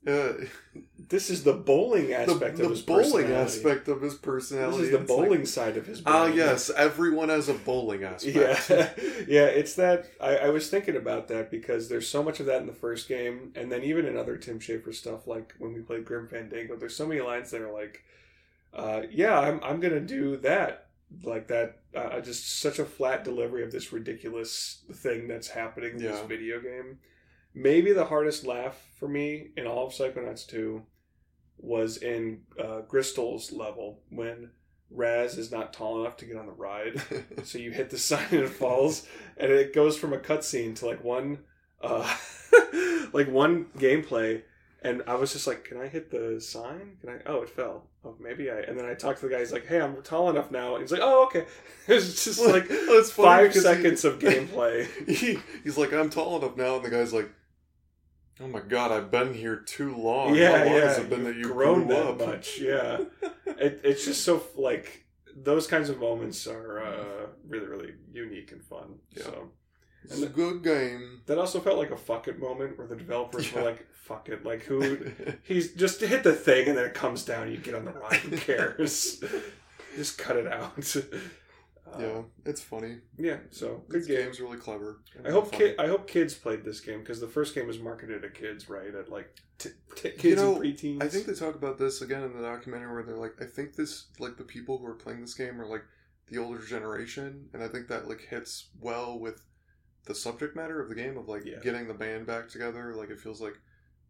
[0.06, 0.32] Uh,
[1.10, 3.34] this is the bowling aspect the of his bowling personality.
[3.34, 4.78] aspect of his personality.
[4.78, 6.02] This is the It's like, bowling side of his.
[6.06, 6.38] Ah, brain.
[6.38, 8.70] yes, everyone has a bowling aspect.
[8.70, 8.90] Yeah,
[9.28, 9.44] yeah.
[9.44, 12.66] It's that I, I was thinking about that because there's so much of that in
[12.66, 16.06] the first game, and then even in other Tim Schafer stuff, like when we played
[16.06, 18.02] Grim Fandango, there's so many lines that are like,
[18.72, 20.86] uh, "Yeah, I'm I'm gonna do that."
[21.22, 25.98] Like that, uh, just such a flat delivery of this ridiculous thing that's happening in
[25.98, 26.98] this video game.
[27.52, 30.82] Maybe the hardest laugh for me in all of Psychonauts 2
[31.58, 34.50] was in uh, Gristol's level when
[34.90, 37.00] Raz is not tall enough to get on the ride.
[37.44, 39.06] So you hit the sign and it falls,
[39.36, 41.38] and it goes from a cutscene to like one,
[41.80, 42.16] uh,
[43.12, 44.42] like one gameplay.
[44.82, 46.96] And I was just like, "Can I hit the sign?
[47.00, 47.18] Can I?
[47.26, 47.84] Oh, it fell.
[48.04, 49.40] Oh, maybe I." And then I talked to the guy.
[49.40, 51.44] He's like, "Hey, I'm tall enough now." And he's like, "Oh, okay."
[51.88, 54.86] It's just like it's five because he- seconds of gameplay.
[55.08, 57.30] he, he's like, I'm tall enough now, and the guy's like,
[58.42, 60.34] Oh my god, I've been here too long.
[60.34, 60.80] yeah, How long yeah.
[60.80, 62.18] has it been that You've you grown grew that up?
[62.26, 62.58] much.
[62.58, 63.00] Yeah,
[63.46, 65.04] it, it's just so like
[65.36, 68.94] those kinds of moments are uh, really, really unique and fun.
[69.14, 69.24] Yeah.
[69.24, 69.48] So.
[70.04, 71.20] It's a good game.
[71.26, 74.44] That also felt like a fuck it moment where the developers were like, fuck it.
[74.44, 75.12] Like, who.
[75.42, 77.92] He's just hit the thing and then it comes down and you get on the
[77.92, 78.14] ride.
[78.20, 79.22] Who cares?
[79.96, 80.96] just cut it out.
[80.96, 82.98] Uh, yeah, it's funny.
[83.18, 83.38] yeah.
[83.50, 84.24] So good This game.
[84.24, 85.00] game's really clever.
[85.26, 88.24] I hope kid, I hope kids played this game because the first game was marketed
[88.24, 88.94] at kids, right?
[88.94, 91.02] At like t- t- kids You know, and preteens.
[91.02, 93.74] I think they talk about this again in the documentary where they're like, I think
[93.76, 95.82] this like the people who are playing this game are like
[96.28, 99.42] the older generation, and I think that like hits well with
[100.06, 101.58] the subject matter of the game of like Yeah.
[101.62, 102.94] getting the band back together.
[102.94, 103.58] Like it feels like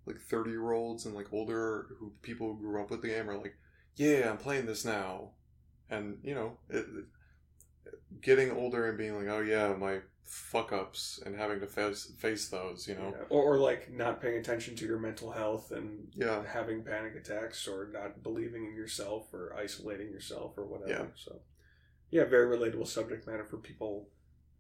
[0.07, 3.29] like thirty year olds and like older who people who grew up with the game
[3.29, 3.57] are like,
[3.97, 5.31] yeah, I'm playing this now,
[5.91, 6.87] and you know, it,
[8.21, 12.49] getting older and being like, oh yeah, my fuck ups and having to face face
[12.49, 13.25] those, you know, Yeah.
[13.31, 17.67] Or, or like not paying attention to your mental health and yeah, having panic attacks
[17.67, 20.91] or not believing in yourself or isolating yourself or whatever.
[20.91, 21.07] Yeah.
[21.17, 21.41] So,
[22.11, 24.09] yeah, very relatable subject matter for people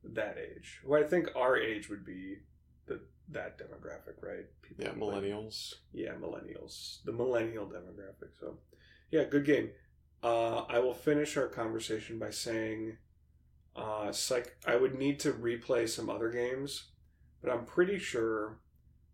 [0.04, 0.80] that age.
[0.84, 2.38] Who I think our age would be
[2.86, 4.46] the that demographic, right?
[4.62, 5.74] People yeah, like- millennials.
[5.92, 8.30] yeah, millennials, the millennial demographic.
[8.40, 8.58] So,
[9.10, 9.70] yeah, good game.
[10.22, 12.98] Uh, I will finish our conversation by saying,
[13.76, 14.56] uh, psych.
[14.66, 16.90] I would need to replay some other games,
[17.42, 18.58] but I'm pretty sure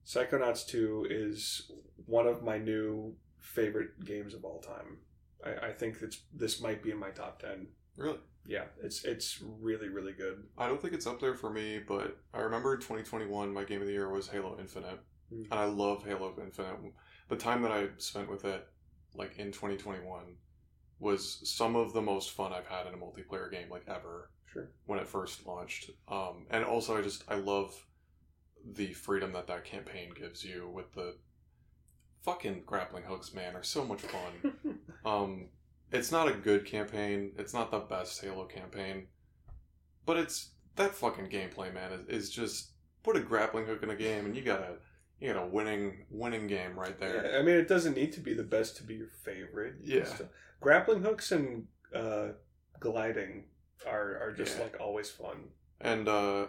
[0.05, 1.71] Psychonauts Two is
[2.07, 4.99] one of my new favorite games of all time.
[5.45, 7.69] I, I think it's this might be in my top ten.
[7.97, 8.19] Really.
[8.49, 10.45] Yeah, it's it's really really good.
[10.57, 13.81] I don't think it's up there for me, but I remember in 2021, my game
[13.81, 15.01] of the year was Halo Infinite.
[15.33, 15.45] Mm.
[15.51, 16.77] And I love Halo Infinite.
[17.29, 18.67] The time that I spent with it,
[19.15, 20.37] like in 2021,
[20.99, 24.69] was some of the most fun I've had in a multiplayer game, like ever, Sure.
[24.87, 25.91] when it first launched.
[26.09, 27.75] Um, and also, I just, I love
[28.65, 31.17] the freedom that that campaign gives you with the
[32.23, 34.79] fucking grappling hooks, man, are so much fun.
[35.05, 35.51] Um,
[35.93, 37.33] it's not a good campaign.
[37.39, 39.07] It's not the best Halo campaign,
[40.05, 41.93] but it's that fucking gameplay, man.
[41.93, 42.71] Is, is just
[43.03, 44.75] put a grappling hook in a game, and you got a
[45.21, 47.31] you got a winning winning game right there.
[47.33, 49.77] Yeah, I mean, it doesn't need to be the best to be your favorite.
[49.83, 50.07] Yeah.
[50.61, 52.29] grappling hooks and uh,
[52.81, 53.45] gliding
[53.87, 54.65] are are just Yeah.
[54.65, 55.49] like always fun.
[55.81, 56.47] And uh,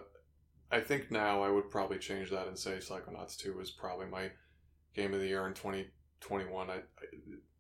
[0.72, 4.32] I think now I would probably change that and say Psychonauts Two was probably my
[4.96, 5.88] game of the year in twenty
[6.20, 6.70] twenty one.
[6.70, 6.78] I,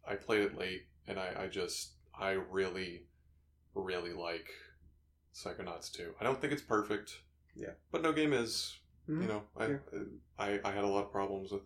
[0.07, 3.03] I I played it late, and I, I just I really
[3.74, 4.50] really like
[5.34, 6.14] Psychonauts Two.
[6.19, 7.19] I don't think it's perfect.
[7.56, 7.72] Yeah.
[7.92, 8.77] but no game is.
[9.10, 9.22] Mhm.
[9.22, 9.77] You know, I, Yeah.
[10.38, 11.64] I I had a lot of problems with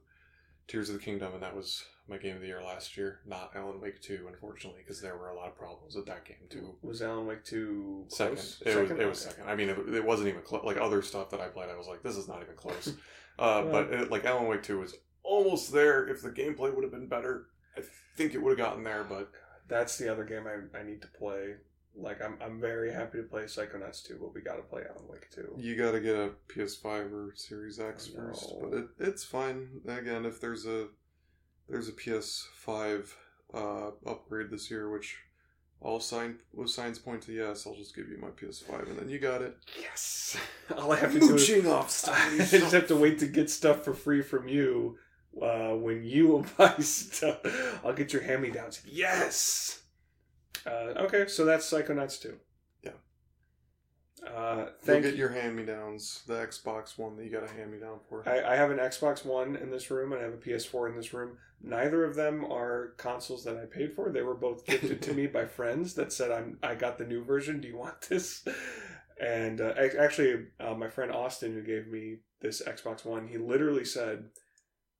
[0.67, 3.19] Tears of the Kingdom, and that was my game of the year last year.
[3.25, 6.47] Not Alan Wake Two, unfortunately, because there were a lot of problems with that game
[6.49, 6.75] too.
[6.81, 8.61] Was Alan Wake two Second, close?
[8.65, 9.35] it was it was Okay.
[9.35, 9.49] second.
[9.49, 10.63] I mean, it, it wasn't even close.
[10.63, 12.93] Like other stuff that I played, I was like, this is not even close.
[13.39, 16.07] uh, but it, like Alan Wake Two was almost there.
[16.07, 17.81] If the gameplay would have been better, I
[18.15, 19.03] think it would have gotten there.
[19.03, 19.31] But
[19.67, 21.55] That's the other game I, I need to play.
[21.95, 25.09] Like I'm I'm very happy to play Psychonauts two, but we got to play Alan
[25.09, 25.53] Wake two.
[25.57, 28.27] you got to get a PS5 or Series X I know.
[28.27, 28.53] first.
[28.61, 29.81] But it, it's fine.
[29.85, 30.87] Again, if there's a
[31.67, 33.13] there's a PS5
[33.53, 35.17] uh, upgrade this year, which
[35.81, 39.09] all sign was signs point to yes, I'll just give you my PS5, and then
[39.09, 39.57] you got it.
[39.79, 40.37] Yes.
[40.77, 43.49] All I have to do is Mooching off I just have to wait to get
[43.49, 44.97] stuff for free from you
[45.39, 47.39] uh, when you buy stuff.
[47.83, 48.81] I'll get your hand me downs.
[48.85, 49.83] Yes.
[50.65, 52.35] Uh, okay, so that's Psychonauts 2.
[52.83, 52.91] Yeah.
[54.27, 57.71] Uh, You'll get your hand me downs, the Xbox One that you got a hand
[57.71, 58.27] me down for.
[58.27, 60.95] I, I have an Xbox One in this room and I have a PS4 in
[60.95, 61.37] this room.
[61.63, 64.11] Neither of them are consoles that I paid for.
[64.11, 67.23] They were both gifted to me by friends that said, "I'm I got the new
[67.23, 67.61] version.
[67.61, 68.43] Do you want this?"
[69.21, 73.85] And uh, actually, uh, my friend Austin, who gave me this Xbox One, he literally
[73.85, 74.25] said,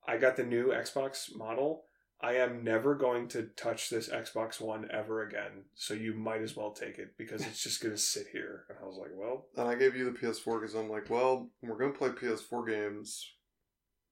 [0.07, 1.85] "I got the new Xbox model.
[2.23, 5.65] I am never going to touch this Xbox One ever again.
[5.73, 8.77] So you might as well take it because it's just going to sit here." And
[8.81, 11.77] I was like, "Well, And I gave you the PS4 because I'm like, well, we're
[11.77, 13.27] gonna play PS4 games.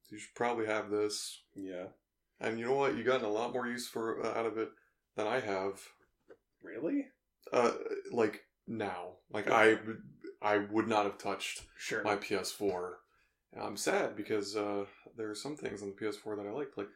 [0.10, 1.44] You should probably have this.
[1.56, 1.86] yeah,
[2.40, 2.96] And you know what?
[2.98, 4.70] You gotten a lot more use for uh, out of it
[5.16, 5.80] than I have.
[6.64, 7.08] really."
[7.54, 7.74] Uh,
[8.12, 9.78] like now, like I,
[10.42, 12.04] I would not have touched Sure.
[12.04, 12.94] my PS4.
[13.60, 14.86] I'm sad because uh,
[15.18, 16.90] there are some things on the PS4 that I like, like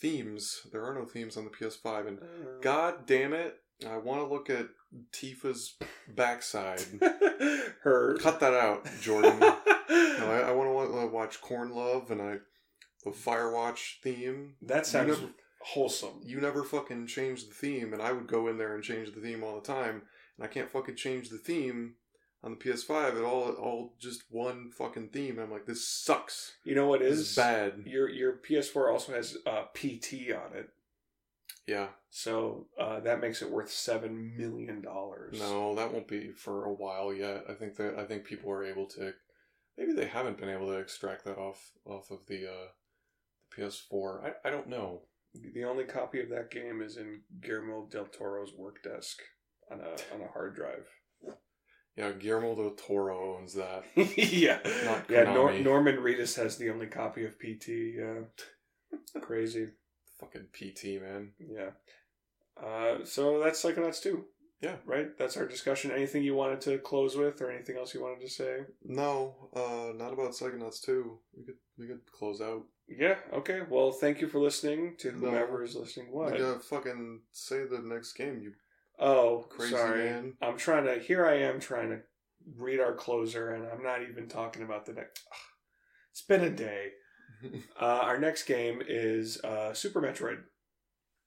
[0.00, 0.66] themes.
[0.72, 3.56] There are no themes on the PS5, and Uh, God damn it,
[3.88, 4.68] I want to look at
[5.12, 5.76] Tifa's
[6.08, 6.82] backside.
[7.82, 9.40] her Cut that out, Jordan.
[9.90, 12.36] No, I, I want to watch Corn Love and I
[13.04, 14.54] the Firewatch theme.
[14.62, 16.20] that sounds you never, wholesome.
[16.24, 19.20] you never fucking change the theme, and I would go in there and change the
[19.20, 20.02] theme all the time,
[20.38, 21.96] and I can't fucking change the theme
[22.44, 23.50] on the PS5 it all.
[23.52, 25.38] All just one fucking theme.
[25.38, 26.52] I'm like, this sucks.
[26.64, 27.82] You know what This is is bad.
[27.86, 30.68] Your your PS4 also has uh, PT on it,
[31.66, 35.38] Yeah, so uh, that makes it worth seven million dollars.
[35.40, 37.44] no, that won't be for a while yet.
[37.48, 39.14] I think that I think people are able to.
[39.78, 42.68] Maybe they haven't been able to extract that off off of the uh,
[43.56, 44.24] the PS4.
[44.44, 45.02] I, I don't know.
[45.54, 49.20] The only copy of that game is in Guillermo del Toro's work desk
[49.70, 50.86] on a on a hard drive.
[51.96, 53.84] Yeah, Guillermo del Toro owns that.
[53.96, 55.32] yeah, Not yeah.
[55.32, 57.68] Nor- Norman Reedus has the only copy of PT.
[57.96, 58.20] Yeah,
[59.20, 59.68] crazy.
[60.18, 61.32] Fucking PT, man.
[61.38, 61.70] Yeah.
[62.60, 64.24] Uh, so that's Psychonauts 2.
[64.60, 64.76] Yeah.
[64.86, 65.16] Right?
[65.18, 65.90] That's our discussion.
[65.90, 68.60] Anything you wanted to close with or anything else you wanted to say?
[68.84, 71.18] No, uh, not about Psychonauts 2.
[71.36, 72.64] We could we could close out.
[72.88, 73.60] Yeah, okay.
[73.68, 75.62] Well, thank you for listening to No.
[75.62, 76.10] is listening.
[76.10, 76.36] What?
[76.36, 78.52] Gotta fucking say the next game, you
[78.98, 80.04] oh, crazy sorry.
[80.04, 80.34] man.
[80.42, 82.00] I'm trying to, here I am trying to
[82.56, 85.22] read our closer, and I'm not even talking about the next.
[86.12, 86.90] It's been a day.
[87.78, 90.38] Uh, our next game is uh, Super Metroid,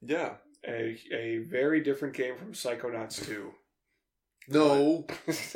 [0.02, 0.36] yeah.
[0.68, 3.52] a, a very different game from Psychonauts 2.
[4.50, 5.06] No.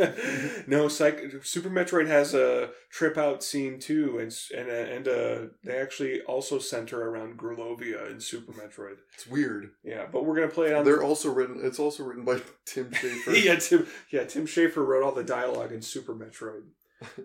[0.67, 5.39] no, Psych- Super Metroid has a trip out scene too, and and uh, and uh,
[5.63, 8.97] they actually also center around Grulovia in Super Metroid.
[9.13, 9.71] It's weird.
[9.83, 10.83] Yeah, but we're gonna play it on.
[10.83, 13.43] They're also written it's also written by Tim Schafer.
[13.43, 13.87] yeah, Tim.
[14.11, 16.63] Yeah, Tim Schafer wrote all the dialogue in Super Metroid.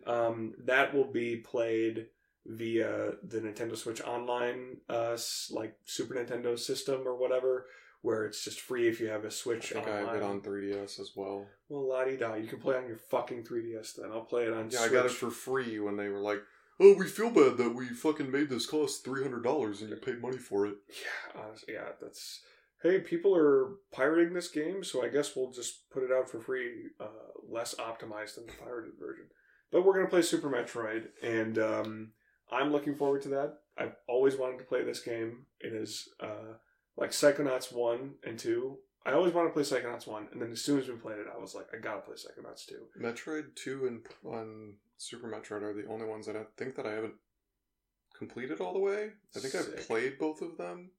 [0.06, 2.06] Um, that will be played
[2.46, 5.16] via the Nintendo Switch Online, uh,
[5.50, 7.66] like Super Nintendo system or whatever,
[8.06, 10.06] where it's just free if you have a Switch think I online.
[10.06, 11.44] have it on 3DS as well.
[11.68, 12.34] Well, la di da.
[12.34, 14.10] You can play on your fucking 3DS then.
[14.12, 14.90] I'll play it on Yeah, Switch.
[14.90, 16.40] I got it for free when they were like,
[16.78, 19.96] "Oh, we feel bad that we fucking made this cost three hundred dollars and you
[19.96, 22.40] paid money for it." Yeah, honestly, yeah, that's.
[22.82, 26.38] Hey, people are pirating this game, so I guess we'll just put it out for
[26.40, 27.06] free, uh,
[27.48, 29.24] less optimized than the pirated version.
[29.72, 32.12] But we're gonna play Super Metroid, and um,
[32.52, 33.54] I'm looking forward to that.
[33.76, 35.46] I've always wanted to play this game.
[35.60, 36.54] It is uh,
[36.96, 38.78] like Psychonauts one and two.
[39.04, 41.26] I always wanted to play Psychonauts one, and then as soon as we played it,
[41.32, 42.86] I was like, I gotta play Psychonauts two.
[43.00, 46.92] Metroid Two and on Super Metroid are the only ones that I think that I
[46.92, 47.14] haven't
[48.16, 49.10] completed all the way.
[49.36, 50.90] I think I've played both of them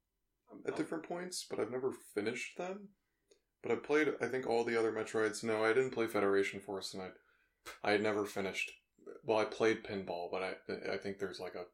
[0.66, 2.88] at different points, but I've never finished them.
[3.62, 5.42] But I played, I think, all the other Metroids.
[5.42, 7.08] No, I didn't play Federation Force, and I,
[7.82, 8.70] I had never finished.
[9.24, 11.64] Well, I played Pinball, but I, I think there's like a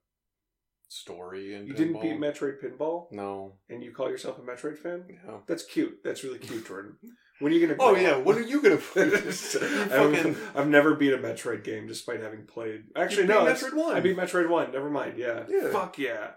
[0.95, 1.67] story in.
[1.67, 3.55] you didn't beat Metroid Pinball, No.
[3.69, 5.05] and you call yourself a Metroid fan?
[5.09, 5.39] Yeah.
[5.47, 5.99] That's cute.
[6.05, 6.97] That's really cute, Jordan.
[7.41, 7.77] When are you gonna?
[7.81, 8.17] Oh yeah.
[8.17, 9.03] When are you gonna play?
[9.13, 12.85] I've, fucking I've never beat a Metroid game despite having played.
[12.95, 13.97] Actually, no, beat Metroid One.
[13.97, 14.73] I beat Metroid One.
[14.73, 15.19] Never mind.
[15.19, 15.43] Yeah.
[15.49, 15.71] Yeah.
[15.71, 16.31] Fuck yeah.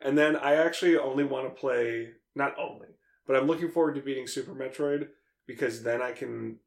[0.00, 2.10] And then I actually only want to play.
[2.36, 2.86] Not only,
[3.26, 5.08] but I'm looking forward to beating Super Metroid
[5.48, 6.58] because then I can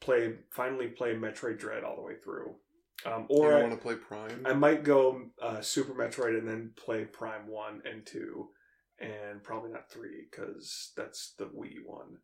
[0.00, 2.54] play finally play Metroid Dread all the way through.
[3.06, 4.44] Um, or I, want to play Prime.
[4.44, 8.48] I might go uh, Super Metroid and then play Prime One and Two,
[8.98, 12.18] and probably not three because that's the Wii one.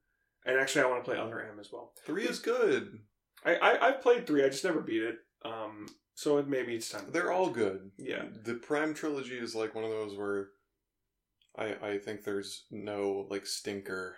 [0.45, 1.93] And actually, I want to play Other M as well.
[2.05, 2.99] Three is good.
[3.45, 4.45] I, I I've played three.
[4.45, 5.17] I just never beat it.
[5.45, 7.07] Um, so it, maybe it's time.
[7.07, 7.91] to They're all good.
[7.99, 8.25] Yeah.
[8.45, 10.49] The Prime trilogy is like one of those where
[11.57, 14.17] I I think there's no like stinker.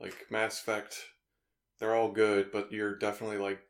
[0.00, 0.96] Like Mass Effect,
[1.80, 3.60] they're all good, but you're definitely like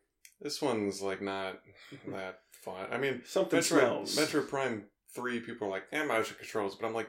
[0.41, 1.61] this one's like not
[2.09, 2.87] that fun.
[2.91, 4.17] I mean, Something Metro smells.
[4.17, 4.85] Metroid Prime
[5.15, 7.09] three, people are like, eh, motion controls, but I'm like,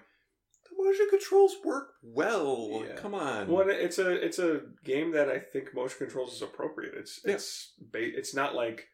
[0.70, 2.84] the motion controls work well.
[2.88, 2.96] Yeah.
[2.96, 3.48] Come on.
[3.48, 6.94] Well, it's a it's a game that I think motion controls is appropriate.
[6.96, 7.34] It's Yeah.
[7.34, 8.88] it's ba- it's not like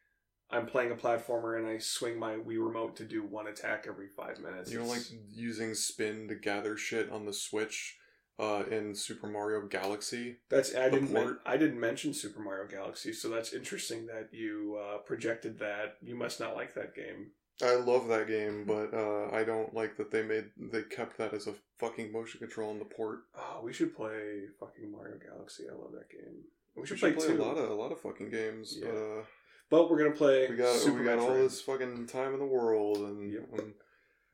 [0.51, 4.07] I'm playing a platformer and I swing my Wii remote to do one attack every
[4.15, 4.71] five minutes.
[4.71, 7.97] You know, like using spin to gather shit on the Switch
[8.39, 10.37] uh, in Super Mario Galaxy.
[10.49, 11.37] that's I didn't men-.
[11.45, 15.95] I didn't mention Super Mario Galaxy, so that's interesting that you uh, projected that.
[16.01, 17.31] You must not like that game.
[17.63, 21.33] I love that game, but uh, I don't like that they made they kept that
[21.33, 23.19] as a fucking motion control in the port.
[23.37, 25.63] Oh, we should play fucking Mario Galaxy.
[25.71, 26.43] I love that game.
[26.75, 28.75] We We should, should play, play a lot of a lot of fucking games.
[28.77, 28.87] Yeah.
[28.91, 29.23] But, uh,
[29.69, 30.47] but we're gonna play.
[30.49, 33.49] we got Super we got all this fucking time in the world, and, Yep.
[33.59, 33.73] and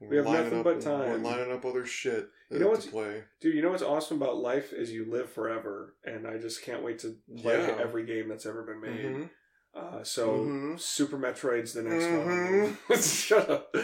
[0.10, 1.10] We have nothing up, but time.
[1.10, 3.24] We're lining up other shit uh, You know to what's- play.
[3.40, 6.84] Dude, you know what's awesome about life is you live forever, and I just can't
[6.84, 7.78] wait to play Yeah.
[7.80, 9.06] every game that's ever been made.
[9.16, 9.30] Mhm.
[9.74, 10.80] Uh, so Mhm.
[10.80, 12.76] Super Metroid's the next Mhm.
[12.90, 13.00] one.
[13.02, 13.76] Shut up.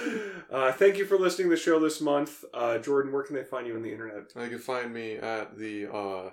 [0.50, 3.14] Uh, thank you for listening to the show this month, uh, Jordan.
[3.14, 4.34] Where can they find you on the internet?
[4.36, 6.32] You can find me at the uh, uh,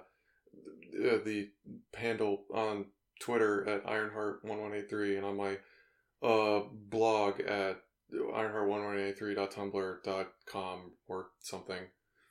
[1.24, 1.50] the
[1.94, 2.86] handle on
[3.20, 5.58] Twitter at Ironheart1183 and on my
[6.22, 7.80] uh, blog at
[8.14, 11.84] ironheart1183.tumblr.com or something.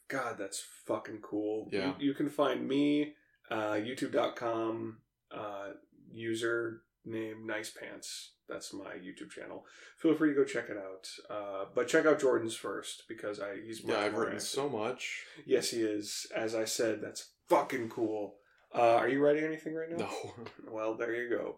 [0.07, 1.67] God, that's fucking cool.
[1.71, 1.93] Yeah.
[1.99, 3.15] You, you can find me,
[3.49, 4.97] uh, youtube.com,
[5.31, 5.69] uh,
[6.11, 8.33] user name Nice Pants.
[8.47, 9.65] That's my YouTube channel.
[9.97, 11.07] Feel free to go check it out.
[11.29, 14.47] Uh, but check out Jordan's first because I he's Yeah, I've written active.
[14.47, 15.23] so much.
[15.45, 16.27] Yes, he is.
[16.35, 18.35] As I said, that's fucking cool.
[18.75, 20.05] Uh, are you writing anything right now?
[20.05, 20.33] No.
[20.71, 21.57] Well, there you go.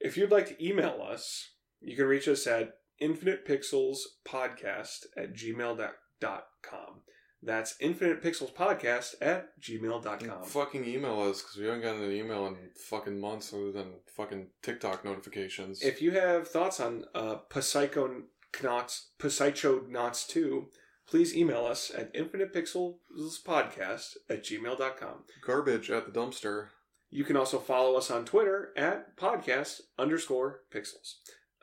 [0.00, 1.50] If you'd like to email us,
[1.80, 7.00] you can reach us at infinitepixelspodcast at gmail.com.
[7.44, 10.44] That's Infinite Pixels Podcast at gmail.com.
[10.44, 14.46] Fucking email us because we haven't gotten an email in fucking months other than fucking
[14.62, 15.82] TikTok notifications.
[15.82, 18.22] If you have thoughts on uh, Psycho
[18.62, 20.68] Knots, Psychonauts 2,
[21.08, 25.24] please email us at infinitepixelspodcast at gmail.com.
[25.44, 26.68] Garbage at the dumpster.
[27.10, 31.14] You can also follow us on Twitter at podcast underscore pixels.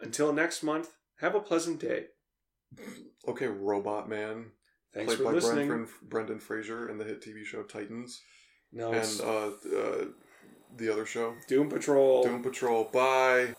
[0.02, 2.06] Until next month, have a pleasant day.
[3.28, 4.52] Okay, Robot Man.
[4.94, 5.68] Thanks played for by listening.
[5.68, 8.22] Brendan, Brendan Fraser in the hit TV show Titans.
[8.72, 10.06] No, and uh, uh,
[10.78, 12.24] the other show, Doom Patrol.
[12.24, 12.86] Doom Patrol.
[12.86, 13.54] Bye.